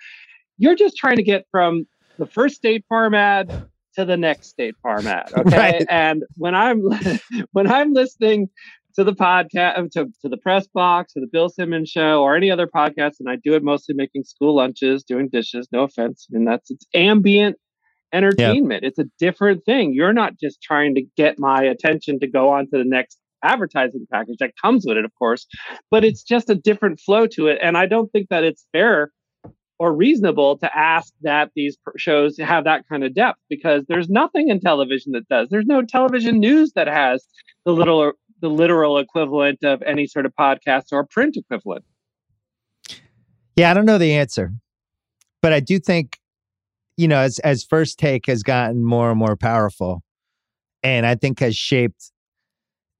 you're 0.57 0.75
just 0.75 0.97
trying 0.97 1.17
to 1.17 1.23
get 1.23 1.45
from 1.51 1.85
the 2.17 2.25
first 2.25 2.55
State 2.55 2.85
Farm 2.87 3.13
ad 3.13 3.67
to 3.95 4.05
the 4.05 4.17
next 4.17 4.49
State 4.49 4.75
Farm 4.81 5.07
ad. 5.07 5.31
Okay, 5.37 5.57
right. 5.57 5.85
and 5.89 6.23
when 6.35 6.55
I'm 6.55 6.81
when 7.51 7.71
I'm 7.71 7.93
listening 7.93 8.49
to 8.95 9.03
the 9.03 9.13
podcast, 9.13 9.91
to, 9.91 10.05
to 10.21 10.29
the 10.29 10.37
press 10.37 10.67
box, 10.67 11.13
to 11.13 11.19
the 11.19 11.27
Bill 11.31 11.49
Simmons 11.49 11.89
show, 11.89 12.21
or 12.21 12.35
any 12.35 12.51
other 12.51 12.67
podcast. 12.67 13.13
And 13.19 13.27
I 13.27 13.37
do 13.43 13.55
it 13.55 13.63
mostly 13.63 13.95
making 13.95 14.23
school 14.23 14.55
lunches, 14.55 15.03
doing 15.03 15.29
dishes. 15.29 15.67
No 15.71 15.83
offense. 15.83 16.27
I 16.29 16.37
mean, 16.37 16.45
that's 16.45 16.69
it's 16.69 16.85
ambient 16.93 17.57
entertainment. 18.13 18.83
It's 18.83 18.99
a 18.99 19.05
different 19.19 19.65
thing. 19.65 19.93
You're 19.93 20.13
not 20.13 20.39
just 20.39 20.61
trying 20.61 20.93
to 20.95 21.01
get 21.17 21.39
my 21.39 21.63
attention 21.63 22.19
to 22.19 22.27
go 22.27 22.49
on 22.49 22.65
to 22.65 22.77
the 22.77 22.85
next 22.85 23.17
advertising 23.43 24.07
package 24.11 24.37
that 24.39 24.53
comes 24.61 24.85
with 24.87 24.97
it, 24.97 25.05
of 25.05 25.11
course, 25.17 25.47
but 25.91 26.05
it's 26.05 26.23
just 26.23 26.49
a 26.49 26.55
different 26.55 26.99
flow 26.99 27.27
to 27.27 27.47
it. 27.47 27.59
And 27.61 27.77
I 27.77 27.87
don't 27.87 28.11
think 28.11 28.29
that 28.29 28.43
it's 28.43 28.65
fair 28.71 29.11
or 29.79 29.93
reasonable 29.93 30.57
to 30.57 30.77
ask 30.77 31.13
that 31.21 31.51
these 31.55 31.77
shows 31.97 32.37
have 32.37 32.63
that 32.63 32.87
kind 32.87 33.03
of 33.03 33.13
depth 33.13 33.39
because 33.49 33.83
there's 33.87 34.09
nothing 34.09 34.49
in 34.49 34.59
television 34.59 35.11
that 35.13 35.27
does. 35.27 35.49
There's 35.49 35.65
no 35.65 35.81
television 35.81 36.39
news 36.39 36.73
that 36.73 36.87
has 36.87 37.25
the 37.65 37.73
little 37.73 38.13
the 38.43 38.49
literal 38.49 38.97
equivalent 38.97 39.63
of 39.63 39.81
any 39.83 40.05
sort 40.05 40.25
of 40.25 40.33
podcast 40.35 40.91
or 40.91 41.05
print 41.05 41.37
equivalent? 41.37 41.85
Yeah, 43.55 43.71
I 43.71 43.73
don't 43.73 43.85
know 43.85 43.97
the 43.97 44.13
answer, 44.13 44.51
but 45.41 45.53
I 45.53 45.61
do 45.61 45.79
think, 45.79 46.19
you 46.97 47.07
know, 47.07 47.19
as 47.19 47.39
as 47.39 47.63
First 47.63 47.97
Take 47.97 48.25
has 48.25 48.43
gotten 48.43 48.83
more 48.83 49.09
and 49.09 49.17
more 49.17 49.37
powerful, 49.37 50.03
and 50.83 51.05
I 51.05 51.15
think 51.15 51.39
has 51.39 51.55
shaped 51.55 52.11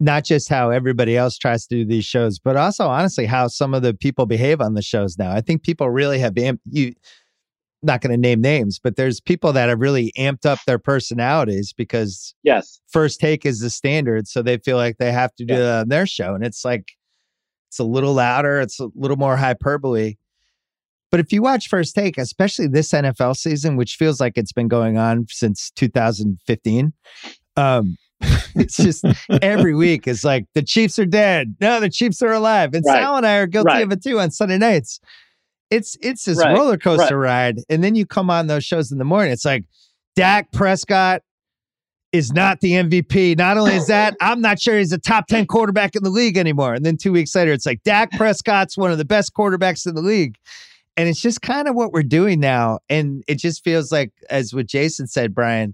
not 0.04 0.26
just 0.26 0.50
how 0.50 0.70
everybody 0.70 1.16
else 1.16 1.38
tries 1.38 1.66
to 1.66 1.76
do 1.76 1.86
these 1.86 2.04
shows, 2.04 2.38
but 2.38 2.58
also 2.58 2.88
honestly 2.88 3.26
how 3.26 3.48
some 3.48 3.74
of 3.74 3.84
the 3.84 3.94
people 3.94 4.26
behave 4.26 4.60
on 4.60 4.74
the 4.74 4.82
shows 4.82 5.18
now. 5.18 5.32
I 5.32 5.40
think 5.40 5.64
people 5.64 5.90
really 5.90 6.20
have 6.20 6.34
amped 6.34 6.60
you 6.70 6.94
not 7.82 8.02
going 8.02 8.12
to 8.12 8.18
name 8.18 8.42
names, 8.42 8.80
but 8.80 8.96
there's 8.96 9.20
people 9.20 9.52
that 9.54 9.68
have 9.70 9.80
really 9.80 10.14
amped 10.18 10.46
up 10.46 10.60
their 10.66 10.80
personalities 10.80 11.74
because 11.74 12.34
yes, 12.44 12.82
first 12.90 13.20
take 13.20 13.46
is 13.46 13.60
the 13.60 13.70
standard, 13.70 14.28
so 14.28 14.42
they 14.42 14.58
feel 14.58 14.78
like 14.78 14.98
they 14.98 15.12
have 15.12 15.34
to 15.36 15.46
do 15.46 15.56
yeah. 15.56 15.80
on 15.80 15.90
their 15.90 16.06
show, 16.06 16.34
and 16.34 16.46
it's 16.46 16.66
like 16.66 16.92
it's 17.70 17.80
a 17.80 17.84
little 17.84 18.14
louder, 18.14 18.60
it's 18.60 18.80
a 18.80 18.90
little 18.96 19.18
more 19.18 19.38
hyperbole. 19.38 20.16
But 21.12 21.20
if 21.20 21.32
you 21.32 21.42
watch 21.44 21.68
First 21.68 21.94
Take, 21.94 22.18
especially 22.18 22.68
this 22.68 22.92
NFL 22.92 23.36
season, 23.36 23.76
which 23.76 23.96
feels 23.96 24.20
like 24.20 24.38
it's 24.38 24.54
been 24.54 24.68
going 24.68 24.98
on 24.98 25.28
since 25.30 25.72
2015, 25.76 26.94
um, 27.56 27.98
it's 28.56 28.78
just 28.78 29.06
every 29.42 29.76
week 29.76 30.08
it's 30.08 30.24
like 30.24 30.46
the 30.54 30.62
Chiefs 30.64 30.98
are 31.00 31.06
dead. 31.06 31.56
No, 31.60 31.80
the 31.80 31.90
Chiefs 31.90 32.22
are 32.22 32.32
alive. 32.32 32.74
And 32.74 32.84
right. 32.86 33.02
Sal 33.02 33.18
and 33.18 33.26
I 33.26 33.38
are 33.38 33.48
guilty 33.48 33.68
right. 33.68 33.84
of 33.84 33.92
it 33.92 34.04
too 34.04 34.20
on 34.20 34.32
Sunday 34.32 34.58
nights 34.58 35.00
it's 35.74 35.98
it's 36.02 36.26
this 36.26 36.38
right, 36.38 36.56
roller 36.56 36.78
coaster 36.78 37.18
ride, 37.18 37.60
and 37.68 37.84
then 37.84 37.96
you 37.96 38.06
come 38.06 38.30
on 38.30 38.48
those 38.48 38.64
shows 38.64 38.92
in 38.92 39.00
the 39.00 39.06
morning. 39.06 39.32
It's 39.32 39.46
like 39.46 39.66
Dak 40.16 40.52
Prescott 40.52 41.24
is 42.12 42.32
not 42.32 42.60
the 42.62 42.74
MVP. 42.74 43.36
Not 43.38 43.58
only 43.58 43.74
is 43.74 43.88
that, 43.88 44.16
I'm 44.22 44.40
not 44.40 44.60
sure 44.60 44.78
he's 44.78 44.92
a 44.92 45.00
top 45.00 45.26
10 45.26 45.48
quarterback 45.48 45.96
in 45.96 46.04
the 46.04 46.12
league 46.12 46.38
anymore. 46.38 46.76
And 46.76 46.86
then 46.86 46.96
two 46.96 47.12
weeks 47.12 47.34
later, 47.34 47.52
it's 47.52 47.66
like 47.66 47.82
Dak 47.82 48.12
Prescott's 48.12 48.78
one 48.78 48.92
of 48.92 49.00
the 49.00 49.06
best 49.06 49.34
quarterbacks 49.34 49.88
in 49.88 49.96
the 49.96 50.02
league. 50.02 50.36
And 50.96 51.10
it's 51.10 51.20
just 51.20 51.42
kind 51.42 51.68
of 51.68 51.74
what 51.74 51.92
we're 51.92 52.04
doing 52.04 52.40
now. 52.40 52.78
And 52.88 53.24
it 53.28 53.40
just 53.40 53.64
feels 53.64 53.92
like, 53.92 54.12
as 54.30 54.54
what 54.54 54.68
Jason 54.68 55.08
said, 55.08 55.34
Bryan, 55.34 55.74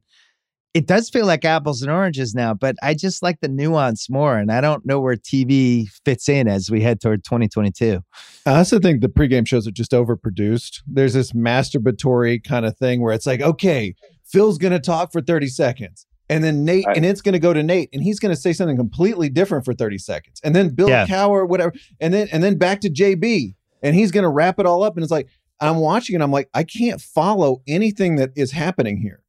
it 0.73 0.85
does 0.85 1.09
feel 1.09 1.25
like 1.25 1.45
apples 1.45 1.81
and 1.81 1.91
oranges 1.91 2.35
now, 2.35 2.53
but 2.53 2.75
I 2.83 2.93
just 2.93 3.23
like 3.23 3.39
the 3.41 3.47
nuance 3.47 4.09
more. 4.09 4.37
And 4.37 4.51
I 4.51 4.61
don't 4.61 4.85
know 4.85 4.99
where 4.99 5.15
TV 5.15 5.87
fits 6.05 6.29
in 6.29 6.47
as 6.47 6.69
we 6.69 6.81
head 6.81 7.01
toward 7.01 7.23
2022. 7.23 8.01
I 8.45 8.57
also 8.57 8.79
think 8.79 9.01
the 9.01 9.09
pregame 9.09 9.47
shows 9.47 9.67
are 9.67 9.71
just 9.71 9.91
overproduced. 9.91 10.81
There's 10.85 11.13
this 11.13 11.31
masturbatory 11.31 12.43
kind 12.43 12.65
of 12.65 12.77
thing 12.77 13.01
where 13.01 13.13
it's 13.13 13.25
like, 13.25 13.41
okay, 13.41 13.95
Phil's 14.25 14.59
going 14.59 14.73
to 14.73 14.79
talk 14.79 15.11
for 15.11 15.21
30 15.21 15.47
seconds. 15.47 16.05
And 16.31 16.43
then 16.43 16.63
Nate, 16.63 16.85
right. 16.85 16.95
and 16.95 17.03
it's 17.03 17.21
going 17.21 17.33
to 17.33 17.39
go 17.39 17.53
to 17.53 17.63
Nate, 17.63 17.89
and 17.91 18.03
he's 18.03 18.19
going 18.19 18.33
to 18.33 18.39
say 18.39 18.53
something 18.53 18.77
completely 18.77 19.29
different 19.29 19.65
for 19.65 19.73
30 19.73 19.97
seconds. 19.97 20.39
And 20.43 20.55
then 20.55 20.69
Bill 20.69 20.87
yeah. 20.87 21.07
Cowher, 21.07 21.47
whatever. 21.47 21.73
And 21.99 22.13
then, 22.13 22.27
and 22.31 22.43
then 22.43 22.59
back 22.59 22.81
to 22.81 22.89
JB, 22.91 23.55
and 23.81 23.95
he's 23.95 24.11
going 24.11 24.23
to 24.23 24.29
wrap 24.29 24.59
it 24.59 24.67
all 24.67 24.83
up. 24.83 24.95
And 24.95 25.03
it's 25.03 25.11
like, 25.11 25.27
I'm 25.59 25.77
watching 25.77 26.15
and 26.15 26.23
I'm 26.23 26.31
like, 26.31 26.47
I 26.53 26.63
can't 26.63 27.01
follow 27.01 27.63
anything 27.67 28.17
that 28.17 28.29
is 28.35 28.51
happening 28.51 28.97
here. 28.97 29.23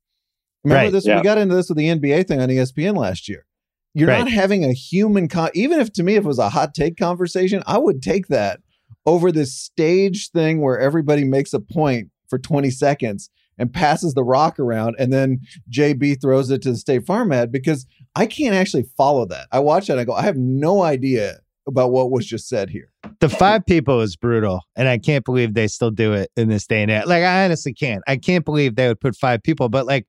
Remember 0.65 0.85
right, 0.85 0.93
this? 0.93 1.07
Yeah. 1.07 1.17
We 1.17 1.23
got 1.23 1.39
into 1.39 1.55
this 1.55 1.69
with 1.69 1.79
the 1.79 1.89
NBA 1.89 2.27
thing 2.29 2.41
on 2.41 2.49
ESPN 2.49 2.97
last 2.97 3.29
year. 3.29 3.47
You're 3.95 4.09
right. 4.09 4.21
not 4.21 4.31
having 4.31 4.65
a 4.65 4.73
human 4.73 5.29
con. 5.29 5.51
Even 5.55 5.81
if 5.81 5.93
to 5.95 6.03
me, 6.03 6.15
if 6.15 6.25
it 6.25 6.29
was 6.29 6.39
a 6.39 6.51
hot 6.51 6.75
take 6.75 6.97
conversation, 6.97 7.63
I 7.67 7.79
would 7.79 8.03
take 8.03 8.29
that 8.29 8.61
over 9.07 9.33
this 9.33 9.55
stage 9.55 10.31
thing 10.31 10.61
where 10.61 10.79
everybody 10.79 11.25
makes 11.25 11.53
a 11.53 11.61
point 11.61 12.11
for 12.29 12.39
20 12.39 12.71
seconds 12.71 13.31
and 13.59 13.73
passes 13.73 14.15
the 14.15 14.25
rock 14.25 14.59
around, 14.59 14.97
and 14.99 15.13
then 15.13 15.41
JB 15.71 16.21
throws 16.23 16.51
it 16.51 16.63
to 16.63 16.71
the 16.71 16.79
State 16.79 17.05
Farm 17.05 17.31
ad 17.31 17.53
because 17.53 17.87
I 18.17 18.27
can't 18.27 18.55
actually 18.55 18.85
follow 18.97 19.27
that. 19.27 19.49
I 19.53 19.59
watch 19.59 19.89
that 19.89 19.95
and 19.95 20.01
I 20.01 20.05
go, 20.05 20.15
I 20.15 20.23
have 20.23 20.37
no 20.37 20.83
idea 20.83 21.41
about 21.67 21.93
what 21.93 22.11
was 22.11 22.27
just 22.27 22.49
said 22.49 22.71
here. 22.71 22.91
The 23.21 23.29
five 23.29 23.67
people 23.67 24.01
is 24.01 24.17
brutal, 24.17 24.61
and 24.77 24.89
I 24.89 24.97
can't 24.97 25.27
believe 25.27 25.53
they 25.53 25.69
still 25.69 25.91
do 25.91 26.15
it 26.15 26.31
in 26.37 26.49
this 26.49 26.67
day 26.67 26.83
and 26.83 26.91
age. 26.91 27.05
Like, 27.05 27.23
I 27.23 27.45
honestly 27.45 27.75
can't. 27.75 28.03
I 28.07 28.17
can't 28.17 28.47
believe 28.47 28.77
they 28.77 28.89
would 28.89 29.01
put 29.01 29.15
five 29.15 29.43
people, 29.43 29.69
but 29.69 29.85
like 29.85 30.07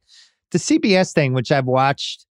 the 0.52 0.58
CBS 0.58 1.14
thing, 1.14 1.34
which 1.34 1.52
I've 1.52 1.66
watched 1.66 2.26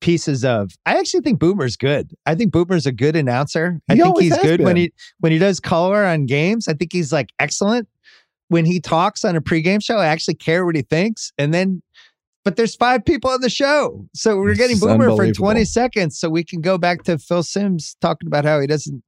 pieces 0.00 0.44
of. 0.44 0.72
I 0.84 0.98
actually 0.98 1.20
think 1.20 1.38
Boomer's 1.38 1.76
good. 1.76 2.12
I 2.26 2.34
think 2.34 2.52
Boomer's 2.52 2.86
a 2.86 2.92
good 2.92 3.16
announcer. 3.16 3.80
I 3.88 3.94
He 3.94 4.02
think 4.02 4.20
he's 4.20 4.38
good 4.38 4.60
when 4.60 4.76
he 4.76 4.92
when 5.20 5.32
he 5.32 5.38
does 5.38 5.60
color 5.60 6.04
on 6.04 6.26
games. 6.26 6.68
I 6.68 6.74
think 6.74 6.92
he's 6.92 7.12
like 7.12 7.30
excellent. 7.38 7.88
When 8.48 8.66
he 8.66 8.80
talks 8.80 9.24
on 9.24 9.34
a 9.34 9.40
pregame 9.40 9.82
show, 9.82 9.96
I 9.96 10.06
actually 10.06 10.34
care 10.34 10.66
what 10.66 10.76
he 10.76 10.82
thinks. 10.82 11.32
And 11.38 11.54
then 11.54 11.82
but 12.44 12.56
there's 12.56 12.74
five 12.74 13.04
people 13.04 13.30
on 13.30 13.40
the 13.40 13.48
show. 13.48 14.06
So 14.14 14.36
we're 14.36 14.54
getting 14.54 14.76
It's 14.76 14.84
Boomer 14.84 15.14
for 15.14 15.30
20 15.30 15.64
seconds 15.64 16.18
so 16.18 16.28
we 16.28 16.42
can 16.42 16.60
go 16.60 16.76
back 16.76 17.04
to 17.04 17.16
Phil 17.16 17.44
Simms 17.44 17.96
talking 18.00 18.26
about 18.26 18.44
how 18.44 18.60
he 18.60 18.66
doesn't 18.66 19.02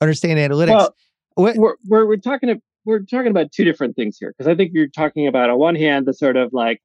understand 0.00 0.38
analytics. 0.38 0.68
Well, 0.68 0.94
what, 1.34 1.56
we're, 1.56 1.74
we're 1.86 2.06
we're 2.06 2.16
talking 2.16 2.62
we're 2.84 3.00
talking 3.00 3.30
about 3.30 3.52
two 3.52 3.64
different 3.64 3.96
things 3.96 4.16
here 4.18 4.32
because 4.36 4.50
I 4.50 4.54
think 4.54 4.70
you're 4.72 4.88
talking 4.88 5.26
about 5.26 5.50
on 5.50 5.58
one 5.58 5.74
hand 5.74 6.06
the 6.06 6.14
sort 6.14 6.36
of 6.36 6.52
like 6.52 6.80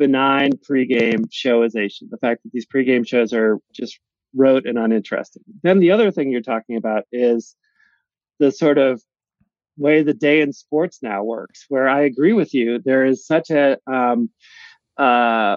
benign 0.00 0.52
pregame 0.52 1.26
showization, 1.30 2.08
the 2.10 2.16
fact 2.16 2.42
that 2.42 2.52
these 2.52 2.66
pregame 2.66 3.06
shows 3.06 3.34
are 3.34 3.58
just 3.70 4.00
rote 4.34 4.64
and 4.64 4.78
uninteresting. 4.78 5.42
Then 5.62 5.78
the 5.78 5.90
other 5.90 6.10
thing 6.10 6.30
you're 6.30 6.40
talking 6.40 6.76
about 6.76 7.04
is 7.12 7.54
the 8.38 8.50
sort 8.50 8.78
of 8.78 9.02
way 9.76 10.02
the 10.02 10.14
day 10.14 10.40
in 10.40 10.54
sports 10.54 11.00
now 11.02 11.22
works, 11.22 11.66
where 11.68 11.86
I 11.86 12.00
agree 12.00 12.32
with 12.32 12.54
you. 12.54 12.80
There 12.82 13.04
is 13.04 13.26
such 13.26 13.50
a 13.50 13.76
um, 13.86 14.30
uh, 14.96 15.56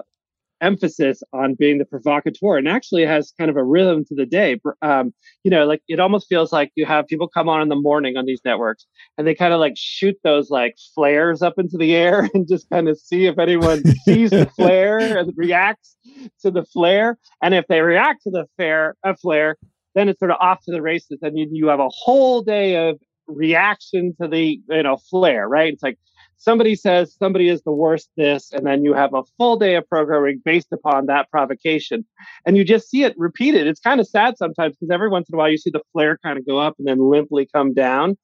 emphasis 0.64 1.22
on 1.32 1.54
being 1.54 1.78
the 1.78 1.84
provocateur 1.84 2.56
and 2.56 2.66
actually 2.66 3.04
has 3.04 3.32
kind 3.38 3.50
of 3.50 3.56
a 3.56 3.64
rhythm 3.64 4.04
to 4.06 4.14
the 4.14 4.26
day. 4.26 4.58
Um, 4.82 5.12
you 5.44 5.50
know, 5.50 5.66
like 5.66 5.82
it 5.88 6.00
almost 6.00 6.26
feels 6.28 6.52
like 6.52 6.72
you 6.74 6.86
have 6.86 7.06
people 7.06 7.28
come 7.28 7.48
on 7.48 7.60
in 7.60 7.68
the 7.68 7.76
morning 7.76 8.16
on 8.16 8.24
these 8.24 8.40
networks 8.44 8.86
and 9.18 9.26
they 9.26 9.34
kind 9.34 9.52
of 9.52 9.60
like 9.60 9.74
shoot 9.76 10.16
those 10.24 10.50
like 10.50 10.76
flares 10.94 11.42
up 11.42 11.54
into 11.58 11.76
the 11.76 11.94
air 11.94 12.28
and 12.34 12.48
just 12.48 12.68
kind 12.70 12.88
of 12.88 12.98
see 12.98 13.26
if 13.26 13.38
anyone 13.38 13.82
sees 14.04 14.30
the 14.30 14.46
flare 14.56 15.18
and 15.18 15.32
reacts 15.36 15.96
to 16.40 16.50
the 16.50 16.64
flare. 16.64 17.18
And 17.42 17.54
if 17.54 17.66
they 17.68 17.80
react 17.80 18.22
to 18.22 18.30
the 18.30 18.46
flare, 18.56 18.96
a 19.04 19.14
flare, 19.16 19.56
then 19.94 20.08
it's 20.08 20.18
sort 20.18 20.30
of 20.30 20.38
off 20.40 20.60
to 20.64 20.72
the 20.72 20.82
races. 20.82 21.18
And 21.22 21.38
you, 21.38 21.48
you 21.52 21.68
have 21.68 21.80
a 21.80 21.88
whole 21.90 22.42
day 22.42 22.88
of 22.88 22.98
reaction 23.26 24.14
to 24.20 24.28
the 24.28 24.60
you 24.68 24.82
know 24.82 24.96
flare, 25.10 25.48
right? 25.48 25.72
It's 25.72 25.82
like 25.82 25.98
somebody 26.36 26.74
says 26.74 27.14
somebody 27.18 27.48
is 27.48 27.62
the 27.62 27.72
worst 27.72 28.10
this, 28.16 28.52
and 28.52 28.66
then 28.66 28.84
you 28.84 28.94
have 28.94 29.14
a 29.14 29.22
full 29.38 29.56
day 29.56 29.74
of 29.76 29.88
programming 29.88 30.40
based 30.44 30.72
upon 30.72 31.06
that 31.06 31.30
provocation, 31.30 32.04
and 32.46 32.56
you 32.56 32.64
just 32.64 32.90
see 32.90 33.04
it 33.04 33.14
repeated. 33.16 33.66
It's 33.66 33.80
kind 33.80 34.00
of 34.00 34.08
sad 34.08 34.36
sometimes 34.38 34.76
because 34.76 34.90
every 34.90 35.08
once 35.08 35.28
in 35.28 35.34
a 35.34 35.38
while 35.38 35.50
you 35.50 35.58
see 35.58 35.70
the 35.70 35.82
flare 35.92 36.18
kind 36.22 36.38
of 36.38 36.46
go 36.46 36.58
up 36.58 36.74
and 36.78 36.86
then 36.86 36.98
limply 36.98 37.48
come 37.52 37.74
down. 37.74 38.16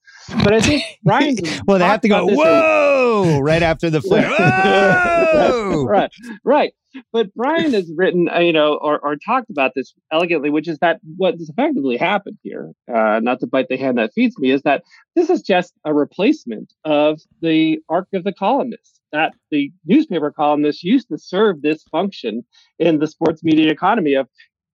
But 0.43 0.53
I 0.53 0.61
think 0.61 0.83
Bryan. 1.05 1.37
well, 1.67 1.79
they 1.79 1.87
have 1.87 2.01
to 2.03 2.09
go, 2.09 2.27
whoa, 2.27 3.41
right 3.41 3.63
after 3.63 3.91
the 3.91 4.01
flare. 4.01 4.31
Whoa! 5.31 5.85
right, 5.85 6.11
right. 6.45 6.73
But 7.13 7.35
Bryan 7.35 7.73
has 7.73 7.91
written, 7.97 8.29
uh, 8.29 8.41
you 8.41 8.53
know, 8.53 8.75
or, 8.75 8.99
or 8.99 9.17
talked 9.17 9.51
about 9.51 9.73
this 9.75 9.93
elegantly, 10.13 10.51
which 10.51 10.69
is 10.69 10.79
that 10.79 11.01
what 11.17 11.35
has 11.35 11.49
effectively 11.49 11.97
happened 11.97 12.39
here, 12.43 12.73
uh, 12.93 13.21
not 13.23 13.41
to 13.41 13.47
bite 13.47 13.69
the 13.69 13.77
hand 13.77 13.99
that 13.99 14.13
feeds 14.15 14.39
me, 14.39 14.51
is 14.51 14.63
that 14.63 14.83
this 15.15 15.31
is 15.31 15.43
just 15.43 15.73
a 15.85 15.95
replacement 15.95 16.73
of 16.85 17.21
the 17.41 17.79
arc 17.89 18.09
of 18.13 18.25
the 18.25 18.33
columnist. 18.33 19.01
That 19.13 19.35
the 19.51 19.73
newspaper 19.87 20.31
columnist 20.31 20.85
used 20.85 21.09
to 21.09 21.19
serve 21.19 21.63
this 21.63 21.83
function 21.91 22.45
in 22.79 22.99
the 23.01 23.07
sports 23.07 23.43
media 23.43 23.71
economy 23.71 24.15
of, 24.15 24.29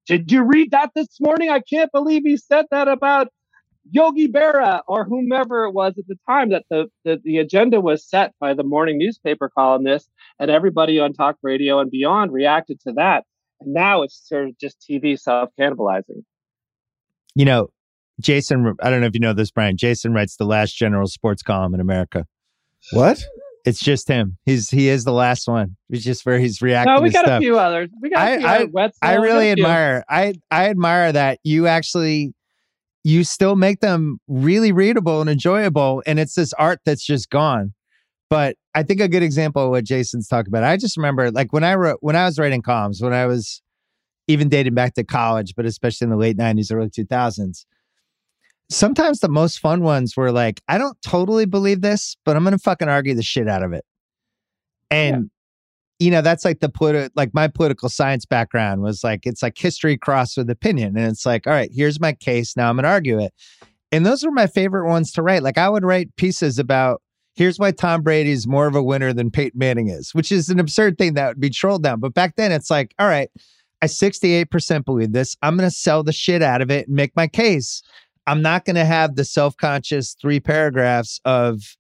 did 0.07 0.31
you 0.31 0.43
read 0.43 0.71
that 0.73 0.91
this 0.95 1.19
morning? 1.21 1.51
I 1.51 1.61
can't 1.61 1.91
believe 1.91 2.23
he 2.25 2.37
said 2.37 2.67
that 2.71 2.87
about 2.87 3.29
Yogi 3.91 4.29
Berra 4.29 4.81
or 4.89 5.05
whomever 5.05 5.65
it 5.65 5.73
was 5.73 5.95
at 5.99 6.07
the 6.09 6.17
time 6.29 6.51
that 6.51 6.65
the, 6.71 6.87
the, 7.05 7.21
the 7.25 7.39
agenda 7.39 7.81
was 7.81 8.05
set 8.09 8.33
by 8.41 8.53
the 8.55 8.65
morning 8.65 8.99
newspaper 8.99 9.49
columnist 9.49 10.11
and 10.39 10.51
everybody 10.51 10.99
on 10.99 11.13
talk 11.13 11.37
radio 11.43 11.79
and 11.79 11.91
beyond 11.91 12.33
reacted 12.33 12.81
to 12.81 12.93
that. 12.93 13.25
And 13.61 13.73
now 13.73 14.03
it's 14.03 14.21
sort 14.29 14.49
of 14.49 14.59
just 14.59 14.77
TV 14.89 15.19
self 15.19 15.51
cannibalizing. 15.59 16.23
You 17.35 17.45
know, 17.45 17.69
Jason, 18.21 18.75
I 18.83 18.91
don't 18.91 19.01
know 19.01 19.07
if 19.07 19.15
you 19.15 19.21
know 19.21 19.33
this, 19.35 19.51
Bryan. 19.51 19.77
Jason 19.77 20.13
writes 20.13 20.37
the 20.37 20.47
last 20.47 20.73
general 20.77 21.07
sports 21.07 21.43
column 21.43 21.75
in 21.75 21.81
America. 21.81 22.27
What? 22.93 23.23
It's 23.65 23.81
just 23.81 24.07
him. 24.09 24.39
He's 24.47 24.71
he 24.71 24.89
is 24.89 25.03
the 25.05 25.13
last 25.13 25.49
one. 25.49 25.77
It's 25.91 26.05
just 26.05 26.25
where 26.25 26.39
he's 26.39 26.63
reacting. 26.63 26.95
No, 26.95 27.01
we 27.03 27.09
to 27.09 27.13
got 27.15 27.25
stuff. 27.25 27.39
a 27.39 27.41
few 27.43 27.59
others. 27.59 27.91
We 28.01 28.11
got 28.11 28.19
I- 28.21 28.31
a 28.31 28.39
few 28.39 28.47
I- 28.47 28.85
other 28.85 28.93
I 29.03 29.15
really 29.15 29.51
a 29.51 29.55
few. 29.57 29.65
admire. 29.65 30.05
I 30.09 30.35
I 30.53 30.69
admire 30.71 31.11
that 31.13 31.41
you 31.43 31.67
actually 31.67 32.33
you 33.07 33.23
still 33.23 33.55
make 33.55 33.79
them 33.79 34.19
really 34.27 34.73
readable 34.73 35.21
and 35.21 35.31
enjoyable, 35.31 36.03
and 36.09 36.19
it's 36.19 36.35
this 36.35 36.53
art 36.55 36.81
that's 36.85 37.07
just 37.07 37.31
gone. 37.31 37.73
But 38.29 38.57
I 38.75 38.83
think 38.83 39.01
a 39.01 39.07
good 39.07 39.23
example 39.23 39.63
of 39.63 39.71
what 39.71 39.85
Jason's 39.85 40.27
talking 40.27 40.49
about. 40.51 40.65
I 40.65 40.77
just 40.77 40.97
remember, 40.97 41.31
like 41.31 41.53
when 41.53 41.63
I 41.63 41.77
wrote 41.77 41.99
when 42.01 42.17
I 42.17 42.25
was 42.25 42.37
writing 42.37 42.63
columns, 42.63 43.01
when 43.01 43.13
I 43.13 43.27
was 43.27 43.63
even 44.27 44.49
dating 44.49 44.75
back 44.75 44.95
to 44.95 45.05
college, 45.05 45.55
but 45.57 45.67
especially 45.67 46.07
in 46.07 46.11
the 46.11 46.17
late 46.17 46.37
'90s, 46.37 46.75
early 46.75 46.89
2000s. 46.89 47.65
Sometimes 48.71 49.21
the 49.21 49.29
most 49.29 49.61
fun 49.61 49.85
ones 49.85 50.17
were 50.17 50.33
like, 50.33 50.61
I 50.67 50.77
don't 50.77 51.01
totally 51.01 51.47
believe 51.47 51.83
this, 51.83 52.17
but 52.25 52.35
I'm 52.37 52.43
gonna 52.43 52.59
fucking 52.59 52.89
argue 52.89 53.15
the 53.15 53.23
shit 53.23 53.49
out 53.49 53.63
of 53.63 53.73
it. 53.73 53.85
And 54.91 55.31
you 55.99 56.11
know, 56.11 56.21
that's 56.21 56.45
like 56.45 56.61
the 56.61 56.69
politi- 56.69 57.11
like 57.17 57.33
my 57.33 57.49
political 57.49 57.89
science 57.89 58.27
background 58.27 58.83
was 58.83 59.03
like 59.03 59.27
it's 59.27 59.43
like 59.43 59.57
history 59.57 59.97
crossed 59.97 60.37
with 60.37 60.51
opinion. 60.51 60.97
And 60.97 61.07
it's 61.07 61.25
like, 61.25 61.47
all 61.47 61.53
right, 61.53 61.71
here's 61.73 62.01
my 62.01 62.13
case. 62.13 62.57
Now 62.57 62.69
I'm 62.69 62.77
gonna 62.77 62.89
argue 62.89 63.19
it. 63.19 63.33
And 63.93 64.05
those 64.05 64.25
were 64.25 64.33
my 64.33 64.47
favorite 64.47 64.87
ones 64.87 65.13
to 65.13 65.23
write. 65.23 65.43
Like 65.43 65.59
I 65.59 65.69
would 65.69 65.85
write 65.85 66.15
pieces 66.17 66.59
about 66.59 67.03
here's 67.35 67.59
why 67.59 67.71
Tom 67.71 68.03
Brady 68.03 68.31
is 68.31 68.47
more 68.47 68.67
of 68.67 68.75
a 68.75 68.83
winner 68.83 69.13
than 69.13 69.31
Peyton 69.31 69.59
Manning 69.59 69.89
is, 69.89 70.15
which 70.15 70.33
is 70.33 70.49
an 70.49 70.59
absurd 70.59 70.99
thing 70.99 71.15
that 71.15 71.29
would 71.29 71.41
be 71.41 71.51
trolled 71.51 71.83
down. 71.83 72.01
But 72.01 72.15
back 72.15 72.37
then 72.37 72.53
it's 72.53 72.71
like, 72.71 72.95
all 72.99 73.09
right, 73.09 73.31
I 73.83 73.87
68% 73.87 74.85
believe 74.85 75.13
this. 75.13 75.37
I'm 75.43 75.57
gonna 75.57 75.71
sell 75.71 76.03
the 76.03 76.13
shit 76.13 76.43
out 76.43 76.61
of 76.61 76.71
it 76.71 76.89
and 76.89 76.97
make 76.97 77.17
my 77.17 77.27
case. 77.27 77.83
I'm 78.27 78.43
not 78.43 78.67
gonna 78.67 78.85
have 78.85 79.17
the 79.17 79.25
self-conscious 79.25 80.17
three 80.21 80.41
paragraphs 80.41 81.21
of 81.25 81.77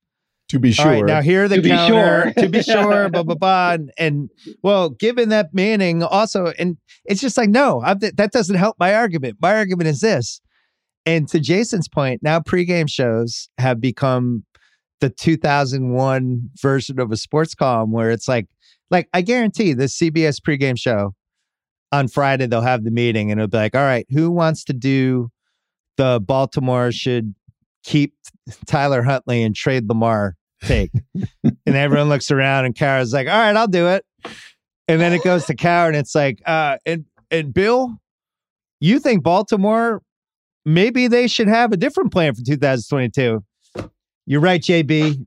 To 0.51 0.61
be 0.61 0.70
sure. 0.70 0.86
right, 0.86 1.05
now 1.05 1.22
here 1.22 1.44
are 1.44 1.49
the 1.49 1.57
To 1.57 1.62
be 1.62 1.76
sure. 1.76 2.32
to 2.38 2.49
be 2.49 2.62
sure, 2.62 3.09
blah 3.09 3.24
blah 3.24 3.34
blah, 3.34 3.72
and, 3.72 3.90
and 3.99 4.30
well, 4.62 4.90
given 4.90 5.30
that 5.30 5.53
Manning 5.53 6.05
also, 6.05 6.53
and 6.59 6.76
it's 7.05 7.20
just 7.20 7.36
like 7.36 7.49
no, 7.49 7.82
I'm, 7.82 7.99
that 7.99 8.30
doesn't 8.32 8.55
help 8.55 8.76
my 8.78 8.94
argument. 8.94 9.38
My 9.40 9.57
argument 9.57 9.88
is 9.88 10.01
this, 10.01 10.40
and 11.05 11.28
to 11.28 11.40
Jason's 11.40 11.88
point, 11.88 12.22
now 12.22 12.40
pregame 12.40 12.90
shows 12.90 13.49
have 13.59 13.80
become 13.80 14.44
the 15.01 15.11
2001 15.11 16.51
version 16.61 16.99
of 16.99 17.12
a 17.12 17.16
sports 17.16 17.55
column 17.55 17.92
where 17.92 18.11
it's 18.11 18.28
like, 18.28 18.47
like 18.90 19.09
I 19.12 19.22
guarantee 19.22 19.72
the 19.72 19.84
CBS 19.84 20.40
pregame 20.40 20.78
show 20.78 21.14
on 21.92 22.09
Friday 22.09 22.47
they'll 22.47 22.61
have 22.61 22.84
the 22.84 22.90
meeting 22.90 23.30
and 23.30 23.40
it'll 23.40 23.49
be 23.49 23.57
like, 23.57 23.76
all 23.76 23.82
right, 23.82 24.07
who 24.11 24.30
wants 24.30 24.64
to 24.64 24.72
do 24.72 25.30
the 25.97 26.20
Baltimore 26.20 26.92
should 26.92 27.34
keep 27.87 28.14
Tyler 28.66 29.03
Huntley 29.03 29.43
and 29.43 29.55
trade 29.55 29.89
Lamar 29.89 30.37
take. 30.62 30.91
and 31.43 31.76
everyone 31.76 32.09
looks 32.09 32.30
around 32.30 32.66
and 32.66 32.74
Cowher's 32.74 33.12
like, 33.12 33.28
all 33.28 33.39
right, 33.39 33.57
I'll 33.57 33.68
do 33.68 33.89
it. 33.89 34.05
And 34.89 35.01
then 35.01 35.12
it 35.12 35.22
goes 35.24 35.47
to 35.47 35.55
Kara 35.55 35.89
and 35.89 35.97
it's 35.97 36.14
like, 36.14 36.41
uh, 36.45 36.76
and 36.84 37.07
and 37.30 37.55
Bill, 37.55 37.95
you 38.80 38.99
think 38.99 39.22
Baltimore 39.22 40.03
maybe 40.64 41.07
they 41.07 41.28
should 41.28 41.49
have 41.49 41.72
a 41.72 41.76
different 41.76 42.12
plan 42.12 42.34
for 42.34 42.43
2022. 42.43 43.43
You're 44.26 44.41
right, 44.41 44.61
JB. 44.61 45.24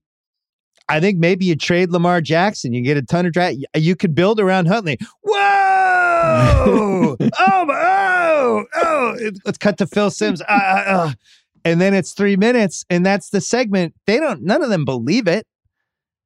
I 0.89 0.99
think 0.99 1.19
maybe 1.19 1.45
you 1.45 1.55
trade 1.55 1.91
Lamar 1.91 2.19
Jackson. 2.19 2.73
You 2.73 2.81
get 2.81 2.97
a 2.97 3.01
ton 3.01 3.25
of 3.25 3.31
draft. 3.31 3.57
You 3.75 3.95
could 3.95 4.15
build 4.15 4.39
around 4.39 4.67
Huntley. 4.67 4.97
Whoa! 5.21 7.15
oh, 7.21 7.25
oh, 7.39 8.65
oh! 8.75 9.15
Let's 9.45 9.59
cut 9.59 9.77
to 9.77 9.87
Phil 9.87 10.09
Simms. 10.09 10.41
Uh, 10.41 10.45
uh, 10.49 10.83
uh. 10.87 11.13
And 11.65 11.79
then 11.81 11.93
it's 11.93 12.13
three 12.13 12.35
minutes, 12.35 12.85
and 12.89 13.05
that's 13.05 13.29
the 13.29 13.41
segment. 13.41 13.93
They 14.05 14.19
don't. 14.19 14.43
None 14.43 14.63
of 14.63 14.69
them 14.69 14.85
believe 14.85 15.27
it, 15.27 15.45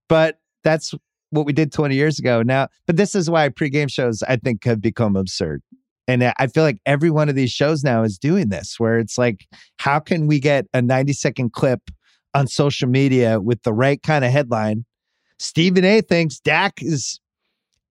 but 0.08 0.40
that's 0.64 0.94
what 1.32 1.46
we 1.46 1.54
did 1.54 1.72
20 1.72 1.96
years 1.96 2.20
ago. 2.20 2.42
Now, 2.44 2.68
but 2.86 2.96
this 2.96 3.16
is 3.16 3.30
why 3.30 3.50
pregame 3.50 3.92
shows 3.92 4.22
I 4.24 4.36
think 4.38 4.64
have 4.66 4.82
become 4.82 5.16
absurd. 5.16 5.62
And 6.08 6.24
I 6.24 6.48
feel 6.48 6.64
like 6.64 6.80
every 6.86 7.10
one 7.10 7.30
of 7.30 7.36
these 7.36 7.52
shows 7.52 7.84
now 7.84 8.04
is 8.04 8.18
doing 8.18 8.50
this, 8.50 8.76
where 8.78 9.00
it's 9.00 9.18
like, 9.18 9.48
how 9.78 10.00
can 10.00 10.28
we 10.28 10.40
get 10.40 10.66
a 10.74 10.82
90 10.82 11.14
second 11.14 11.54
clip 11.54 11.80
on 12.34 12.46
social 12.48 12.90
media 12.90 13.40
with 13.40 13.64
the 13.64 13.74
right 13.74 14.02
kind 14.04 14.26
of 14.26 14.32
headline? 14.32 14.86
Stephen 15.40 15.86
A 15.86 16.02
thinks 16.02 16.40
Dak 16.40 16.82
is 16.82 17.20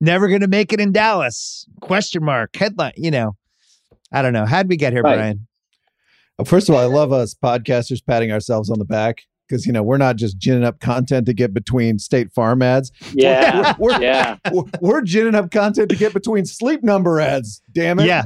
never 0.00 0.28
going 0.28 0.42
to 0.42 0.48
make 0.48 0.72
it 0.72 0.80
in 0.80 0.92
Dallas. 0.92 1.66
Question 1.80 2.22
mark 2.24 2.54
headline. 2.54 2.92
You 2.96 3.10
know, 3.10 3.32
I 4.12 4.20
don't 4.20 4.34
know. 4.34 4.44
How'd 4.44 4.68
we 4.68 4.76
get 4.76 4.92
here, 4.92 5.02
Right. 5.02 5.16
Bryan? 5.16 5.46
Uh, 6.38 6.44
first 6.44 6.68
of 6.68 6.74
all, 6.74 6.80
I 6.80 6.84
love 6.86 7.12
us 7.12 7.34
podcasters 7.34 8.04
patting 8.04 8.32
ourselves 8.32 8.70
on 8.70 8.78
the 8.78 8.84
back 8.84 9.22
because 9.48 9.66
you 9.66 9.72
know 9.72 9.82
we're 9.82 9.98
not 9.98 10.16
just 10.16 10.38
ginning 10.38 10.64
up 10.64 10.80
content 10.80 11.26
to 11.26 11.34
get 11.34 11.52
between 11.52 11.98
State 11.98 12.32
Farm 12.32 12.62
ads. 12.62 12.90
Yeah, 13.12 13.74
we're, 13.78 13.92
we're, 13.92 14.02
yeah. 14.02 14.36
we're, 14.50 14.62
we're 14.80 15.02
ginning 15.02 15.34
up 15.34 15.50
content 15.50 15.88
to 15.90 15.96
get 15.96 16.12
between 16.14 16.46
Sleep 16.46 16.82
Number 16.82 17.20
ads. 17.20 17.60
Damn 17.72 17.98
it! 18.00 18.06
Yeah. 18.06 18.22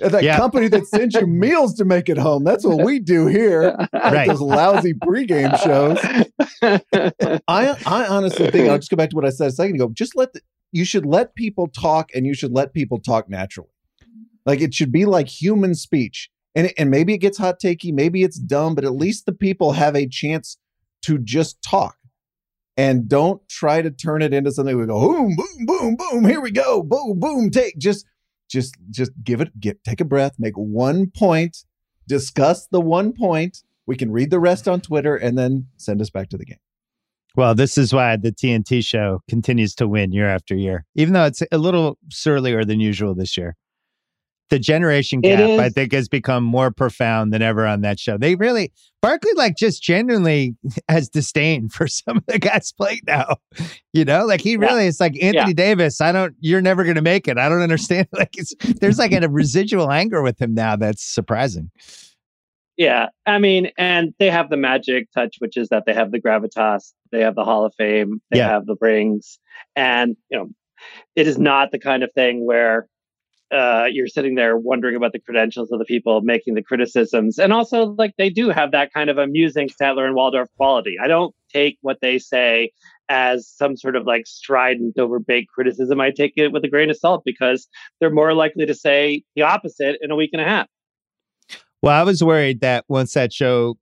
that 0.00 0.22
Yeah. 0.22 0.36
company 0.36 0.68
that 0.68 0.86
sends 0.86 1.16
you 1.16 1.26
meals 1.26 1.74
to 1.74 1.84
make 1.84 2.08
at 2.08 2.18
home. 2.18 2.44
That's 2.44 2.64
what 2.64 2.84
we 2.84 3.00
do 3.00 3.26
here. 3.26 3.74
Like 3.92 3.92
Right. 3.92 4.28
Those 4.28 4.40
lousy 4.40 4.94
pregame 4.94 5.58
shows. 5.62 5.98
I 7.48 7.76
I 7.86 8.06
honestly 8.06 8.50
think 8.50 8.68
I'll 8.68 8.78
just 8.78 8.90
go 8.90 8.96
back 8.96 9.10
to 9.10 9.16
what 9.16 9.24
I 9.24 9.30
said 9.30 9.48
a 9.48 9.52
second 9.52 9.74
ago. 9.74 9.90
Just 9.92 10.14
let 10.16 10.32
the, 10.32 10.40
you 10.70 10.84
should 10.84 11.04
let 11.06 11.34
people 11.34 11.66
talk, 11.66 12.10
and 12.14 12.26
you 12.26 12.34
should 12.34 12.52
let 12.52 12.72
people 12.72 13.00
talk 13.00 13.28
naturally. 13.28 13.70
Like 14.46 14.60
it 14.60 14.72
should 14.74 14.92
be 14.92 15.04
like 15.04 15.28
human 15.28 15.74
speech, 15.74 16.30
and 16.58 16.72
and 16.76 16.90
maybe 16.90 17.14
it 17.14 17.18
gets 17.18 17.38
hot 17.38 17.60
takey, 17.60 17.92
maybe 17.92 18.24
it's 18.24 18.38
dumb, 18.38 18.74
but 18.74 18.84
at 18.84 18.92
least 18.92 19.26
the 19.26 19.32
people 19.32 19.72
have 19.72 19.94
a 19.94 20.08
chance 20.08 20.58
to 21.02 21.16
just 21.18 21.62
talk, 21.62 21.96
and 22.76 23.08
don't 23.08 23.48
try 23.48 23.80
to 23.80 23.92
turn 23.92 24.22
it 24.22 24.34
into 24.34 24.50
something. 24.50 24.76
We 24.76 24.84
go 24.84 25.00
boom, 25.00 25.36
boom, 25.36 25.66
boom, 25.66 25.96
boom. 25.96 26.24
Here 26.24 26.40
we 26.40 26.50
go, 26.50 26.82
boom, 26.82 27.20
boom. 27.20 27.50
Take 27.50 27.78
just 27.78 28.04
just 28.50 28.74
just 28.90 29.12
give 29.22 29.40
it 29.40 29.58
get 29.60 29.84
take 29.84 30.00
a 30.00 30.04
breath, 30.04 30.34
make 30.38 30.54
one 30.56 31.12
point, 31.16 31.58
discuss 32.08 32.66
the 32.66 32.80
one 32.80 33.12
point. 33.12 33.62
We 33.86 33.96
can 33.96 34.10
read 34.10 34.30
the 34.30 34.40
rest 34.40 34.66
on 34.66 34.80
Twitter, 34.80 35.14
and 35.14 35.38
then 35.38 35.68
send 35.76 36.02
us 36.02 36.10
back 36.10 36.28
to 36.30 36.36
the 36.36 36.44
game. 36.44 36.58
Well, 37.36 37.54
this 37.54 37.78
is 37.78 37.92
why 37.92 38.16
the 38.16 38.32
TNT 38.32 38.84
show 38.84 39.20
continues 39.30 39.76
to 39.76 39.86
win 39.86 40.10
year 40.10 40.28
after 40.28 40.56
year, 40.56 40.86
even 40.96 41.14
though 41.14 41.24
it's 41.24 41.40
a 41.52 41.58
little 41.58 41.98
surlier 42.08 42.64
than 42.64 42.80
usual 42.80 43.14
this 43.14 43.36
year. 43.36 43.54
The 44.50 44.58
generation 44.58 45.20
gap, 45.20 45.50
I 45.58 45.68
think, 45.68 45.92
has 45.92 46.08
become 46.08 46.42
more 46.42 46.70
profound 46.70 47.32
than 47.34 47.42
ever 47.42 47.66
on 47.66 47.82
that 47.82 48.00
show. 48.00 48.16
They 48.16 48.34
really, 48.34 48.72
Barkley, 49.02 49.32
like, 49.36 49.56
just 49.56 49.82
genuinely 49.82 50.56
has 50.88 51.08
disdain 51.10 51.68
for 51.68 51.86
some 51.88 52.16
of 52.18 52.26
the 52.26 52.38
guys 52.38 52.72
playing 52.72 53.00
now. 53.06 53.36
You 53.92 54.04
know, 54.06 54.24
like 54.24 54.40
he 54.40 54.52
Yeah. 54.52 54.58
really, 54.60 54.86
it's 54.86 55.00
like 55.00 55.22
Anthony 55.22 55.52
Davis. 55.54 56.00
I 56.00 56.12
don't, 56.12 56.34
you're 56.40 56.62
never 56.62 56.84
going 56.84 56.96
to 56.96 57.02
make 57.02 57.28
it. 57.28 57.36
I 57.36 57.48
don't 57.48 57.60
understand. 57.62 58.08
Like, 58.12 58.36
it's, 58.38 58.54
there's 58.80 58.98
like 58.98 59.12
a 59.12 59.28
residual 59.28 59.90
anger 59.92 60.22
with 60.22 60.40
him 60.40 60.54
now 60.54 60.76
that's 60.76 61.02
surprising. 61.04 61.70
Yeah, 62.76 63.06
I 63.26 63.38
mean, 63.38 63.70
and 63.76 64.14
they 64.18 64.30
have 64.30 64.50
the 64.50 64.56
magic 64.56 65.08
touch, 65.12 65.36
which 65.40 65.56
is 65.56 65.68
that 65.70 65.84
they 65.84 65.92
have 65.92 66.12
the 66.12 66.20
gravitas, 66.20 66.92
they 67.10 67.20
have 67.22 67.34
the 67.34 67.44
Hall 67.44 67.64
of 67.66 67.74
Fame, 67.76 68.20
they 68.30 68.38
Yeah. 68.38 68.48
have 68.48 68.66
the 68.66 68.76
rings, 68.80 69.38
and 69.74 70.16
you 70.30 70.38
know, 70.38 70.48
it 71.16 71.26
is 71.26 71.38
not 71.38 71.72
the 71.72 71.78
kind 71.80 72.04
of 72.04 72.12
thing 72.12 72.46
where 72.46 72.86
uh, 73.50 73.86
you're 73.90 74.06
sitting 74.06 74.34
there 74.34 74.56
wondering 74.56 74.94
about 74.96 75.12
the 75.12 75.18
credentials 75.18 75.70
of 75.72 75.78
the 75.78 75.84
people 75.84 76.20
making 76.22 76.54
the 76.54 76.62
criticisms, 76.62 77.38
and 77.38 77.52
also 77.52 77.94
like 77.98 78.12
they 78.18 78.30
do 78.30 78.50
have 78.50 78.72
that 78.72 78.92
kind 78.92 79.08
of 79.08 79.18
amusing 79.18 79.68
Statler 79.68 80.06
and 80.06 80.14
Waldorf 80.14 80.48
quality. 80.56 80.96
I 81.02 81.08
don't 81.08 81.34
take 81.52 81.78
what 81.80 81.98
they 82.00 82.18
say 82.18 82.72
as 83.08 83.48
some 83.48 83.76
sort 83.76 83.96
of 83.96 84.06
like 84.06 84.26
strident, 84.26 84.96
overbaked 84.96 85.46
criticism. 85.54 86.00
I 86.00 86.10
take 86.10 86.34
it 86.36 86.52
with 86.52 86.64
a 86.64 86.68
grain 86.68 86.90
of 86.90 86.98
salt 86.98 87.22
because 87.24 87.66
they're 88.00 88.10
more 88.10 88.34
likely 88.34 88.66
to 88.66 88.74
say 88.74 89.22
the 89.34 89.42
opposite 89.42 89.96
in 90.02 90.10
a 90.10 90.16
week 90.16 90.30
and 90.32 90.42
a 90.42 90.44
half. 90.44 90.66
Well, 91.82 91.98
I 91.98 92.02
was 92.02 92.22
worried 92.22 92.60
that 92.60 92.84
once 92.88 93.14
that 93.14 93.32
show 93.32 93.78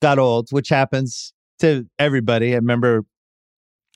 got 0.00 0.18
old, 0.18 0.48
which 0.50 0.68
happens 0.68 1.32
to 1.60 1.86
everybody, 1.98 2.52
I 2.52 2.56
remember 2.56 3.04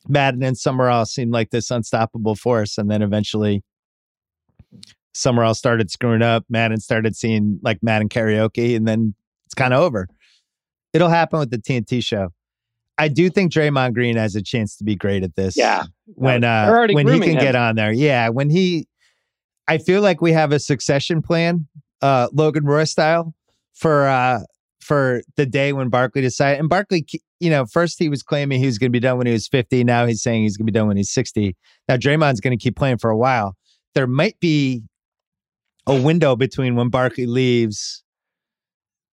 Madden 0.07 0.43
and 0.43 0.57
Summerall 0.57 1.07
seemed 1.07 1.33
like 1.33 1.51
this 1.51 1.71
unstoppable 1.71 2.35
force. 2.35 2.79
And 2.79 2.91
then 2.91 3.03
eventually 3.03 3.63
Summerall 5.19 5.55
started 5.55 5.91
screwing 5.91 6.23
up. 6.23 6.45
Madden 6.49 6.79
started 6.79 7.17
seeing 7.17 7.59
like 7.63 7.83
Madden 7.83 8.09
karaoke, 8.09 8.77
and 8.77 8.87
then 8.87 9.15
it's 9.47 9.55
kind 9.55 9.75
of 9.75 9.81
over. 9.81 10.07
It'll 10.93 11.09
happen 11.09 11.41
with 11.41 11.51
the 11.51 11.59
TNT 11.59 12.03
show. 12.05 12.29
I 12.99 13.09
do 13.09 13.29
think 13.31 13.53
Draymond 13.53 13.95
Green 13.95 14.17
has 14.17 14.35
a 14.37 14.43
chance 14.43 14.77
to 14.77 14.85
be 14.85 14.97
great 14.97 15.23
at 15.23 15.35
this. 15.37 15.57
Yeah. 15.57 15.85
When 16.07 16.45
uh 16.45 16.87
when 16.91 17.07
he 17.07 17.21
can 17.21 17.31
him. 17.31 17.41
get 17.41 17.57
on 17.57 17.77
there. 17.77 17.93
Yeah. 17.93 18.29
When 18.29 18.51
he 18.51 18.87
I 19.67 19.79
feel 19.79 20.03
like 20.03 20.21
we 20.21 20.33
have 20.33 20.53
a 20.53 20.59
succession 20.59 21.23
plan, 21.23 21.67
uh 22.01 22.29
Logan 22.33 22.65
Roy 22.65 22.85
style, 22.85 23.35
for 23.75 24.07
uh 24.07 24.41
for 24.81 25.23
the 25.37 25.47
day 25.47 25.73
when 25.73 25.89
Barkley 25.91 26.23
decided 26.23 26.61
and 26.61 26.69
Barkley 26.69 27.07
you 27.41 27.51
know, 27.51 27.67
first 27.67 27.99
he 28.01 28.09
was 28.09 28.23
claiming 28.23 28.59
he 28.59 28.67
was 28.67 28.79
gonna 28.79 28.91
be 28.91 29.01
done 29.01 29.19
when 29.19 29.27
he 29.27 29.33
was 29.33 29.47
50. 29.47 29.85
Now 29.85 30.07
he's 30.07 30.23
saying 30.23 30.43
he's 30.43 30.57
gonna 30.57 30.67
be 30.67 30.73
done 30.73 30.89
when 30.89 30.97
he's 30.97 31.11
60. 31.11 31.57
Now 31.89 31.97
Draymond's 31.97 32.41
gonna 32.41 32.57
keep 32.57 32.77
playing 32.77 32.99
for 32.99 33.11
a 33.11 33.17
while. 33.17 33.57
There 33.95 34.09
might 34.09 34.39
be 34.41 34.83
a 35.89 36.01
window 36.01 36.37
between 36.37 36.77
when 36.77 36.89
Barkley 36.89 37.27
leaves 37.27 38.05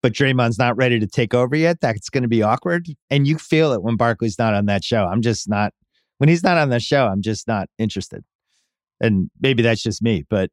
but 0.05 0.13
Draymond's 0.13 0.59
not 0.59 0.77
ready 0.77 0.99
to 0.99 1.07
take 1.07 1.33
over 1.33 1.55
yet, 1.55 1.81
that's 1.81 2.11
going 2.11 2.21
to 2.21 2.29
be 2.29 2.43
awkward. 2.43 2.85
And 3.09 3.25
you 3.25 3.39
feel 3.39 3.73
it 3.73 3.81
when 3.81 3.95
Barkley's 3.95 4.37
not 4.37 4.53
on 4.53 4.67
that 4.67 4.83
show. 4.83 5.03
I'm 5.05 5.23
just 5.23 5.49
not, 5.49 5.73
when 6.19 6.29
he's 6.29 6.43
not 6.43 6.59
on 6.59 6.69
the 6.69 6.79
show, 6.79 7.07
I'm 7.07 7.23
just 7.23 7.47
not 7.47 7.69
interested. 7.79 8.23
And 9.01 9.31
maybe 9.41 9.63
that's 9.63 9.81
just 9.81 10.03
me, 10.03 10.23
but 10.29 10.51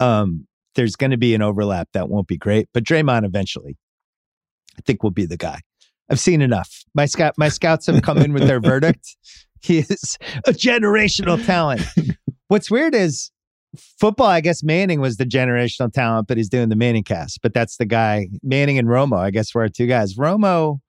um, 0.00 0.48
there's 0.74 0.96
going 0.96 1.12
to 1.12 1.16
be 1.16 1.32
an 1.32 1.42
overlap 1.42 1.90
that 1.92 2.08
won't 2.08 2.26
be 2.26 2.36
great. 2.36 2.68
But 2.74 2.82
Draymond 2.82 3.24
eventually, 3.24 3.78
I 4.76 4.80
think, 4.84 5.04
will 5.04 5.12
be 5.12 5.26
the 5.26 5.36
guy. 5.36 5.60
I've 6.10 6.18
seen 6.18 6.42
enough. 6.42 6.82
My 6.92 7.06
scout, 7.06 7.34
my 7.38 7.50
scouts 7.50 7.86
have 7.86 8.02
come 8.02 8.18
in 8.18 8.32
with 8.32 8.48
their 8.48 8.58
verdict. 8.72 9.16
He 9.60 9.78
is 9.78 10.18
a 10.44 10.50
generational 10.50 11.44
talent. 11.46 11.82
What's 12.48 12.68
weird 12.68 12.96
is 12.96 13.30
football, 13.76 14.26
I 14.26 14.40
guess 14.40 14.62
Manning 14.62 15.00
was 15.00 15.16
the 15.16 15.24
generational 15.24 15.92
talent, 15.92 16.28
but 16.28 16.36
he's 16.36 16.48
doing 16.48 16.68
the 16.68 16.76
Manning 16.76 17.04
cast. 17.04 17.40
But 17.42 17.54
that's 17.54 17.76
the 17.76 17.86
guy. 17.86 18.28
Manning 18.42 18.78
and 18.78 18.88
Romo, 18.88 19.18
I 19.18 19.30
guess, 19.30 19.54
were 19.54 19.62
our 19.62 19.68
two 19.68 19.86
guys. 19.86 20.14
Romo 20.16 20.80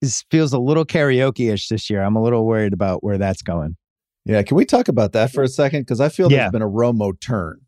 is 0.00 0.24
feels 0.30 0.52
a 0.52 0.58
little 0.58 0.84
karaoke 0.84 1.52
ish 1.52 1.68
this 1.68 1.90
year. 1.90 2.02
I'm 2.02 2.16
a 2.16 2.22
little 2.22 2.46
worried 2.46 2.72
about 2.72 3.02
where 3.02 3.18
that's 3.18 3.42
going. 3.42 3.76
Yeah, 4.24 4.42
can 4.42 4.56
we 4.56 4.64
talk 4.64 4.88
about 4.88 5.12
that 5.12 5.32
for 5.32 5.42
a 5.42 5.48
second? 5.48 5.80
Because 5.82 6.00
I 6.00 6.08
feel 6.08 6.30
Yeah. 6.30 6.38
there's 6.42 6.52
been 6.52 6.62
a 6.62 6.68
Romo 6.68 7.18
turn. 7.20 7.60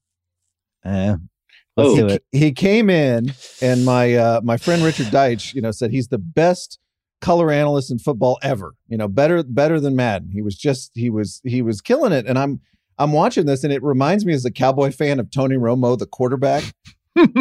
Let's 0.85 1.19
Oh. 1.77 1.97
do 1.97 2.07
it. 2.09 2.25
He 2.33 2.53
came 2.53 2.91
in, 2.91 3.33
and 3.63 3.85
my 3.85 4.15
uh, 4.15 4.41
my 4.43 4.57
friend 4.57 4.83
Richard 4.83 5.07
Deitch, 5.07 5.55
you 5.55 5.63
know, 5.63 5.71
said 5.71 5.91
he's 5.91 6.09
the 6.09 6.19
best 6.19 6.79
color 7.21 7.51
analyst 7.51 7.91
in 7.91 7.99
football 7.99 8.39
ever. 8.43 8.75
You 8.89 8.97
know, 8.99 9.09
better 9.09 9.43
better 9.43 9.79
than 9.81 9.97
Madden. 9.97 10.31
He 10.33 10.43
was 10.43 10.57
just 10.57 10.91
he 10.95 11.09
was 11.11 11.41
he 11.45 11.63
was 11.63 11.81
killing 11.81 12.13
it. 12.13 12.27
And 12.27 12.39
I'm 12.39 12.61
I'm 13.01 13.13
watching 13.13 13.47
this, 13.47 13.65
and 13.65 13.73
it 13.73 13.83
reminds 13.83 14.25
me 14.25 14.33
as 14.35 14.45
a 14.45 14.51
Cowboy 14.53 14.93
fan 14.93 15.19
of 15.19 15.31
Tony 15.31 15.57
Romo, 15.57 15.99
the 15.99 16.07
quarterback, 16.07 16.63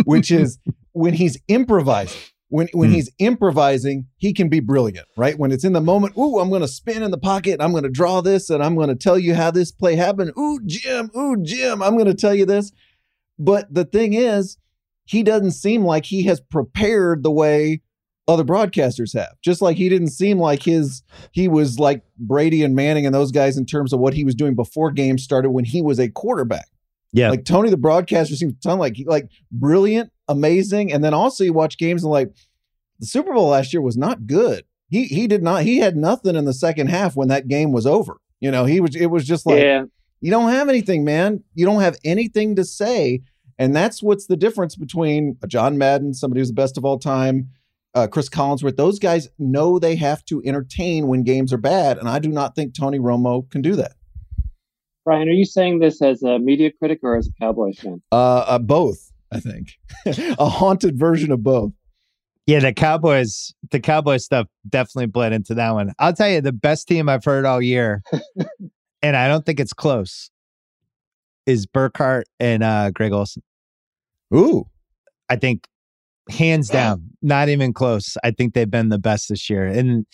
which 0.05 0.31
is 0.31 0.57
when 0.93 1.13
he's 1.13 1.37
improvising. 1.47 2.19
When 2.51 2.67
when 2.73 2.89
Hmm. 2.89 2.95
he's 2.95 3.11
improvising, 3.19 4.07
he 4.17 4.33
can 4.33 4.49
be 4.49 4.59
brilliant, 4.59 5.05
right? 5.15 5.37
When 5.37 5.51
it's 5.51 5.63
in 5.63 5.73
the 5.73 5.81
moment, 5.81 6.17
ooh, 6.17 6.39
I'm 6.39 6.49
going 6.49 6.63
to 6.63 6.67
spin 6.67 7.03
in 7.03 7.11
the 7.11 7.17
pocket, 7.19 7.61
I'm 7.61 7.71
going 7.71 7.83
to 7.83 7.89
draw 7.91 8.21
this, 8.21 8.49
and 8.49 8.63
I'm 8.63 8.73
going 8.75 8.87
to 8.89 8.95
tell 8.95 9.19
you 9.19 9.35
how 9.35 9.51
this 9.51 9.71
play 9.71 9.95
happened. 9.95 10.31
Ooh, 10.35 10.59
Jim, 10.65 11.11
ooh, 11.15 11.37
Jim, 11.43 11.83
I'm 11.83 11.93
going 11.93 12.07
to 12.07 12.15
tell 12.15 12.33
you 12.33 12.47
this. 12.47 12.71
But 13.37 13.71
the 13.71 13.85
thing 13.85 14.13
is, 14.13 14.57
he 15.05 15.21
doesn't 15.21 15.51
seem 15.51 15.83
like 15.83 16.05
he 16.05 16.23
has 16.23 16.39
prepared 16.41 17.21
the 17.21 17.31
way 17.31 17.81
other 18.29 18.43
broadcasters 18.43 19.17
have. 19.17 19.35
Just 19.41 19.61
like 19.61 19.75
he 19.75 19.89
didn't 19.89 20.09
seem 20.09 20.39
like 20.39 20.61
his 20.63 21.01
he 21.31 21.47
was 21.47 21.79
like 21.79 22.03
Brady 22.17 22.63
and 22.63 22.75
Manning 22.75 23.05
and 23.05 23.13
those 23.13 23.31
guys 23.31 23.57
in 23.57 23.65
terms 23.65 23.91
of 23.91 23.99
what 23.99 24.13
he 24.13 24.23
was 24.23 24.35
doing 24.35 24.55
before 24.55 24.91
games 24.91 25.23
started 25.23 25.49
when 25.49 25.65
he 25.65 25.81
was 25.81 25.99
a 25.99 26.09
quarterback. 26.09 26.67
Yeah. 27.11 27.31
Like 27.31 27.43
Tony 27.43 27.69
the 27.71 27.77
broadcaster 27.77 28.35
seems 28.35 28.53
to 28.53 28.61
sound 28.61 28.79
like 28.79 28.97
like 29.05 29.29
brilliant, 29.51 30.11
amazing, 30.27 30.93
and 30.93 31.03
then 31.03 31.13
also 31.13 31.43
you 31.43 31.53
watch 31.53 31.77
games 31.77 32.03
and 32.03 32.11
like 32.11 32.31
the 32.99 33.07
Super 33.07 33.33
Bowl 33.33 33.49
last 33.49 33.73
year 33.73 33.81
was 33.81 33.97
not 33.97 34.27
good. 34.27 34.63
He 34.89 35.05
he 35.05 35.25
did 35.27 35.41
not 35.41 35.63
he 35.63 35.79
had 35.79 35.97
nothing 35.97 36.35
in 36.35 36.45
the 36.45 36.53
second 36.53 36.87
half 36.87 37.15
when 37.15 37.29
that 37.29 37.47
game 37.47 37.71
was 37.71 37.87
over. 37.87 38.21
You 38.39 38.51
know, 38.51 38.65
he 38.65 38.79
was 38.79 38.95
it 38.95 39.07
was 39.07 39.25
just 39.25 39.47
like 39.47 39.59
yeah. 39.59 39.85
you 40.21 40.29
don't 40.29 40.51
have 40.51 40.69
anything, 40.69 41.03
man. 41.03 41.43
You 41.55 41.65
don't 41.65 41.81
have 41.81 41.97
anything 42.03 42.55
to 42.57 42.63
say. 42.63 43.21
And 43.57 43.75
that's 43.75 44.01
what's 44.01 44.27
the 44.27 44.37
difference 44.37 44.77
between 44.77 45.37
a 45.43 45.47
John 45.47 45.77
Madden, 45.77 46.13
somebody 46.13 46.39
who's 46.39 46.47
the 46.47 46.53
best 46.53 46.77
of 46.77 46.85
all 46.85 46.97
time, 46.97 47.49
uh, 47.95 48.07
Cris 48.07 48.29
Collinsworth. 48.29 48.77
Those 48.77 48.99
guys 48.99 49.27
know 49.37 49.79
they 49.79 49.95
have 49.95 50.23
to 50.25 50.41
entertain 50.45 51.07
when 51.07 51.23
games 51.23 51.51
are 51.53 51.57
bad. 51.57 51.97
And 51.97 52.07
I 52.07 52.19
do 52.19 52.29
not 52.29 52.55
think 52.55 52.73
Tony 52.73 52.99
Romo 52.99 53.49
can 53.49 53.61
do 53.61 53.75
that. 53.75 53.93
Bryan, 55.05 55.27
are 55.27 55.31
you 55.31 55.45
saying 55.45 55.79
this 55.79 56.01
as 56.01 56.21
a 56.21 56.37
media 56.39 56.71
critic 56.71 56.99
or 57.01 57.17
as 57.17 57.27
a 57.27 57.31
Cowboys 57.39 57.79
fan? 57.79 58.01
Uh, 58.11 58.45
uh, 58.47 58.59
both, 58.59 59.11
I 59.31 59.39
think. 59.39 59.79
a 60.05 60.45
haunted 60.45 60.99
version 60.99 61.31
of 61.31 61.41
both. 61.41 61.71
Yeah, 62.45 62.59
the 62.59 62.73
Cowboys, 62.73 63.53
the 63.69 63.79
Cowboys 63.79 64.25
stuff 64.25 64.47
definitely 64.67 65.05
bled 65.05 65.33
into 65.33 65.53
that 65.55 65.71
one. 65.71 65.93
I'll 65.99 66.13
tell 66.13 66.29
you, 66.29 66.41
the 66.41 66.51
best 66.51 66.87
team 66.87 67.07
I've 67.07 67.23
heard 67.23 67.45
all 67.45 67.61
year, 67.61 68.01
and 69.01 69.15
I 69.15 69.27
don't 69.27 69.45
think 69.45 69.59
it's 69.59 69.73
close, 69.73 70.31
is 71.45 71.67
Burkhardt 71.67 72.27
and 72.39 72.63
uh, 72.63 72.89
Greg 72.91 73.11
Olsen. 73.11 73.43
Ooh. 74.33 74.65
I 75.29 75.35
think 75.35 75.67
hands 76.29 76.69
down, 76.69 77.09
not 77.21 77.49
even 77.49 77.73
close. 77.73 78.17
I 78.23 78.31
think 78.31 78.53
they've 78.53 78.69
been 78.69 78.89
the 78.89 78.99
best 78.99 79.29
this 79.29 79.49
year. 79.49 79.65
And 79.65 80.05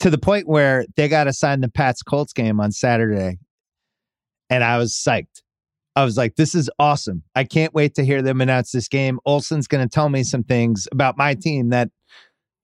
to 0.00 0.10
the 0.10 0.18
point 0.18 0.48
where 0.48 0.84
they 0.96 1.08
got 1.08 1.26
assigned 1.28 1.62
the 1.62 1.68
Pats 1.68 2.02
Colts 2.02 2.32
game 2.32 2.60
on 2.60 2.72
Saturday. 2.72 3.38
And 4.50 4.62
I 4.62 4.78
was 4.78 4.92
psyched. 4.92 5.42
I 5.94 6.04
was 6.04 6.16
like, 6.16 6.36
this 6.36 6.54
is 6.54 6.70
awesome. 6.78 7.22
I 7.34 7.44
can't 7.44 7.74
wait 7.74 7.94
to 7.94 8.04
hear 8.04 8.22
them 8.22 8.40
announce 8.40 8.72
this 8.72 8.88
game. 8.88 9.18
Olsen's 9.26 9.66
going 9.66 9.86
to 9.86 9.92
tell 9.92 10.08
me 10.08 10.24
some 10.24 10.42
things 10.42 10.88
about 10.90 11.18
my 11.18 11.34
team 11.34 11.70
that 11.70 11.90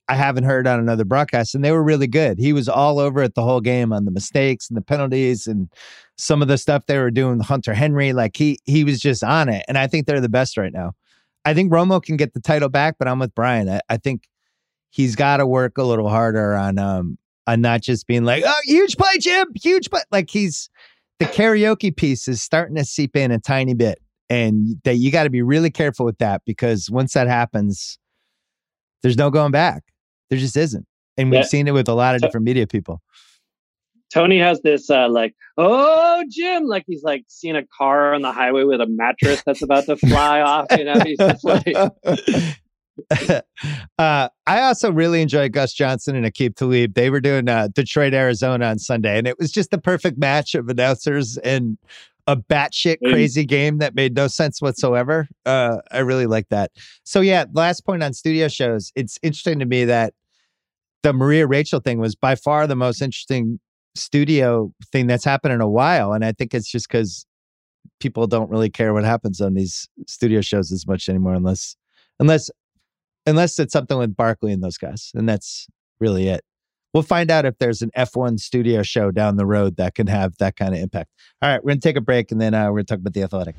I 0.09 0.15
haven't 0.15 0.45
heard 0.45 0.67
on 0.67 0.81
another 0.81 1.05
broadcast, 1.05 1.55
and 1.55 1.63
they 1.63 1.71
were 1.71 1.83
really 1.83 2.07
good. 2.07 2.39
He 2.39 2.55
was 2.55 2.69
all 2.69 2.99
over 2.99 3.23
it 3.23 3.35
the 3.35 3.43
whole 3.43 3.61
game 3.61 3.93
on 3.93 4.07
the 4.07 4.11
mistakes 4.11 4.69
and 4.71 4.77
the 4.77 4.83
penalties 4.83 5.47
and 5.47 5.71
some 6.17 6.41
of 6.41 6.49
the 6.49 6.57
stuff 6.57 6.87
they 6.87 6.99
were 6.99 7.11
doing 7.11 7.39
with 7.39 7.47
Hunter 7.47 7.75
Henry. 7.75 8.15
Like 8.15 8.37
he 8.37 8.59
he 8.65 8.85
was 8.85 9.01
just 9.01 9.23
on 9.23 9.51
it, 9.51 9.67
and 9.69 9.77
I 9.77 9.87
think 9.87 10.07
they're 10.07 10.21
the 10.21 10.31
best 10.31 10.57
right 10.57 10.73
now. 10.73 10.93
I 11.49 11.55
think 11.55 11.73
Romo 11.73 12.03
can 12.03 12.19
get 12.19 12.35
the 12.35 12.41
title 12.41 12.69
back, 12.69 12.97
but 12.99 13.09
I'm 13.09 13.19
with 13.19 13.35
Bryan. 13.35 13.71
I, 13.71 13.81
I 13.89 13.97
think 13.97 14.29
he's 14.91 15.17
got 15.17 15.39
to 15.39 15.47
work 15.47 15.79
a 15.79 15.83
little 15.83 16.11
harder 16.11 16.55
on 16.55 16.79
um 16.79 17.17
on 17.47 17.63
not 17.63 17.81
just 17.81 18.07
being 18.07 18.25
like, 18.25 18.45
oh, 18.47 18.61
huge 18.65 18.99
play, 18.99 19.17
Jim, 19.19 19.49
huge 19.55 19.89
play. 19.89 20.03
Like 20.13 20.29
he's 20.29 20.69
the 21.19 21.25
karaoke 21.25 21.97
piece 21.97 22.29
is 22.29 22.43
starting 22.43 22.77
to 22.77 22.85
seep 22.85 23.17
in 23.17 23.31
a 23.31 23.39
tiny 23.39 23.73
bit, 23.73 23.99
and 24.29 24.77
that 24.85 24.97
you 24.97 25.11
got 25.11 25.25
to 25.25 25.31
be 25.31 25.41
really 25.41 25.71
careful 25.71 26.05
with 26.05 26.19
that 26.19 26.43
because 26.45 26.91
once 26.91 27.15
that 27.15 27.29
happens, 27.29 27.99
there's 29.03 29.17
no 29.17 29.31
going 29.31 29.51
back. 29.51 29.85
There 30.29 30.39
just 30.39 30.57
isn't, 30.57 30.87
and 31.17 31.31
we've 31.31 31.41
yeah. 31.41 31.47
seen 31.47 31.67
it 31.67 31.73
with 31.73 31.89
a 31.89 31.95
lot 31.95 32.15
of 32.15 32.21
different 32.21 32.45
media 32.45 32.67
people. 32.67 33.01
Tony 34.13 34.39
has 34.39 34.61
this 34.63 34.89
uh, 34.91 35.09
like, 35.09 35.35
oh 35.57 36.25
Jim, 36.31 36.65
like 36.67 36.85
he's 36.87 37.03
like 37.03 37.25
seeing 37.29 37.57
a 37.57 37.65
car 37.77 38.15
on 38.15 38.23
the 38.23 38.33
highway 38.33 38.65
with 38.65 38.81
a 38.81 38.87
mattress 38.87 39.43
that's 39.45 39.63
about 39.63 39.87
to 39.87 39.97
fly 39.97 40.41
off. 40.41 40.67
You 40.77 40.85
know, 40.85 41.01
he's 41.05 41.19
just 41.19 41.45
like. 41.45 41.67
uh, 43.99 44.29
I 44.47 44.61
also 44.63 44.91
really 44.91 45.23
enjoyed 45.23 45.53
Gus 45.53 45.73
Johnson 45.73 46.17
and 46.17 46.27
Aqib 46.27 46.57
Talib. 46.57 46.95
They 46.95 47.11
were 47.11 47.21
doing 47.21 47.49
uh, 47.49 47.69
Detroit, 47.73 48.15
Arizona 48.15 48.67
on 48.67 48.79
Sunday, 48.79 49.19
and 49.19 49.27
it 49.27 49.39
was 49.39 49.53
just 49.53 49.71
the 49.71 49.79
perfect 49.79 50.19
match 50.19 50.55
of 50.55 50.69
announcers 50.69 51.37
and 51.39 51.79
a 52.27 52.37
batshit 52.37 52.99
crazy 53.09 53.47
game 53.47 53.79
that 53.79 53.95
made 53.95 54.15
no 54.15 54.27
sense 54.27 54.61
whatsoever. 54.61 55.27
Uh, 55.47 55.79
I 55.91 56.01
really 56.01 56.27
like 56.27 56.49
that. 56.51 56.71
So 57.03 57.23
yeah, 57.23 57.47
last 57.55 57.87
point 57.87 58.03
on 58.03 58.13
studio 58.13 58.49
shows. 58.49 58.93
It's 58.95 59.19
interesting 59.23 59.59
to 59.61 59.65
me 59.65 59.87
that 59.87 60.13
the 61.03 61.15
Maria 61.15 61.47
Rachel 61.47 61.81
thing 61.81 61.99
was 62.01 62.15
by 62.15 62.35
far 62.35 62.67
the 62.67 62.77
most 62.77 63.01
interesting 63.01 63.61
studio 63.95 64.73
thing 64.93 65.07
that's 65.07 65.25
happened 65.25 65.55
in 65.55 65.61
a 65.61 65.69
while, 65.69 66.13
and 66.13 66.25
I 66.25 66.33
think 66.33 66.55
it's 66.55 66.71
just 66.71 66.89
because 66.89 67.27
people 68.01 68.27
don't 68.27 68.51
really 68.51 68.71
care 68.71 68.93
what 68.93 69.05
happens 69.05 69.41
on 69.41 69.55
these 69.55 69.89
studio 70.07 70.41
shows 70.41 70.73
as 70.73 70.87
much 70.87 71.09
anymore, 71.09 71.35
unless 71.35 71.77
unless 72.19 72.51
unless 73.27 73.59
it's 73.59 73.73
something 73.73 73.99
with 73.99 74.17
Barkley 74.17 74.53
and 74.53 74.63
those 74.63 74.79
guys, 74.79 75.11
and 75.15 75.29
that's 75.29 75.67
really 76.01 76.29
it. 76.29 76.43
We'll 76.95 77.03
find 77.03 77.31
out 77.31 77.45
if 77.45 77.59
there's 77.59 77.83
an 77.83 77.91
F1 77.97 78.41
studio 78.41 78.83
show 78.83 79.11
down 79.11 79.37
the 79.37 79.45
road 79.45 79.77
that 79.77 79.95
can 79.95 80.07
have 80.07 80.37
that 80.39 80.57
kind 80.57 80.75
of 80.75 80.81
impact. 80.81 81.11
All 81.43 81.51
right, 81.51 81.63
we're 81.63 81.73
gonna 81.73 81.81
take 81.81 81.97
a 81.97 82.01
break, 82.01 82.33
and 82.33 82.41
then 82.41 82.55
uh, 82.55 82.67
we're 82.67 82.79
gonna 82.79 82.85
talk 82.85 82.99
about 82.99 83.15
the 83.15 83.23
Athletic. 83.23 83.57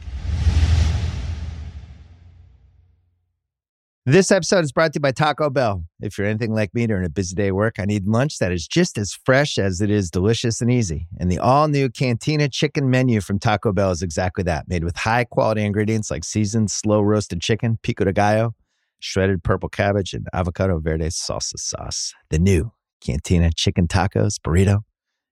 This 4.09 4.31
episode 4.31 4.63
is 4.63 4.71
brought 4.71 4.93
to 4.93 4.97
you 4.97 5.01
by 5.01 5.11
Taco 5.11 5.51
Bell. 5.51 5.83
If 6.01 6.17
you're 6.17 6.25
anything 6.25 6.51
like 6.51 6.73
me 6.73 6.87
during 6.87 7.05
a 7.05 7.11
busy 7.11 7.35
day 7.35 7.49
at 7.49 7.53
work, 7.53 7.75
I 7.77 7.85
need 7.85 8.07
lunch 8.07 8.39
that 8.39 8.51
is 8.51 8.67
just 8.67 8.97
as 8.97 9.13
fresh 9.13 9.59
as 9.59 9.81
it 9.81 9.91
is 9.91 10.09
delicious 10.09 10.61
and 10.61 10.71
easy. 10.71 11.07
And 11.19 11.31
the 11.31 11.37
all 11.37 11.67
new 11.67 11.91
Cantina 11.91 12.49
chicken 12.49 12.89
menu 12.89 13.21
from 13.21 13.37
Taco 13.37 13.71
Bell 13.71 13.91
is 13.91 14.01
exactly 14.01 14.43
that, 14.45 14.67
made 14.67 14.83
with 14.83 14.95
high 14.95 15.25
quality 15.25 15.63
ingredients 15.63 16.09
like 16.09 16.23
seasoned, 16.23 16.71
slow 16.71 17.01
roasted 17.01 17.39
chicken, 17.39 17.77
pico 17.83 18.03
de 18.03 18.11
gallo 18.11 18.55
shredded 18.97 19.43
purple 19.43 19.69
cabbage, 19.69 20.15
and 20.15 20.25
avocado 20.33 20.79
verde 20.79 21.09
salsa 21.09 21.59
sauce. 21.59 22.11
The 22.31 22.39
new 22.39 22.71
Cantina 23.01 23.51
chicken 23.55 23.87
tacos, 23.87 24.37
burrito, 24.43 24.79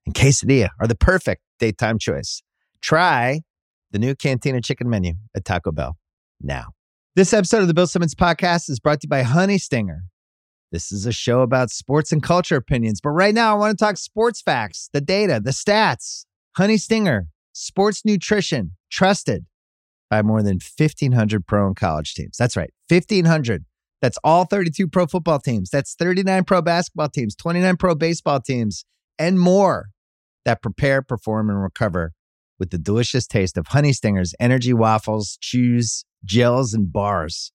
and 0.05 0.13
quesadilla 0.13 0.69
are 0.79 0.87
the 0.87 0.93
perfect 0.93 1.41
daytime 1.57 1.97
choice. 1.97 2.43
Try 2.81 3.41
the 3.89 3.97
new 3.97 4.13
Cantina 4.13 4.61
chicken 4.61 4.87
menu 4.87 5.15
at 5.35 5.45
Taco 5.45 5.71
Bell 5.71 5.97
now. 6.39 6.75
This 7.17 7.33
episode 7.33 7.63
of 7.63 7.67
the 7.67 7.73
Bill 7.73 7.87
Simmons 7.87 8.13
podcast 8.13 8.69
is 8.69 8.79
brought 8.79 9.01
to 9.01 9.05
you 9.05 9.09
by 9.09 9.23
Honey 9.23 9.57
Stinger. 9.57 10.03
This 10.71 10.91
is 10.91 11.07
a 11.07 11.11
show 11.11 11.41
about 11.41 11.71
sports 11.71 12.11
and 12.11 12.21
culture 12.21 12.57
opinions, 12.57 13.01
but 13.01 13.09
right 13.09 13.33
now 13.33 13.55
I 13.55 13.57
want 13.57 13.75
to 13.75 13.83
talk 13.83 13.97
sports 13.97 14.39
facts, 14.39 14.87
the 14.93 15.01
data, 15.01 15.41
the 15.43 15.49
stats. 15.49 16.25
Honey 16.57 16.77
Stinger, 16.77 17.25
sports 17.53 18.05
nutrition, 18.05 18.73
trusted 18.91 19.47
by 20.11 20.21
more 20.21 20.43
than 20.43 20.59
1,500 20.77 21.47
pro 21.47 21.65
and 21.65 21.75
college 21.75 22.13
teams. 22.13 22.37
That's 22.37 22.55
right, 22.55 22.71
1,500. 22.87 23.65
That's 23.99 24.19
all 24.23 24.45
32 24.45 24.87
pro 24.87 25.07
football 25.07 25.39
teams. 25.39 25.71
That's 25.71 25.95
39 25.95 26.43
pro 26.43 26.61
basketball 26.61 27.09
teams, 27.09 27.35
29 27.35 27.77
pro 27.77 27.95
baseball 27.95 28.41
teams, 28.41 28.85
and 29.17 29.39
more 29.39 29.89
that 30.45 30.61
prepare, 30.61 31.01
perform, 31.01 31.49
and 31.49 31.63
recover 31.63 32.13
with 32.59 32.71
the 32.71 32.77
delicious 32.77 33.27
taste 33.27 33.57
of 33.57 33.67
Honey 33.67 33.93
Stinger's 33.93 34.33
energy 34.39 34.73
waffles, 34.73 35.37
chews, 35.41 36.05
gels, 36.25 36.73
and 36.73 36.91
bars. 36.91 37.51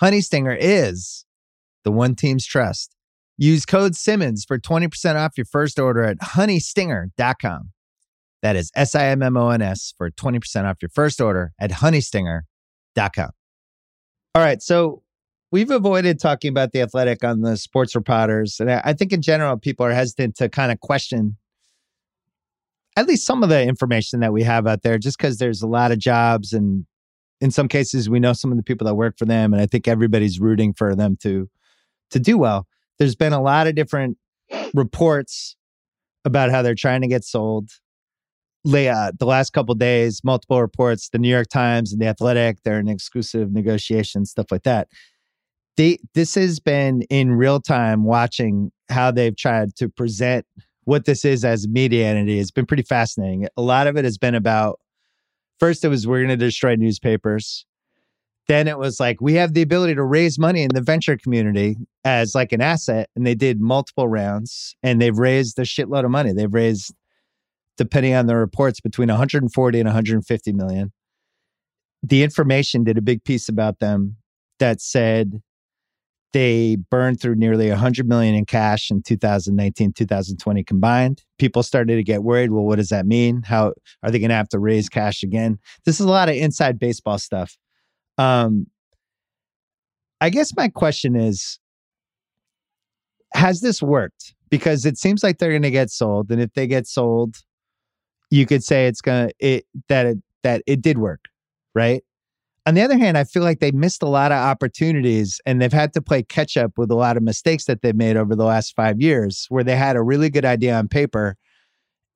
Honey 0.00 0.20
Stinger 0.20 0.56
is 0.58 1.24
the 1.84 1.92
one 1.92 2.14
team's 2.14 2.46
trust. 2.46 2.94
Use 3.38 3.66
code 3.66 3.94
Simmons 3.94 4.44
for 4.46 4.58
20% 4.58 5.14
off 5.16 5.32
your 5.36 5.44
first 5.46 5.78
order 5.78 6.04
at 6.04 6.18
honeystinger.com. 6.18 7.70
That 8.42 8.56
is 8.56 8.70
S 8.74 8.94
I 8.94 9.06
M 9.06 9.22
M 9.22 9.36
O 9.36 9.50
N 9.50 9.62
S 9.62 9.94
for 9.96 10.10
20% 10.10 10.64
off 10.64 10.76
your 10.80 10.90
first 10.90 11.20
order 11.20 11.52
at 11.60 11.70
honeystinger.com. 11.70 13.30
All 14.34 14.42
right. 14.42 14.62
So 14.62 15.02
we've 15.50 15.70
avoided 15.70 16.20
talking 16.20 16.50
about 16.50 16.72
the 16.72 16.80
athletic 16.82 17.24
on 17.24 17.40
the 17.40 17.56
Sports 17.56 17.94
Repodders. 17.94 18.60
And 18.60 18.70
I 18.70 18.92
think 18.92 19.12
in 19.12 19.22
general, 19.22 19.56
people 19.58 19.86
are 19.86 19.92
hesitant 19.92 20.36
to 20.36 20.48
kind 20.48 20.70
of 20.70 20.80
question 20.80 21.36
at 22.96 23.06
least 23.06 23.26
some 23.26 23.42
of 23.42 23.48
the 23.48 23.62
information 23.62 24.20
that 24.20 24.32
we 24.32 24.42
have 24.42 24.66
out 24.66 24.82
there, 24.82 24.98
just 24.98 25.18
because 25.18 25.38
there's 25.38 25.62
a 25.62 25.66
lot 25.66 25.92
of 25.92 25.98
jobs. 25.98 26.52
And 26.52 26.86
in 27.40 27.50
some 27.50 27.68
cases, 27.68 28.08
we 28.08 28.20
know 28.20 28.32
some 28.32 28.50
of 28.50 28.56
the 28.56 28.62
people 28.62 28.86
that 28.86 28.94
work 28.94 29.18
for 29.18 29.26
them. 29.26 29.52
And 29.52 29.62
I 29.62 29.66
think 29.66 29.86
everybody's 29.86 30.40
rooting 30.40 30.72
for 30.72 30.94
them 30.94 31.16
to, 31.22 31.48
to 32.10 32.18
do 32.18 32.38
well. 32.38 32.66
There's 32.98 33.16
been 33.16 33.34
a 33.34 33.42
lot 33.42 33.66
of 33.66 33.74
different 33.74 34.16
reports 34.74 35.56
about 36.24 36.50
how 36.50 36.62
they're 36.62 36.74
trying 36.74 37.02
to 37.02 37.08
get 37.08 37.24
sold 37.24 37.70
uh, 38.74 39.12
the 39.18 39.26
last 39.26 39.52
couple 39.52 39.74
days, 39.74 40.22
multiple 40.24 40.60
reports, 40.60 41.08
the 41.10 41.18
New 41.18 41.28
York 41.28 41.48
Times 41.48 41.92
and 41.92 42.02
the 42.02 42.06
Athletic, 42.06 42.62
they're 42.64 42.80
in 42.80 42.88
exclusive 42.88 43.52
negotiations, 43.52 44.30
stuff 44.30 44.46
like 44.50 44.64
that. 44.64 44.88
They, 45.76 45.98
this 46.14 46.34
has 46.34 46.58
been 46.58 47.02
in 47.02 47.32
real 47.32 47.60
time 47.60 48.04
watching 48.04 48.72
how 48.88 49.10
they've 49.10 49.36
tried 49.36 49.76
to 49.76 49.88
present 49.88 50.46
what 50.86 51.04
this 51.04 51.24
is 51.24 51.44
as 51.44 51.64
a 51.64 51.68
media 51.68 52.06
entity. 52.06 52.38
It's 52.38 52.50
been 52.50 52.64
pretty 52.64 52.84
fascinating. 52.84 53.46
A 53.56 53.62
lot 53.62 53.86
of 53.86 53.96
it 53.96 54.04
has 54.04 54.16
been 54.16 54.34
about 54.34 54.80
first, 55.60 55.84
it 55.84 55.88
was 55.88 56.06
we're 56.06 56.20
going 56.20 56.28
to 56.28 56.36
destroy 56.36 56.76
newspapers. 56.76 57.66
Then 58.48 58.68
it 58.68 58.78
was 58.78 59.00
like 59.00 59.20
we 59.20 59.34
have 59.34 59.54
the 59.54 59.62
ability 59.62 59.96
to 59.96 60.04
raise 60.04 60.38
money 60.38 60.62
in 60.62 60.68
the 60.72 60.80
venture 60.80 61.16
community 61.16 61.76
as 62.04 62.36
like 62.36 62.52
an 62.52 62.60
asset. 62.60 63.10
And 63.16 63.26
they 63.26 63.34
did 63.34 63.60
multiple 63.60 64.06
rounds 64.06 64.76
and 64.84 65.02
they've 65.02 65.18
raised 65.18 65.58
a 65.58 65.62
shitload 65.62 66.04
of 66.04 66.12
money. 66.12 66.32
They've 66.32 66.52
raised 66.52 66.94
depending 67.76 68.14
on 68.14 68.26
the 68.26 68.36
reports, 68.36 68.80
between 68.80 69.08
140 69.08 69.80
and 69.80 69.86
150 69.86 70.52
million. 70.52 70.92
The 72.02 72.22
information 72.22 72.84
did 72.84 72.96
a 72.96 73.02
big 73.02 73.24
piece 73.24 73.48
about 73.48 73.80
them 73.80 74.16
that 74.60 74.80
said 74.80 75.42
they 76.32 76.76
burned 76.90 77.20
through 77.20 77.36
nearly 77.36 77.68
100 77.68 78.08
million 78.08 78.34
in 78.34 78.44
cash 78.44 78.90
in 78.90 79.02
2019 79.02 79.92
2020 79.92 80.64
combined. 80.64 81.22
People 81.38 81.62
started 81.62 81.96
to 81.96 82.02
get 82.02 82.22
worried 82.22 82.52
well 82.52 82.64
what 82.64 82.76
does 82.76 82.88
that 82.90 83.06
mean? 83.06 83.42
How 83.42 83.72
are 84.02 84.10
they 84.10 84.18
going 84.18 84.30
to 84.30 84.36
have 84.36 84.48
to 84.50 84.58
raise 84.58 84.88
cash 84.88 85.22
again? 85.22 85.58
This 85.84 86.00
is 86.00 86.06
a 86.06 86.10
lot 86.10 86.28
of 86.28 86.36
inside 86.36 86.78
baseball 86.78 87.18
stuff. 87.18 87.56
Um 88.18 88.66
i 90.20 90.30
guess 90.30 90.56
my 90.56 90.68
question 90.68 91.14
is 91.14 91.58
has 93.34 93.60
this 93.60 93.82
worked? 93.82 94.34
Because 94.48 94.86
it 94.86 94.96
seems 94.96 95.22
like 95.22 95.38
they're 95.38 95.50
going 95.50 95.62
to 95.62 95.70
get 95.70 95.90
sold 95.90 96.30
and 96.30 96.40
if 96.40 96.52
they 96.54 96.66
get 96.66 96.86
sold 96.86 97.36
you 98.30 98.46
could 98.46 98.64
say 98.64 98.86
it's 98.86 99.00
gonna 99.00 99.30
it 99.38 99.64
that 99.88 100.06
it 100.06 100.18
that 100.42 100.62
it 100.66 100.82
did 100.82 100.98
work, 100.98 101.26
right? 101.74 102.02
On 102.66 102.74
the 102.74 102.82
other 102.82 102.98
hand, 102.98 103.16
I 103.16 103.22
feel 103.22 103.44
like 103.44 103.60
they 103.60 103.70
missed 103.70 104.02
a 104.02 104.08
lot 104.08 104.32
of 104.32 104.38
opportunities 104.38 105.40
and 105.46 105.62
they've 105.62 105.72
had 105.72 105.92
to 105.94 106.02
play 106.02 106.24
catch 106.24 106.56
up 106.56 106.72
with 106.76 106.90
a 106.90 106.96
lot 106.96 107.16
of 107.16 107.22
mistakes 107.22 107.66
that 107.66 107.80
they've 107.80 107.94
made 107.94 108.16
over 108.16 108.34
the 108.34 108.44
last 108.44 108.74
five 108.74 109.00
years, 109.00 109.46
where 109.50 109.62
they 109.62 109.76
had 109.76 109.94
a 109.94 110.02
really 110.02 110.28
good 110.28 110.44
idea 110.44 110.76
on 110.76 110.88
paper. 110.88 111.36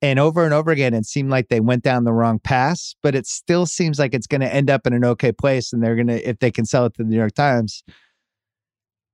And 0.01 0.19
over 0.19 0.43
and 0.43 0.53
over 0.53 0.69
again, 0.71 0.93
it 0.93 1.05
seemed 1.05 1.29
like 1.29 1.47
they 1.47 1.61
went 1.61 1.83
down 1.83 2.03
the 2.03 2.11
wrong 2.11 2.37
path, 2.37 2.95
but 3.01 3.15
it 3.15 3.27
still 3.27 3.65
seems 3.65 3.97
like 3.97 4.13
it's 4.13 4.27
going 4.27 4.41
to 4.41 4.53
end 4.53 4.69
up 4.69 4.85
in 4.85 4.93
an 4.93 5.05
okay 5.05 5.31
place. 5.31 5.71
And 5.71 5.81
they're 5.81 5.95
going 5.95 6.07
to, 6.07 6.29
if 6.29 6.39
they 6.39 6.51
can 6.51 6.65
sell 6.65 6.85
it 6.85 6.95
to 6.95 7.03
the 7.03 7.09
New 7.09 7.17
York 7.17 7.33
Times, 7.33 7.81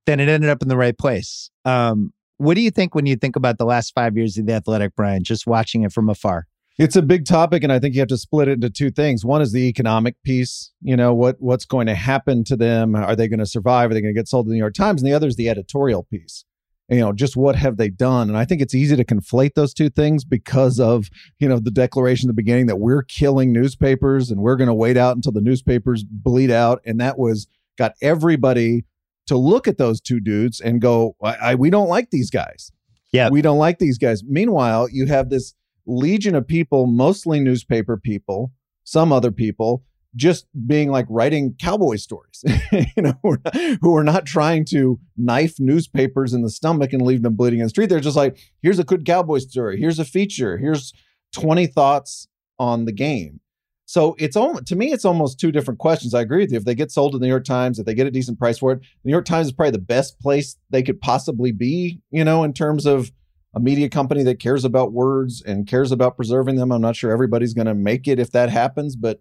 then 0.07 0.19
it 0.19 0.29
ended 0.29 0.49
up 0.49 0.63
in 0.63 0.69
the 0.69 0.77
right 0.77 0.97
place. 0.97 1.51
Um, 1.65 2.13
what 2.37 2.55
do 2.55 2.61
you 2.61 2.71
think 2.71 2.95
when 2.95 3.05
you 3.05 3.15
think 3.15 3.35
about 3.35 3.59
the 3.59 3.65
last 3.65 3.93
five 3.93 4.17
years 4.17 4.37
of 4.37 4.47
the 4.47 4.53
Athletic, 4.53 4.95
Bryan, 4.95 5.23
just 5.23 5.45
watching 5.45 5.83
it 5.83 5.91
from 5.91 6.09
afar? 6.09 6.47
It's 6.77 6.95
a 6.95 7.01
big 7.01 7.25
topic, 7.25 7.63
and 7.63 7.73
I 7.73 7.79
think 7.79 7.95
you 7.95 8.01
have 8.01 8.07
to 8.09 8.17
split 8.17 8.47
it 8.47 8.53
into 8.53 8.69
two 8.69 8.91
things. 8.91 9.25
One 9.25 9.41
is 9.41 9.51
the 9.51 9.67
economic 9.67 10.15
piece. 10.23 10.71
You 10.81 10.95
know 10.95 11.11
what 11.13 11.37
what's 11.39 11.65
going 11.65 11.87
to 11.87 11.95
happen 11.95 12.43
to 12.45 12.55
them? 12.55 12.95
Are 12.95 13.15
they 13.15 13.27
going 13.27 13.39
to 13.39 13.47
survive? 13.47 13.89
Are 13.89 13.93
they 13.95 14.01
going 14.01 14.13
to 14.13 14.19
get 14.19 14.27
sold 14.27 14.45
to 14.45 14.49
the 14.49 14.53
New 14.53 14.59
York 14.59 14.75
Times? 14.75 15.01
And 15.01 15.09
the 15.09 15.15
other 15.15 15.27
is 15.27 15.37
the 15.37 15.49
editorial 15.49 16.03
piece. 16.03 16.45
You 16.87 16.99
know, 16.99 17.13
just 17.13 17.35
what 17.35 17.55
have 17.55 17.77
they 17.77 17.89
done? 17.89 18.29
And 18.29 18.37
I 18.37 18.45
think 18.45 18.61
it's 18.61 18.75
easy 18.75 18.95
to 18.95 19.03
conflate 19.03 19.55
those 19.55 19.73
two 19.73 19.89
things 19.89 20.23
because 20.23 20.79
of 20.79 21.09
you 21.39 21.49
know 21.49 21.59
the 21.59 21.71
declaration 21.71 22.29
at 22.29 22.35
the 22.35 22.41
beginning 22.41 22.67
that 22.67 22.79
we're 22.79 23.03
killing 23.03 23.51
newspapers 23.51 24.29
and 24.29 24.41
we're 24.41 24.55
going 24.55 24.69
to 24.69 24.73
wait 24.73 24.97
out 24.97 25.15
until 25.15 25.31
the 25.31 25.41
newspapers 25.41 26.03
bleed 26.03 26.51
out, 26.51 26.81
and 26.85 26.99
that 27.01 27.17
was 27.17 27.47
got 27.77 27.93
everybody 28.01 28.85
to 29.27 29.35
look 29.35 29.67
at 29.67 29.77
those 29.77 29.99
two 29.99 30.19
dudes 30.19 30.59
and 30.59 30.79
go, 30.79 31.15
I, 31.23 31.35
I, 31.35 31.55
we 31.55 31.69
don't 31.69 31.89
like 31.89 32.11
these 32.11 32.29
guys. 32.29 32.71
Yeah. 33.11 33.29
We 33.29 33.41
don't 33.41 33.57
like 33.57 33.79
these 33.79 33.97
guys. 33.97 34.23
Meanwhile, 34.23 34.89
you 34.91 35.05
have 35.07 35.29
this 35.29 35.53
legion 35.87 36.35
of 36.35 36.47
people, 36.47 36.85
mostly 36.85 37.39
newspaper 37.39 37.97
people, 37.97 38.51
some 38.83 39.11
other 39.11 39.31
people, 39.31 39.83
just 40.15 40.47
being 40.65 40.89
like 40.89 41.05
writing 41.09 41.55
cowboy 41.59 41.95
stories, 41.95 42.43
you 42.71 43.03
know, 43.03 43.13
who 43.23 43.33
are, 43.33 43.41
not, 43.43 43.55
who 43.81 43.95
are 43.95 44.03
not 44.03 44.25
trying 44.25 44.65
to 44.65 44.99
knife 45.15 45.59
newspapers 45.59 46.33
in 46.33 46.41
the 46.41 46.49
stomach 46.49 46.93
and 46.93 47.01
leave 47.01 47.21
them 47.21 47.35
bleeding 47.35 47.59
in 47.59 47.65
the 47.65 47.69
street. 47.69 47.87
They're 47.87 47.99
just 47.99 48.17
like, 48.17 48.37
here's 48.61 48.79
a 48.79 48.83
good 48.83 49.05
cowboy 49.05 49.39
story. 49.39 49.79
Here's 49.79 49.99
a 49.99 50.05
feature. 50.05 50.57
Here's 50.57 50.93
20 51.33 51.67
thoughts 51.67 52.27
on 52.59 52.85
the 52.85 52.91
game. 52.91 53.39
So 53.85 54.15
it's 54.19 54.35
almost 54.35 54.65
to 54.67 54.75
me, 54.75 54.91
it's 54.91 55.05
almost 55.05 55.39
two 55.39 55.51
different 55.51 55.79
questions. 55.79 56.13
I 56.13 56.21
agree 56.21 56.43
with 56.43 56.51
you. 56.51 56.57
If 56.57 56.65
they 56.65 56.75
get 56.75 56.91
sold 56.91 57.13
to 57.13 57.19
the 57.19 57.25
New 57.25 57.29
York 57.31 57.45
Times, 57.45 57.79
if 57.79 57.85
they 57.85 57.93
get 57.93 58.05
a 58.05 58.11
decent 58.11 58.37
price 58.37 58.57
for 58.57 58.73
it, 58.73 58.81
the 58.81 58.87
New 59.05 59.13
York 59.13 59.23
Times 59.23 59.47
is 59.47 59.53
probably 59.53 59.71
the 59.71 59.77
best 59.79 60.19
place 60.19 60.57
they 60.69 60.83
could 60.83 60.99
possibly 60.99 61.53
be, 61.53 62.01
you 62.11 62.25
know, 62.25 62.43
in 62.43 62.51
terms 62.51 62.85
of 62.85 63.11
a 63.57 63.59
media 63.59 63.89
company 63.89 64.21
that 64.21 64.39
cares 64.39 64.63
about 64.63 64.93
words 64.93 65.41
and 65.41 65.65
cares 65.65 65.91
about 65.91 66.15
preserving 66.15 66.57
them. 66.57 66.71
I'm 66.71 66.79
not 66.79 66.95
sure 66.95 67.11
everybody's 67.11 67.55
going 67.55 67.65
to 67.65 67.73
make 67.73 68.07
it 68.07 68.19
if 68.19 68.31
that 68.31 68.51
happens, 68.51 68.95
but 68.95 69.19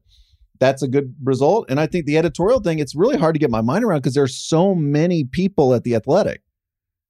that's 0.60 0.82
a 0.82 0.88
good 0.88 1.14
result. 1.24 1.64
And 1.70 1.80
I 1.80 1.86
think 1.86 2.04
the 2.04 2.18
editorial 2.18 2.60
thing, 2.60 2.78
it's 2.78 2.94
really 2.94 3.16
hard 3.16 3.34
to 3.34 3.38
get 3.38 3.50
my 3.50 3.62
mind 3.62 3.82
around 3.82 4.00
because 4.00 4.12
there's 4.12 4.36
so 4.36 4.74
many 4.74 5.24
people 5.24 5.72
at 5.72 5.84
the 5.84 5.94
Athletic. 5.94 6.42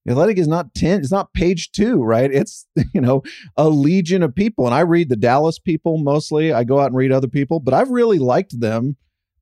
The 0.05 0.13
Athletic 0.13 0.39
is 0.39 0.47
not 0.47 0.73
10, 0.77 1.01
it's 1.01 1.11
not 1.11 1.35
page 1.35 1.73
two, 1.73 2.01
right? 2.01 2.33
It's, 2.33 2.65
you 2.95 3.01
know, 3.01 3.25
a 3.57 3.69
legion 3.69 4.23
of 4.23 4.33
people. 4.33 4.65
And 4.67 4.75
I 4.75 4.81
read 4.81 5.09
the 5.09 5.17
Dallas 5.17 5.59
people 5.59 5.99
mostly. 5.99 6.53
I 6.53 6.63
go 6.63 6.79
out 6.79 6.87
and 6.87 6.97
read 6.97 7.11
other 7.11 7.27
people, 7.27 7.59
but 7.59 7.75
I've 7.75 7.91
really 7.91 8.21
liked 8.21 8.61
them 8.61 8.97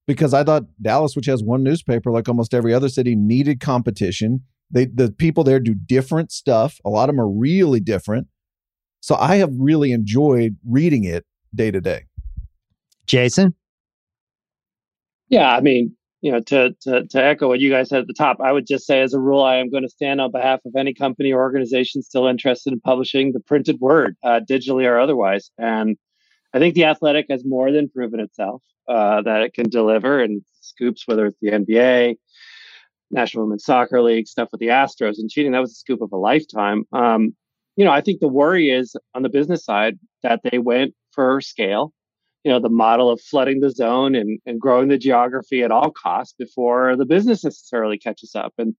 because 0.07 0.33
I 0.33 0.43
thought 0.43 0.65
Dallas, 0.81 1.17
which 1.17 1.27
has 1.27 1.45
one 1.45 1.63
newspaper 1.63 2.11
like 2.11 2.31
almost 2.31 2.55
every 2.55 2.73
other 2.73 2.89
city, 2.89 3.15
needed 3.15 3.61
competition. 3.61 4.41
They 4.75 4.87
the 4.87 5.11
people 5.11 5.45
there 5.45 5.61
do 5.61 5.75
different 5.75 6.33
stuff. 6.33 6.81
A 6.85 6.91
lot 6.91 7.09
of 7.09 7.15
them 7.15 7.21
are 7.21 7.31
really 7.31 7.81
different. 7.81 8.27
So 9.01 9.15
I 9.15 9.37
have 9.37 9.51
really 9.57 9.93
enjoyed 9.93 10.57
reading 10.69 11.05
it 11.05 11.25
day 11.55 11.71
to 11.71 11.81
day. 11.81 12.07
Jason? 13.07 13.55
Yeah, 15.29 15.55
I 15.55 15.61
mean, 15.61 15.97
you 16.21 16.33
know, 16.33 16.41
to, 16.41 16.75
to 16.83 17.07
to 17.07 17.23
echo 17.23 17.49
what 17.49 17.61
you 17.61 17.71
guys 17.71 17.89
said 17.89 18.01
at 18.01 18.07
the 18.09 18.15
top, 18.15 18.39
I 18.41 18.51
would 18.51 18.67
just 18.67 18.87
say, 18.87 19.01
as 19.01 19.15
a 19.15 19.21
rule, 19.21 19.43
I 19.43 19.57
am 19.57 19.71
going 19.71 19.85
to 19.85 19.89
stand 19.89 20.21
on 20.21 20.33
behalf 20.33 20.61
of 20.65 20.75
any 20.75 20.93
company 20.93 21.33
or 21.33 21.41
organization 21.41 22.03
still 22.03 22.27
interested 22.27 22.73
in 22.73 22.81
publishing 22.81 23.33
the 23.33 23.41
printed 23.41 23.79
word, 23.79 24.17
uh, 24.25 24.41
digitally 24.49 24.87
or 24.87 24.99
otherwise. 24.99 25.51
And 25.57 25.97
I 26.53 26.59
think 26.59 26.75
the 26.75 26.85
Athletic 26.85 27.27
has 27.31 27.45
more 27.45 27.71
than 27.71 27.89
proven 27.89 28.21
itself 28.21 28.63
uh, 28.89 29.23
that 29.23 29.43
it 29.43 29.55
can 29.55 29.69
deliver 29.69 30.21
and 30.21 30.43
scoops, 30.61 31.07
whether 31.07 31.27
it's 31.27 31.39
the 31.41 31.51
NBA, 31.51 32.17
National 33.11 33.45
Women's 33.45 33.65
Soccer 33.65 34.03
League, 34.03 34.27
stuff 34.27 34.49
with 34.53 34.61
the 34.61 34.69
Astros 34.69 35.19
and 35.19 35.31
cheating. 35.31 35.53
That 35.53 35.61
was 35.61 35.73
a 35.73 35.77
scoop 35.77 36.01
of 36.01 36.13
a 36.13 36.17
lifetime. 36.17 36.85
Um, 36.93 37.35
you 37.77 37.85
know, 37.85 37.91
I 37.91 38.01
think 38.01 38.21
the 38.21 38.29
worry 38.29 38.71
is 38.71 38.97
on 39.15 39.23
the 39.23 39.29
business 39.29 39.65
side 39.65 39.99
that 40.23 40.41
they 40.45 40.59
went 40.59 40.95
for 41.13 41.41
scale 41.41 41.93
you 42.45 42.53
know 42.53 42.61
the 42.61 42.69
model 42.69 43.11
of 43.11 43.21
flooding 43.21 43.61
the 43.61 43.71
zone 43.71 44.15
and, 44.15 44.39
and 44.47 44.61
growing 44.61 44.89
the 44.89 44.99
geography 44.99 45.63
at 45.63 45.73
all 45.73 45.91
costs 45.91 46.35
before 46.39 46.95
the 46.97 47.07
business 47.07 47.43
necessarily 47.43 47.99
catches 47.99 48.35
up 48.35 48.53
and 48.59 48.75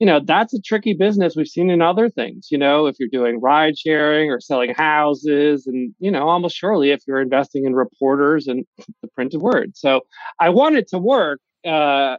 you 0.00 0.06
know 0.06 0.20
that's 0.24 0.54
a 0.54 0.60
tricky 0.60 0.94
business 0.94 1.36
we've 1.36 1.46
seen 1.46 1.70
in 1.70 1.80
other 1.80 2.08
things 2.08 2.48
you 2.50 2.58
know 2.58 2.86
if 2.86 2.96
you're 2.98 3.08
doing 3.08 3.40
ride 3.40 3.78
sharing 3.78 4.30
or 4.30 4.40
selling 4.40 4.74
houses 4.74 5.66
and 5.66 5.94
you 6.00 6.10
know 6.10 6.28
almost 6.28 6.56
surely 6.56 6.90
if 6.90 7.02
you're 7.06 7.20
investing 7.20 7.64
in 7.64 7.74
reporters 7.74 8.48
and 8.48 8.64
the 9.02 9.08
printed 9.14 9.40
word 9.40 9.76
so 9.76 10.00
i 10.40 10.48
want 10.48 10.74
it 10.74 10.88
to 10.88 10.98
work 10.98 11.40
uh 11.66 12.16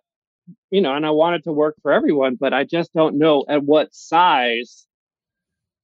you 0.76 0.82
know 0.82 0.94
and 0.94 1.06
i 1.06 1.12
want 1.12 1.36
it 1.36 1.44
to 1.44 1.52
work 1.52 1.76
for 1.82 1.92
everyone 1.92 2.36
but 2.36 2.54
i 2.54 2.64
just 2.64 2.94
don't 2.94 3.18
know 3.18 3.46
at 3.48 3.64
what 3.64 3.94
size 3.94 4.86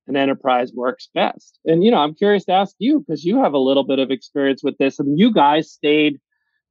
an 0.08 0.16
enterprise 0.16 0.72
works 0.74 1.10
best. 1.14 1.60
And, 1.66 1.84
you 1.84 1.92
know, 1.92 1.98
I'm 1.98 2.14
curious 2.14 2.46
to 2.46 2.52
ask 2.52 2.76
you 2.80 3.00
because 3.00 3.24
you 3.24 3.42
have 3.42 3.54
a 3.54 3.60
little 3.60 3.84
bit 3.84 4.00
of 4.00 4.12
experience 4.12 4.64
with 4.64 4.78
this. 4.78 5.00
I 5.00 5.04
mean, 5.04 5.18
you 5.18 5.34
guys 5.34 5.72
stayed 5.72 6.20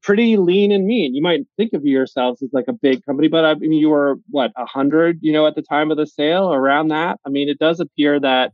pretty 0.03 0.37
lean 0.37 0.73
and 0.73 0.87
mean. 0.87 1.15
You 1.15 1.23
might 1.23 1.41
think 1.57 1.73
of 1.73 1.85
yourselves 1.85 2.43
as 2.43 2.51
like 2.53 2.69
a 2.69 2.73
big 2.73 3.05
company, 3.05 3.29
but 3.29 3.45
I 3.45 3.55
mean, 3.55 3.73
you 3.73 3.91
were 3.91 4.17
what, 4.31 4.53
a 4.57 4.67
hundred, 4.67 5.19
you 5.21 5.33
know, 5.33 5.47
at 5.47 5.55
the 5.55 5.63
time 5.63 5.91
of 5.91 5.97
the 5.97 6.07
sale 6.07 6.53
around 6.53 6.89
that. 6.89 7.19
I 7.27 7.31
mean, 7.31 7.49
it 7.49 7.59
does 7.59 7.81
appear 7.81 8.19
that, 8.21 8.53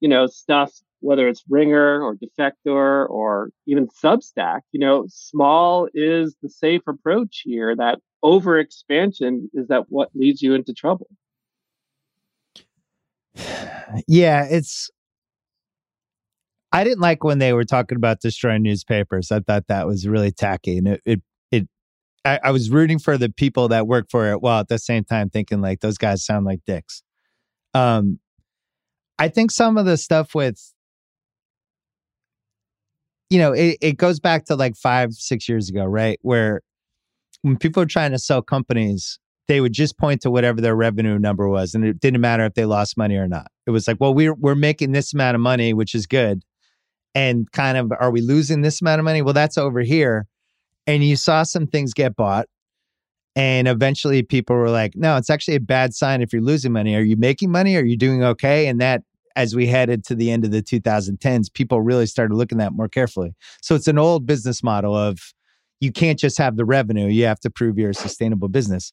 you 0.00 0.08
know, 0.08 0.26
stuff, 0.26 0.72
whether 1.00 1.28
it's 1.28 1.44
Ringer 1.48 2.02
or 2.02 2.16
Defector 2.16 3.08
or 3.08 3.50
even 3.66 3.88
Substack, 4.02 4.60
you 4.72 4.80
know, 4.80 5.06
small 5.08 5.88
is 5.94 6.36
the 6.42 6.48
safe 6.48 6.82
approach 6.86 7.42
here. 7.44 7.74
That 7.76 8.00
over 8.24 8.58
expansion 8.58 9.48
is 9.54 9.68
that 9.68 9.84
what 9.90 10.10
leads 10.14 10.42
you 10.42 10.54
into 10.54 10.72
trouble 10.72 11.08
yeah, 14.08 14.46
it's. 14.48 14.90
I 16.72 16.82
didn't 16.82 17.00
like 17.00 17.22
when 17.22 17.38
they 17.38 17.52
were 17.52 17.64
talking 17.64 17.96
about 17.96 18.20
destroying 18.20 18.62
newspapers. 18.62 19.30
I 19.30 19.40
thought 19.40 19.66
that 19.68 19.86
was 19.86 20.08
really 20.08 20.32
tacky, 20.32 20.78
and 20.78 20.88
it 20.88 21.02
it, 21.04 21.22
it 21.50 21.68
I, 22.24 22.40
I 22.44 22.50
was 22.50 22.70
rooting 22.70 22.98
for 22.98 23.16
the 23.18 23.28
people 23.28 23.68
that 23.68 23.86
work 23.86 24.06
for 24.10 24.30
it, 24.32 24.40
while 24.40 24.60
at 24.60 24.68
the 24.68 24.78
same 24.78 25.04
time 25.04 25.30
thinking 25.30 25.60
like 25.60 25.80
those 25.80 25.98
guys 25.98 26.24
sound 26.24 26.46
like 26.46 26.60
dicks. 26.66 27.02
Um, 27.74 28.20
I 29.18 29.28
think 29.28 29.50
some 29.50 29.78
of 29.78 29.86
the 29.86 29.96
stuff 29.96 30.34
with 30.34 30.72
you 33.30 33.38
know, 33.38 33.52
it, 33.52 33.78
it 33.80 33.96
goes 33.96 34.20
back 34.20 34.44
to 34.44 34.54
like 34.54 34.76
five, 34.76 35.12
six 35.12 35.48
years 35.48 35.68
ago, 35.68 35.84
right? 35.84 36.18
Where 36.22 36.60
when 37.44 37.58
people 37.58 37.82
are 37.82 37.86
trying 37.86 38.10
to 38.10 38.18
sell 38.18 38.40
companies, 38.40 39.18
they 39.48 39.60
would 39.60 39.74
just 39.74 39.98
point 39.98 40.22
to 40.22 40.30
whatever 40.30 40.62
their 40.62 40.74
revenue 40.74 41.18
number 41.18 41.46
was 41.46 41.74
and 41.74 41.84
it 41.84 42.00
didn't 42.00 42.22
matter 42.22 42.46
if 42.46 42.54
they 42.54 42.64
lost 42.64 42.96
money 42.96 43.16
or 43.16 43.28
not. 43.28 43.48
It 43.66 43.70
was 43.70 43.86
like 43.86 43.98
well 44.00 44.14
we're 44.14 44.32
we're 44.34 44.54
making 44.54 44.92
this 44.92 45.12
amount 45.12 45.34
of 45.34 45.42
money 45.42 45.74
which 45.74 45.94
is 45.94 46.06
good 46.06 46.42
and 47.14 47.50
kind 47.52 47.76
of 47.76 47.92
are 48.00 48.10
we 48.10 48.22
losing 48.22 48.62
this 48.62 48.80
amount 48.80 48.98
of 48.98 49.04
money? 49.04 49.20
Well 49.20 49.34
that's 49.34 49.58
over 49.58 49.80
here. 49.80 50.26
And 50.86 51.04
you 51.04 51.16
saw 51.16 51.42
some 51.42 51.66
things 51.66 51.92
get 51.92 52.16
bought 52.16 52.46
and 53.36 53.68
eventually 53.68 54.22
people 54.22 54.56
were 54.56 54.70
like 54.70 54.92
no 54.96 55.18
it's 55.18 55.28
actually 55.28 55.56
a 55.56 55.60
bad 55.60 55.94
sign 55.94 56.22
if 56.22 56.32
you're 56.32 56.40
losing 56.40 56.72
money. 56.72 56.96
Are 56.96 57.02
you 57.02 57.16
making 57.16 57.50
money? 57.50 57.76
Are 57.76 57.84
you 57.84 57.98
doing 57.98 58.24
okay? 58.24 58.66
And 58.68 58.80
that 58.80 59.02
as 59.36 59.54
we 59.54 59.66
headed 59.66 60.02
to 60.04 60.14
the 60.14 60.30
end 60.30 60.46
of 60.46 60.52
the 60.52 60.62
2010s 60.62 61.52
people 61.52 61.82
really 61.82 62.06
started 62.06 62.34
looking 62.34 62.58
at 62.58 62.64
that 62.64 62.72
more 62.72 62.88
carefully. 62.88 63.34
So 63.60 63.74
it's 63.74 63.88
an 63.88 63.98
old 63.98 64.24
business 64.24 64.62
model 64.62 64.96
of 64.96 65.34
you 65.80 65.92
can't 65.92 66.18
just 66.18 66.38
have 66.38 66.56
the 66.56 66.64
revenue 66.64 67.06
you 67.06 67.24
have 67.24 67.40
to 67.40 67.50
prove 67.50 67.78
you're 67.78 67.90
a 67.90 67.94
sustainable 67.94 68.48
business 68.48 68.92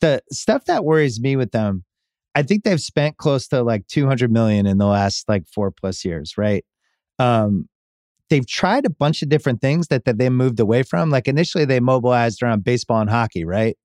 the 0.00 0.22
stuff 0.32 0.64
that 0.64 0.84
worries 0.84 1.20
me 1.20 1.36
with 1.36 1.52
them, 1.52 1.84
I 2.34 2.42
think 2.42 2.64
they've 2.64 2.80
spent 2.80 3.16
close 3.16 3.46
to 3.48 3.62
like 3.62 3.86
200 3.86 4.30
million 4.30 4.66
in 4.66 4.78
the 4.78 4.86
last 4.86 5.28
like 5.28 5.46
four 5.46 5.70
plus 5.70 6.04
years, 6.04 6.36
right? 6.36 6.64
Um, 7.18 7.68
they've 8.28 8.46
tried 8.46 8.86
a 8.86 8.90
bunch 8.90 9.22
of 9.22 9.28
different 9.28 9.60
things 9.60 9.88
that, 9.88 10.04
that 10.04 10.18
they 10.18 10.30
moved 10.30 10.60
away 10.60 10.82
from. 10.82 11.10
Like 11.10 11.28
initially 11.28 11.64
they 11.64 11.80
mobilized 11.80 12.42
around 12.42 12.64
baseball 12.64 13.00
and 13.00 13.10
hockey, 13.10 13.44
right? 13.44 13.76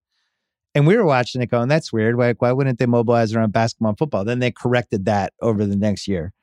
And 0.73 0.85
we 0.85 0.97
were 0.97 1.05
watching 1.05 1.41
it 1.41 1.49
going, 1.49 1.69
that's 1.69 1.93
weird. 1.93 2.17
Like, 2.17 2.41
why 2.41 2.51
wouldn't 2.51 2.79
they 2.79 2.85
mobilize 2.85 3.33
around 3.33 3.53
basketball 3.53 3.89
and 3.89 3.97
football? 3.97 4.25
Then 4.25 4.39
they 4.39 4.51
corrected 4.51 5.05
that 5.05 5.31
over 5.41 5.65
the 5.65 5.77
next 5.77 6.05
year. 6.05 6.33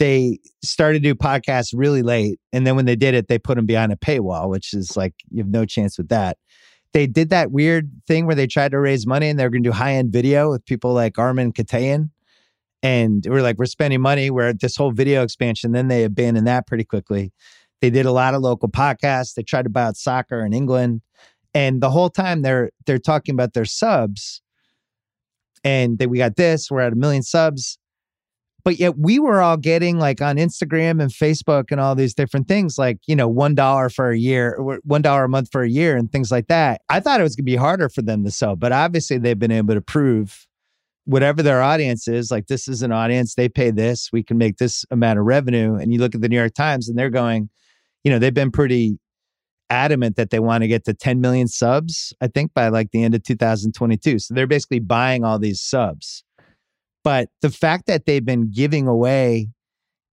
They 0.00 0.40
started 0.64 1.04
to 1.04 1.08
do 1.10 1.14
podcasts 1.14 1.72
really 1.72 2.02
late. 2.02 2.40
And 2.52 2.66
then 2.66 2.74
when 2.74 2.86
they 2.86 2.96
did 2.96 3.14
it, 3.14 3.28
they 3.28 3.38
put 3.38 3.54
them 3.54 3.66
behind 3.66 3.92
a 3.92 3.96
paywall, 3.96 4.48
which 4.48 4.74
is 4.74 4.96
like, 4.96 5.14
you 5.30 5.38
have 5.38 5.50
no 5.50 5.64
chance 5.64 5.96
with 5.96 6.08
that 6.08 6.36
they 6.92 7.06
did 7.06 7.30
that 7.30 7.52
weird 7.52 7.90
thing 8.06 8.26
where 8.26 8.34
they 8.34 8.46
tried 8.46 8.72
to 8.72 8.80
raise 8.80 9.06
money 9.06 9.28
and 9.28 9.38
they 9.38 9.44
were 9.44 9.50
going 9.50 9.62
to 9.62 9.68
do 9.68 9.74
high 9.74 9.94
end 9.94 10.12
video 10.12 10.50
with 10.50 10.64
people 10.64 10.92
like 10.92 11.18
Armen 11.18 11.52
Keteyian. 11.52 12.10
And 12.82 13.24
we're 13.28 13.42
like, 13.42 13.58
we're 13.58 13.66
spending 13.66 14.00
money. 14.00 14.30
We're 14.30 14.54
this 14.54 14.76
whole 14.76 14.90
video 14.90 15.22
expansion. 15.22 15.72
Then 15.72 15.88
they 15.88 16.04
abandoned 16.04 16.46
that 16.46 16.66
pretty 16.66 16.84
quickly. 16.84 17.32
They 17.80 17.90
did 17.90 18.06
a 18.06 18.12
lot 18.12 18.34
of 18.34 18.42
local 18.42 18.68
podcasts. 18.68 19.34
They 19.34 19.42
tried 19.42 19.64
to 19.64 19.70
buy 19.70 19.82
out 19.82 19.96
soccer 19.96 20.44
in 20.44 20.52
England. 20.52 21.02
And 21.52 21.82
the 21.82 21.90
whole 21.90 22.10
time 22.10 22.42
they're 22.42 22.70
they're 22.86 22.98
talking 22.98 23.34
about 23.34 23.52
their 23.52 23.64
subs. 23.64 24.42
And 25.62 25.98
that 25.98 26.08
we 26.08 26.18
got 26.18 26.36
this, 26.36 26.70
we're 26.70 26.80
at 26.80 26.94
a 26.94 26.96
million 26.96 27.22
subs 27.22 27.78
but 28.64 28.78
yet 28.78 28.98
we 28.98 29.18
were 29.18 29.40
all 29.40 29.56
getting 29.56 29.98
like 29.98 30.20
on 30.20 30.36
Instagram 30.36 31.00
and 31.00 31.10
Facebook 31.10 31.70
and 31.70 31.80
all 31.80 31.94
these 31.94 32.14
different 32.14 32.48
things, 32.48 32.78
like, 32.78 32.98
you 33.06 33.16
know, 33.16 33.32
$1 33.32 33.94
for 33.94 34.10
a 34.10 34.18
year, 34.18 34.56
$1 34.58 35.24
a 35.24 35.28
month 35.28 35.48
for 35.50 35.62
a 35.62 35.68
year 35.68 35.96
and 35.96 36.10
things 36.10 36.30
like 36.30 36.48
that. 36.48 36.80
I 36.88 37.00
thought 37.00 37.20
it 37.20 37.24
was 37.24 37.36
going 37.36 37.44
to 37.44 37.50
be 37.50 37.56
harder 37.56 37.88
for 37.88 38.02
them 38.02 38.24
to 38.24 38.30
sell, 38.30 38.56
but 38.56 38.72
obviously 38.72 39.18
they've 39.18 39.38
been 39.38 39.50
able 39.50 39.74
to 39.74 39.80
prove 39.80 40.46
whatever 41.04 41.42
their 41.42 41.62
audience 41.62 42.06
is, 42.06 42.30
like, 42.30 42.46
this 42.46 42.68
is 42.68 42.82
an 42.82 42.92
audience, 42.92 43.34
they 43.34 43.48
pay 43.48 43.70
this, 43.70 44.10
we 44.12 44.22
can 44.22 44.38
make 44.38 44.58
this 44.58 44.84
amount 44.90 45.18
of 45.18 45.24
revenue. 45.24 45.74
And 45.74 45.92
you 45.92 45.98
look 45.98 46.14
at 46.14 46.20
the 46.20 46.28
New 46.28 46.36
York 46.36 46.54
Times 46.54 46.88
and 46.88 46.98
they're 46.98 47.10
going, 47.10 47.48
you 48.04 48.10
know, 48.10 48.18
they've 48.18 48.34
been 48.34 48.52
pretty 48.52 48.98
adamant 49.70 50.16
that 50.16 50.30
they 50.30 50.40
want 50.40 50.62
to 50.62 50.68
get 50.68 50.84
to 50.84 50.92
10 50.92 51.20
million 51.20 51.48
subs, 51.48 52.12
I 52.20 52.26
think 52.26 52.52
by 52.54 52.68
like 52.68 52.90
the 52.90 53.02
end 53.02 53.14
of 53.14 53.22
2022. 53.22 54.18
So 54.18 54.34
they're 54.34 54.46
basically 54.46 54.80
buying 54.80 55.24
all 55.24 55.38
these 55.38 55.60
subs 55.60 56.24
but 57.02 57.28
the 57.42 57.50
fact 57.50 57.86
that 57.86 58.06
they've 58.06 58.24
been 58.24 58.50
giving 58.50 58.86
away 58.86 59.48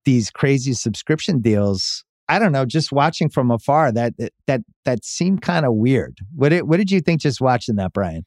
these 0.06 0.30
crazy 0.30 0.74
subscription 0.74 1.42
deals 1.42 2.04
I 2.30 2.40
don't 2.40 2.52
know, 2.52 2.66
just 2.66 2.92
watching 2.92 3.30
from 3.30 3.52
afar, 3.52 3.92
that 3.94 4.14
that 4.48 4.62
that 4.84 5.06
seemed 5.06 5.42
kind 5.42 5.66
of 5.66 5.74
weird. 5.74 6.18
What 6.36 6.50
did, 6.50 6.64
what 6.64 6.78
did 6.78 6.92
you 6.92 7.02
think 7.02 7.22
just 7.22 7.42
watching 7.42 7.76
that, 7.76 7.94
Bryan? 7.94 8.26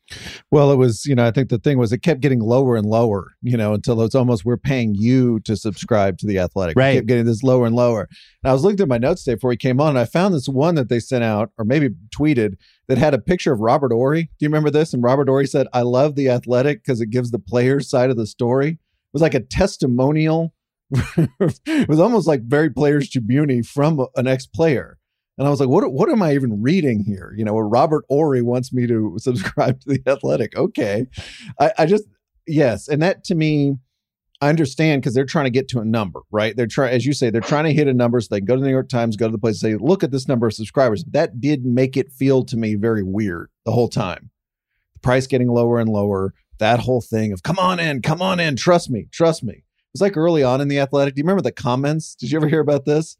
Well, 0.50 0.72
it 0.72 0.76
was, 0.76 1.06
you 1.06 1.14
know, 1.14 1.26
I 1.26 1.30
think 1.30 1.48
the 1.48 1.58
thing 1.58 1.78
was 1.78 1.92
it 1.92 1.98
kept 1.98 2.20
getting 2.20 2.40
lower 2.40 2.76
and 2.76 2.86
lower, 2.86 3.32
you 3.42 3.56
know, 3.56 3.74
until 3.74 4.02
it's 4.02 4.14
almost 4.14 4.44
we're 4.44 4.56
paying 4.56 4.94
you 4.94 5.40
to 5.40 5.56
subscribe 5.56 6.18
to 6.18 6.26
the 6.26 6.38
Athletic. 6.38 6.76
Right. 6.76 6.90
It 6.90 6.94
kept 6.96 7.06
getting 7.08 7.24
this 7.24 7.42
lower 7.42 7.66
and 7.66 7.74
lower. 7.74 8.08
And 8.42 8.50
I 8.50 8.52
was 8.52 8.62
looking 8.62 8.80
at 8.80 8.88
my 8.88 8.98
notes 8.98 9.24
today 9.24 9.34
before 9.34 9.50
we 9.50 9.56
came 9.56 9.80
on, 9.80 9.90
and 9.90 9.98
I 9.98 10.04
found 10.04 10.34
this 10.34 10.48
one 10.48 10.74
that 10.74 10.88
they 10.88 11.00
sent 11.00 11.24
out, 11.24 11.50
or 11.58 11.64
maybe 11.64 11.90
tweeted, 12.14 12.54
that 12.88 12.98
had 12.98 13.14
a 13.14 13.18
picture 13.18 13.52
of 13.52 13.60
Robert 13.60 13.92
Horry. 13.92 14.24
Do 14.24 14.30
you 14.40 14.48
remember 14.48 14.70
this? 14.70 14.92
And 14.92 15.02
Robert 15.02 15.28
Horry 15.28 15.46
said, 15.46 15.66
"I 15.72 15.82
love 15.82 16.14
the 16.14 16.28
Athletic 16.28 16.82
because 16.82 17.00
it 17.00 17.10
gives 17.10 17.30
the 17.30 17.38
players' 17.38 17.88
side 17.88 18.10
of 18.10 18.16
the 18.16 18.26
story." 18.26 18.70
It 18.70 18.78
was 19.12 19.22
like 19.22 19.34
a 19.34 19.40
testimonial 19.40 20.52
it 20.92 21.88
was 21.88 22.00
almost 22.00 22.26
like 22.26 22.42
very 22.42 22.70
players 22.70 23.08
tribune 23.08 23.62
from 23.62 24.06
an 24.16 24.26
ex-player. 24.26 24.98
And 25.38 25.46
i 25.46 25.50
was 25.50 25.60
like 25.60 25.68
what 25.68 25.90
what 25.92 26.10
am 26.10 26.22
i 26.22 26.34
even 26.34 26.60
reading 26.62 27.04
here? 27.04 27.32
You 27.36 27.44
know 27.44 27.58
robert 27.58 28.04
Horry 28.08 28.42
wants 28.42 28.72
me 28.72 28.86
to 28.86 29.14
subscribe 29.18 29.80
to 29.80 29.88
the 29.88 30.02
athletic. 30.06 30.56
Okay. 30.56 31.06
I, 31.58 31.72
I 31.78 31.86
just 31.86 32.04
yes. 32.46 32.88
And 32.88 33.02
that 33.02 33.24
to 33.24 33.34
me 33.34 33.76
i 34.42 34.48
understand 34.48 35.02
because 35.02 35.14
they're 35.14 35.24
trying 35.24 35.44
to 35.44 35.50
get 35.50 35.68
to 35.68 35.80
a 35.80 35.84
number 35.84 36.20
right? 36.30 36.56
They're 36.56 36.66
trying 36.66 36.94
as 36.94 37.06
you 37.06 37.12
say 37.12 37.30
they're 37.30 37.40
trying 37.40 37.64
to 37.64 37.72
hit 37.72 37.88
a 37.88 37.94
number 37.94 38.20
so 38.20 38.28
they 38.30 38.40
can 38.40 38.46
go 38.46 38.56
to 38.56 38.60
the 38.60 38.66
new 38.66 38.72
york 38.72 38.88
times 38.88 39.16
go 39.16 39.26
to 39.26 39.32
the 39.32 39.38
place 39.38 39.60
say 39.60 39.76
look 39.76 40.02
at 40.02 40.10
this 40.10 40.28
number 40.28 40.46
of 40.46 40.54
subscribers. 40.54 41.04
That 41.04 41.40
did 41.40 41.64
make 41.64 41.96
it 41.96 42.12
feel 42.12 42.44
to 42.44 42.56
me 42.56 42.74
very 42.74 43.02
weird 43.02 43.50
the 43.64 43.72
whole 43.72 43.88
time. 43.88 44.30
The 44.94 45.00
price 45.00 45.26
getting 45.26 45.48
lower 45.48 45.78
and 45.78 45.88
lower 45.88 46.34
that 46.60 46.80
whole 46.80 47.00
thing 47.00 47.32
of 47.32 47.42
come 47.42 47.58
on 47.58 47.80
in 47.80 48.02
come 48.02 48.22
on 48.22 48.38
in 48.38 48.54
trust 48.54 48.90
me 48.90 49.08
trust 49.10 49.42
me 49.42 49.64
was 49.92 50.00
like 50.00 50.16
early 50.16 50.42
on 50.42 50.60
in 50.60 50.68
the 50.68 50.78
athletic. 50.78 51.14
Do 51.14 51.20
you 51.20 51.24
remember 51.24 51.42
the 51.42 51.52
comments? 51.52 52.14
Did 52.14 52.30
you 52.30 52.38
ever 52.38 52.48
hear 52.48 52.60
about 52.60 52.84
this? 52.84 53.16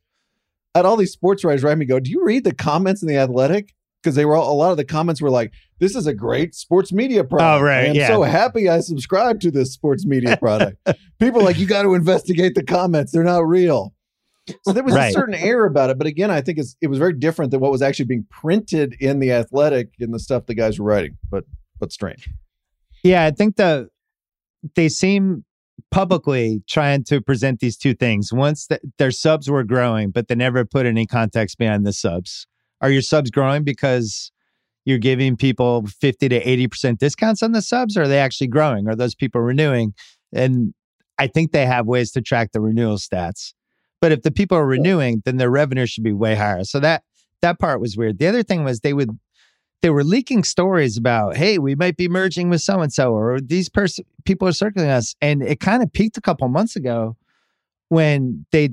I 0.74 0.78
had 0.78 0.86
all 0.86 0.97
these 0.97 1.12
sports 1.12 1.44
writers 1.44 1.62
write 1.64 1.78
me 1.78 1.84
go, 1.84 1.98
Do 2.01 2.10
you 2.10 2.24
read 2.24 2.44
the 2.44 2.55
comments 2.55 3.02
in 3.02 3.09
the 3.09 3.16
athletic? 3.16 3.74
Because 4.02 4.14
they 4.14 4.24
were 4.24 4.34
all, 4.36 4.52
a 4.52 4.55
lot 4.55 4.70
of 4.70 4.76
the 4.76 4.84
comments 4.84 5.20
were 5.20 5.30
like, 5.30 5.52
This 5.80 5.97
is 5.97 6.06
a 6.06 6.14
great 6.14 6.55
sports 6.55 6.92
media 6.92 7.24
product. 7.24 7.60
Oh, 7.60 7.64
right. 7.64 7.88
I'm 7.88 7.94
yeah. 7.97 8.06
so 8.06 8.22
happy 8.22 8.68
I 8.68 8.80
subscribe 8.80 9.40
to 9.40 9.51
this 9.51 9.72
sports 9.72 10.06
media 10.06 10.36
product. 10.40 10.78
People 11.18 11.42
like, 11.42 11.59
You 11.59 11.66
got 11.66 11.82
to 11.82 11.94
investigate 11.94 12.55
the 12.55 12.62
comments. 12.64 13.12
They're 13.12 13.24
not 13.24 13.47
real. 13.47 13.92
So 14.64 14.72
there 14.72 14.82
was 14.82 14.94
Right. 14.94 15.10
a 15.10 15.12
certain 15.12 15.34
air 15.34 15.64
about 15.64 15.90
it. 15.90 15.98
But 15.98 16.06
again, 16.06 16.30
I 16.30 16.40
think 16.40 16.59
it's, 16.59 16.76
it 16.80 16.86
was 16.86 16.98
very 16.98 17.12
different 17.12 17.51
than 17.51 17.60
what 17.60 17.70
was 17.70 17.82
actually 17.82 18.06
being 18.06 18.26
printed 18.30 18.94
in 19.01 19.18
the 19.18 19.32
athletic 19.32 19.90
in 19.98 20.12
the 20.12 20.18
stuff 20.18 20.47
the 20.47 20.55
guys 20.55 20.78
were 20.78 20.86
writing. 20.86 21.18
But 21.30 21.44
but 21.78 21.92
strange. 21.92 22.28
Yeah, 23.02 23.24
I 23.24 23.30
think 23.32 23.56
the 23.56 23.88
they 24.76 24.88
seem 24.88 25.44
publicly 25.90 26.62
trying 26.69 27.05
to 27.05 27.20
present 27.20 27.61
these 27.61 27.77
two 27.77 27.94
things. 27.94 28.32
Once 28.32 28.66
that 28.66 28.81
their 28.98 29.11
subs 29.11 29.48
were 29.48 29.65
growing, 29.65 30.11
but 30.11 30.28
they 30.28 30.35
never 30.35 30.65
put 30.65 30.86
any 30.86 31.07
context 31.07 31.59
behind 31.59 31.86
the 31.86 31.93
subs. 31.93 32.47
Are 32.81 32.90
your 32.90 33.02
subs 33.02 33.31
growing 33.31 33.65
because 33.65 34.32
you're 34.85 34.98
giving 34.98 35.36
people 35.36 35.86
50 35.86 36.28
to 36.31 36.44
80% 36.44 36.98
discounts 36.98 37.43
on 37.43 37.52
the 37.52 37.62
subs? 37.62 37.97
Or 37.97 38.02
are 38.02 38.09
they 38.09 38.19
actually 38.19 38.48
growing? 38.48 38.89
Are 38.89 38.97
those 38.97 39.15
people 39.15 39.40
renewing? 39.40 39.94
And 40.32 40.74
I 41.19 41.27
think 41.27 41.52
they 41.52 41.66
have 41.66 41.86
ways 41.86 42.12
to 42.12 42.23
track 42.23 42.52
the 42.52 42.61
renewal 42.61 42.97
stats. 42.97 43.52
But 44.01 44.12
if 44.12 44.23
the 44.23 44.31
people 44.31 44.57
are 44.57 44.66
renewing, 44.66 45.23
then 45.24 45.36
their 45.36 45.51
revenue 45.51 45.86
should 45.86 46.05
be 46.05 46.12
way 46.12 46.35
higher. 46.35 46.65
So 46.65 46.81
that 46.81 47.02
that 47.43 47.59
part 47.59 47.81
was 47.81 47.97
weird. 47.97 48.19
The 48.19 48.27
other 48.27 48.43
thing 48.43 48.65
was 48.65 48.81
they 48.81 48.93
would 48.93 49.11
they 49.82 49.90
were 49.90 50.05
leaking 50.05 50.44
stories 50.44 50.97
about, 50.97 51.36
hey, 51.36 51.59
we 51.59 51.74
might 51.74 51.97
be 51.97 52.09
merging 52.09 52.51
with 52.51 52.61
so 52.61 52.81
and 52.81 52.93
so, 52.93 53.12
or 53.12 53.40
these 53.40 53.69
person 53.69 54.05
people 54.24 54.47
are 54.47 54.52
circling 54.52 54.89
us, 54.89 55.15
and 55.20 55.43
it 55.43 55.61
kind 55.61 55.82
of 55.82 55.93
peaked 55.93 56.16
a 56.16 56.20
couple 56.20 56.47
months 56.48 56.77
ago 56.77 57.16
when 57.89 58.44
they 58.52 58.70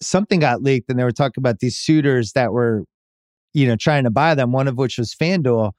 something 0.00 0.40
got 0.40 0.62
leaked, 0.62 0.90
and 0.90 0.98
they 0.98 1.04
were 1.04 1.12
talking 1.12 1.40
about 1.40 1.60
these 1.60 1.76
suitors 1.76 2.32
that 2.32 2.52
were, 2.52 2.84
you 3.54 3.66
know, 3.66 3.76
trying 3.76 4.04
to 4.04 4.10
buy 4.10 4.34
them. 4.34 4.52
One 4.52 4.68
of 4.68 4.76
which 4.76 4.98
was 4.98 5.14
FanDuel, 5.14 5.72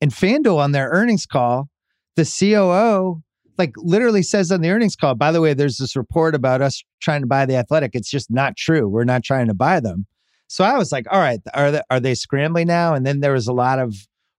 and 0.00 0.10
FanDuel 0.10 0.58
on 0.58 0.72
their 0.72 0.88
earnings 0.90 1.26
call, 1.26 1.68
the 2.16 2.24
COO 2.24 3.22
like 3.58 3.72
literally 3.76 4.22
says 4.22 4.52
on 4.52 4.60
the 4.60 4.70
earnings 4.70 4.96
call, 4.96 5.14
by 5.14 5.32
the 5.32 5.40
way, 5.40 5.54
there's 5.54 5.78
this 5.78 5.96
report 5.96 6.34
about 6.34 6.60
us 6.60 6.82
trying 7.00 7.22
to 7.22 7.26
buy 7.26 7.46
the 7.46 7.56
athletic. 7.56 7.92
It's 7.94 8.10
just 8.10 8.30
not 8.30 8.56
true. 8.56 8.88
We're 8.88 9.04
not 9.04 9.22
trying 9.22 9.46
to 9.46 9.54
buy 9.54 9.80
them. 9.80 10.06
So 10.48 10.64
I 10.64 10.76
was 10.78 10.92
like, 10.92 11.06
all 11.10 11.20
right, 11.20 11.40
are 11.54 11.70
they, 11.72 11.82
are 11.90 12.00
they 12.00 12.14
scrambling 12.14 12.66
now? 12.66 12.94
And 12.94 13.04
then 13.04 13.20
there 13.20 13.32
was 13.32 13.48
a 13.48 13.52
lot 13.52 13.78
of 13.78 13.94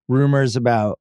rumors 0.07 0.55
about, 0.55 0.99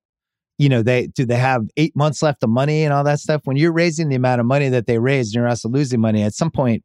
you 0.58 0.68
know, 0.68 0.82
they 0.82 1.08
do 1.08 1.24
they 1.24 1.36
have 1.36 1.68
eight 1.76 1.94
months 1.94 2.22
left 2.22 2.42
of 2.42 2.50
money 2.50 2.84
and 2.84 2.92
all 2.92 3.04
that 3.04 3.20
stuff. 3.20 3.42
When 3.44 3.56
you're 3.56 3.72
raising 3.72 4.08
the 4.08 4.16
amount 4.16 4.40
of 4.40 4.46
money 4.46 4.68
that 4.68 4.86
they 4.86 4.98
raised 4.98 5.34
and 5.34 5.40
you're 5.40 5.48
also 5.48 5.68
losing 5.68 6.00
money, 6.00 6.22
at 6.22 6.34
some 6.34 6.50
point, 6.50 6.82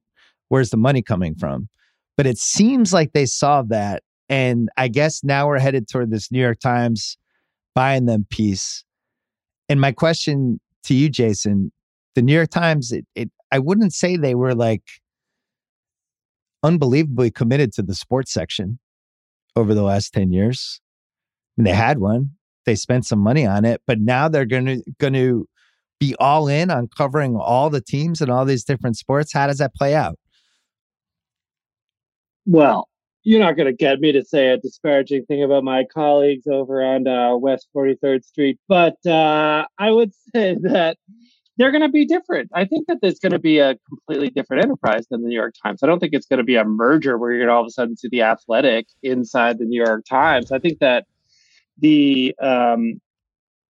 where's 0.49 0.69
the 0.69 0.77
money 0.77 1.01
coming 1.01 1.35
from? 1.35 1.69
But 2.17 2.27
it 2.27 2.37
seems 2.37 2.93
like 2.93 3.13
they 3.13 3.25
solved 3.25 3.69
that. 3.69 4.03
And 4.29 4.69
I 4.77 4.87
guess 4.87 5.23
now 5.23 5.47
we're 5.47 5.59
headed 5.59 5.87
toward 5.87 6.11
this 6.11 6.31
New 6.31 6.39
York 6.39 6.59
Times 6.59 7.17
buying 7.73 8.05
them 8.05 8.25
piece. 8.29 8.83
And 9.69 9.79
my 9.79 9.91
question 9.91 10.59
to 10.83 10.93
you, 10.93 11.09
Jason, 11.09 11.71
the 12.15 12.21
New 12.21 12.33
York 12.33 12.49
Times, 12.49 12.91
it, 12.91 13.05
it 13.15 13.31
I 13.51 13.59
wouldn't 13.59 13.93
say 13.93 14.17
they 14.17 14.35
were 14.35 14.55
like 14.55 14.83
unbelievably 16.63 17.31
committed 17.31 17.73
to 17.73 17.81
the 17.81 17.95
sports 17.95 18.31
section 18.31 18.79
over 19.55 19.73
the 19.73 19.83
last 19.83 20.13
10 20.13 20.31
years. 20.31 20.81
Mean, 21.61 21.71
they 21.71 21.77
had 21.77 21.99
one. 21.99 22.31
They 22.65 22.75
spent 22.75 23.05
some 23.05 23.19
money 23.19 23.45
on 23.45 23.65
it, 23.65 23.81
but 23.85 23.99
now 23.99 24.27
they're 24.27 24.45
going 24.45 24.65
to 24.65 24.83
going 24.99 25.13
to 25.13 25.47
be 25.99 26.15
all 26.19 26.47
in 26.47 26.71
on 26.71 26.89
covering 26.95 27.35
all 27.35 27.69
the 27.69 27.81
teams 27.81 28.21
and 28.21 28.31
all 28.31 28.45
these 28.45 28.63
different 28.63 28.97
sports. 28.97 29.31
How 29.33 29.47
does 29.47 29.59
that 29.59 29.75
play 29.75 29.93
out? 29.93 30.17
Well, 32.47 32.87
you're 33.23 33.39
not 33.39 33.55
going 33.55 33.67
to 33.67 33.73
get 33.73 33.99
me 33.99 34.11
to 34.11 34.25
say 34.25 34.49
a 34.49 34.57
disparaging 34.57 35.25
thing 35.25 35.43
about 35.43 35.63
my 35.63 35.83
colleagues 35.93 36.47
over 36.47 36.83
on 36.83 37.07
uh, 37.07 37.35
West 37.35 37.67
43rd 37.75 38.23
Street, 38.25 38.59
but 38.67 38.97
uh, 39.05 39.65
I 39.77 39.91
would 39.91 40.11
say 40.35 40.57
that 40.63 40.97
they're 41.57 41.71
going 41.71 41.81
to 41.83 41.89
be 41.89 42.05
different. 42.05 42.49
I 42.55 42.65
think 42.65 42.87
that 42.87 42.97
there's 43.01 43.19
going 43.19 43.33
to 43.33 43.39
be 43.39 43.59
a 43.59 43.77
completely 43.87 44.31
different 44.31 44.63
enterprise 44.63 45.05
than 45.11 45.21
the 45.21 45.27
New 45.27 45.35
York 45.35 45.53
Times. 45.63 45.83
I 45.83 45.87
don't 45.87 45.99
think 45.99 46.13
it's 46.13 46.25
going 46.25 46.39
to 46.39 46.43
be 46.43 46.55
a 46.55 46.63
merger 46.63 47.19
where 47.19 47.31
you're 47.31 47.41
going 47.41 47.49
to 47.49 47.53
all 47.53 47.61
of 47.61 47.67
a 47.67 47.71
sudden 47.71 47.95
see 47.95 48.07
the 48.09 48.23
Athletic 48.23 48.87
inside 49.03 49.59
the 49.59 49.65
New 49.65 49.83
York 49.83 50.05
Times. 50.05 50.51
I 50.51 50.57
think 50.57 50.79
that 50.79 51.05
the 51.81 52.35
um, 52.41 53.01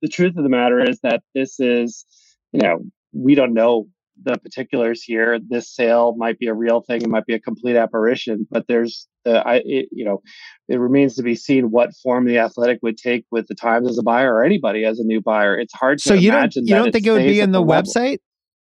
the 0.01 0.09
truth 0.09 0.35
of 0.37 0.43
the 0.43 0.49
matter 0.49 0.79
is 0.79 0.99
that 1.01 1.21
this 1.33 1.59
is, 1.59 2.05
you 2.51 2.61
know, 2.61 2.79
we 3.13 3.35
don't 3.35 3.53
know 3.53 3.87
the 4.21 4.37
particulars 4.37 5.01
here. 5.01 5.39
This 5.39 5.73
sale 5.73 6.15
might 6.17 6.39
be 6.39 6.47
a 6.47 6.53
real 6.53 6.81
thing. 6.81 7.01
It 7.01 7.09
might 7.09 7.25
be 7.25 7.33
a 7.33 7.39
complete 7.39 7.75
apparition. 7.75 8.47
But 8.49 8.65
there's, 8.67 9.07
uh, 9.25 9.41
I, 9.45 9.61
it, 9.63 9.89
you 9.91 10.05
know, 10.05 10.21
it 10.67 10.77
remains 10.77 11.15
to 11.15 11.23
be 11.23 11.35
seen 11.35 11.71
what 11.71 11.91
form 12.03 12.25
the 12.25 12.37
Athletic 12.39 12.79
would 12.81 12.97
take 12.97 13.25
with 13.31 13.47
the 13.47 13.55
Times 13.55 13.89
as 13.89 13.97
a 13.97 14.03
buyer 14.03 14.35
or 14.35 14.43
anybody 14.43 14.83
as 14.85 14.99
a 14.99 15.03
new 15.03 15.21
buyer. 15.21 15.57
It's 15.57 15.73
hard 15.73 16.01
So 16.01 16.15
to 16.15 16.21
you 16.21 16.31
don't 16.31 16.53
you 16.55 16.75
don't 16.75 16.91
think 16.91 17.05
it 17.05 17.11
would 17.11 17.23
be 17.23 17.39
in 17.39 17.51
the 17.51 17.61
level. 17.61 17.91
website? 17.91 18.19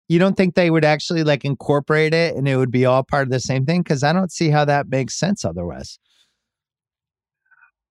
You 0.08 0.18
don't 0.18 0.36
think 0.36 0.54
they 0.54 0.70
would 0.70 0.84
actually 0.84 1.24
like 1.24 1.44
incorporate 1.44 2.12
it 2.12 2.36
and 2.36 2.46
it 2.46 2.56
would 2.56 2.70
be 2.70 2.84
all 2.84 3.02
part 3.02 3.26
of 3.26 3.30
the 3.30 3.40
same 3.40 3.64
thing? 3.64 3.82
Because 3.82 4.02
I 4.02 4.12
don't 4.12 4.30
see 4.30 4.50
how 4.50 4.64
that 4.66 4.88
makes 4.88 5.18
sense 5.18 5.44
otherwise. 5.44 5.98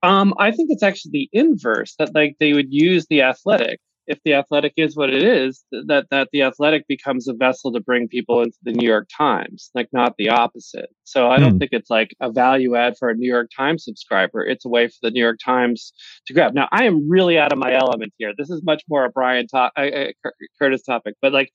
Um, 0.03 0.33
I 0.37 0.51
think 0.51 0.69
it's 0.69 0.83
actually 0.83 1.11
the 1.11 1.29
inverse 1.31 1.95
that 1.97 2.13
like 2.13 2.35
they 2.39 2.53
would 2.53 2.71
use 2.71 3.07
the 3.09 3.21
athletic. 3.21 3.79
If 4.05 4.19
the 4.25 4.33
athletic 4.33 4.73
is 4.75 4.97
what 4.97 5.09
it 5.09 5.23
is, 5.23 5.63
that 5.71 6.07
that 6.11 6.27
the 6.33 6.41
athletic 6.41 6.85
becomes 6.89 7.29
a 7.29 7.33
vessel 7.33 7.71
to 7.71 7.79
bring 7.79 8.09
people 8.09 8.41
into 8.41 8.57
the 8.61 8.73
New 8.73 8.85
York 8.85 9.07
Times, 9.17 9.71
like 9.73 9.87
not 9.93 10.15
the 10.17 10.27
opposite. 10.27 10.89
So 11.05 11.29
I 11.29 11.39
don't 11.39 11.57
think 11.57 11.71
it's 11.71 11.89
like 11.89 12.13
a 12.19 12.29
value 12.29 12.75
add 12.75 12.97
for 12.99 13.09
a 13.09 13.15
New 13.15 13.29
York 13.31 13.49
Times 13.55 13.85
subscriber. 13.85 14.43
It's 14.43 14.65
a 14.65 14.69
way 14.69 14.89
for 14.89 14.97
the 15.03 15.11
New 15.11 15.21
York 15.21 15.39
Times 15.43 15.93
to 16.27 16.33
grab. 16.33 16.53
Now 16.53 16.67
I 16.73 16.83
am 16.83 17.09
really 17.09 17.37
out 17.37 17.53
of 17.53 17.59
my 17.59 17.73
element 17.73 18.11
here. 18.17 18.33
This 18.37 18.49
is 18.49 18.61
much 18.61 18.83
more 18.89 19.05
a 19.05 19.09
Bryan 19.09 19.47
to- 19.51 19.71
uh, 19.77 19.81
uh, 19.81 20.29
Curtis 20.59 20.83
topic, 20.83 21.15
but 21.21 21.31
like 21.31 21.51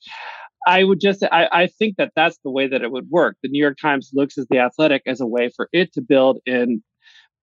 I 0.66 0.84
would 0.84 1.00
just 1.00 1.22
I, 1.24 1.48
I 1.52 1.66
think 1.66 1.96
that 1.98 2.12
that's 2.16 2.38
the 2.44 2.50
way 2.50 2.66
that 2.66 2.80
it 2.80 2.90
would 2.90 3.10
work. 3.10 3.36
The 3.42 3.50
New 3.50 3.60
York 3.60 3.76
Times 3.76 4.10
looks 4.14 4.38
as 4.38 4.46
the 4.48 4.58
athletic 4.58 5.02
as 5.06 5.20
a 5.20 5.26
way 5.26 5.50
for 5.54 5.68
it 5.74 5.92
to 5.92 6.00
build 6.00 6.38
in 6.46 6.82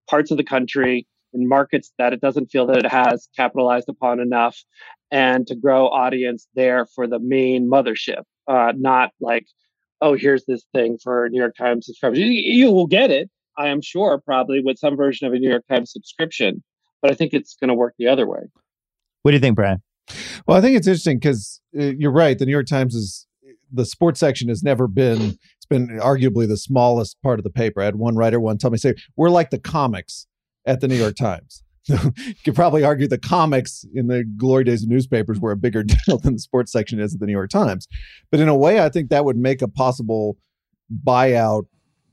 parts 0.10 0.32
of 0.32 0.38
the 0.38 0.44
country 0.44 1.08
in 1.34 1.48
markets 1.48 1.92
that 1.98 2.14
it 2.14 2.22
doesn't 2.22 2.48
feel 2.48 2.66
that 2.68 2.78
it 2.78 2.92
has 2.92 3.28
capitalized 3.36 3.90
upon 3.90 4.20
enough 4.20 4.58
and 5.12 5.48
to 5.48 5.56
grow 5.56 5.88
audience 5.88 6.48
there 6.56 6.86
for 6.96 7.08
the 7.08 7.20
main 7.20 7.70
mothership 7.70 8.24
uh, 8.48 8.72
not 8.76 9.12
like 9.20 9.46
oh 10.02 10.14
here's 10.14 10.46
this 10.46 10.66
thing 10.74 10.98
for 11.02 11.28
new 11.30 11.40
york 11.40 11.56
times 11.56 11.86
subscribers 11.86 12.20
you, 12.20 12.28
you 12.28 12.72
will 12.72 12.88
get 12.88 13.12
it 13.12 13.30
i 13.58 13.68
am 13.68 13.82
sure 13.82 14.22
probably 14.26 14.62
with 14.64 14.78
some 14.78 14.96
version 14.96 15.28
of 15.28 15.34
a 15.34 15.38
new 15.38 15.50
york 15.50 15.66
times 15.68 15.92
subscription 15.92 16.64
but 17.02 17.12
i 17.12 17.14
think 17.14 17.34
it's 17.34 17.56
going 17.60 17.68
to 17.68 17.74
work 17.74 17.94
the 17.98 18.08
other 18.08 18.28
way 18.28 18.42
What 19.24 19.32
do 19.32 19.36
you 19.38 19.42
think, 19.42 19.56
Bryan? 19.56 19.82
Well, 20.46 20.56
I 20.56 20.62
think 20.62 20.78
it's 20.78 20.86
interesting 20.86 21.18
because 21.18 21.60
uh, 21.76 21.86
you're 21.98 22.12
right. 22.12 22.38
The 22.38 22.46
New 22.46 22.52
York 22.52 22.68
Times 22.68 22.94
is 22.94 23.26
the 23.72 23.86
sports 23.86 24.20
section 24.20 24.50
has 24.50 24.62
never 24.62 24.88
been. 24.88 25.40
It's 25.66 25.70
been 25.70 26.00
arguably 26.00 26.48
the 26.48 26.58
smallest 26.58 27.20
part 27.24 27.40
of 27.40 27.44
the 27.44 27.50
paper. 27.50 27.82
I 27.82 27.86
had 27.86 27.96
one 27.96 28.16
writer 28.16 28.40
one 28.40 28.58
tell 28.58 28.70
me 28.70 28.78
say 28.78 28.94
we're 29.16 29.30
like 29.30 29.50
the 29.50 29.58
comics 29.58 30.28
at 30.66 30.80
the 30.80 30.88
New 30.88 30.96
York 30.96 31.16
Times. 31.16 31.64
you 31.88 32.12
could 32.44 32.56
probably 32.56 32.84
argue 32.84 33.08
the 33.08 33.18
comics 33.18 33.84
in 33.94 34.08
the 34.08 34.24
glory 34.38 34.64
days 34.64 34.84
of 34.84 34.90
newspapers 34.90 35.40
were 35.40 35.52
a 35.52 35.58
bigger 35.58 35.84
deal 36.08 36.20
than 36.20 36.34
the 36.34 36.40
sports 36.40 36.72
section 36.72 37.00
is 37.00 37.16
at 37.16 37.20
the 37.20 37.26
New 37.26 37.32
York 37.32 37.50
Times. 37.50 37.88
But 38.32 38.40
in 38.40 38.48
a 38.48 38.56
way, 38.56 38.80
I 38.80 38.90
think 38.90 39.10
that 39.10 39.26
would 39.26 39.38
make 39.38 39.62
a 39.62 39.68
possible 39.68 40.38
buyout 41.04 41.66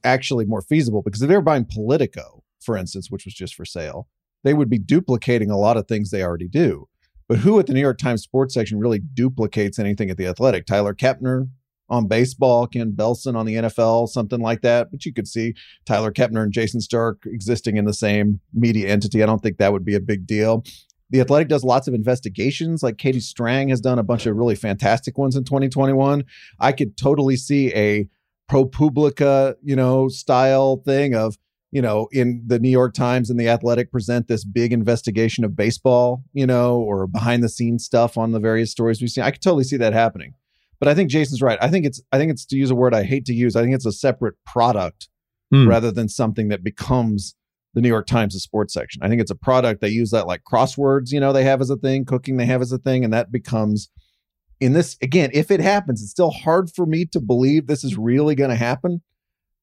actually 0.05 0.47
more 0.47 0.63
feasible 0.63 1.03
because 1.03 1.21
if 1.21 1.29
they 1.29 1.37
were 1.37 1.43
buying 1.43 1.67
Politico, 1.67 2.43
for 2.61 2.77
instance, 2.77 3.11
which 3.11 3.27
was 3.27 3.35
just 3.35 3.55
for 3.55 3.65
sale, 3.67 4.09
they 4.45 4.55
would 4.55 4.71
be 4.71 4.79
duplicating 4.79 5.51
a 5.51 5.59
lot 5.59 5.77
of 5.77 5.87
things 5.87 6.11
they 6.11 6.23
already 6.23 6.49
do. 6.49 6.89
But 7.29 7.39
who 7.39 7.59
at 7.59 7.67
the 7.67 7.75
New 7.75 7.81
York 7.81 7.99
Times 7.99 8.23
sports 8.23 8.55
section 8.55 8.79
really 8.79 8.99
duplicates 8.99 9.79
anything 9.79 10.11
at 10.11 10.17
the 10.17 10.27
Athletic? 10.27 10.67
Tyler 10.67 10.95
Kepner 10.95 11.49
on 11.93 12.09
baseball, 12.09 12.67
Ken 12.67 12.93
Belson 12.93 13.37
on 13.37 13.45
the 13.45 13.55
NFL, 13.57 14.09
something 14.09 14.41
like 14.41 14.63
that. 14.63 14.91
But 14.91 15.05
you 15.05 15.13
could 15.13 15.29
see 15.29 15.55
Tyler 15.85 16.11
Kepner 16.11 16.43
and 16.43 16.53
Jayson 16.53 16.81
Stark 16.81 17.23
existing 17.27 17.77
in 17.77 17.85
the 17.85 17.93
same 17.93 18.41
media 18.55 18.89
entity. 18.89 19.23
I 19.23 19.27
don't 19.27 19.43
think 19.43 19.59
that 19.59 19.73
would 19.73 19.85
be 19.85 19.95
a 19.95 20.01
big 20.01 20.27
deal. 20.27 20.65
The 21.11 21.21
Athletic 21.21 21.49
does 21.49 21.63
lots 21.63 21.87
of 21.89 21.93
investigations, 21.93 22.83
like 22.83 22.97
Katie 22.97 23.21
Strang 23.21 23.69
has 23.69 23.83
done 23.83 23.99
a 23.99 24.03
bunch 24.03 24.25
of 24.25 24.35
really 24.35 24.55
fantastic 24.55 25.19
ones 25.19 25.37
in 25.37 25.45
2021. 25.45 26.25
I 26.59 26.73
could 26.73 26.97
totally 26.97 27.37
see 27.37 27.71
a 27.75 28.09
ProPublica, 28.51 29.57
you 29.63 29.77
know, 29.77 30.09
style 30.09 30.79
thing 30.79 31.15
of, 31.15 31.37
you 31.71 31.83
know, 31.83 32.09
in 32.11 32.43
the 32.47 32.59
New 32.59 32.71
York 32.71 32.95
Times 32.95 33.29
and 33.29 33.39
the 33.39 33.51
Athletic 33.51 33.93
present 33.93 34.29
this 34.29 34.45
big 34.47 34.73
investigation 34.73 35.45
of 35.45 35.55
baseball, 35.55 36.25
you 36.33 36.47
know, 36.47 36.81
or 36.81 37.07
behind 37.07 37.43
the 37.43 37.51
scenes 37.51 37.85
stuff 37.85 38.17
on 38.17 38.33
the 38.33 38.41
various 38.41 38.71
stories 38.71 39.03
we've 39.03 39.11
seen. 39.11 39.25
I 39.25 39.31
could 39.31 39.43
totally 39.43 39.65
see 39.65 39.77
that 39.77 39.93
happening. 39.93 40.33
But 40.83 40.89
I 40.89 40.97
think 40.97 41.11
Jason's 41.11 41.41
right. 41.41 41.59
I 41.63 41.69
think 41.69 41.87
it's 41.87 42.03
I 42.11 42.19
think 42.19 42.33
it's 42.33 42.45
to 42.47 42.57
use 42.57 42.73
a 42.73 42.75
word 42.75 42.93
I 42.93 43.05
hate 43.05 43.25
to 43.27 43.33
use. 43.33 43.55
I 43.55 43.63
think 43.63 43.73
it's 43.73 43.87
a 43.87 43.93
separate 43.93 44.35
product 44.45 45.09
Hmm. 45.53 45.69
rather 45.69 45.93
than 45.93 46.09
something 46.09 46.49
that 46.49 46.65
becomes 46.65 47.37
the 47.73 47.81
New 47.81 47.89
York 47.89 48.07
Times' 48.07 48.35
sports 48.43 48.75
section. 48.75 49.01
I 49.01 49.09
think 49.09 49.21
it's 49.21 49.31
a 49.31 49.37
product 49.37 49.81
they 49.81 49.91
use 49.91 50.11
that 50.11 50.27
like 50.27 50.43
crosswords, 50.51 51.13
you 51.13 51.21
know, 51.21 51.33
they 51.33 51.45
have 51.45 51.61
as 51.61 51.71
a 51.71 51.77
thing, 51.77 52.05
cooking 52.05 52.37
they 52.37 52.47
have 52.47 52.63
as 52.63 52.73
a 52.73 52.79
thing, 52.79 53.05
and 53.05 53.13
that 53.13 53.31
becomes 53.31 53.91
in 54.59 54.73
this 54.73 54.97
again, 55.01 55.31
if 55.33 55.53
it 55.53 55.61
happens, 55.61 56.03
it's 56.03 56.11
still 56.11 56.33
hard 56.33 56.69
for 56.75 56.85
me 56.85 57.05
to 57.13 57.21
believe 57.21 57.69
this 57.69 57.85
is 57.85 57.97
really 57.97 58.35
going 58.35 58.51
to 58.51 58.57
happen. 58.57 59.03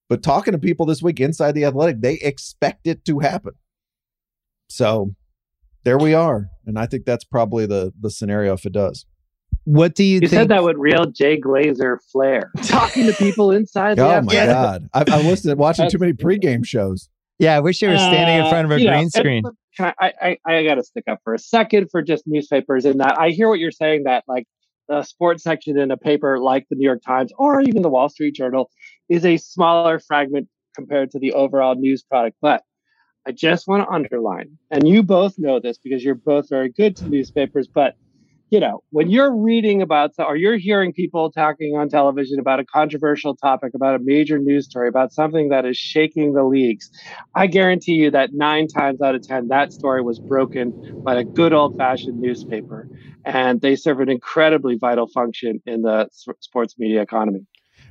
But 0.07 0.23
talking 0.23 0.53
to 0.53 0.57
people 0.57 0.85
this 0.85 1.01
week 1.01 1.19
inside 1.19 1.51
the 1.51 1.65
athletic, 1.65 1.99
they 1.99 2.13
expect 2.15 2.87
it 2.87 3.03
to 3.03 3.19
happen. 3.19 3.55
So 4.69 5.15
there 5.83 5.97
we 5.97 6.13
are. 6.13 6.47
And 6.65 6.79
I 6.79 6.85
think 6.85 7.03
that's 7.03 7.25
probably 7.25 7.65
the 7.65 7.91
the 7.99 8.09
scenario 8.09 8.53
if 8.53 8.65
it 8.65 8.71
does. 8.71 9.05
What 9.69 9.93
do 9.93 10.03
you, 10.03 10.19
think? 10.19 10.31
You 10.31 10.37
said 10.39 10.47
that 10.49 10.63
with 10.63 10.77
real 10.77 11.05
Jay 11.05 11.39
Glazer 11.39 11.97
flair. 12.11 12.51
Talking 12.63 13.05
to 13.05 13.13
people 13.13 13.51
inside 13.51 13.97
the 13.97 14.03
Oh 14.03 14.07
my 14.21 14.35
athletic. 14.35 14.49
God. 14.53 14.89
I've, 14.93 15.09
I've 15.13 15.25
listened 15.25 15.59
watching 15.59 15.87
too 15.91 15.99
many 15.99 16.13
pregame 16.13 16.65
shows. 16.65 17.07
yeah, 17.37 17.55
I 17.55 17.59
wish 17.59 17.79
you 17.83 17.89
were 17.89 17.97
standing 17.97 18.37
in 18.37 18.41
Uh, 18.45 18.49
front 18.49 18.65
of 18.65 18.71
a 18.71 18.79
you 18.79 18.87
know, 18.87 18.93
green 18.97 19.09
screen. 19.11 19.43
I, 19.79 19.93
I, 19.99 20.37
I, 20.47 20.55
I 20.55 20.63
got 20.63 20.75
to 20.75 20.83
stick 20.83 21.03
up 21.07 21.19
for 21.23 21.35
a 21.35 21.39
second 21.39 21.89
for 21.91 22.01
just 22.01 22.23
newspapers 22.25 22.83
in 22.83 22.97
that 22.97 23.19
I 23.19 23.29
hear 23.29 23.47
what 23.47 23.59
you're 23.59 23.69
saying 23.71 24.03
that 24.05 24.23
like 24.27 24.45
the 24.87 25.03
sports 25.03 25.43
section 25.43 25.77
in 25.77 25.91
a 25.91 25.97
paper 25.97 26.39
like 26.39 26.65
the 26.71 26.75
New 26.75 26.85
York 26.85 27.01
Times 27.05 27.31
or 27.37 27.61
even 27.61 27.83
the 27.83 27.89
Wall 27.89 28.09
Street 28.09 28.33
Journal 28.33 28.71
is 29.07 29.23
a 29.23 29.37
smaller 29.37 29.99
fragment 29.99 30.47
compared 30.75 31.11
to 31.11 31.19
the 31.19 31.33
overall 31.33 31.75
news 31.75 32.01
product. 32.01 32.37
But 32.41 32.63
I 33.27 33.31
just 33.33 33.67
want 33.67 33.83
to 33.83 33.89
underline, 33.93 34.57
and 34.71 34.87
you 34.87 35.03
both 35.03 35.35
know 35.37 35.59
this 35.59 35.77
because 35.77 36.03
you're 36.03 36.15
both 36.15 36.49
very 36.49 36.69
good 36.69 36.95
to 36.97 37.07
newspapers, 37.07 37.67
but 37.67 37.95
you 38.49 38.59
know, 38.59 38.81
when 38.89 39.09
you're 39.09 39.35
reading 39.35 39.81
about 39.81 40.11
or 40.17 40.35
you're 40.35 40.57
hearing 40.57 40.91
people 40.91 41.31
talking 41.31 41.75
on 41.75 41.87
television 41.87 42.39
about 42.39 42.59
a 42.59 42.65
controversial 42.65 43.35
topic, 43.35 43.73
about 43.75 43.95
a 43.95 43.99
major 43.99 44.39
news 44.39 44.65
story, 44.65 44.87
about 44.87 45.13
something 45.13 45.49
that 45.49 45.65
is 45.65 45.77
shaking 45.77 46.33
the 46.33 46.43
leagues, 46.43 46.89
I 47.35 47.45
guarantee 47.47 47.93
you 47.93 48.11
that 48.11 48.31
nine 48.33 48.67
times 48.67 49.01
out 49.01 49.13
of 49.13 49.21
10, 49.27 49.49
that 49.49 49.71
story 49.71 50.01
was 50.01 50.19
broken 50.19 51.01
by 51.03 51.19
a 51.19 51.23
good 51.23 51.53
old 51.53 51.77
fashioned 51.77 52.19
newspaper. 52.19 52.87
And 53.23 53.61
they 53.61 53.75
serve 53.75 53.99
an 53.99 54.09
incredibly 54.09 54.77
vital 54.77 55.07
function 55.07 55.61
in 55.67 55.83
the 55.83 56.09
sports 56.39 56.75
media 56.79 57.01
economy. 57.01 57.45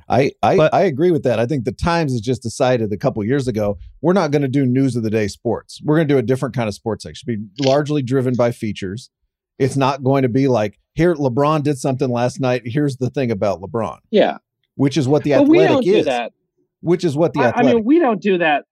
I 0.09 0.31
I, 0.41 0.57
But- 0.57 0.73
I 0.73 0.81
agree 0.81 1.11
with 1.11 1.23
that. 1.23 1.39
I 1.39 1.45
think 1.45 1.65
the 1.65 1.71
Times 1.71 2.11
has 2.11 2.21
just 2.21 2.41
decided 2.41 2.91
a 2.91 2.97
couple 2.97 3.23
years 3.23 3.47
ago 3.47 3.77
we're 4.01 4.13
not 4.13 4.31
going 4.31 4.41
to 4.41 4.47
do 4.47 4.65
news 4.65 4.95
of 4.95 5.03
the 5.03 5.09
day 5.09 5.27
sports. 5.27 5.79
We're 5.83 5.95
going 5.95 6.07
to 6.07 6.13
do 6.13 6.17
a 6.17 6.23
different 6.23 6.55
kind 6.55 6.67
of 6.67 6.73
sports 6.73 7.03
section. 7.03 7.25
Be 7.27 7.63
largely 7.65 8.01
driven 8.01 8.33
by 8.35 8.51
features. 8.51 9.09
It's 9.59 9.75
not 9.77 10.03
going 10.03 10.23
to 10.23 10.29
be 10.29 10.47
like 10.47 10.79
here 10.93 11.13
LeBron 11.15 11.63
did 11.63 11.77
something 11.77 12.09
last 12.09 12.39
night. 12.39 12.63
Here's 12.65 12.97
the 12.97 13.09
thing 13.09 13.29
about 13.31 13.61
LeBron, 13.61 13.99
Yeah. 14.11 14.37
which 14.75 14.97
is 14.97 15.07
what 15.07 15.23
the 15.23 15.31
but 15.33 15.47
we 15.47 15.61
athletic 15.63 15.87
is. 15.87 16.05
that. 16.05 16.33
Which 16.81 17.03
is 17.03 17.15
what 17.15 17.33
the 17.33 17.41
I, 17.41 17.51
I 17.57 17.63
mean, 17.63 17.83
we 17.83 17.99
don't 17.99 18.21
do 18.21 18.37
that. 18.37 18.63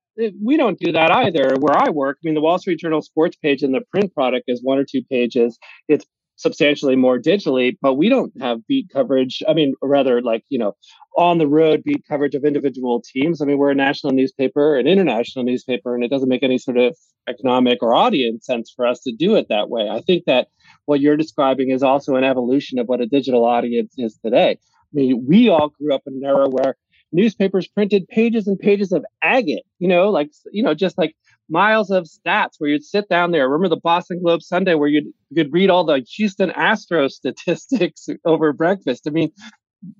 We 0.44 0.58
don't 0.58 0.80
do 0.80 0.94
that 0.94 1.12
either. 1.12 1.56
Where 1.60 1.78
I 1.78 1.90
work, 1.90 2.18
I 2.18 2.26
mean, 2.26 2.34
the 2.34 2.42
Wall 2.42 2.58
Street 2.58 2.80
Journal 2.80 3.02
sports 3.02 3.36
page 3.36 3.62
in 3.64 3.72
the 3.72 3.82
print 3.92 4.14
product 4.14 4.46
is 4.48 4.62
one 4.64 4.78
or 4.80 4.86
two 4.90 5.04
pages. 5.04 5.60
It's 5.88 6.06
substantially 6.38 6.96
more 6.96 7.20
digitally, 7.20 7.76
but 7.82 7.96
we 7.96 8.10
don't 8.10 8.32
have 8.40 8.66
beat 8.68 8.88
coverage. 8.94 9.44
I 9.48 9.54
mean, 9.54 9.74
rather 9.82 10.22
like, 10.22 10.44
you 10.50 10.60
know, 10.60 10.76
on 11.18 11.40
the 11.40 11.48
road 11.48 11.84
beat 11.84 12.04
coverage 12.08 12.36
of 12.36 12.46
individual 12.46 13.02
teams. 13.02 13.42
I 13.42 13.46
mean, 13.46 13.58
we're 13.58 13.72
a 13.72 13.76
national 13.76 14.14
newspaper, 14.14 14.78
an 14.78 14.88
international 14.88 15.44
newspaper, 15.44 15.96
and 15.96 16.04
it 16.04 16.12
doesn't 16.12 16.30
make 16.30 16.44
any 16.44 16.60
sort 16.60 16.78
of 16.78 16.96
economic 17.28 17.82
or 17.82 17.94
audience 17.94 18.46
sense 18.46 18.72
for 18.74 18.86
us 18.86 19.02
to 19.02 19.12
do 19.12 19.36
it 19.36 19.48
that 19.50 19.70
way. 19.70 19.90
I 19.90 20.02
think 20.02 20.26
that 20.26 20.48
what 20.86 21.02
you're 21.02 21.18
describing 21.18 21.72
is 21.72 21.84
also 21.84 22.16
an 22.16 22.24
evolution 22.24 22.80
of 22.80 22.88
what 22.88 23.02
a 23.02 23.08
digital 23.08 23.44
audience 23.44 23.94
is 23.98 24.18
today. 24.24 24.52
I 24.52 24.94
mean, 24.94 25.26
we 25.28 25.50
all 25.50 25.70
grew 25.70 25.94
up 25.94 26.04
in 26.06 26.14
an 26.14 26.24
era 26.24 26.48
where 26.48 26.78
newspapers 27.12 27.68
printed 27.68 28.08
pages 28.10 28.48
and 28.48 28.60
pages 28.60 28.92
of 28.92 29.04
agate, 29.24 29.64
you 29.80 29.88
know, 29.88 30.10
like, 30.10 30.30
you 30.52 30.62
know, 30.62 30.74
just 30.74 30.98
like 30.98 31.16
miles 31.50 31.90
of 31.90 32.06
stats 32.06 32.56
where 32.58 32.70
you'd 32.70 32.84
sit 32.84 33.10
down 33.10 33.32
there. 33.32 33.48
Remember 33.48 33.70
the 33.70 33.82
Boston 33.82 34.22
Globe 34.22 34.42
Sunday 34.42 34.76
where 34.76 34.90
you'd, 34.90 35.06
you'd 35.30 35.52
read 35.52 35.70
all 35.70 35.86
the 35.86 36.06
Houston 36.16 36.50
Astros 36.52 37.12
statistics 37.12 38.08
over 38.26 38.54
breakfast. 38.54 39.04
I 39.08 39.12
mean, 39.12 39.32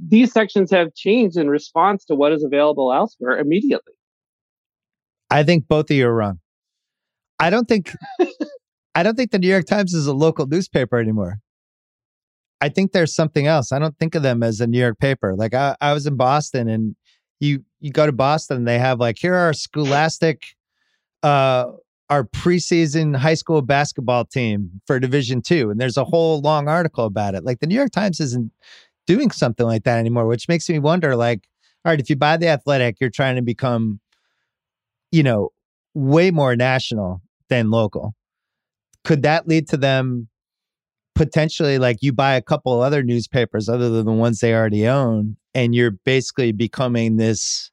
these 0.06 0.32
sections 0.32 0.72
have 0.72 0.94
changed 0.96 1.38
in 1.38 1.50
response 1.50 2.06
to 2.06 2.16
what 2.16 2.32
is 2.32 2.44
available 2.44 2.92
elsewhere 2.94 3.38
immediately. 3.38 3.94
I 5.30 5.44
think 5.44 5.68
both 5.68 5.90
of 5.90 5.96
you 5.98 6.08
are 6.08 6.14
wrong. 6.14 6.40
I 7.40 7.50
don't 7.50 7.68
think 7.68 7.94
I 8.96 9.04
don't 9.04 9.16
think 9.16 9.32
the 9.32 9.40
New 9.40 9.50
York 9.50 9.66
Times 9.66 9.94
is 9.94 10.08
a 10.08 10.14
local 10.14 10.48
newspaper 10.48 10.98
anymore. 10.98 11.40
I 12.60 12.70
think 12.70 12.92
there's 12.92 13.14
something 13.14 13.46
else. 13.46 13.72
I 13.72 13.78
don't 13.78 13.98
think 14.00 14.16
of 14.16 14.24
them 14.24 14.42
as 14.42 14.60
a 14.60 14.66
New 14.66 14.80
York 14.80 14.98
paper. 14.98 15.36
Like 15.36 15.54
I, 15.54 15.76
I 15.80 15.94
was 15.94 16.08
in 16.08 16.16
Boston 16.16 16.68
and 16.68 16.96
you 17.40 17.64
you 17.80 17.92
go 17.92 18.06
to 18.06 18.12
Boston, 18.12 18.66
they 18.66 18.80
have 18.80 19.00
like 19.00 19.18
here 19.20 19.36
are 19.36 19.54
scholastic 19.54 20.42
uh 21.28 21.72
our 22.10 22.24
preseason 22.24 23.16
high 23.16 23.34
school 23.34 23.62
basketball 23.62 24.24
team 24.24 24.72
for 24.88 24.98
division 24.98 25.42
two. 25.42 25.70
And 25.70 25.80
there's 25.80 25.98
a 25.98 26.06
whole 26.06 26.40
long 26.40 26.70
article 26.70 27.04
about 27.06 27.36
it. 27.36 27.44
Like 27.44 27.60
the 27.60 27.68
New 27.68 27.76
York 27.76 27.92
Times 27.92 28.22
isn't 28.22 28.50
doing 29.08 29.32
something 29.32 29.66
like 29.66 29.84
that 29.84 30.00
anymore, 30.00 30.26
which 30.26 30.48
makes 30.48 30.70
me 30.70 30.80
wonder 30.80 31.18
like, 31.18 31.42
all 31.84 31.92
right, 31.92 32.00
if 32.00 32.10
you 32.10 32.16
buy 32.16 32.38
the 32.38 32.48
athletic, 32.48 32.96
you're 33.02 33.10
trying 33.10 33.36
to 33.36 33.42
become 33.42 34.00
you 35.12 35.24
know, 35.24 35.50
way 35.94 36.32
more 36.32 36.56
national 36.56 37.22
than 37.50 37.72
local. 37.72 38.14
Could 39.04 39.24
that 39.24 39.48
lead 39.48 39.68
to 39.70 39.78
them 39.78 40.28
potentially 41.16 41.80
like 41.80 41.98
you 42.02 42.14
buy 42.14 42.36
a 42.36 42.42
couple 42.42 42.82
other 42.82 43.04
newspapers 43.04 43.70
other 43.70 43.90
than 43.90 44.06
the 44.06 44.12
ones 44.12 44.40
they 44.40 44.54
already 44.54 44.88
own, 44.88 45.38
and 45.56 45.74
you're 45.74 45.92
basically 45.92 46.52
becoming 46.52 47.18
this 47.18 47.72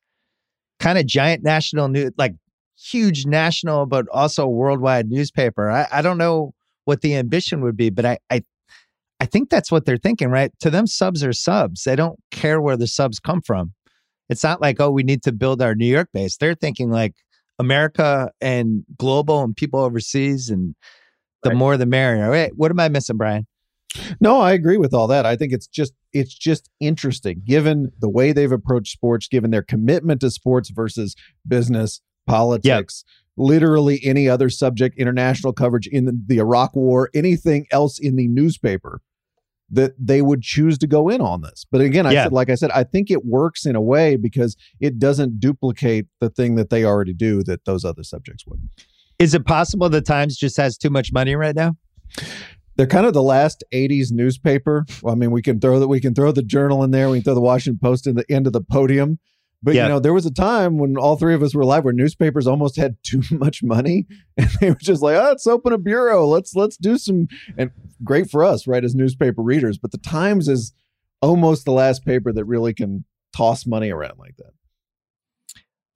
kind 0.81 0.99
of 0.99 1.07
giant 1.07 1.43
national 1.43 1.89
news, 1.89 2.13
like 2.17 2.35
huge 2.85 3.27
national, 3.27 3.87
but 3.87 4.07
also 4.13 4.47
worldwide 4.47 5.09
newspaper? 5.09 5.71
I, 5.71 5.87
I 5.91 6.03
don't 6.03 6.19
know 6.19 6.55
what 6.85 7.01
the 7.01 7.15
ambition 7.17 7.63
would 7.63 7.77
be, 7.77 7.91
but 7.91 8.05
I, 8.05 8.19
I 8.31 8.43
I 9.21 9.27
think 9.27 9.49
that's 9.49 9.71
what 9.71 9.87
they're 9.87 9.97
thinking, 9.97 10.29
right? 10.29 10.53
To 10.61 10.71
them, 10.71 10.87
subs 10.87 11.23
are 11.25 11.33
subs. 11.33 11.85
They 11.85 11.97
don't 11.97 12.19
care 12.31 12.61
where 12.61 12.77
the 12.77 12.87
subs 12.87 13.21
come 13.21 13.41
from. 13.41 13.73
It's 14.29 14.43
not 14.43 14.61
like, 14.61 14.81
oh, 14.81 14.91
we 14.91 15.03
need 15.03 15.23
to 15.23 15.33
build 15.33 15.63
our 15.63 15.75
New 15.75 15.87
York 15.87 16.09
base. 16.13 16.37
They're 16.37 16.55
thinking 16.55 16.91
like 16.91 17.15
America 17.59 18.31
and 18.41 18.85
global 18.99 19.43
and 19.43 19.57
people 19.57 19.81
overseas, 19.81 20.51
and 20.51 20.75
the 21.43 21.51
Right. 21.51 21.59
more 21.59 21.77
the 21.77 21.87
merrier. 21.87 22.31
Wait, 22.31 22.53
what 22.57 22.71
am 22.71 22.81
I 22.81 22.89
missing, 22.89 23.17
Bryan? 23.17 23.47
No, 24.21 24.41
I 24.41 24.53
agree 24.53 24.77
with 24.77 24.93
all 24.93 25.07
that. 25.09 25.25
I 25.25 25.37
think 25.37 25.53
it's 25.53 25.69
just 25.69 25.93
it's 26.13 26.35
just 26.35 26.69
interesting 26.81 27.43
given 27.45 27.93
the 28.01 28.09
way 28.09 28.33
they've 28.33 28.51
approached 28.51 28.93
sports, 28.93 29.29
given 29.29 29.53
their 29.53 29.63
commitment 29.63 30.21
to 30.23 30.31
sports 30.31 30.71
versus 30.71 31.15
business, 31.47 32.01
politics, 32.27 33.05
literally 33.37 34.01
any 34.05 34.29
other 34.29 34.49
subject, 34.51 34.97
international 34.99 35.53
coverage 35.53 35.87
in 35.87 36.05
the, 36.05 36.21
the 36.27 36.39
Iraq 36.39 36.75
war, 36.77 37.11
anything 37.15 37.67
else 37.71 37.99
in 37.99 38.17
the 38.17 38.29
newspaper 38.29 39.01
that 39.71 39.93
they 39.99 40.23
would 40.23 40.43
choose 40.43 40.79
to 40.79 40.87
go 40.87 41.09
in 41.09 41.21
on 41.21 41.41
this. 41.41 41.65
But 41.71 41.81
again, 41.81 42.07
I 42.07 42.13
Yeah. 42.13 42.25
said 42.25 42.33
like 42.33 42.51
I 42.51 42.55
said, 42.55 42.71
I 42.73 42.85
think 42.85 43.11
it 43.11 43.25
works 43.25 43.65
in 43.67 43.75
a 43.75 43.81
way 43.81 44.17
because 44.17 44.57
it 44.79 44.99
doesn't 44.99 45.41
duplicate 45.41 46.07
the 46.21 46.31
thing 46.31 46.55
that 46.57 46.71
they 46.71 46.85
already 46.85 47.15
do 47.15 47.43
that 47.45 47.65
those 47.65 47.85
other 47.85 48.03
subjects 48.05 48.45
would. 48.47 48.61
Is 49.19 49.33
it 49.35 49.47
possible 49.47 49.89
the 49.89 50.01
Times 50.01 50.37
just 50.37 50.57
has 50.59 50.77
too 50.77 50.91
much 50.91 51.13
money 51.13 51.35
right 51.35 51.55
now? 51.57 51.77
they're 52.77 52.87
kind 52.89 53.07
of 53.07 53.13
the 53.13 53.23
last 53.23 53.63
80s 53.73 54.11
newspaper. 54.11 54.85
Well, 55.01 55.15
I 55.15 55.17
mean, 55.17 55.31
we 55.31 55.43
can 55.43 55.61
throw 55.61 55.79
that 55.79 55.87
we 55.89 56.01
can 56.01 56.13
throw 56.15 56.33
the 56.33 56.43
journal 56.43 56.83
in 56.83 56.91
there, 56.91 57.09
we 57.09 57.19
can 57.19 57.25
throw 57.25 57.35
the 57.35 57.41
Washington 57.41 57.79
Post 57.81 58.07
in 58.07 58.17
the 58.17 58.25
end 58.31 58.47
of 58.49 58.53
the 58.53 58.61
podium. 58.61 59.19
But 59.65 59.75
Yeah. 59.75 59.85
you 59.85 59.89
know, 59.89 59.99
there 59.99 60.13
was 60.13 60.27
a 60.27 60.31
time 60.31 60.77
when 60.77 60.99
all 60.99 61.17
three 61.17 61.35
of 61.35 61.43
us 61.43 61.55
were 61.55 61.63
alive 61.63 61.85
where 61.85 61.93
newspapers 61.95 62.47
almost 62.47 62.77
had 62.77 62.97
too 63.03 63.23
much 63.31 63.63
money. 63.63 64.07
And 64.37 64.51
they 64.61 64.69
were 64.71 64.77
just 64.77 65.01
like, 65.03 65.17
oh, 65.17 65.23
let's 65.23 65.47
open 65.47 65.73
a 65.73 65.79
bureau. 65.79 66.27
Let's 66.27 66.55
let's 66.55 66.77
do 66.77 66.99
some 66.99 67.29
and 67.57 67.71
great 68.05 68.31
for 68.31 68.45
us, 68.45 68.67
right, 68.67 68.85
as 68.85 68.95
newspaper 68.95 69.41
readers. 69.43 69.79
But 69.79 69.91
the 69.91 69.99
Times 69.99 70.49
is 70.49 70.75
almost 71.23 71.65
the 71.65 71.73
last 71.73 72.05
paper 72.05 72.31
that 72.33 72.45
really 72.45 72.75
can 72.75 73.05
toss 73.35 73.67
money 73.67 73.91
around 73.91 74.19
like 74.19 74.37
that. 74.37 74.53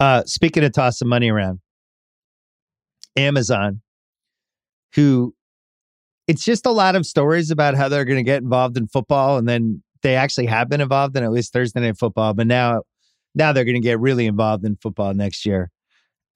Uh, 0.01 0.23
speaking 0.25 0.65
of 0.65 0.73
tossing 0.73 1.09
money 1.09 1.29
around, 1.31 1.61
Amazon, 3.17 3.83
who 4.95 5.35
it's 6.27 6.45
just 6.45 6.65
a 6.67 6.71
lot 6.71 6.95
of 6.97 7.05
stories 7.05 7.51
about 7.51 7.75
how 7.75 7.89
they're 7.89 8.05
going 8.05 8.19
to 8.19 8.23
get 8.23 8.43
involved 8.43 8.77
in 8.79 8.87
football, 8.87 9.37
and 9.39 9.49
then 9.49 9.83
they 10.03 10.15
actually 10.15 10.47
have 10.47 10.69
been 10.69 10.81
involved 10.81 11.17
in 11.17 11.25
at 11.25 11.33
least 11.33 11.53
Thursday 11.53 11.81
night 11.81 11.99
football, 11.99 12.33
but 12.33 12.47
now 12.47 12.83
now 13.39 13.53
they're 13.53 13.65
going 13.65 13.75
to 13.75 13.81
get 13.81 14.01
really 14.01 14.27
involved 14.27 14.65
in 14.65 14.77
football 14.77 15.15
next 15.15 15.47
year, 15.47 15.71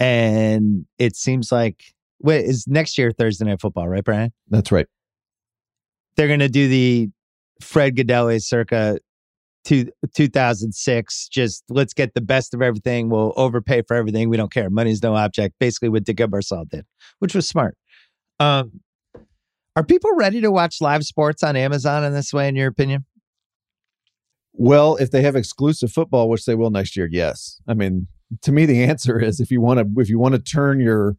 and 0.01 0.87
it 0.99 1.17
seems 1.17 1.53
like 1.53 1.83
wait 2.21 2.45
is 2.45 2.67
next 2.67 2.97
year 2.97 3.11
Thursday 3.11 3.45
night 3.45 3.61
football, 3.61 3.89
right, 3.89 4.05
Bryan? 4.05 4.33
That's 4.49 4.73
right. 4.73 4.87
They're 6.17 6.29
going 6.29 6.41
to 6.41 6.49
do 6.49 6.69
the 6.69 7.11
Fred 7.61 7.97
Gaudelli 7.97 8.43
circa 8.43 8.99
two, 9.65 9.89
2006. 10.15 11.29
Just 11.29 11.65
let's 11.69 11.95
get 11.95 12.15
the 12.15 12.21
best 12.21 12.55
of 12.55 12.63
everything. 12.63 13.09
We'll 13.09 13.33
overpay 13.37 13.83
for 13.83 13.97
everything. 13.97 14.29
We 14.29 14.37
don't 14.37 14.53
care. 14.53 14.71
Money's 14.71 15.03
no 15.03 15.15
object. 15.17 15.57
Basically, 15.59 15.89
what 15.89 16.05
Dick 16.05 16.19
Ebersol 16.19 16.69
did, 16.69 16.87
which 17.19 17.35
was 17.35 17.49
smart. 17.49 17.77
Um, 18.41 18.81
are 19.75 19.85
people 19.85 20.11
ready 20.17 20.41
to 20.43 20.51
watch 20.51 20.81
live 20.81 21.03
sports 21.05 21.43
on 21.43 21.57
Amazon 21.57 22.05
in 22.05 22.13
this 22.13 22.33
way, 22.33 22.49
in 22.49 22.57
your 22.57 22.69
opinion? 22.69 23.07
Well, 24.55 24.97
if 24.97 25.11
they 25.11 25.23
have 25.23 25.35
exclusive 25.35 25.93
football, 25.93 26.29
which 26.29 26.45
they 26.45 26.55
will 26.55 26.71
next 26.71 26.97
year, 26.97 27.09
yes. 27.11 27.61
I 27.67 27.75
mean, 27.75 28.09
to 28.43 28.53
me, 28.53 28.67
the 28.67 28.83
answer 28.85 29.21
is 29.21 29.41
if 29.41 29.51
you 29.51 29.61
want 29.61 29.81
to 29.81 30.01
if 30.01 30.09
you 30.09 30.19
want 30.19 30.35
to 30.35 30.41
turn 30.41 30.81
your 30.81 31.17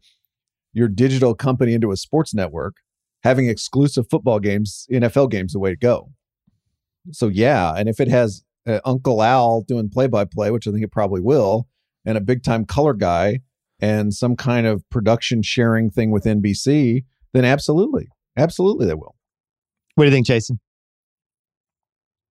your 0.72 0.88
digital 0.88 1.34
company 1.34 1.74
into 1.74 1.92
a 1.92 1.96
sports 1.96 2.34
network, 2.34 2.76
having 3.22 3.48
exclusive 3.48 4.06
football 4.10 4.40
games, 4.40 4.86
NFL 4.90 5.30
games, 5.30 5.52
the 5.52 5.58
way 5.58 5.70
to 5.70 5.76
go. 5.76 6.10
So 7.12 7.28
yeah, 7.28 7.74
and 7.76 7.88
if 7.88 8.00
it 8.00 8.08
has 8.08 8.44
uh, 8.66 8.80
Uncle 8.84 9.22
Al 9.22 9.62
doing 9.62 9.88
play 9.88 10.06
by 10.06 10.24
play, 10.24 10.50
which 10.50 10.66
I 10.66 10.70
think 10.70 10.84
it 10.84 10.92
probably 10.92 11.20
will, 11.20 11.68
and 12.04 12.16
a 12.16 12.20
big 12.20 12.42
time 12.42 12.64
color 12.64 12.94
guy 12.94 13.40
and 13.80 14.14
some 14.14 14.36
kind 14.36 14.66
of 14.66 14.88
production 14.90 15.42
sharing 15.42 15.90
thing 15.90 16.10
with 16.10 16.24
NBC, 16.24 17.04
then 17.32 17.44
absolutely, 17.44 18.08
absolutely 18.36 18.86
they 18.86 18.94
will. 18.94 19.16
What 19.94 20.04
do 20.04 20.10
you 20.10 20.14
think, 20.14 20.26
Jason? 20.26 20.58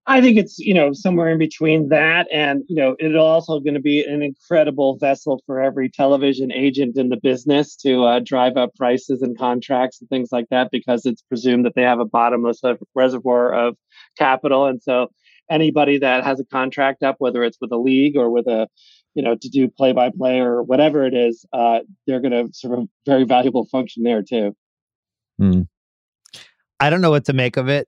I 0.06 0.20
think 0.20 0.38
it's 0.38 0.60
you 0.60 0.74
know 0.74 0.92
somewhere 0.92 1.30
in 1.30 1.38
between 1.38 1.90
that 1.90 2.28
and 2.32 2.64
you 2.68 2.76
know 2.76 2.96
it's 3.00 3.16
also 3.16 3.60
going 3.60 3.76
to 3.76 3.80
be 3.80 4.04
an 4.04 4.22
incredible 4.22 4.98
vessel 4.98 5.42
for 5.46 5.62
every 5.62 5.90
television 5.90 6.52
agent 6.52 6.98
in 6.98 7.10
the 7.10 7.18
business 7.18 7.76
to 7.78 8.04
uh, 8.04 8.20
drive 8.20 8.58
up 8.58 8.76
prices 8.76 9.22
and 9.22 9.38
contracts 9.38 10.02
and 10.02 10.10
things 10.10 10.30
like 10.32 10.48
that 10.50 10.72
because 10.72 11.06
it's 11.06 11.22
presumed 11.22 11.66
that 11.66 11.76
they 11.76 11.84
have 11.84 12.00
a 12.00 12.06
bottomless 12.06 12.62
reservoir 12.94 13.54
of 13.54 13.78
capital 14.18 14.66
and 14.66 14.84
so 14.84 15.08
anybody 15.50 16.00
that 16.00 16.24
has 16.24 16.40
a 16.40 16.46
contract 16.46 17.02
up 17.02 17.16
whether 17.20 17.44
it's 17.44 17.58
with 17.62 17.72
a 17.72 17.78
league 17.78 18.18
or 18.18 18.30
with 18.30 18.48
a 18.48 18.68
you 19.16 19.24
know 19.24 19.36
to 19.36 19.50
do 19.50 19.70
play 19.70 19.94
by 19.94 20.10
play 20.10 20.40
or 20.40 20.64
whatever 20.64 21.06
it 21.06 21.14
is 21.14 21.46
uh, 21.54 21.80
they're 22.08 22.22
going 22.22 22.32
to 22.32 22.54
sort 22.54 22.78
of 22.78 22.90
very 23.06 23.24
valuable 23.24 23.66
function 23.66 24.04
there 24.04 24.22
too. 24.22 24.56
Hmm. 25.40 25.62
I 26.80 26.90
don't 26.90 27.02
know 27.02 27.12
what 27.12 27.26
to 27.26 27.34
make 27.34 27.56
of 27.58 27.70
it. 27.70 27.88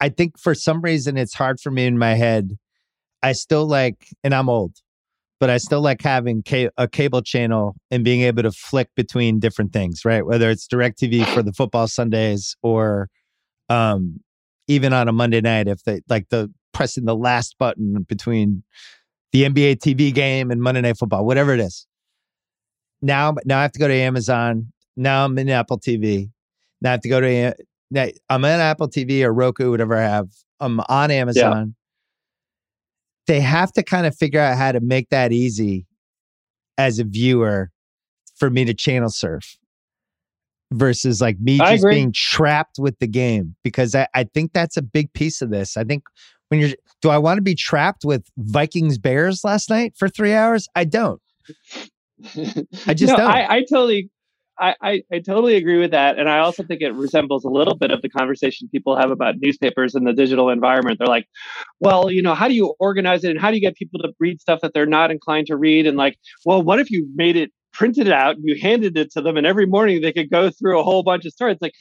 I 0.00 0.08
think 0.08 0.38
for 0.38 0.54
some 0.54 0.80
reason 0.80 1.16
it's 1.16 1.34
hard 1.34 1.60
for 1.60 1.70
me 1.70 1.86
in 1.86 1.98
my 1.98 2.14
head. 2.14 2.56
I 3.22 3.32
still 3.32 3.66
like, 3.66 4.06
and 4.22 4.32
I'm 4.34 4.48
old, 4.48 4.74
but 5.40 5.50
I 5.50 5.58
still 5.58 5.80
like 5.80 6.02
having 6.02 6.42
ca- 6.46 6.70
a 6.76 6.86
cable 6.86 7.22
channel 7.22 7.74
and 7.90 8.04
being 8.04 8.22
able 8.22 8.44
to 8.44 8.52
flick 8.52 8.88
between 8.94 9.40
different 9.40 9.72
things, 9.72 10.04
right? 10.04 10.24
Whether 10.24 10.50
it's 10.50 10.68
DirecTV 10.68 11.26
for 11.34 11.42
the 11.42 11.52
football 11.52 11.88
Sundays 11.88 12.56
or 12.62 13.08
um, 13.68 14.20
even 14.68 14.92
on 14.92 15.08
a 15.08 15.12
Monday 15.12 15.40
night, 15.40 15.66
if 15.66 15.82
they 15.82 16.00
like 16.08 16.28
the 16.28 16.52
pressing 16.72 17.06
the 17.06 17.16
last 17.16 17.56
button 17.58 18.02
between 18.08 18.62
the 19.32 19.44
NBA 19.44 19.78
TV 19.78 20.14
game 20.14 20.50
and 20.50 20.62
Monday 20.62 20.80
Night 20.80 20.96
Football, 20.96 21.24
whatever 21.26 21.52
it 21.52 21.60
is. 21.60 21.86
Now, 23.02 23.34
now 23.44 23.58
I 23.58 23.62
have 23.62 23.72
to 23.72 23.78
go 23.78 23.88
to 23.88 23.94
Amazon. 23.94 24.72
Now 24.96 25.24
I'm 25.24 25.36
in 25.38 25.48
Apple 25.48 25.78
TV. 25.78 26.30
Now 26.80 26.90
I 26.90 26.92
have 26.92 27.00
to 27.02 27.08
go 27.08 27.20
to 27.20 27.54
now, 27.90 28.06
I'm 28.28 28.44
on 28.44 28.60
Apple 28.60 28.88
TV 28.88 29.22
or 29.22 29.32
Roku, 29.32 29.70
whatever 29.70 29.96
I 29.96 30.02
have. 30.02 30.28
I'm 30.60 30.80
on 30.88 31.10
Amazon. 31.10 31.74
Yeah. 33.28 33.34
They 33.34 33.40
have 33.40 33.72
to 33.72 33.82
kind 33.82 34.06
of 34.06 34.16
figure 34.16 34.40
out 34.40 34.56
how 34.56 34.72
to 34.72 34.80
make 34.80 35.10
that 35.10 35.32
easy 35.32 35.86
as 36.76 36.98
a 36.98 37.04
viewer 37.04 37.70
for 38.36 38.50
me 38.50 38.64
to 38.64 38.74
channel 38.74 39.10
surf 39.10 39.58
versus 40.72 41.20
like 41.20 41.38
me 41.40 41.58
just 41.58 41.84
being 41.84 42.12
trapped 42.12 42.78
with 42.78 42.98
the 42.98 43.06
game 43.06 43.56
because 43.64 43.94
I, 43.94 44.06
I 44.14 44.24
think 44.24 44.52
that's 44.52 44.76
a 44.76 44.82
big 44.82 45.12
piece 45.12 45.40
of 45.42 45.50
this. 45.50 45.76
I 45.76 45.84
think 45.84 46.04
when 46.48 46.60
you're, 46.60 46.70
do 47.02 47.10
I 47.10 47.18
want 47.18 47.38
to 47.38 47.42
be 47.42 47.54
trapped 47.54 48.04
with 48.04 48.24
Vikings 48.36 48.98
Bears 48.98 49.44
last 49.44 49.70
night 49.70 49.94
for 49.96 50.08
three 50.08 50.34
hours? 50.34 50.68
I 50.74 50.84
don't. 50.84 51.20
I 52.86 52.94
just 52.94 53.12
no, 53.12 53.16
don't. 53.16 53.30
I, 53.30 53.46
I 53.48 53.60
totally 53.60 54.10
I, 54.60 55.02
I, 55.12 55.18
totally 55.20 55.56
agree 55.56 55.78
with 55.78 55.92
that. 55.92 56.18
And 56.18 56.28
I 56.28 56.38
also 56.38 56.62
think 56.62 56.80
it 56.80 56.92
resembles 56.92 57.44
a 57.44 57.48
little 57.48 57.76
bit 57.76 57.90
of 57.90 58.02
the 58.02 58.08
conversation 58.08 58.68
people 58.68 58.96
have 58.96 59.10
about 59.10 59.36
newspapers 59.38 59.94
in 59.94 60.04
the 60.04 60.12
digital 60.12 60.50
environment. 60.50 60.98
They're 60.98 61.06
like, 61.06 61.26
well, 61.80 62.10
you 62.10 62.22
know, 62.22 62.34
how 62.34 62.48
do 62.48 62.54
you 62.54 62.74
organize 62.80 63.24
it 63.24 63.30
and 63.30 63.40
how 63.40 63.50
do 63.50 63.56
you 63.56 63.60
get 63.60 63.76
people 63.76 64.00
to 64.00 64.12
read 64.18 64.40
stuff 64.40 64.60
that 64.62 64.74
they're 64.74 64.86
not 64.86 65.10
inclined 65.10 65.46
to 65.48 65.56
read? 65.56 65.86
And 65.86 65.96
like, 65.96 66.18
well, 66.44 66.62
what 66.62 66.80
if 66.80 66.90
you 66.90 67.08
made 67.14 67.36
it 67.36 67.50
printed 67.72 68.08
it 68.08 68.12
out 68.12 68.36
and 68.36 68.44
you 68.44 68.56
handed 68.60 68.96
it 68.96 69.12
to 69.12 69.20
them 69.20 69.36
and 69.36 69.46
every 69.46 69.66
morning 69.66 70.00
they 70.00 70.12
could 70.12 70.30
go 70.30 70.50
through 70.50 70.80
a 70.80 70.82
whole 70.82 71.02
bunch 71.02 71.24
of 71.24 71.32
stories? 71.32 71.58
like, 71.60 71.74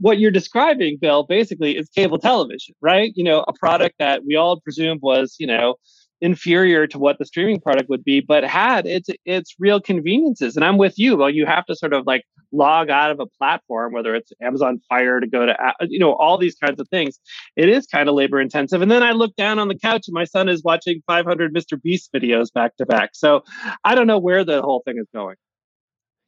what 0.00 0.18
you're 0.18 0.30
describing, 0.30 0.96
Bill, 1.00 1.24
basically 1.24 1.76
is 1.76 1.88
cable 1.88 2.18
television, 2.18 2.74
right? 2.80 3.12
You 3.16 3.24
know, 3.24 3.44
a 3.48 3.52
product 3.52 3.96
that 3.98 4.22
we 4.24 4.36
all 4.36 4.60
presumed 4.60 5.00
was, 5.02 5.34
you 5.38 5.46
know, 5.46 5.74
inferior 6.20 6.86
to 6.86 6.98
what 6.98 7.18
the 7.18 7.26
streaming 7.26 7.60
product 7.60 7.88
would 7.88 8.04
be, 8.04 8.20
but 8.20 8.44
had 8.44 8.86
its 8.86 9.08
its 9.24 9.54
real 9.58 9.80
conveniences. 9.80 10.56
And 10.56 10.64
I'm 10.64 10.78
with 10.78 10.98
you. 10.98 11.16
Well, 11.16 11.30
you 11.30 11.46
have 11.46 11.64
to 11.66 11.76
sort 11.76 11.92
of 11.92 12.06
like 12.06 12.22
log 12.52 12.90
out 12.90 13.10
of 13.10 13.20
a 13.20 13.26
platform, 13.26 13.92
whether 13.92 14.14
it's 14.14 14.32
Amazon 14.42 14.80
Fire 14.88 15.20
to 15.20 15.26
go 15.26 15.46
to, 15.46 15.52
uh, 15.52 15.72
you 15.88 15.98
know, 15.98 16.14
all 16.14 16.38
these 16.38 16.56
kinds 16.56 16.80
of 16.80 16.88
things. 16.88 17.18
It 17.56 17.68
is 17.68 17.86
kind 17.86 18.08
of 18.08 18.14
labor 18.14 18.40
intensive. 18.40 18.82
And 18.82 18.90
then 18.90 19.02
I 19.02 19.12
look 19.12 19.36
down 19.36 19.58
on 19.58 19.68
the 19.68 19.78
couch 19.78 20.04
and 20.08 20.14
my 20.14 20.24
son 20.24 20.48
is 20.48 20.62
watching 20.64 21.02
500 21.06 21.54
Mr. 21.54 21.80
Beast 21.80 22.10
videos 22.14 22.52
back 22.52 22.76
to 22.76 22.86
back. 22.86 23.10
So 23.12 23.42
I 23.84 23.94
don't 23.94 24.06
know 24.06 24.18
where 24.18 24.44
the 24.44 24.62
whole 24.62 24.82
thing 24.84 24.96
is 24.98 25.06
going. 25.14 25.36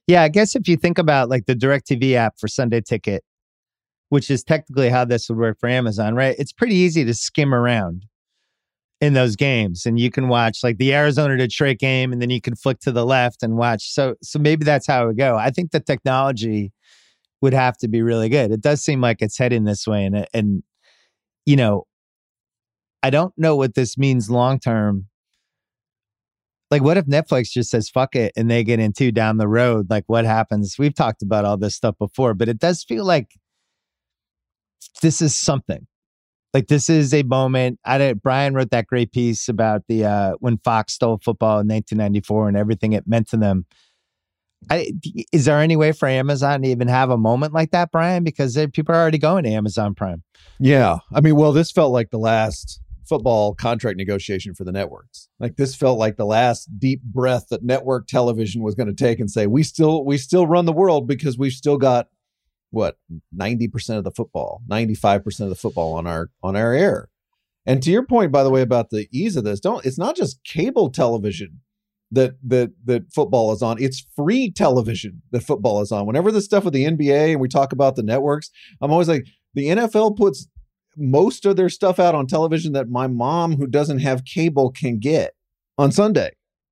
Yeah, 0.06 0.22
I 0.22 0.28
guess 0.28 0.56
if 0.56 0.68
you 0.68 0.76
think 0.76 0.98
about 0.98 1.28
like 1.28 1.46
the 1.46 1.54
DirecTV 1.54 2.14
app 2.14 2.34
for 2.38 2.48
Sunday 2.48 2.80
Ticket, 2.80 3.22
which 4.08 4.28
is 4.28 4.42
technically 4.42 4.90
how 4.90 5.04
this 5.04 5.28
would 5.28 5.38
work 5.38 5.58
for 5.60 5.68
Amazon, 5.68 6.14
right? 6.14 6.34
It's 6.38 6.52
pretty 6.52 6.74
easy 6.74 7.04
to 7.04 7.14
skim 7.14 7.54
around 7.54 8.06
in 9.00 9.14
those 9.14 9.34
games 9.34 9.86
and 9.86 9.98
you 9.98 10.10
can 10.10 10.28
watch 10.28 10.58
like 10.62 10.76
the 10.76 10.94
Arizona 10.94 11.36
Detroit 11.36 11.78
game 11.78 12.12
and 12.12 12.20
then 12.20 12.28
you 12.28 12.40
can 12.40 12.54
flick 12.54 12.80
to 12.80 12.92
the 12.92 13.06
left 13.06 13.42
and 13.42 13.56
watch. 13.56 13.90
So 13.90 14.14
so 14.22 14.38
maybe 14.38 14.64
that's 14.64 14.86
how 14.86 15.04
it 15.04 15.06
would 15.08 15.18
go. 15.18 15.36
I 15.36 15.50
think 15.50 15.70
the 15.70 15.80
technology 15.80 16.72
would 17.40 17.54
have 17.54 17.78
to 17.78 17.88
be 17.88 18.02
really 18.02 18.28
good. 18.28 18.52
It 18.52 18.60
does 18.60 18.82
seem 18.82 19.00
like 19.00 19.22
it's 19.22 19.38
heading 19.38 19.64
this 19.64 19.86
way 19.86 20.04
and 20.04 20.26
and 20.34 20.62
you 21.46 21.56
know 21.56 21.86
I 23.02 23.08
don't 23.08 23.32
know 23.38 23.56
what 23.56 23.74
this 23.74 23.96
means 23.96 24.30
long 24.30 24.58
term. 24.60 25.06
Like 26.70 26.82
what 26.82 26.98
if 26.98 27.06
Netflix 27.06 27.50
just 27.50 27.70
says 27.70 27.88
fuck 27.88 28.14
it 28.14 28.32
and 28.36 28.50
they 28.50 28.62
get 28.64 28.80
into 28.80 29.10
down 29.12 29.38
the 29.38 29.48
road? 29.48 29.88
Like 29.88 30.04
what 30.08 30.26
happens? 30.26 30.76
We've 30.78 30.94
talked 30.94 31.22
about 31.22 31.46
all 31.46 31.56
this 31.56 31.74
stuff 31.74 31.96
before 31.98 32.34
but 32.34 32.50
it 32.50 32.58
does 32.58 32.84
feel 32.84 33.06
like 33.06 33.28
this 35.00 35.22
is 35.22 35.34
something 35.34 35.86
like 36.52 36.68
this 36.68 36.90
is 36.90 37.14
a 37.14 37.22
moment. 37.22 37.78
I 37.84 37.98
did, 37.98 38.22
Bryan 38.22 38.54
wrote 38.54 38.70
that 38.70 38.86
great 38.86 39.12
piece 39.12 39.48
about 39.48 39.82
the 39.88 40.04
uh, 40.04 40.32
when 40.40 40.58
Fox 40.58 40.94
stole 40.94 41.18
football 41.22 41.60
in 41.60 41.68
1994 41.68 42.48
and 42.48 42.56
everything 42.56 42.92
it 42.92 43.06
meant 43.06 43.28
to 43.28 43.36
them. 43.36 43.66
I, 44.68 44.92
is 45.32 45.46
there 45.46 45.58
any 45.58 45.76
way 45.76 45.92
for 45.92 46.06
Amazon 46.06 46.62
to 46.62 46.68
even 46.68 46.88
have 46.88 47.08
a 47.10 47.16
moment 47.16 47.54
like 47.54 47.70
that, 47.70 47.90
Bryan? 47.90 48.24
Because 48.24 48.58
people 48.74 48.94
are 48.94 48.98
already 48.98 49.16
going 49.16 49.44
to 49.44 49.50
Amazon 49.50 49.94
Prime. 49.94 50.22
Yeah, 50.58 50.98
I 51.14 51.20
mean, 51.20 51.36
well, 51.36 51.52
this 51.52 51.70
felt 51.70 51.92
like 51.92 52.10
the 52.10 52.18
last 52.18 52.80
football 53.10 53.54
contract 53.54 53.96
negotiation 53.96 54.54
for 54.54 54.64
the 54.64 54.70
networks. 54.70 55.28
Like 55.40 55.56
this 55.56 55.74
felt 55.74 55.98
like 55.98 56.16
the 56.16 56.26
last 56.26 56.68
deep 56.78 57.02
breath 57.02 57.48
that 57.50 57.64
network 57.64 58.06
television 58.06 58.62
was 58.62 58.74
going 58.74 58.86
to 58.86 58.94
take 58.94 59.18
and 59.18 59.30
say, 59.30 59.46
we 59.46 59.62
still 59.62 60.04
we 60.04 60.16
still 60.16 60.46
run 60.46 60.64
the 60.64 60.72
world 60.72 61.08
because 61.08 61.36
we've 61.36 61.52
still 61.52 61.76
got 61.76 62.08
what 62.70 62.96
90% 63.36 63.98
of 63.98 64.04
the 64.04 64.10
football 64.10 64.62
95% 64.68 65.40
of 65.40 65.48
the 65.48 65.54
football 65.54 65.94
on 65.94 66.06
our 66.06 66.30
on 66.42 66.56
our 66.56 66.72
air. 66.72 67.08
And 67.66 67.82
to 67.82 67.90
your 67.90 68.04
point 68.04 68.32
by 68.32 68.42
the 68.42 68.50
way 68.50 68.62
about 68.62 68.90
the 68.90 69.08
ease 69.12 69.36
of 69.36 69.44
this 69.44 69.60
don't 69.60 69.84
it's 69.84 69.98
not 69.98 70.16
just 70.16 70.42
cable 70.44 70.90
television 70.90 71.60
that 72.12 72.34
that 72.42 72.72
that 72.84 73.12
football 73.12 73.52
is 73.52 73.62
on. 73.62 73.80
It's 73.80 74.06
free 74.16 74.50
television 74.50 75.22
that 75.30 75.42
football 75.42 75.80
is 75.80 75.92
on. 75.92 76.06
Whenever 76.06 76.32
the 76.32 76.42
stuff 76.42 76.64
with 76.64 76.74
the 76.74 76.84
nba 76.84 77.32
and 77.32 77.40
we 77.40 77.48
talk 77.48 77.72
about 77.72 77.96
the 77.96 78.02
networks 78.02 78.50
i'm 78.80 78.90
always 78.90 79.08
like 79.08 79.26
the 79.54 79.66
nfl 79.68 80.16
puts 80.16 80.48
most 80.96 81.46
of 81.46 81.56
their 81.56 81.68
stuff 81.68 81.98
out 81.98 82.14
on 82.14 82.26
television 82.26 82.72
that 82.72 82.88
my 82.88 83.06
mom 83.06 83.56
who 83.56 83.66
doesn't 83.66 84.00
have 84.00 84.24
cable 84.24 84.70
can 84.70 84.98
get 84.98 85.34
on 85.78 85.92
sunday 85.92 86.30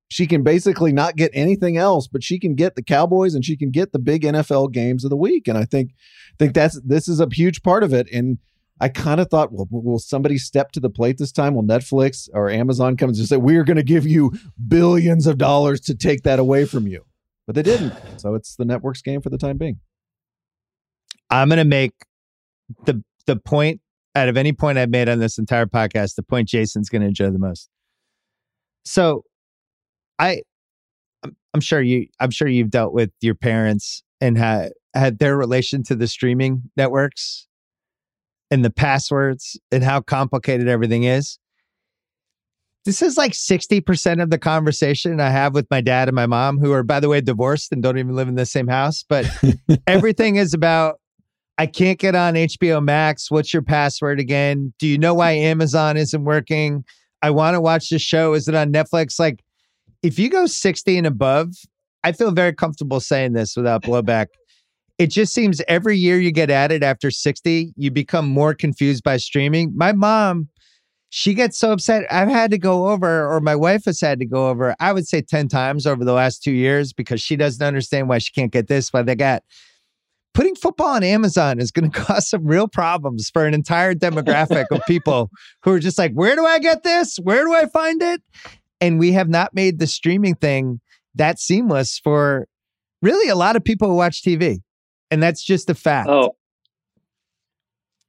she 0.09 0.27
can 0.27 0.43
basically 0.43 0.91
not 0.91 1.15
get 1.15 1.31
anything 1.33 1.77
else, 1.77 2.07
but 2.07 2.23
she 2.23 2.39
can 2.39 2.55
get 2.55 2.75
the 2.75 2.83
Cowboys 2.83 3.35
and 3.35 3.45
she 3.45 3.55
can 3.55 3.71
get 3.71 3.91
the 3.91 3.99
big 3.99 4.23
NFL 4.23 4.71
games 4.71 5.03
of 5.03 5.09
the 5.09 5.17
week. 5.17 5.47
And 5.47 5.57
I 5.57 5.65
think 5.65 5.91
think 6.37 6.53
that's 6.53 6.79
this 6.81 7.07
is 7.07 7.19
a 7.19 7.27
huge 7.31 7.61
part 7.61 7.83
of 7.83 7.93
it. 7.93 8.07
And 8.11 8.39
I 8.81 8.89
kind 8.89 9.19
of 9.19 9.29
thought, 9.29 9.51
well, 9.51 9.67
will 9.69 9.99
somebody 9.99 10.37
step 10.37 10.71
to 10.71 10.79
the 10.79 10.89
plate 10.89 11.17
this 11.17 11.31
time? 11.31 11.53
Will 11.53 11.63
Netflix 11.63 12.29
or 12.33 12.49
Amazon 12.49 12.97
come 12.97 13.09
and 13.09 13.17
say, 13.17 13.37
we 13.37 13.57
are 13.57 13.63
going 13.63 13.77
to 13.77 13.83
give 13.83 14.07
you 14.07 14.33
billions 14.67 15.27
of 15.27 15.37
dollars 15.37 15.81
to 15.81 15.95
take 15.95 16.23
that 16.23 16.39
away 16.39 16.65
from 16.65 16.87
you? 16.87 17.05
But 17.45 17.55
they 17.55 17.63
didn't. 17.63 17.93
So 18.17 18.35
it's 18.35 18.55
the 18.55 18.65
network's 18.65 19.01
game 19.01 19.21
for 19.21 19.29
the 19.29 19.37
time 19.37 19.57
being. 19.57 19.79
I'm 21.29 21.49
going 21.49 21.57
to 21.57 21.65
make 21.65 21.93
the 22.85 23.03
the 23.25 23.35
point 23.35 23.81
out 24.15 24.29
of 24.29 24.37
any 24.37 24.53
point 24.53 24.77
I've 24.77 24.89
made 24.89 25.07
on 25.07 25.19
this 25.19 25.37
entire 25.37 25.65
podcast, 25.65 26.15
the 26.15 26.23
point 26.23 26.47
Jason's 26.47 26.89
going 26.89 27.01
to 27.01 27.07
enjoy 27.07 27.29
the 27.29 27.39
most. 27.39 27.69
So, 28.83 29.23
I, 30.19 30.41
I'm 31.53 31.61
sure 31.61 31.81
you, 31.81 32.07
I'm 32.19 32.31
sure 32.31 32.47
you've 32.47 32.69
dealt 32.69 32.93
with 32.93 33.11
your 33.21 33.35
parents 33.35 34.03
and 34.21 34.37
had 34.37 34.73
had 34.93 35.19
their 35.19 35.37
relation 35.37 35.83
to 35.83 35.95
the 35.95 36.07
streaming 36.07 36.63
networks 36.75 37.47
and 38.51 38.65
the 38.65 38.69
passwords 38.69 39.59
and 39.71 39.83
how 39.83 40.01
complicated 40.01 40.67
everything 40.67 41.03
is. 41.03 41.39
This 42.85 43.01
is 43.01 43.17
like 43.17 43.33
60% 43.33 44.21
of 44.23 44.29
the 44.29 44.39
conversation 44.39 45.19
I 45.19 45.29
have 45.29 45.53
with 45.53 45.67
my 45.69 45.81
dad 45.81 46.07
and 46.07 46.15
my 46.15 46.25
mom, 46.25 46.57
who 46.57 46.71
are, 46.71 46.81
by 46.81 46.99
the 46.99 47.09
way, 47.09 47.21
divorced 47.21 47.71
and 47.71 47.83
don't 47.83 47.97
even 47.97 48.15
live 48.15 48.27
in 48.27 48.35
the 48.35 48.45
same 48.45 48.67
house. 48.67 49.03
But 49.07 49.29
everything 49.87 50.37
is 50.37 50.53
about 50.53 50.99
I 51.59 51.67
can't 51.67 51.99
get 51.99 52.15
on 52.15 52.35
HBO 52.35 52.81
Max. 52.81 53.29
What's 53.29 53.53
your 53.53 53.61
password 53.61 54.17
again? 54.17 54.73
Do 54.79 54.87
you 54.87 54.97
know 54.97 55.13
why 55.13 55.31
Amazon 55.31 55.97
isn't 55.97 56.23
working? 56.23 56.85
I 57.21 57.31
want 57.31 57.55
to 57.55 57.61
watch 57.61 57.89
the 57.89 57.99
show. 57.99 58.33
Is 58.33 58.47
it 58.47 58.55
on 58.55 58.71
Netflix? 58.71 59.19
Like, 59.19 59.43
if 60.03 60.17
you 60.17 60.29
go 60.29 60.45
60 60.45 60.97
and 60.97 61.07
above, 61.07 61.53
I 62.03 62.11
feel 62.11 62.31
very 62.31 62.53
comfortable 62.53 62.99
saying 62.99 63.33
this 63.33 63.55
without 63.55 63.83
blowback 63.83 64.27
it 64.99 65.07
just 65.07 65.33
seems 65.33 65.61
every 65.69 65.97
year 65.97 66.19
you 66.19 66.31
get 66.31 66.51
it 66.51 66.83
after 66.83 67.09
60, 67.09 67.73
you 67.77 67.89
become 67.89 68.27
more 68.27 68.53
confused 68.53 69.01
by 69.01 69.15
streaming. 69.15 69.71
My 69.73 69.93
mom, 69.93 70.49
she 71.09 71.33
gets 71.33 71.57
so 71.57 71.71
upset. 71.71 72.03
I've 72.11 72.27
had 72.27 72.51
to 72.51 72.57
go 72.57 72.89
over, 72.89 73.25
or 73.25 73.39
my 73.39 73.55
wife 73.55 73.85
has 73.85 74.01
had 74.01 74.19
to 74.19 74.25
go 74.25 74.49
over, 74.49 74.75
I 74.81 74.91
would 74.91 75.07
say 75.07 75.21
10 75.21 75.47
times 75.47 75.87
over 75.87 76.03
the 76.03 76.11
last 76.11 76.43
two 76.43 76.51
years 76.51 76.91
because 76.91 77.21
she 77.21 77.37
doesn't 77.37 77.65
understand 77.65 78.09
why 78.09 78.17
she 78.17 78.33
can't 78.33 78.51
get 78.51 78.67
this, 78.67 78.91
why 78.91 79.01
they 79.01 79.15
got. 79.15 79.41
Putting 80.33 80.55
football 80.55 80.87
on 80.87 81.03
Amazon 81.03 81.59
is 81.59 81.71
going 81.71 81.89
to 81.91 81.97
cause 81.97 82.29
some 82.29 82.45
real 82.45 82.67
problems 82.67 83.29
for 83.29 83.45
an 83.45 83.53
entire 83.53 83.95
demographic 83.95 84.65
of 84.69 84.81
people 84.85 85.31
who 85.63 85.71
are 85.71 85.79
just 85.79 85.97
like, 85.97 86.11
where 86.11 86.35
do 86.35 86.45
I 86.45 86.59
get 86.59 86.83
this? 86.83 87.15
Where 87.23 87.45
do 87.45 87.55
I 87.55 87.67
find 87.67 88.01
it? 88.01 88.21
And 88.81 88.99
we 88.99 89.11
have 89.11 89.29
not 89.29 89.53
made 89.53 89.79
the 89.79 89.87
streaming 89.87 90.35
thing 90.35 90.79
that 91.15 91.39
seamless 91.39 91.99
for 91.99 92.47
really 93.01 93.29
a 93.29 93.35
lot 93.35 93.55
of 93.55 93.63
people 93.63 93.89
who 93.89 93.95
watch 93.95 94.23
TV 94.23 94.59
and 95.11 95.21
that's 95.21 95.43
just 95.43 95.69
a 95.69 95.75
fact. 95.75 96.09
Oh, 96.09 96.35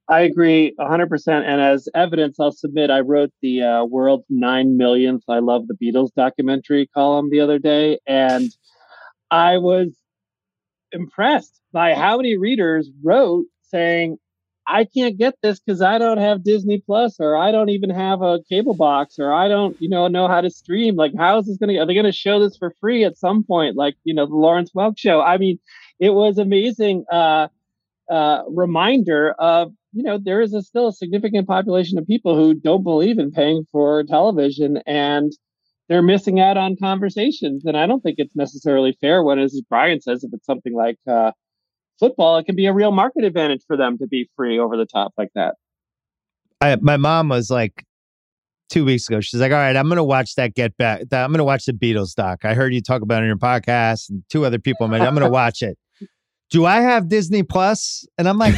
I 0.09 0.21
agree 0.21 0.75
100%. 0.79 1.29
And 1.29 1.61
as 1.61 1.89
evidence, 1.95 2.39
I'll 2.41 2.53
submit 2.53 2.91
I 2.91 3.01
wrote 3.01 3.31
the 3.43 3.63
uh, 3.63 3.85
world's 3.85 4.27
nine 4.29 4.77
millionth 4.77 5.23
I 5.29 5.39
Love 5.39 5.67
the 5.69 5.77
Beatles 5.81 6.11
documentary 6.17 6.89
column 6.93 7.31
the 7.31 7.41
other 7.41 7.59
day. 7.59 8.01
And 8.07 8.51
I 9.31 9.59
was 9.59 9.97
impressed 10.93 11.61
by 11.73 11.95
how 11.95 12.17
many 12.17 12.37
readers 12.37 12.91
wrote 13.03 13.47
saying, 13.63 14.19
I 14.71 14.85
can't 14.85 15.19
get 15.19 15.35
this 15.43 15.59
because 15.59 15.83
I 15.83 15.99
don't 15.99 16.19
have 16.19 16.45
Disney 16.45 16.81
Plus 16.85 17.17
or 17.19 17.37
I 17.37 17.51
don't 17.51 17.71
even 17.71 17.91
have 17.91 18.23
a 18.23 18.39
cable 18.49 18.75
box 18.75 19.19
or 19.19 19.33
I 19.33 19.49
don't, 19.49 19.77
you 19.81 19.89
know, 19.89 20.07
know 20.07 20.29
how 20.29 20.41
to 20.41 20.49
stream. 20.49 20.95
Like, 20.95 21.13
how 21.17 21.39
is 21.39 21.47
this 21.47 21.57
going 21.57 21.75
to, 21.75 21.79
are 21.79 21.87
they 21.87 21.95
going 21.95 22.07
to 22.07 22.13
show 22.13 22.39
this 22.39 22.57
for 22.57 22.73
free 22.81 23.05
at 23.05 23.19
some 23.19 23.43
point? 23.43 23.77
Like, 23.77 23.97
you 24.05 24.15
know, 24.15 24.27
the 24.27 24.37
Lawrence 24.37 24.71
Welk 24.73 24.97
show. 24.97 25.21
I 25.21 25.39
mean, 25.39 25.59
it 25.99 26.11
was 26.11 26.39
amazing 26.39 27.05
uh, 27.11 27.49
uh, 28.09 28.43
reminder 28.49 29.33
of 29.33 29.73
you 29.93 30.03
know 30.03 30.19
there 30.19 30.41
is 30.41 30.55
a, 30.55 30.63
still 30.63 30.89
a 30.89 30.93
significant 30.93 31.47
population 31.47 31.99
of 31.99 32.07
people 32.07 32.37
who 32.37 32.55
don't 32.55 32.83
believe 32.83 33.19
in 33.19 33.31
paying 33.33 33.67
for 33.73 34.05
television 34.05 34.81
and 34.87 35.33
they're 35.89 36.03
missing 36.03 36.41
out 36.41 36.57
on 36.57 36.77
conversations 36.77 37.65
and 37.65 37.77
i 37.77 37.87
don't 37.87 38.01
think 38.03 38.17
it's 38.19 38.35
necessarily 38.37 38.97
fair 39.01 39.23
when 39.23 39.39
as 39.39 39.61
bryan 39.69 40.01
says 40.01 40.23
if 40.25 40.33
it's 40.33 40.47
something 40.47 40.75
like 40.75 40.99
uh, 41.09 41.33
football 42.01 42.39
it 42.39 42.45
can 42.45 42.57
be 42.57 42.67
a 42.67 42.73
real 42.73 42.91
market 42.91 43.25
advantage 43.25 43.63
for 43.67 43.77
them 43.77 43.99
to 43.99 44.07
be 44.07 44.29
free 44.37 44.59
over 44.59 44.77
the 44.77 44.87
top 44.87 45.13
like 45.17 45.31
that 45.35 45.55
I, 46.61 46.77
my 46.77 46.97
mom 46.97 47.29
was 47.29 47.51
like 47.51 47.85
two 48.69 48.85
weeks 48.85 49.09
ago 49.09 49.21
she's 49.21 49.41
like 49.41 49.53
all 49.53 49.59
right 49.59 49.77
i'm 49.77 49.89
gonna 49.89 50.03
watch 50.03 50.35
that 50.35 50.55
get 50.55 50.77
back 50.77 51.03
that, 51.11 51.25
i'm 51.25 51.33
gonna 51.33 51.45
watch 51.45 51.67
the 51.67 51.73
beatles 51.73 52.15
doc 52.15 52.45
i 52.45 52.55
heard 52.55 52.75
you 52.75 52.81
talk 52.81 53.03
about 53.03 53.23
it 53.23 53.25
in 53.25 53.29
your 53.29 53.37
podcast 53.37 54.09
and 54.11 54.25
two 54.31 54.45
other 54.45 54.59
people 54.59 54.93
i'm 54.93 55.15
gonna 55.15 55.31
watch 55.31 55.63
it 55.63 55.79
do 56.51 56.67
I 56.67 56.81
have 56.81 57.09
Disney 57.09 57.43
Plus? 57.43 58.05
And 58.19 58.29
I'm 58.29 58.37
like, 58.37 58.55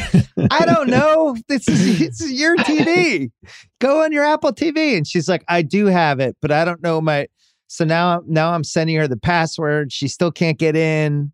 I 0.51 0.65
don't 0.65 0.89
know. 0.89 1.37
This 1.47 1.67
is 1.67 2.01
it's 2.01 2.31
your 2.31 2.57
TV. 2.57 3.31
Go 3.79 4.03
on 4.03 4.11
your 4.11 4.25
Apple 4.25 4.51
TV. 4.51 4.97
And 4.97 5.07
she's 5.07 5.29
like, 5.29 5.43
I 5.47 5.61
do 5.61 5.85
have 5.85 6.19
it, 6.19 6.35
but 6.41 6.51
I 6.51 6.65
don't 6.65 6.81
know 6.81 6.99
my. 6.99 7.27
So 7.67 7.85
now, 7.85 8.21
now 8.27 8.51
I'm 8.51 8.63
sending 8.63 8.95
her 8.97 9.07
the 9.07 9.17
password. 9.17 9.91
She 9.91 10.07
still 10.07 10.31
can't 10.31 10.59
get 10.59 10.75
in. 10.75 11.31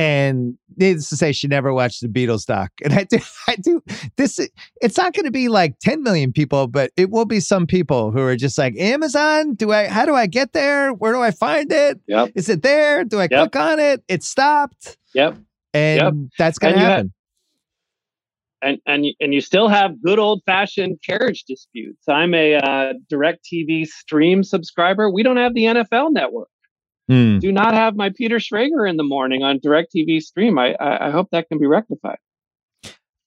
And 0.00 0.56
needless 0.76 1.08
to 1.10 1.16
say, 1.16 1.32
she 1.32 1.46
never 1.46 1.74
watched 1.74 2.00
the 2.00 2.08
Beatles 2.08 2.46
doc. 2.46 2.70
And 2.82 2.94
I 2.94 3.04
do, 3.04 3.18
I 3.48 3.56
do 3.56 3.82
this. 4.16 4.40
It's 4.80 4.96
not 4.96 5.12
going 5.12 5.26
to 5.26 5.30
be 5.30 5.48
like 5.48 5.78
10 5.80 6.02
million 6.02 6.32
people, 6.32 6.68
but 6.68 6.90
it 6.96 7.10
will 7.10 7.26
be 7.26 7.40
some 7.40 7.66
people 7.66 8.10
who 8.10 8.20
are 8.20 8.36
just 8.36 8.56
like, 8.56 8.76
Amazon, 8.78 9.54
do 9.54 9.72
I, 9.72 9.88
how 9.88 10.06
do 10.06 10.14
I 10.14 10.26
get 10.26 10.52
there? 10.52 10.92
Where 10.92 11.12
do 11.12 11.20
I 11.20 11.30
find 11.30 11.70
it? 11.70 12.00
Yep. 12.06 12.32
Is 12.34 12.48
it 12.48 12.62
there? 12.62 13.04
Do 13.04 13.18
I 13.18 13.28
yep. 13.30 13.52
click 13.52 13.56
on 13.56 13.78
it? 13.78 14.02
It 14.08 14.22
stopped. 14.22 14.96
Yep 15.14 15.36
and 15.74 16.00
yep. 16.00 16.14
that's 16.38 16.58
going 16.58 16.74
to 16.74 16.80
happen. 16.80 17.12
and 18.62 18.78
and 18.86 19.06
and 19.20 19.34
you 19.34 19.40
still 19.40 19.68
have 19.68 20.02
good 20.02 20.18
old 20.18 20.42
fashioned 20.46 20.98
carriage 21.06 21.44
disputes. 21.44 22.08
I'm 22.08 22.34
a 22.34 22.56
uh, 22.56 22.92
TV 23.12 23.86
stream 23.86 24.42
subscriber. 24.42 25.10
We 25.10 25.22
don't 25.22 25.36
have 25.36 25.54
the 25.54 25.64
NFL 25.64 26.12
network. 26.12 26.48
Hmm. 27.10 27.38
Do 27.40 27.50
not 27.50 27.74
have 27.74 27.96
my 27.96 28.10
Peter 28.10 28.36
Schrager 28.36 28.88
in 28.88 28.96
the 28.96 29.02
morning 29.02 29.42
on 29.42 29.58
DirecTV 29.58 30.22
stream. 30.22 30.60
I 30.60 30.76
I, 30.78 31.08
I 31.08 31.10
hope 31.10 31.30
that 31.32 31.48
can 31.48 31.58
be 31.58 31.66
rectified. 31.66 32.18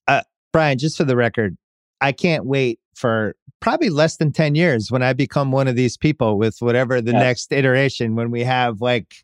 Uh, 0.08 0.22
Bryan, 0.54 0.78
just 0.78 0.96
for 0.96 1.04
the 1.04 1.16
record, 1.16 1.58
I 2.00 2.12
can't 2.12 2.46
wait 2.46 2.80
for 2.96 3.36
probably 3.60 3.90
less 3.90 4.16
than 4.16 4.32
10 4.32 4.54
years 4.54 4.90
when 4.90 5.02
I 5.02 5.12
become 5.12 5.52
one 5.52 5.68
of 5.68 5.76
these 5.76 5.98
people 5.98 6.38
with 6.38 6.56
whatever 6.60 7.02
the 7.02 7.12
yes. 7.12 7.20
next 7.20 7.52
iteration 7.52 8.14
when 8.14 8.30
we 8.30 8.42
have 8.42 8.80
like 8.80 9.14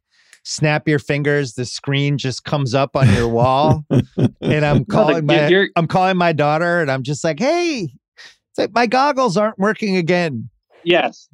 snap 0.42 0.86
your 0.86 0.98
fingers, 0.98 1.54
the 1.54 1.64
screen 1.64 2.18
just 2.18 2.44
comes 2.44 2.74
up 2.74 2.96
on 2.96 3.12
your 3.14 3.28
wall. 3.28 3.84
and 4.40 4.66
I'm 4.66 4.84
calling 4.84 5.24
my 5.24 5.68
I'm 5.74 5.86
calling 5.86 6.18
my 6.18 6.32
daughter 6.32 6.82
and 6.82 6.90
I'm 6.90 7.02
just 7.02 7.24
like, 7.24 7.38
hey, 7.38 7.94
like 8.58 8.74
my 8.74 8.86
goggles 8.86 9.38
aren't 9.38 9.58
working 9.58 9.96
again. 9.96 10.50
Yes. 10.84 11.28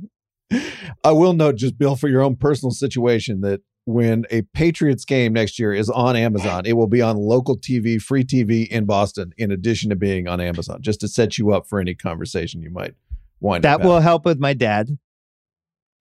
I 1.04 1.12
will 1.12 1.32
note 1.32 1.56
just 1.56 1.78
Bill 1.78 1.96
for 1.96 2.08
your 2.08 2.22
own 2.22 2.36
personal 2.36 2.70
situation 2.70 3.40
that 3.40 3.60
when 3.84 4.24
a 4.30 4.42
Patriots 4.42 5.04
game 5.04 5.32
next 5.32 5.58
year 5.58 5.72
is 5.72 5.88
on 5.88 6.16
Amazon, 6.16 6.66
it 6.66 6.74
will 6.74 6.88
be 6.88 7.00
on 7.00 7.16
local 7.16 7.56
TV, 7.56 8.02
free 8.02 8.24
TV 8.24 8.66
in 8.66 8.84
Boston, 8.84 9.32
in 9.38 9.52
addition 9.52 9.90
to 9.90 9.96
being 9.96 10.26
on 10.26 10.40
Amazon, 10.40 10.82
just 10.82 11.00
to 11.00 11.08
set 11.08 11.38
you 11.38 11.52
up 11.52 11.68
for 11.68 11.78
any 11.80 11.94
conversation 11.94 12.62
you 12.62 12.70
might 12.70 12.94
wind 13.40 13.64
that 13.64 13.80
will 13.82 14.00
help 14.00 14.24
with 14.24 14.38
my 14.38 14.54
dad. 14.54 14.98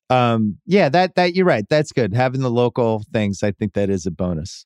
Um 0.10 0.58
yeah 0.66 0.90
that 0.90 1.16
that 1.16 1.34
you're 1.36 1.46
right 1.46 1.66
that's 1.70 1.92
good. 1.92 2.14
Having 2.14 2.42
the 2.42 2.52
local 2.52 3.04
things 3.12 3.42
i 3.42 3.52
think 3.52 3.74
that 3.74 3.90
is 3.90 4.06
a 4.06 4.12
bonus 4.12 4.66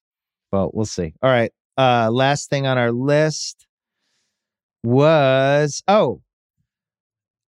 but 0.51 0.75
we'll 0.75 0.85
see. 0.85 1.13
All 1.21 1.29
right 1.29 1.51
uh 1.77 2.09
last 2.11 2.49
thing 2.49 2.67
on 2.67 2.77
our 2.77 2.91
list 2.91 3.65
was 4.83 5.81
oh 5.87 6.21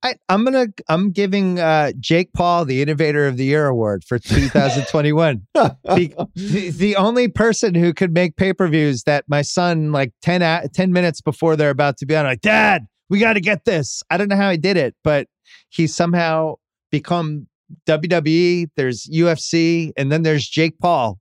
I, 0.03 0.15
I'm 0.29 0.43
gonna 0.43 0.67
I'm 0.89 1.11
giving 1.11 1.59
uh, 1.59 1.91
Jake 1.99 2.33
Paul 2.33 2.65
the 2.65 2.81
Innovator 2.81 3.27
of 3.27 3.37
the 3.37 3.45
Year 3.45 3.67
award 3.67 4.03
for 4.03 4.17
2021. 4.17 5.47
the, 5.53 6.27
the, 6.35 6.69
the, 6.71 6.95
only 6.95 7.27
person 7.27 7.75
who 7.75 7.93
could 7.93 8.11
make 8.11 8.35
pay 8.35 8.51
per 8.53 8.67
views 8.67 9.03
that 9.03 9.25
my 9.27 9.43
son 9.43 9.91
like 9.91 10.11
10, 10.23 10.69
10 10.69 10.91
minutes 10.91 11.21
before 11.21 11.55
they're 11.55 11.69
about 11.69 11.97
to 11.97 12.05
be 12.05 12.15
on, 12.15 12.25
like 12.25 12.41
Dad, 12.41 12.87
we 13.09 13.19
got 13.19 13.33
to 13.33 13.41
get 13.41 13.65
this. 13.65 14.01
I 14.09 14.17
don't 14.17 14.27
know 14.27 14.35
how 14.35 14.49
he 14.49 14.57
did 14.57 14.77
it, 14.77 14.95
but 15.03 15.27
he 15.69 15.85
somehow 15.85 16.55
become 16.91 17.47
WWE, 17.87 18.69
there's 18.75 19.07
UFC, 19.07 19.91
and 19.97 20.11
then 20.11 20.23
there's 20.23 20.47
Jake 20.47 20.79
Paul. 20.79 21.19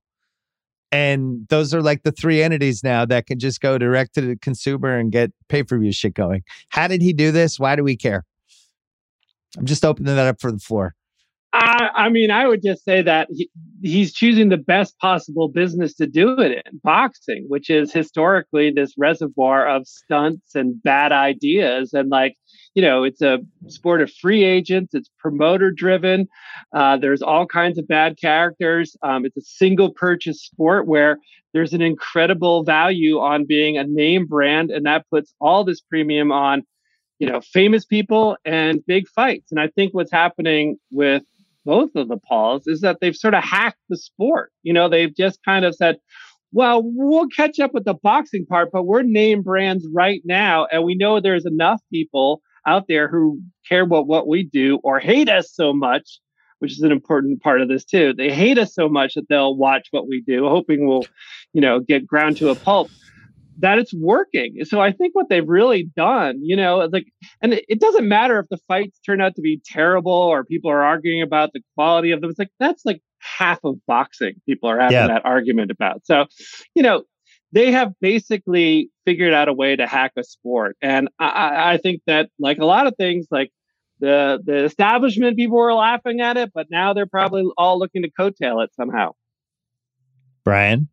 And 0.92 1.46
those 1.48 1.72
are 1.72 1.82
like 1.82 2.02
the 2.02 2.10
three 2.10 2.42
entities 2.42 2.82
now 2.82 3.04
that 3.06 3.26
can 3.26 3.38
just 3.38 3.60
go 3.60 3.78
direct 3.78 4.14
to 4.14 4.22
the 4.22 4.36
consumer 4.36 4.98
and 4.98 5.12
get 5.12 5.30
pay 5.48 5.62
per 5.62 5.78
view 5.78 5.92
shit 5.92 6.14
going. 6.14 6.42
How 6.70 6.88
did 6.88 7.00
he 7.00 7.12
do 7.12 7.30
this? 7.30 7.60
Why 7.60 7.76
do 7.76 7.84
we 7.84 7.96
care? 7.96 8.24
I'm 9.56 9.66
just 9.66 9.84
opening 9.84 10.14
that 10.14 10.26
up 10.26 10.40
for 10.40 10.52
the 10.52 10.58
floor. 10.58 10.94
I, 11.52 11.88
I 11.94 12.08
mean, 12.10 12.30
I 12.30 12.46
would 12.46 12.62
just 12.62 12.84
say 12.84 13.02
that 13.02 13.26
he, 13.30 13.50
he's 13.82 14.12
choosing 14.12 14.50
the 14.50 14.56
best 14.56 14.96
possible 14.98 15.48
business 15.48 15.94
to 15.96 16.06
do 16.06 16.38
it 16.38 16.62
in 16.64 16.80
boxing, 16.84 17.46
which 17.48 17.68
is 17.68 17.92
historically 17.92 18.70
this 18.70 18.94
reservoir 18.96 19.68
of 19.68 19.86
stunts 19.88 20.54
and 20.54 20.80
bad 20.80 21.10
ideas. 21.10 21.92
And 21.92 22.08
like, 22.08 22.36
you 22.74 22.82
know, 22.82 23.02
it's 23.02 23.20
a 23.20 23.40
sport 23.66 24.00
of 24.00 24.12
free 24.12 24.44
agents. 24.44 24.94
It's 24.94 25.10
promoter 25.18 25.72
driven. 25.72 26.28
Uh, 26.72 26.96
there's 26.98 27.22
all 27.22 27.46
kinds 27.46 27.78
of 27.78 27.88
bad 27.88 28.16
characters. 28.20 28.96
Um, 29.02 29.24
it's 29.24 29.36
a 29.36 29.42
single 29.42 29.92
purchase 29.92 30.40
sport 30.40 30.86
where 30.86 31.18
there's 31.52 31.72
an 31.72 31.82
incredible 31.82 32.62
value 32.62 33.18
on 33.18 33.44
being 33.44 33.76
a 33.76 33.82
name 33.82 34.26
brand, 34.26 34.70
and 34.70 34.86
that 34.86 35.04
puts 35.10 35.34
all 35.40 35.64
this 35.64 35.80
premium 35.80 36.30
on 36.30 36.62
you 37.20 37.30
know, 37.30 37.40
famous 37.40 37.84
people 37.84 38.36
and 38.44 38.84
big 38.86 39.06
fights. 39.06 39.52
And 39.52 39.60
I 39.60 39.68
think 39.68 39.94
what's 39.94 40.10
happening 40.10 40.78
with 40.90 41.22
both 41.66 41.94
of 41.94 42.08
the 42.08 42.16
Pauls 42.16 42.66
is 42.66 42.80
that 42.80 42.98
they've 43.00 43.14
sort 43.14 43.34
of 43.34 43.44
hacked 43.44 43.78
the 43.90 43.98
sport. 43.98 44.50
You 44.62 44.72
know, 44.72 44.88
they've 44.88 45.14
just 45.14 45.38
kind 45.44 45.66
of 45.66 45.74
said, 45.76 45.98
well, 46.52 46.80
we'll 46.82 47.28
catch 47.28 47.60
up 47.60 47.74
with 47.74 47.84
the 47.84 47.94
boxing 47.94 48.46
part, 48.46 48.70
but 48.72 48.84
we're 48.84 49.02
name 49.02 49.42
brands 49.42 49.86
right 49.92 50.22
now. 50.24 50.66
And 50.72 50.82
we 50.82 50.94
know 50.94 51.20
there's 51.20 51.46
enough 51.46 51.80
people 51.92 52.40
out 52.66 52.86
there 52.88 53.06
who 53.06 53.40
care 53.68 53.82
about 53.82 54.06
what 54.06 54.26
we 54.26 54.42
do 54.42 54.80
or 54.82 54.98
hate 54.98 55.28
us 55.28 55.52
so 55.52 55.74
much, 55.74 56.20
which 56.58 56.72
is 56.72 56.80
an 56.80 56.90
important 56.90 57.42
part 57.42 57.60
of 57.60 57.68
this 57.68 57.84
too. 57.84 58.14
They 58.14 58.32
hate 58.32 58.58
us 58.58 58.74
so 58.74 58.88
much 58.88 59.14
that 59.14 59.28
they'll 59.28 59.54
watch 59.54 59.88
what 59.90 60.08
we 60.08 60.22
do, 60.26 60.48
hoping 60.48 60.88
we'll, 60.88 61.04
you 61.52 61.60
know, 61.60 61.80
get 61.80 62.06
ground 62.06 62.38
to 62.38 62.48
a 62.48 62.54
pulp 62.54 62.90
that 63.60 63.78
it's 63.78 63.94
working. 63.94 64.56
So 64.64 64.80
I 64.80 64.92
think 64.92 65.14
what 65.14 65.28
they've 65.28 65.46
really 65.46 65.90
done, 65.96 66.40
you 66.42 66.56
know, 66.56 66.88
like, 66.92 67.06
and 67.40 67.54
it, 67.54 67.64
it, 67.68 67.80
doesn't 67.80 68.08
matter 68.08 68.38
if 68.38 68.46
the 68.48 68.58
fights 68.68 68.98
turn 69.04 69.20
out 69.20 69.34
to 69.36 69.42
be 69.42 69.60
terrible 69.64 70.12
or 70.12 70.44
people 70.44 70.70
are 70.70 70.82
arguing 70.82 71.22
about 71.22 71.52
the 71.52 71.60
quality 71.76 72.10
of 72.10 72.20
them. 72.20 72.30
It's 72.30 72.38
like, 72.38 72.50
that's 72.58 72.84
like 72.84 73.02
half 73.18 73.58
of 73.64 73.76
boxing 73.86 74.34
people 74.46 74.68
are 74.68 74.80
having 74.80 74.94
yeah. 74.94 75.06
that 75.08 75.24
argument 75.24 75.70
about. 75.70 76.06
So, 76.06 76.26
you 76.74 76.82
know, 76.82 77.04
they 77.52 77.72
have 77.72 77.92
basically 78.00 78.90
figured 79.04 79.34
out 79.34 79.48
a 79.48 79.52
way 79.52 79.76
to 79.76 79.86
hack 79.86 80.12
a 80.16 80.24
sport. 80.24 80.76
And 80.80 81.08
I, 81.18 81.74
I 81.74 81.76
think 81.78 82.02
that 82.06 82.30
like 82.38 82.58
a 82.58 82.66
lot 82.66 82.86
of 82.86 82.94
things, 82.96 83.26
like 83.30 83.50
the, 83.98 84.40
the 84.44 84.64
establishment 84.64 85.36
people 85.36 85.58
were 85.58 85.74
laughing 85.74 86.20
at 86.20 86.36
it, 86.36 86.52
but 86.54 86.68
now 86.70 86.94
they're 86.94 87.06
probably 87.06 87.44
all 87.58 87.78
looking 87.78 88.02
to 88.02 88.10
coattail 88.10 88.64
it 88.64 88.70
somehow. 88.74 89.12
Bryan? 90.44 90.88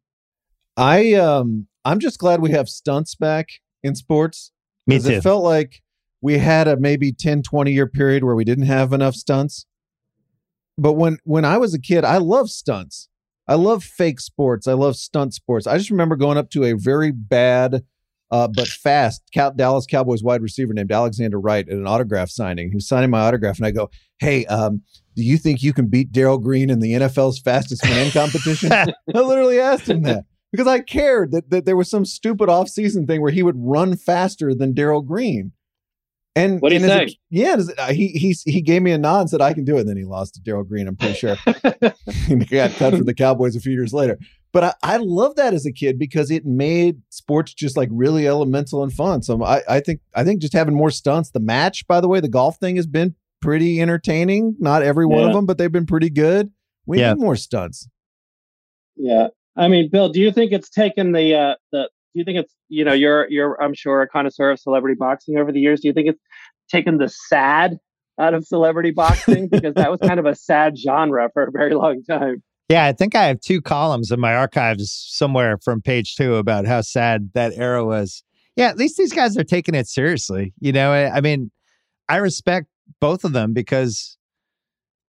I 0.76 1.14
um 1.14 1.68
I'm 1.88 1.99
just 1.99 2.19
glad 2.19 2.41
we 2.41 2.51
have 2.51 2.68
stunts 2.68 3.15
back 3.15 3.47
in 3.81 3.95
sports. 3.95 4.51
Me 4.85 4.99
too. 4.99 5.09
It 5.09 5.23
felt 5.23 5.43
like 5.43 5.81
we 6.22 6.38
had 6.38 6.68
a 6.68 6.76
maybe 6.76 7.14
10, 7.14 7.43
20 7.43 7.72
year 7.72 7.88
period 7.88 8.26
where 8.26 8.35
we 8.35 8.43
didn't 8.43 8.65
have 8.65 8.91
enough 8.91 9.15
stunts. 9.15 9.65
But 10.77 10.93
when 10.93 11.18
when 11.23 11.45
I 11.45 11.57
was 11.57 11.73
a 11.73 11.80
kid, 11.80 12.03
I 12.03 12.18
love 12.18 12.49
stunts. 12.49 13.07
I 13.47 13.55
love 13.55 13.85
fake 13.85 14.19
sports. 14.19 14.68
I 14.68 14.73
love 14.73 14.97
stunt 14.97 15.34
sports. 15.34 15.65
I 15.65 15.77
just 15.77 15.89
remember 15.89 16.18
going 16.18 16.38
up 16.38 16.49
to 16.51 16.65
a 16.65 16.73
very 16.73 17.11
bad 17.11 17.85
uh, 18.30 18.49
but 18.49 18.68
fast 18.68 19.22
Dallas 19.55 19.85
Cowboys 19.85 20.22
wide 20.22 20.41
receiver 20.41 20.73
named 20.73 20.91
Alexander 20.91 21.39
Wright 21.39 21.68
at 21.68 21.73
an 21.73 21.88
autograph 21.88 22.30
signing. 22.30 22.68
He 22.68 22.76
was 22.76 22.85
signing 22.85 23.09
my 23.09 23.22
autograph, 23.22 23.57
and 23.57 23.65
I 23.65 23.72
go, 23.72 23.89
"Hey, 24.19 24.45
um, 24.47 24.81
do 25.15 25.23
you 25.23 25.38
think 25.38 25.64
you 25.64 25.72
can 25.72 25.88
beat 25.88 26.11
Darrell 26.11 26.38
Green 26.38 26.69
in 26.69 26.81
the 26.81 26.93
NFL's 26.93 27.39
fastest 27.39 27.85
man 27.85 28.11
competition?" 28.11 28.69
I 28.73 28.93
literally 29.14 29.61
asked 29.61 29.88
him 29.88 30.01
that 30.01 30.26
because 30.58 30.68
I 30.68 30.80
cared 30.80 31.32
that, 31.34 31.52
that 31.52 31.66
there 31.66 31.78
was 31.78 31.88
some 31.88 32.04
stupid 32.04 32.50
offseason 32.50 33.06
thing 33.06 33.22
where 33.22 33.32
he 33.32 33.44
would 33.44 33.56
run 33.58 33.96
faster 33.96 34.56
than 34.56 34.74
Darrell 34.74 35.04
Green. 35.04 35.52
And 36.36 36.60
what 36.62 36.70
do 36.70 36.76
you 36.76 36.82
say? 36.82 37.06
A, 37.06 37.18
yeah, 37.30 37.58
uh, 37.78 37.94
he 37.94 38.10
he 38.10 38.36
he 38.46 38.62
gave 38.62 38.82
me 38.84 38.92
a 38.92 38.98
nod 38.98 39.22
and 39.22 39.30
said 39.30 39.42
I 39.42 39.54
can 39.54 39.66
do 39.66 39.78
it. 39.78 39.82
And 39.82 39.90
then 39.90 39.98
he 39.98 40.04
lost 40.04 40.36
to 40.36 40.42
Darrell 40.42 40.64
Green. 40.64 40.88
I'm 40.88 40.96
pretty 40.96 41.16
sure 41.16 41.36
he 42.28 42.36
got 42.36 42.72
cut 42.72 42.96
from 42.96 43.06
the 43.06 43.16
Cowboys 43.16 43.56
a 43.56 43.60
few 43.60 43.72
years 43.72 43.92
later. 43.94 44.20
But 44.52 44.64
I, 44.64 44.74
I 44.84 44.98
love 44.98 45.36
that 45.36 45.54
as 45.54 45.66
a 45.66 45.72
kid 45.72 45.98
because 45.98 46.30
it 46.30 46.46
made 46.46 47.02
sports 47.10 47.54
just 47.54 47.76
like 47.76 47.90
really 47.92 48.28
elemental 48.28 48.84
and 48.84 48.94
fun. 48.94 49.24
So 49.24 49.44
I, 49.44 49.62
I 49.68 49.80
think 49.80 50.02
I 50.16 50.24
think 50.24 50.42
just 50.42 50.54
having 50.54 50.76
more 50.76 50.92
stunts. 50.92 51.32
The 51.32 51.40
match, 51.40 51.88
by 51.88 52.02
the 52.02 52.08
way, 52.08 52.20
the 52.20 52.30
golf 52.30 52.58
thing 52.58 52.76
has 52.76 52.88
been 52.88 53.16
pretty 53.42 53.82
entertaining. 53.82 54.56
Not 54.60 54.84
every 54.84 55.06
one 55.06 55.22
yeah. 55.22 55.28
of 55.28 55.34
them, 55.34 55.46
but 55.48 55.58
they've 55.58 55.72
been 55.72 55.88
pretty 55.88 56.12
good. 56.12 56.52
We 56.86 57.00
yeah. 57.00 57.14
need 57.14 57.22
more 57.22 57.36
stunts. 57.36 57.90
Yeah, 58.96 59.28
I 59.58 59.68
mean, 59.68 59.90
Bill, 59.92 60.10
do 60.10 60.20
you 60.20 60.32
think 60.32 60.52
it's 60.52 60.70
taken 60.70 61.12
the 61.12 61.36
uh, 61.36 61.56
the? 61.72 61.90
Do 62.14 62.20
you 62.20 62.24
think 62.24 62.38
it's 62.40 62.54
you 62.70 62.86
know 62.86 62.94
you're 62.94 63.30
you're 63.30 63.62
I'm 63.62 63.74
sure 63.74 64.02
a 64.02 64.08
connoisseur 64.08 64.52
of 64.52 64.60
celebrity 64.60 64.96
boxing 64.98 65.38
over 65.38 65.52
the 65.52 65.60
years. 65.60 65.82
Do 65.82 65.88
you 65.88 65.94
think 65.94 66.10
it's 66.10 66.22
taken 66.70 66.98
the 66.98 67.10
sad 67.10 67.78
out 68.20 68.34
of 68.34 68.46
celebrity 68.46 68.92
boxing 68.92 69.48
because 69.50 69.74
that 69.76 69.92
was 69.92 70.00
kind 70.00 70.20
of 70.20 70.26
a 70.26 70.36
sad 70.36 70.78
genre 70.78 71.30
for 71.34 71.44
a 71.44 71.52
very 71.52 71.74
long 71.74 72.04
time? 72.04 72.44
Yeah, 72.70 72.86
I 72.86 72.92
think 72.94 73.16
I 73.16 73.26
have 73.26 73.40
two 73.40 73.62
columns 73.62 74.12
in 74.12 74.20
my 74.20 74.36
archives 74.36 74.92
somewhere 75.10 75.58
from 75.64 75.82
page 75.82 76.16
two 76.16 76.36
about 76.36 76.66
how 76.66 76.82
sad 76.82 77.32
that 77.34 77.54
era 77.56 77.86
was. 77.86 78.24
Yeah, 78.56 78.68
at 78.68 78.78
least 78.78 78.98
these 78.98 79.14
guys 79.14 79.38
are 79.38 79.44
taking 79.44 79.76
it 79.76 79.88
seriously. 79.88 80.54
You 80.60 80.74
know, 80.74 80.92
I, 80.92 81.18
I 81.18 81.22
mean, 81.22 81.52
I 82.10 82.18
respect 82.18 82.68
both 83.00 83.24
of 83.24 83.32
them 83.32 83.54
because 83.54 84.16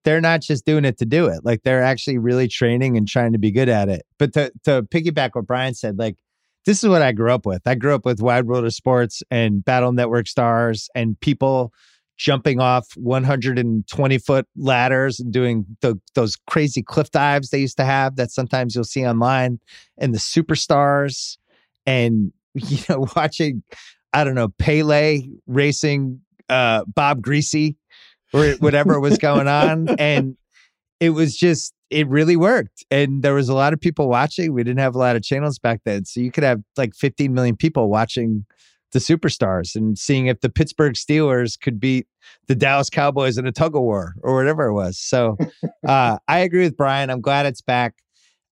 they're 0.04 0.20
not 0.20 0.42
just 0.42 0.64
doing 0.64 0.84
it 0.84 0.98
to 0.98 1.04
do 1.04 1.26
it. 1.26 1.40
Like 1.44 1.62
they're 1.62 1.82
actually 1.82 2.18
really 2.18 2.48
training 2.48 2.96
and 2.96 3.06
trying 3.06 3.32
to 3.32 3.38
be 3.38 3.50
good 3.50 3.68
at 3.68 3.88
it. 3.88 4.02
But 4.18 4.32
to 4.34 4.52
to 4.64 4.82
piggyback 4.82 5.30
what 5.34 5.46
Bryan 5.46 5.74
said, 5.74 5.98
like 5.98 6.16
this 6.64 6.82
is 6.82 6.88
what 6.88 7.02
I 7.02 7.12
grew 7.12 7.32
up 7.32 7.46
with. 7.46 7.62
I 7.66 7.74
grew 7.74 7.94
up 7.94 8.04
with 8.04 8.20
Wide 8.20 8.46
World 8.46 8.64
of 8.64 8.74
Sports 8.74 9.22
and 9.30 9.64
Battle 9.64 9.92
Network 9.92 10.28
stars 10.28 10.88
and 10.94 11.18
people 11.20 11.72
jumping 12.18 12.60
off 12.60 12.88
120 12.96 14.18
foot 14.18 14.46
ladders 14.56 15.20
and 15.20 15.32
doing 15.32 15.64
the, 15.80 15.98
those 16.14 16.36
crazy 16.48 16.82
cliff 16.82 17.10
dives 17.12 17.50
they 17.50 17.60
used 17.60 17.76
to 17.76 17.84
have 17.84 18.16
that 18.16 18.32
sometimes 18.32 18.74
you'll 18.74 18.82
see 18.82 19.06
online 19.06 19.60
and 19.96 20.12
the 20.12 20.18
superstars 20.18 21.38
and 21.86 22.32
you 22.54 22.78
know 22.88 23.06
watching 23.14 23.62
I 24.12 24.24
don't 24.24 24.34
know 24.34 24.48
Pele 24.58 25.22
racing 25.46 26.20
uh 26.48 26.84
Bob 26.86 27.24
or 27.24 27.77
whatever 28.32 29.00
was 29.00 29.18
going 29.18 29.48
on. 29.48 29.88
And 29.98 30.36
it 31.00 31.10
was 31.10 31.36
just, 31.36 31.72
it 31.90 32.08
really 32.08 32.36
worked. 32.36 32.84
And 32.90 33.22
there 33.22 33.34
was 33.34 33.48
a 33.48 33.54
lot 33.54 33.72
of 33.72 33.80
people 33.80 34.08
watching. 34.08 34.52
We 34.52 34.64
didn't 34.64 34.80
have 34.80 34.94
a 34.94 34.98
lot 34.98 35.16
of 35.16 35.22
channels 35.22 35.58
back 35.58 35.80
then. 35.84 36.04
So 36.04 36.20
you 36.20 36.32
could 36.32 36.44
have 36.44 36.60
like 36.76 36.94
15 36.94 37.32
million 37.32 37.56
people 37.56 37.88
watching 37.88 38.46
the 38.92 38.98
superstars 38.98 39.76
and 39.76 39.98
seeing 39.98 40.26
if 40.26 40.40
the 40.40 40.48
Pittsburgh 40.48 40.94
Steelers 40.94 41.60
could 41.60 41.78
beat 41.78 42.06
the 42.48 42.54
Dallas 42.54 42.90
Cowboys 42.90 43.38
in 43.38 43.46
a 43.46 43.52
tug 43.52 43.76
of 43.76 43.82
war 43.82 44.14
or 44.22 44.34
whatever 44.34 44.66
it 44.66 44.72
was. 44.72 44.98
So 44.98 45.36
uh, 45.86 46.18
I 46.26 46.38
agree 46.40 46.62
with 46.62 46.76
Bryan. 46.76 47.10
I'm 47.10 47.20
glad 47.20 47.46
it's 47.46 47.62
back. 47.62 47.94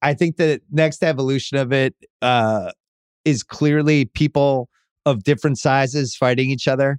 I 0.01 0.15
think 0.15 0.37
the 0.37 0.61
next 0.71 1.05
evolution 1.05 1.59
of 1.59 1.73
it 1.73 1.95
uh, 2.23 2.73
is 3.25 3.43
clearly 3.43 4.07
people 4.07 4.69
of 5.07 5.23
different 5.23 5.59
sizes 5.59 6.17
fighting 6.17 6.51
each 6.51 6.67
other 6.67 6.99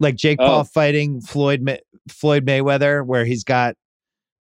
like 0.00 0.16
Jake 0.16 0.38
oh. 0.40 0.46
Paul 0.46 0.64
fighting 0.64 1.20
Floyd 1.20 1.60
May- 1.62 1.80
Floyd 2.08 2.46
Mayweather, 2.46 3.04
where 3.04 3.24
he's 3.24 3.44
got 3.44 3.76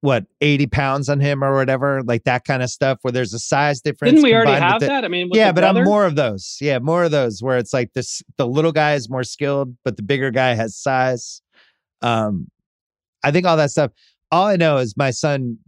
what 0.01 0.25
80 0.41 0.67
pounds 0.69 1.09
on 1.09 1.21
him 1.21 1.43
or 1.43 1.55
whatever, 1.55 2.03
like 2.03 2.25
that 2.25 2.45
kind 2.45 2.63
of 2.63 2.71
stuff, 2.71 2.99
where 3.03 3.13
there's 3.13 3.35
a 3.35 3.39
size 3.39 3.81
difference. 3.81 4.13
Didn't 4.13 4.25
we 4.25 4.35
already 4.35 4.53
have 4.53 4.81
the, 4.81 4.87
that? 4.87 5.05
I 5.05 5.09
mean, 5.09 5.31
yeah, 5.33 5.53
but 5.53 5.63
brother? 5.63 5.81
I'm 5.81 5.87
more 5.87 6.07
of 6.07 6.17
those. 6.17 6.59
Yeah, 6.61 6.79
more 6.79 7.05
of 7.05 7.11
those 7.11 7.43
where 7.43 7.59
it's 7.59 7.73
like 7.73 7.93
this: 7.95 8.23
the 8.37 8.47
little 8.47 8.73
guy 8.73 8.95
is 8.95 9.11
more 9.11 9.25
skilled, 9.25 9.77
but 9.85 9.97
the 9.97 10.03
bigger 10.03 10.31
guy 10.31 10.55
has 10.55 10.77
size. 10.77 11.43
Um, 12.03 12.49
I 13.25 13.31
think 13.31 13.47
all 13.47 13.57
that 13.57 13.71
stuff. 13.71 13.91
All 14.31 14.47
I 14.47 14.57
know 14.57 14.79
is 14.79 14.97
my 14.97 15.11
son 15.11 15.59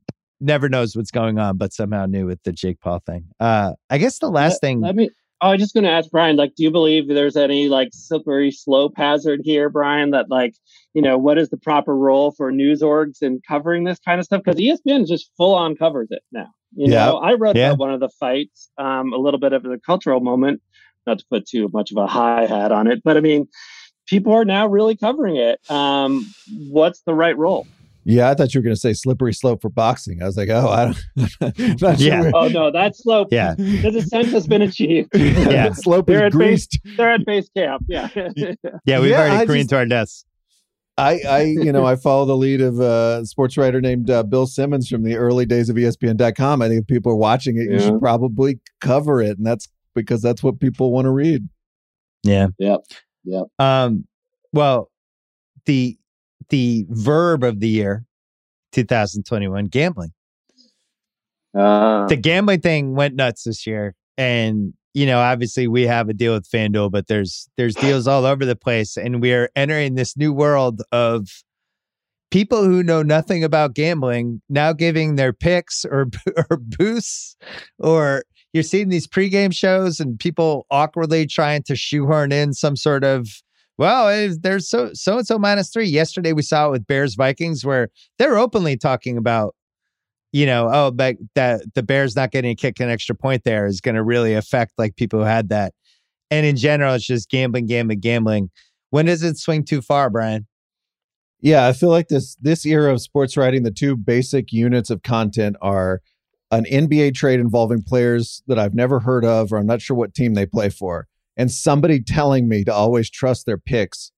never 0.40 0.68
knows 0.68 0.94
what's 0.94 1.10
going 1.10 1.38
on, 1.38 1.56
but 1.56 1.72
somehow 1.72 2.06
knew 2.06 2.26
with 2.26 2.42
the 2.44 2.52
Jake 2.52 2.80
Paul 2.80 3.00
thing. 3.04 3.24
Uh, 3.40 3.72
I 3.90 3.98
guess 3.98 4.18
the 4.18 4.30
last 4.30 4.54
let, 4.54 4.60
thing. 4.60 4.80
Let 4.80 4.94
me 4.94 5.10
Oh, 5.40 5.48
I 5.48 5.52
was 5.52 5.60
just 5.60 5.74
going 5.74 5.84
to 5.84 5.90
ask 5.90 6.10
Bryan, 6.10 6.36
like, 6.36 6.56
do 6.56 6.64
you 6.64 6.70
believe 6.70 7.06
there's 7.06 7.36
any 7.36 7.68
like 7.68 7.90
slippery 7.92 8.50
slope 8.50 8.94
hazard 8.96 9.40
here, 9.44 9.68
Bryan? 9.68 10.10
That 10.10 10.28
like, 10.28 10.54
you 10.94 11.02
know, 11.02 11.16
what 11.16 11.38
is 11.38 11.48
the 11.50 11.56
proper 11.56 11.96
role 11.96 12.32
for 12.32 12.50
news 12.50 12.82
orgs 12.82 13.22
in 13.22 13.40
covering 13.46 13.84
this 13.84 13.98
kind 14.00 14.18
of 14.18 14.24
stuff? 14.24 14.42
Because 14.44 14.60
ESPN 14.60 15.06
just 15.06 15.30
full 15.36 15.54
on 15.54 15.76
covers 15.76 16.08
it 16.10 16.22
now. 16.32 16.48
You 16.74 16.90
yeah. 16.92 17.06
know, 17.06 17.18
I 17.18 17.34
wrote 17.34 17.56
yeah. 17.56 17.68
about 17.68 17.78
one 17.78 17.92
of 17.92 18.00
the 18.00 18.10
fights, 18.20 18.70
um, 18.78 19.12
a 19.12 19.16
little 19.16 19.40
bit 19.40 19.52
of 19.52 19.62
the 19.62 19.78
cultural 19.84 20.20
moment, 20.20 20.60
not 21.06 21.20
to 21.20 21.24
put 21.30 21.46
too 21.46 21.70
much 21.72 21.90
of 21.92 21.96
a 21.96 22.06
high 22.06 22.46
hat 22.46 22.72
on 22.72 22.86
it, 22.90 23.02
but 23.04 23.16
I 23.16 23.20
mean, 23.20 23.48
people 24.06 24.32
are 24.32 24.44
now 24.44 24.66
really 24.66 24.96
covering 24.96 25.36
it. 25.36 25.60
Um, 25.70 26.26
what's 26.68 27.02
the 27.02 27.14
right 27.14 27.36
role? 27.36 27.66
Yeah, 28.08 28.30
I 28.30 28.34
thought 28.34 28.54
you 28.54 28.60
were 28.60 28.62
going 28.62 28.74
to 28.74 28.80
say 28.80 28.94
slippery 28.94 29.34
slope 29.34 29.60
for 29.60 29.68
boxing. 29.68 30.22
I 30.22 30.24
was 30.24 30.38
like, 30.38 30.48
oh, 30.48 30.66
I 30.66 30.84
don't. 30.86 31.98
yeah. 32.00 32.22
Sure. 32.22 32.30
Oh 32.34 32.48
no, 32.48 32.72
that 32.72 32.96
slope. 32.96 33.28
Yeah. 33.30 33.54
The 33.58 33.90
descent 33.90 34.28
has 34.28 34.46
been 34.46 34.62
achieved. 34.62 35.10
yeah. 35.14 35.72
slope 35.72 36.06
they're 36.06 36.26
is 36.26 36.32
greased. 36.32 36.78
Base, 36.82 36.96
they're 36.96 37.10
at 37.12 37.26
base 37.26 37.50
camp. 37.54 37.84
Yeah. 37.86 38.08
yeah, 38.14 39.00
we've 39.00 39.10
yeah, 39.10 39.20
already 39.20 39.46
careened 39.46 39.68
to 39.68 39.76
our 39.76 39.84
deaths. 39.84 40.24
I, 40.96 41.20
I, 41.28 41.42
you 41.42 41.70
know, 41.70 41.84
I 41.84 41.96
follow 41.96 42.24
the 42.24 42.36
lead 42.36 42.62
of 42.62 42.80
a 42.80 43.26
sports 43.26 43.58
writer 43.58 43.80
named 43.80 44.10
uh, 44.10 44.22
Bill 44.22 44.46
Simmons 44.46 44.88
from 44.88 45.04
the 45.04 45.16
early 45.16 45.44
days 45.44 45.68
of 45.68 45.76
ESPN.com. 45.76 46.62
I 46.62 46.68
think 46.68 46.80
if 46.80 46.86
people 46.88 47.12
are 47.12 47.16
watching 47.16 47.58
it, 47.58 47.66
yeah. 47.66 47.74
you 47.74 47.78
should 47.78 48.00
probably 48.00 48.58
cover 48.80 49.20
it, 49.20 49.36
and 49.36 49.46
that's 49.46 49.68
because 49.94 50.22
that's 50.22 50.42
what 50.42 50.60
people 50.60 50.90
want 50.90 51.04
to 51.04 51.10
read. 51.10 51.46
Yeah. 52.24 52.48
Yep. 52.58 52.80
Yep. 53.24 53.44
Um. 53.58 54.06
Well, 54.52 54.90
the 55.66 55.98
the 56.50 56.86
verb 56.88 57.44
of 57.44 57.60
the 57.60 57.68
year, 57.68 58.04
2021, 58.72 59.66
gambling. 59.66 60.12
Uh, 61.56 62.06
the 62.06 62.16
gambling 62.16 62.60
thing 62.60 62.94
went 62.94 63.14
nuts 63.14 63.44
this 63.44 63.66
year. 63.66 63.94
And, 64.16 64.74
you 64.94 65.06
know, 65.06 65.20
obviously 65.20 65.68
we 65.68 65.82
have 65.86 66.08
a 66.08 66.14
deal 66.14 66.34
with 66.34 66.48
FanDuel, 66.48 66.90
but 66.90 67.06
there's 67.06 67.48
there's 67.56 67.74
deals 67.74 68.06
all 68.06 68.26
over 68.26 68.44
the 68.44 68.56
place. 68.56 68.96
And 68.96 69.22
we 69.22 69.32
are 69.32 69.48
entering 69.56 69.94
this 69.94 70.16
new 70.16 70.32
world 70.32 70.82
of 70.92 71.28
people 72.30 72.64
who 72.64 72.82
know 72.82 73.02
nothing 73.02 73.42
about 73.42 73.74
gambling 73.74 74.42
now 74.48 74.72
giving 74.72 75.16
their 75.16 75.32
picks 75.32 75.84
or 75.84 76.06
or 76.50 76.58
boosts 76.58 77.36
or 77.78 78.24
you're 78.52 78.62
seeing 78.62 78.88
these 78.88 79.06
pregame 79.06 79.54
shows 79.54 80.00
and 80.00 80.18
people 80.18 80.66
awkwardly 80.70 81.26
trying 81.26 81.62
to 81.62 81.76
shoehorn 81.76 82.32
in 82.32 82.52
some 82.52 82.76
sort 82.76 83.04
of 83.04 83.28
Well, 83.78 84.34
there's 84.40 84.68
so 84.68 84.90
so 84.92 85.18
and 85.18 85.26
so 85.26 85.38
minus 85.38 85.70
three. 85.70 85.86
Yesterday 85.86 86.32
we 86.32 86.42
saw 86.42 86.66
it 86.66 86.70
with 86.72 86.86
Bears 86.86 87.14
Vikings 87.14 87.64
where 87.64 87.90
they're 88.18 88.36
openly 88.36 88.76
talking 88.76 89.16
about, 89.16 89.54
you 90.32 90.46
know, 90.46 90.68
oh, 90.70 90.90
but 90.90 91.16
that 91.36 91.62
the 91.74 91.84
Bears 91.84 92.16
not 92.16 92.32
getting 92.32 92.50
a 92.50 92.54
kick 92.56 92.80
an 92.80 92.90
extra 92.90 93.14
point 93.14 93.44
there 93.44 93.66
is 93.66 93.80
going 93.80 93.94
to 93.94 94.02
really 94.02 94.34
affect 94.34 94.72
like 94.78 94.96
people 94.96 95.20
who 95.20 95.24
had 95.24 95.48
that. 95.50 95.74
And 96.28 96.44
in 96.44 96.56
general, 96.56 96.94
it's 96.94 97.06
just 97.06 97.30
gambling, 97.30 97.66
gambling, 97.66 98.00
gambling. 98.00 98.50
When 98.90 99.06
does 99.06 99.22
it 99.22 99.38
swing 99.38 99.64
too 99.64 99.80
far, 99.80 100.10
Bryan? 100.10 100.48
Yeah, 101.40 101.68
I 101.68 101.72
feel 101.72 101.90
like 101.90 102.08
this 102.08 102.34
this 102.40 102.66
era 102.66 102.92
of 102.92 103.00
sports 103.00 103.36
writing, 103.36 103.62
the 103.62 103.70
two 103.70 103.96
basic 103.96 104.52
units 104.52 104.90
of 104.90 105.04
content 105.04 105.54
are 105.62 106.02
an 106.50 106.64
NBA 106.64 107.14
trade 107.14 107.38
involving 107.38 107.82
players 107.82 108.42
that 108.48 108.58
I've 108.58 108.74
never 108.74 109.00
heard 109.00 109.24
of 109.24 109.52
or 109.52 109.58
I'm 109.58 109.66
not 109.66 109.82
sure 109.82 109.96
what 109.96 110.14
team 110.14 110.34
they 110.34 110.46
play 110.46 110.68
for, 110.68 111.06
and 111.38 111.50
somebody 111.50 112.02
telling 112.02 112.48
me 112.48 112.64
to 112.64 112.74
always 112.74 113.08
trust 113.08 113.46
their 113.46 113.56
picks 113.56 114.10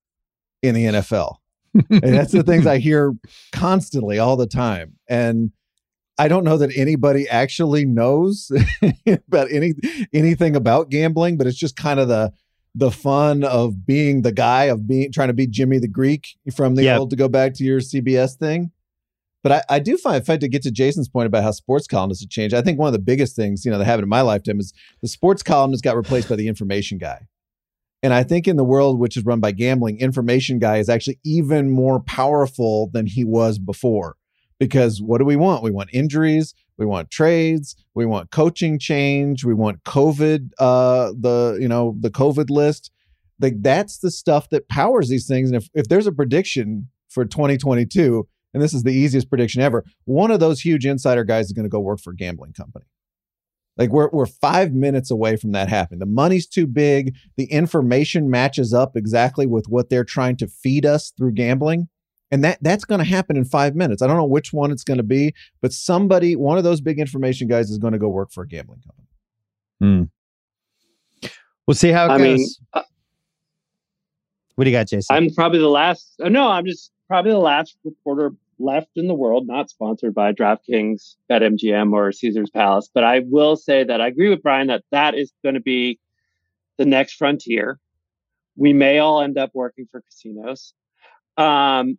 in 0.63 0.75
the 0.75 0.87
NFL. 0.87 1.37
and 1.75 2.03
that's 2.03 2.33
the 2.33 2.43
things 2.43 2.67
I 2.67 2.79
hear 2.79 3.15
constantly 3.53 4.19
all 4.19 4.37
the 4.37 4.47
time. 4.47 4.97
And 5.09 5.53
I 6.19 6.27
don't 6.27 6.43
know 6.43 6.57
that 6.57 6.77
anybody 6.77 7.29
actually 7.29 7.85
knows 7.85 8.51
about 9.29 9.53
any 9.53 9.75
anything 10.13 10.57
about 10.57 10.91
gambling, 10.91 11.37
but 11.37 11.47
it's 11.47 11.57
just 11.57 11.77
kind 11.77 12.01
of 12.01 12.09
the 12.09 12.33
the 12.75 12.91
fun 12.91 13.45
of 13.45 13.87
being 13.87 14.23
the 14.23 14.33
guy 14.33 14.65
of 14.65 14.87
being 14.87 15.13
trying 15.13 15.29
to 15.29 15.35
be 15.35 15.47
Jimmy 15.47 15.79
the 15.79 15.89
Greek 15.89 16.27
from 16.55 16.75
the 16.75 16.85
yep. 16.85 17.01
old 17.01 17.11
to 17.11 17.17
go 17.17 17.29
back 17.29 17.55
to 17.55 17.65
your 17.65 17.81
CBS 17.81 18.37
thing. 18.37 18.71
But 19.43 19.53
I, 19.53 19.77
I 19.77 19.79
do 19.79 19.97
find, 19.97 20.17
if 20.17 20.29
I 20.29 20.37
to 20.37 20.49
get 20.49 20.63
to 20.63 20.71
Jason's 20.71 21.09
point 21.09 21.27
about 21.27 21.43
how 21.43 21.51
sports 21.51 21.87
columnists 21.87 22.23
have 22.23 22.31
changed, 22.31 22.55
I 22.55 22.61
think 22.63 22.79
one 22.79 22.89
of 22.89 22.93
the 22.93 22.99
biggest 22.99 23.35
things, 23.35 23.65
you 23.65 23.71
know, 23.71 23.79
that 23.79 23.85
happened 23.85 24.05
in 24.05 24.09
my 24.11 24.21
lifetime 24.21 24.61
is 24.61 24.75
the 25.01 25.09
sports 25.09 25.43
columnist 25.43 25.83
got 25.83 25.97
replaced 25.97 26.29
by 26.29 26.37
the 26.37 26.49
information 26.49 26.99
guy. 26.99 27.27
And 28.03 28.15
I 28.15 28.23
think 28.23 28.49
in 28.49 28.57
the 28.57 28.65
world 28.65 28.99
which 28.99 29.17
is 29.17 29.25
run 29.25 29.41
by 29.41 29.53
gambling, 29.53 29.99
information 29.99 30.59
guy 30.59 30.79
is 30.79 30.89
actually 30.89 31.19
even 31.25 31.71
more 31.71 32.01
powerful 32.01 32.91
than 32.93 33.07
he 33.07 33.25
was 33.25 33.59
before. 33.59 34.17
Because 34.59 35.01
what 35.01 35.19
do 35.19 35.25
we 35.25 35.37
want? 35.37 35.63
We 35.63 35.71
want 35.71 35.89
injuries, 35.93 36.55
we 36.77 36.85
want 36.85 37.11
trades, 37.11 37.77
we 37.95 38.05
want 38.05 38.31
coaching 38.31 38.79
change, 38.79 39.43
we 39.43 39.55
want 39.55 39.85
COVID, 39.85 40.51
uh, 40.59 41.13
the 41.19 41.59
you 41.59 41.69
know 41.69 41.97
the 41.99 42.11
COVID 42.11 42.51
list. 42.51 42.91
Like 43.39 43.63
that's 43.63 43.99
the 43.99 44.11
stuff 44.11 44.51
that 44.51 44.69
powers 44.69 45.09
these 45.09 45.27
things. 45.27 45.51
And 45.51 45.57
if 45.63 45.71
if 45.73 45.89
there's 45.89 46.07
a 46.07 46.13
prediction 46.13 46.89
for 47.09 47.25
2022, 47.25 48.29
and 48.53 48.63
this 48.63 48.75
is 48.75 48.83
the 48.83 48.93
easiest 48.93 49.29
prediction 49.29 49.63
ever, 49.63 49.85
one 50.05 50.31
of 50.31 50.41
those 50.41 50.61
huge 50.61 50.87
insider 50.87 51.25
guys 51.25 51.47
is 51.47 51.53
going 51.53 51.65
to 51.65 51.71
go 51.71 51.81
work 51.81 52.01
for 52.01 52.11
a 52.11 52.17
gambling 52.17 52.53
company. 52.53 52.85
Like 53.77 53.91
we're 53.91 54.11
we're 54.11 54.27
five 54.27 54.73
minutes 54.73 55.11
away 55.11 55.37
from 55.37 55.53
that 55.53 55.69
happening. 55.69 56.01
The 56.01 56.07
money's 56.07 56.47
too 56.47 56.67
big. 56.67 57.15
The 57.37 57.45
information 57.45 58.29
matches 58.29 58.75
up 58.75 58.97
exactly 58.97 59.47
with 59.47 59.67
what 59.69 59.89
they're 59.89 60.05
trying 60.05 60.37
to 60.39 60.49
feed 60.49 60.85
us 60.85 61.13
through 61.17 61.33
gambling 61.33 61.89
and 62.31 62.45
that 62.45 62.59
that's 62.63 62.85
going 62.85 63.01
to 63.01 63.05
happen 63.05 63.37
in 63.37 63.45
five 63.45 63.75
minutes. 63.75 64.03
I 64.03 64.07
don't 64.07 64.17
know 64.17 64.25
which 64.25 64.53
one 64.53 64.71
it's 64.71 64.85
going 64.85 64.99
to 64.99 65.05
be, 65.05 65.35
but 65.61 65.73
somebody, 65.73 66.37
one 66.37 66.59
of 66.59 66.65
those 66.65 66.81
big 66.81 66.99
information 66.99 67.49
guys, 67.49 67.71
is 67.71 67.79
going 67.79 67.93
to 67.93 67.99
go 67.99 68.09
work 68.09 68.31
for 68.33 68.45
a 68.45 68.49
gambling 68.49 68.81
company. 68.81 70.11
Hmm. 71.23 71.31
We'll 71.67 71.75
see 71.75 71.91
how 71.91 72.07
it 72.07 72.11
I 72.11 72.19
goes. 72.19 72.39
Mean, 72.39 72.49
uh, 72.73 72.83
what 74.55 74.65
do 74.65 74.71
you 74.71 74.77
got, 74.77 74.89
Jason? 74.89 75.15
I'm 75.15 75.31
probably 75.35 75.59
the 75.59 75.69
last. 75.69 76.15
Uh, 76.23 76.29
no, 76.29 76.49
I'm 76.49 76.67
just 76.67 76.91
probably 77.11 77.33
the 77.33 77.39
last 77.39 77.77
reporter 77.85 78.31
left 78.61 78.91
in 78.95 79.09
the 79.09 79.15
world, 79.15 79.45
not 79.45 79.69
sponsored 79.69 80.15
by 80.15 80.33
DraftKings, 80.33 81.17
BetMGM, 81.29 81.93
or 81.93 82.13
Caesar's 82.13 82.51
Palace. 82.51 82.89
But 82.95 83.03
I 83.03 83.23
will 83.27 83.57
say 83.57 83.83
that 83.83 84.01
I 84.01 84.07
agree 84.07 84.29
with 84.29 84.45
Bryan 84.45 84.69
that 84.69 84.85
that 84.93 85.17
is 85.17 85.33
going 85.43 85.57
to 85.57 85.61
be 85.61 85.99
the 86.79 86.85
next 86.85 87.15
frontier. 87.15 87.81
We 88.55 88.73
may 88.73 89.01
all 89.01 89.23
end 89.23 89.39
up 89.39 89.51
working 89.55 89.89
for 89.91 90.03
casinos. 90.03 90.73
Um, 91.37 91.99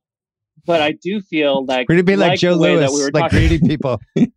but 0.65 0.81
I 0.81 0.93
do 0.93 1.21
feel 1.21 1.65
like 1.65 1.89
we're 1.89 1.95
gonna 1.95 2.03
be 2.03 2.15
like, 2.15 2.31
like 2.31 2.39
Joe 2.39 2.53
Lewis, 2.53 2.91
we 2.93 3.19
like 3.19 3.31
greedy 3.31 3.59
people. 3.59 3.99
in 4.15 4.31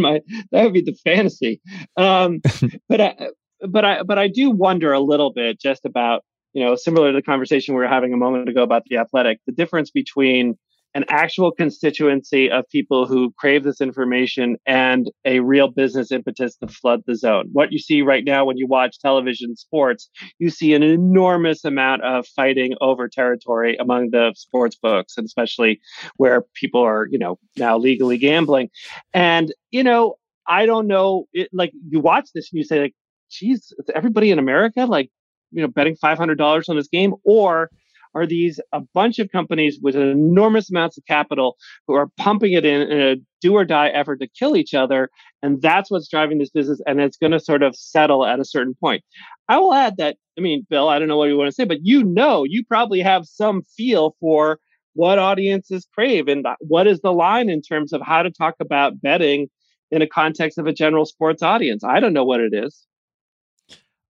my 0.00 0.20
that 0.50 0.64
would 0.64 0.72
be 0.72 0.80
the 0.80 0.96
fantasy. 1.04 1.60
Um, 1.96 2.40
but 2.88 3.00
I, 3.00 3.28
but 3.68 3.84
I, 3.84 4.02
but 4.02 4.18
I 4.18 4.28
do 4.28 4.50
wonder 4.50 4.92
a 4.92 5.00
little 5.00 5.32
bit 5.32 5.60
just 5.60 5.84
about 5.84 6.24
you 6.52 6.64
know 6.64 6.74
similar 6.76 7.12
to 7.12 7.16
the 7.16 7.22
conversation 7.22 7.74
we 7.74 7.80
were 7.80 7.88
having 7.88 8.12
a 8.12 8.16
moment 8.16 8.48
ago 8.48 8.62
about 8.62 8.82
the 8.88 8.96
athletic, 8.96 9.40
the 9.46 9.52
difference 9.52 9.90
between 9.90 10.56
an 10.94 11.04
actual 11.08 11.52
constituency 11.52 12.50
of 12.50 12.68
people 12.68 13.06
who 13.06 13.32
crave 13.38 13.62
this 13.62 13.80
information 13.80 14.56
and 14.66 15.10
a 15.24 15.40
real 15.40 15.68
business 15.68 16.10
impetus 16.10 16.56
to 16.56 16.66
flood 16.66 17.02
the 17.06 17.14
zone. 17.14 17.48
What 17.52 17.72
you 17.72 17.78
see 17.78 18.02
right 18.02 18.24
now 18.24 18.44
when 18.44 18.56
you 18.56 18.66
watch 18.66 18.98
television 18.98 19.56
sports, 19.56 20.10
you 20.38 20.50
see 20.50 20.74
an 20.74 20.82
enormous 20.82 21.64
amount 21.64 22.02
of 22.02 22.26
fighting 22.26 22.74
over 22.80 23.08
territory 23.08 23.76
among 23.76 24.10
the 24.10 24.32
sports 24.34 24.76
books, 24.76 25.16
and 25.16 25.24
especially 25.24 25.80
where 26.16 26.42
people 26.54 26.82
are, 26.82 27.06
you 27.10 27.18
know, 27.18 27.38
now 27.56 27.78
legally 27.78 28.18
gambling. 28.18 28.68
And, 29.14 29.52
you 29.70 29.84
know, 29.84 30.16
I 30.48 30.66
don't 30.66 30.88
know, 30.88 31.26
it, 31.32 31.48
like 31.52 31.72
you 31.88 32.00
watch 32.00 32.30
this 32.34 32.50
and 32.50 32.58
you 32.58 32.64
say, 32.64 32.80
like, 32.80 32.94
geez, 33.30 33.72
everybody 33.94 34.32
in 34.32 34.40
America, 34.40 34.86
like, 34.86 35.10
you 35.52 35.62
know, 35.62 35.68
betting 35.68 35.96
$500 36.02 36.68
on 36.68 36.76
this 36.76 36.88
game, 36.88 37.14
or 37.24 37.70
are 38.14 38.26
these 38.26 38.60
a 38.72 38.80
bunch 38.92 39.18
of 39.18 39.30
companies 39.30 39.78
with 39.80 39.94
enormous 39.94 40.70
amounts 40.70 40.98
of 40.98 41.04
capital 41.06 41.56
who 41.86 41.94
are 41.94 42.08
pumping 42.16 42.52
it 42.52 42.64
in 42.64 42.82
in 42.90 43.00
a 43.00 43.16
do 43.40 43.54
or 43.54 43.64
die 43.64 43.88
effort 43.88 44.20
to 44.20 44.28
kill 44.28 44.56
each 44.56 44.74
other. 44.74 45.10
And 45.42 45.62
that's 45.62 45.90
what's 45.90 46.08
driving 46.08 46.38
this 46.38 46.50
business. 46.50 46.80
And 46.86 47.00
it's 47.00 47.16
going 47.16 47.32
to 47.32 47.40
sort 47.40 47.62
of 47.62 47.74
settle 47.74 48.26
at 48.26 48.40
a 48.40 48.44
certain 48.44 48.74
point. 48.74 49.02
I 49.48 49.58
will 49.58 49.74
add 49.74 49.96
that, 49.96 50.16
I 50.38 50.42
mean, 50.42 50.66
Bill, 50.68 50.88
I 50.88 50.98
don't 50.98 51.08
know 51.08 51.16
what 51.16 51.28
you 51.28 51.38
want 51.38 51.48
to 51.48 51.54
say, 51.54 51.64
but 51.64 51.78
you 51.82 52.04
know, 52.04 52.44
you 52.44 52.64
probably 52.64 53.00
have 53.00 53.26
some 53.26 53.62
feel 53.76 54.14
for 54.20 54.58
what 54.94 55.18
audiences 55.18 55.86
crave 55.94 56.28
and 56.28 56.44
what 56.60 56.86
is 56.86 57.00
the 57.00 57.12
line 57.12 57.48
in 57.48 57.62
terms 57.62 57.92
of 57.92 58.02
how 58.02 58.22
to 58.22 58.30
talk 58.30 58.54
about 58.60 59.00
betting 59.00 59.48
in 59.90 60.02
a 60.02 60.06
context 60.06 60.58
of 60.58 60.66
a 60.66 60.72
general 60.72 61.06
sports 61.06 61.42
audience. 61.42 61.82
I 61.84 62.00
don't 62.00 62.12
know 62.12 62.24
what 62.24 62.40
it 62.40 62.52
is. 62.52 62.86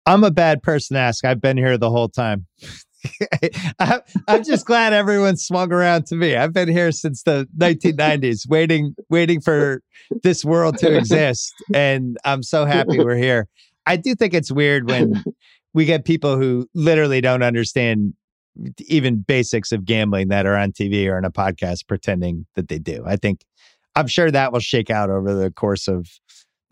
I'm 0.08 0.24
a 0.24 0.30
bad 0.30 0.62
person 0.62 0.94
to 0.94 1.00
ask. 1.00 1.22
I've 1.26 1.40
been 1.42 1.58
here 1.58 1.76
the 1.76 1.90
whole 1.90 2.08
time. 2.08 2.46
I, 3.78 4.00
am 4.26 4.42
just 4.42 4.64
glad 4.64 4.94
everyone 4.94 5.36
swung 5.36 5.70
around 5.70 6.06
to 6.06 6.16
me. 6.16 6.34
I've 6.34 6.54
been 6.54 6.68
here 6.68 6.92
since 6.92 7.24
the 7.24 7.46
1990s, 7.58 8.48
waiting, 8.48 8.94
waiting 9.10 9.42
for 9.42 9.82
this 10.22 10.46
world 10.46 10.78
to 10.78 10.96
exist, 10.96 11.52
and 11.74 12.16
I'm 12.24 12.42
so 12.42 12.64
happy 12.64 12.98
we're 12.98 13.16
here. 13.16 13.48
I 13.84 13.96
do 13.96 14.14
think 14.14 14.32
it's 14.32 14.50
weird 14.50 14.88
when 14.88 15.22
we 15.74 15.84
get 15.84 16.06
people 16.06 16.38
who 16.38 16.66
literally 16.74 17.20
don't 17.20 17.42
understand 17.42 18.14
even 18.86 19.20
basics 19.20 19.72
of 19.72 19.84
gambling 19.84 20.28
that 20.28 20.46
are 20.46 20.56
on 20.56 20.72
TV 20.72 21.06
or 21.06 21.18
in 21.18 21.26
a 21.26 21.30
podcast 21.30 21.86
pretending 21.86 22.46
that 22.56 22.68
they 22.68 22.78
do. 22.78 23.04
I 23.06 23.16
think 23.16 23.44
I'm 23.94 24.06
sure 24.06 24.30
that 24.30 24.54
will 24.54 24.60
shake 24.60 24.88
out 24.88 25.10
over 25.10 25.34
the 25.34 25.50
course 25.50 25.86
of 25.86 26.08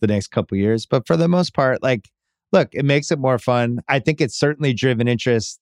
the 0.01 0.07
next 0.07 0.29
couple 0.29 0.57
years, 0.57 0.87
but 0.87 1.07
for 1.07 1.19
the 1.19 1.29
most 1.29 1.53
part, 1.53 1.83
like, 1.83 2.09
look, 2.52 2.68
it 2.73 2.85
makes 2.85 3.10
it 3.10 3.18
more 3.18 3.39
fun. 3.39 3.81
I 3.89 3.98
think 3.98 4.20
it's 4.20 4.39
certainly 4.39 4.73
driven 4.73 5.09
interest 5.09 5.60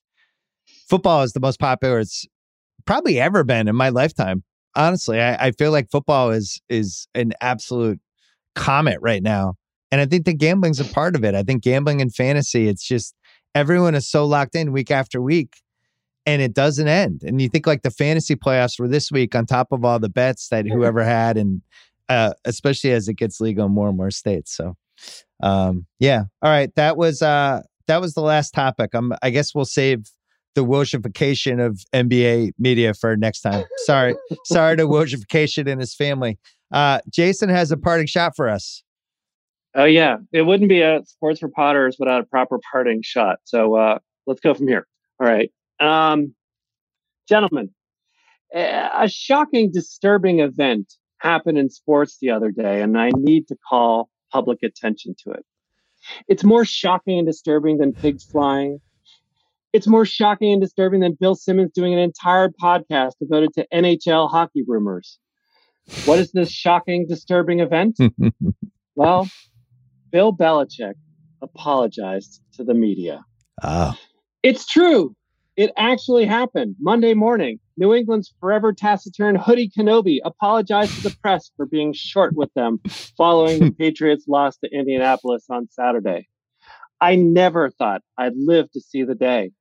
football 0.88 1.22
is 1.22 1.32
the 1.32 1.40
most 1.40 1.58
popular 1.58 1.98
it's 1.98 2.26
probably 2.86 3.20
ever 3.20 3.44
been 3.44 3.68
in 3.68 3.76
my 3.76 3.88
lifetime. 3.88 4.42
Honestly, 4.76 5.20
I, 5.20 5.46
I 5.46 5.50
feel 5.52 5.70
like 5.70 5.90
football 5.90 6.30
is 6.30 6.60
is 6.68 7.06
an 7.14 7.32
absolute 7.40 8.00
comet 8.54 8.98
right 9.00 9.22
now. 9.22 9.54
And 9.92 10.00
I 10.00 10.06
think 10.06 10.24
the 10.24 10.34
gambling's 10.34 10.80
a 10.80 10.84
part 10.84 11.14
of 11.14 11.24
it. 11.24 11.34
I 11.34 11.42
think 11.42 11.62
gambling 11.62 12.00
and 12.00 12.12
fantasy, 12.12 12.68
it's 12.68 12.86
just 12.86 13.14
everyone 13.54 13.94
is 13.94 14.08
so 14.08 14.24
locked 14.24 14.56
in 14.56 14.72
week 14.72 14.90
after 14.90 15.22
week 15.22 15.60
and 16.26 16.42
it 16.42 16.54
doesn't 16.54 16.88
end. 16.88 17.22
And 17.22 17.40
you 17.40 17.48
think 17.48 17.66
like 17.66 17.82
the 17.82 17.90
fantasy 17.90 18.34
playoffs 18.34 18.80
were 18.80 18.88
this 18.88 19.12
week 19.12 19.36
on 19.36 19.46
top 19.46 19.70
of 19.70 19.84
all 19.84 20.00
the 20.00 20.08
bets 20.08 20.48
that 20.48 20.66
whoever 20.66 21.04
had, 21.04 21.36
and 21.36 21.62
uh, 22.08 22.32
especially 22.44 22.90
as 22.90 23.06
it 23.06 23.14
gets 23.14 23.40
legal 23.40 23.66
in 23.66 23.72
more 23.72 23.88
and 23.88 23.96
more 23.96 24.10
states. 24.10 24.56
So, 24.56 24.74
um, 25.42 25.86
yeah. 25.98 26.24
All 26.42 26.50
right. 26.50 26.74
That 26.76 26.96
was, 26.96 27.22
uh, 27.22 27.62
that 27.86 28.00
was 28.00 28.14
the 28.14 28.22
last 28.22 28.52
topic. 28.52 28.90
I'm, 28.94 29.12
I 29.22 29.30
guess 29.30 29.54
we'll 29.54 29.64
save 29.64 30.10
the 30.54 30.64
Wojcification 30.64 31.64
of 31.64 31.80
NBA 31.92 32.52
media 32.58 32.94
for 32.94 33.16
next 33.16 33.40
time. 33.40 33.64
Sorry, 33.86 34.14
sorry 34.44 34.76
to 34.76 34.84
Wojcification 34.84 35.70
and 35.70 35.80
his 35.80 35.94
family. 35.94 36.38
Uh, 36.72 37.00
Jason 37.10 37.48
has 37.48 37.70
a 37.70 37.76
parting 37.76 38.06
shot 38.06 38.34
for 38.36 38.48
us. 38.48 38.82
Oh 39.74 39.84
yeah, 39.84 40.18
it 40.32 40.42
wouldn't 40.42 40.68
be 40.68 40.80
a 40.80 41.02
Sports 41.04 41.40
Repodders 41.40 41.96
without 41.98 42.20
a 42.20 42.24
proper 42.24 42.60
parting 42.70 43.02
shot. 43.02 43.40
So 43.44 43.74
uh, 43.74 43.98
let's 44.26 44.40
go 44.40 44.54
from 44.54 44.68
here. 44.68 44.86
All 45.20 45.26
right, 45.26 45.50
um, 45.80 46.34
gentlemen, 47.28 47.70
a 48.54 49.08
shocking, 49.08 49.72
disturbing 49.72 50.40
event 50.40 50.94
happened 51.18 51.58
in 51.58 51.70
sports 51.70 52.18
the 52.20 52.30
other 52.30 52.50
day, 52.50 52.82
and 52.82 52.98
I 52.98 53.10
need 53.14 53.48
to 53.48 53.56
call 53.68 54.08
public 54.34 54.58
attention 54.62 55.14
to 55.24 55.30
it. 55.30 55.44
It's 56.28 56.44
more 56.44 56.64
shocking 56.64 57.18
and 57.18 57.26
disturbing 57.26 57.78
than 57.78 57.92
pigs 57.92 58.24
flying 58.24 58.80
it's 59.74 59.88
more 59.88 60.06
shocking 60.06 60.52
and 60.52 60.62
disturbing 60.62 61.00
than 61.00 61.18
Bill 61.18 61.34
Simmons 61.34 61.72
doing 61.74 61.92
an 61.92 61.98
entire 61.98 62.48
podcast 62.48 63.14
devoted 63.20 63.52
to 63.54 63.66
NHL 63.74 64.30
hockey 64.30 64.62
rumors. 64.64 65.18
What 66.04 66.20
is 66.20 66.30
this 66.30 66.48
shocking, 66.48 67.06
disturbing 67.08 67.58
event? 67.58 67.98
well, 68.94 69.28
Bill 70.12 70.32
Belichick 70.32 70.94
apologized 71.42 72.40
to 72.52 72.62
the 72.62 72.72
media. 72.72 73.24
Oh. 73.64 73.94
It's 74.44 74.64
true. 74.64 75.16
It 75.56 75.70
actually 75.76 76.24
happened 76.24 76.74
Monday 76.80 77.14
morning. 77.14 77.60
New 77.76 77.94
England's 77.94 78.34
forever 78.40 78.72
taciturn 78.72 79.36
Hoodie 79.36 79.70
Kenobi 79.70 80.18
apologized 80.24 80.96
to 80.96 81.08
the 81.08 81.16
press 81.22 81.52
for 81.56 81.64
being 81.64 81.92
short 81.92 82.34
with 82.34 82.52
them 82.54 82.80
following 83.16 83.60
the 83.60 83.70
Patriots' 83.78 84.26
loss 84.26 84.56
to 84.58 84.70
Indianapolis 84.72 85.44
on 85.48 85.68
Saturday. 85.70 86.28
I 87.00 87.14
never 87.14 87.70
thought 87.70 88.02
I'd 88.18 88.36
live 88.36 88.70
to 88.72 88.80
see 88.80 89.04
the 89.04 89.14
day. 89.14 89.52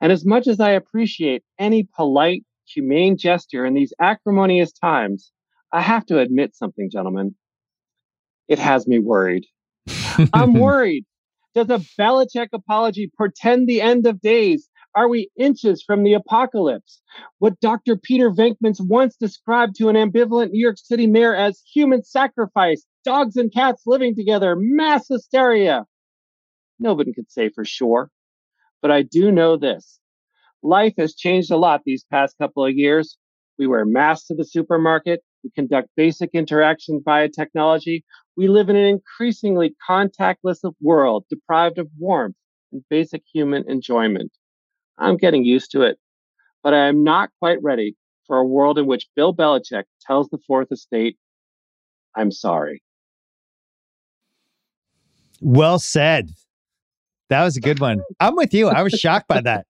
And 0.00 0.12
as 0.12 0.24
much 0.24 0.46
as 0.46 0.60
I 0.60 0.70
appreciate 0.70 1.42
any 1.58 1.88
polite, 1.96 2.44
humane 2.64 3.16
gesture 3.16 3.66
in 3.66 3.74
these 3.74 3.92
acrimonious 4.00 4.72
times, 4.72 5.32
I 5.72 5.82
have 5.82 6.06
to 6.06 6.20
admit 6.20 6.54
something, 6.54 6.88
gentlemen. 6.90 7.34
It 8.46 8.60
has 8.60 8.86
me 8.86 9.00
worried. 9.00 9.44
I'm 10.32 10.54
worried. 10.54 11.04
Does 11.54 11.70
a 11.70 11.80
Belichick 12.00 12.48
apology 12.52 13.10
portend 13.16 13.68
the 13.68 13.80
end 13.80 14.06
of 14.06 14.20
days? 14.20 14.68
Are 14.96 15.10
we 15.10 15.28
inches 15.38 15.82
from 15.82 16.04
the 16.04 16.14
apocalypse? 16.14 17.02
What 17.38 17.60
Dr. 17.60 17.96
Peter 17.98 18.30
Venkmans 18.30 18.78
once 18.80 19.14
described 19.14 19.74
to 19.76 19.90
an 19.90 19.94
ambivalent 19.94 20.52
New 20.52 20.58
York 20.58 20.78
City 20.78 21.06
mayor 21.06 21.34
as 21.34 21.62
human 21.70 22.02
sacrifice, 22.02 22.86
dogs 23.04 23.36
and 23.36 23.52
cats 23.52 23.82
living 23.84 24.14
together, 24.16 24.56
mass 24.58 25.06
hysteria. 25.06 25.84
Nobody 26.78 27.12
could 27.12 27.30
say 27.30 27.50
for 27.50 27.62
sure. 27.62 28.10
But 28.80 28.90
I 28.90 29.02
do 29.02 29.30
know 29.30 29.58
this. 29.58 30.00
Life 30.62 30.94
has 30.96 31.14
changed 31.14 31.50
a 31.50 31.58
lot 31.58 31.82
these 31.84 32.06
past 32.10 32.38
couple 32.40 32.64
of 32.64 32.72
years. 32.72 33.18
We 33.58 33.66
wear 33.66 33.84
masks 33.84 34.28
to 34.28 34.34
the 34.34 34.46
supermarket. 34.46 35.22
We 35.44 35.50
conduct 35.50 35.90
basic 35.94 36.30
interaction 36.32 37.02
via 37.04 37.28
technology. 37.28 38.02
We 38.34 38.48
live 38.48 38.70
in 38.70 38.76
an 38.76 38.86
increasingly 38.86 39.74
contactless 39.86 40.60
world 40.80 41.26
deprived 41.28 41.76
of 41.76 41.90
warmth 41.98 42.36
and 42.72 42.82
basic 42.88 43.24
human 43.30 43.64
enjoyment. 43.68 44.32
I'm 44.98 45.16
getting 45.16 45.44
used 45.44 45.70
to 45.72 45.82
it, 45.82 45.98
but 46.62 46.74
I 46.74 46.88
am 46.88 47.04
not 47.04 47.30
quite 47.38 47.62
ready 47.62 47.96
for 48.26 48.38
a 48.38 48.46
world 48.46 48.78
in 48.78 48.86
which 48.86 49.06
Bill 49.14 49.34
Belichick 49.34 49.84
tells 50.06 50.28
the 50.28 50.38
fourth 50.46 50.72
estate, 50.72 51.16
I'm 52.16 52.30
sorry. 52.32 52.82
Well 55.40 55.78
said. 55.78 56.30
That 57.28 57.44
was 57.44 57.56
a 57.56 57.60
good 57.60 57.80
one. 57.80 58.00
I'm 58.20 58.36
with 58.36 58.54
you. 58.54 58.68
I 58.68 58.82
was 58.82 58.92
shocked 58.94 59.28
by 59.28 59.40
that. 59.42 59.66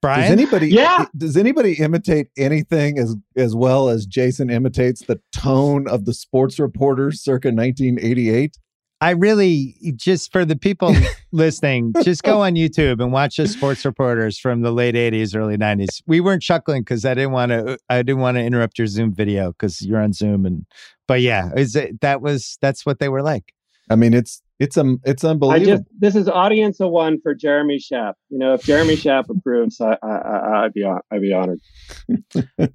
Bryan, 0.00 0.22
Does 0.22 0.30
anybody 0.30 0.68
Yeah. 0.68 1.06
does 1.16 1.36
anybody 1.36 1.74
imitate 1.74 2.28
anything 2.36 2.98
as 2.98 3.16
as 3.36 3.54
well 3.56 3.88
as 3.88 4.06
Jason 4.06 4.48
imitates 4.48 5.04
the 5.04 5.20
tone 5.32 5.88
of 5.88 6.04
the 6.04 6.14
sports 6.14 6.58
reporters 6.60 7.20
circa 7.22 7.48
1988? 7.48 8.56
I 9.00 9.10
really 9.10 9.76
just 9.94 10.32
for 10.32 10.44
the 10.44 10.56
people 10.56 10.94
listening, 11.32 11.92
just 12.02 12.22
go 12.24 12.42
on 12.42 12.54
YouTube 12.54 13.00
and 13.00 13.12
watch 13.12 13.36
the 13.36 13.46
sports 13.46 13.84
reporters 13.84 14.38
from 14.38 14.62
the 14.62 14.72
late 14.72 14.96
80s, 14.96 15.36
early 15.36 15.56
90s. 15.56 16.02
We 16.06 16.20
weren't 16.20 16.42
chuckling 16.42 16.82
because 16.82 17.04
I 17.04 17.14
didn't 17.14 17.32
want 17.32 17.50
to 17.52 17.78
I 17.88 18.02
didn't 18.02 18.20
want 18.20 18.36
to 18.36 18.42
interrupt 18.42 18.78
your 18.78 18.88
Zoom 18.88 19.12
video 19.12 19.52
because 19.52 19.82
you're 19.82 20.00
on 20.00 20.12
Zoom 20.12 20.44
and 20.44 20.66
but 21.06 21.20
yeah, 21.20 21.50
is 21.56 21.76
it 21.76 22.00
that 22.00 22.20
was 22.20 22.58
that's 22.60 22.84
what 22.84 22.98
they 22.98 23.08
were 23.08 23.22
like. 23.22 23.54
I 23.90 23.96
mean, 23.96 24.14
it's 24.14 24.42
it's 24.58 24.76
um 24.76 25.00
it's 25.04 25.24
I 25.24 25.30
unbelievable. 25.30 25.78
just 25.78 25.84
this 25.96 26.16
is 26.16 26.28
audience 26.28 26.80
of 26.80 26.90
one 26.90 27.20
for 27.20 27.34
Jeremy 27.34 27.78
Schaap. 27.78 28.14
You 28.28 28.38
know, 28.38 28.54
if 28.54 28.62
Jeremy 28.62 28.96
Schaap 28.96 29.30
approves, 29.30 29.80
I, 29.80 29.96
I, 30.02 30.08
I, 30.08 30.64
I'd 30.64 30.72
be 30.74 30.82
hon- 30.82 31.00
I'd 31.12 31.20
be 31.20 31.32
honored. 31.32 31.60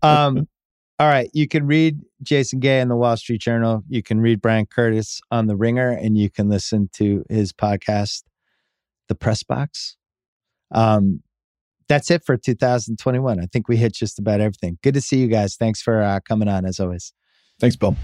Um 0.01 0.47
all 1.03 1.09
right, 1.09 1.29
you 1.33 1.49
can 1.49 1.67
read 1.67 1.99
Jason 2.21 2.61
Gay 2.61 2.79
in 2.79 2.87
the 2.87 2.95
Wall 2.95 3.17
Street 3.17 3.41
Journal. 3.41 3.83
You 3.89 4.01
can 4.01 4.21
read 4.21 4.41
Bryan 4.41 4.65
Curtis 4.65 5.19
on 5.31 5.47
The 5.47 5.55
Ringer 5.57 5.89
and 5.89 6.17
you 6.17 6.29
can 6.29 6.47
listen 6.47 6.89
to 6.93 7.25
his 7.29 7.51
podcast 7.51 8.23
The 9.09 9.15
Press 9.15 9.43
Box. 9.43 9.97
Um 10.71 11.21
that's 11.89 12.09
it 12.09 12.23
for 12.25 12.37
2021. 12.37 13.37
I 13.37 13.45
think 13.47 13.67
we 13.67 13.75
hit 13.75 13.93
just 13.93 14.17
about 14.17 14.39
everything. 14.39 14.77
Good 14.81 14.93
to 14.93 15.01
see 15.01 15.17
you 15.17 15.27
guys. 15.27 15.57
Thanks 15.57 15.81
for 15.81 16.01
uh, 16.01 16.21
coming 16.21 16.47
on 16.47 16.65
as 16.65 16.79
always. 16.79 17.11
Thanks, 17.59 17.75
Bill. 17.75 17.97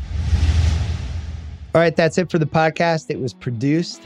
All 1.74 1.82
right, 1.82 1.96
that's 1.96 2.18
it 2.18 2.30
for 2.30 2.38
the 2.38 2.46
podcast. 2.46 3.10
It 3.10 3.22
was 3.22 3.34
produced 3.34 4.02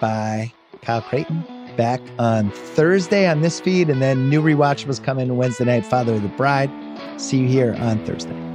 by 0.00 0.50
Kyle 0.80 1.02
Crichton. 1.02 1.44
Back 1.76 2.00
on 2.18 2.50
Thursday 2.50 3.28
on 3.28 3.42
this 3.42 3.60
feed, 3.60 3.90
and 3.90 4.00
then 4.00 4.30
new 4.30 4.40
rewatchables 4.40 5.04
coming 5.04 5.36
Wednesday 5.36 5.66
night. 5.66 5.84
Father 5.84 6.14
of 6.14 6.22
the 6.22 6.28
Bride. 6.28 6.70
See 7.18 7.38
you 7.38 7.48
here 7.48 7.74
on 7.80 7.98
Thursday. 8.04 8.47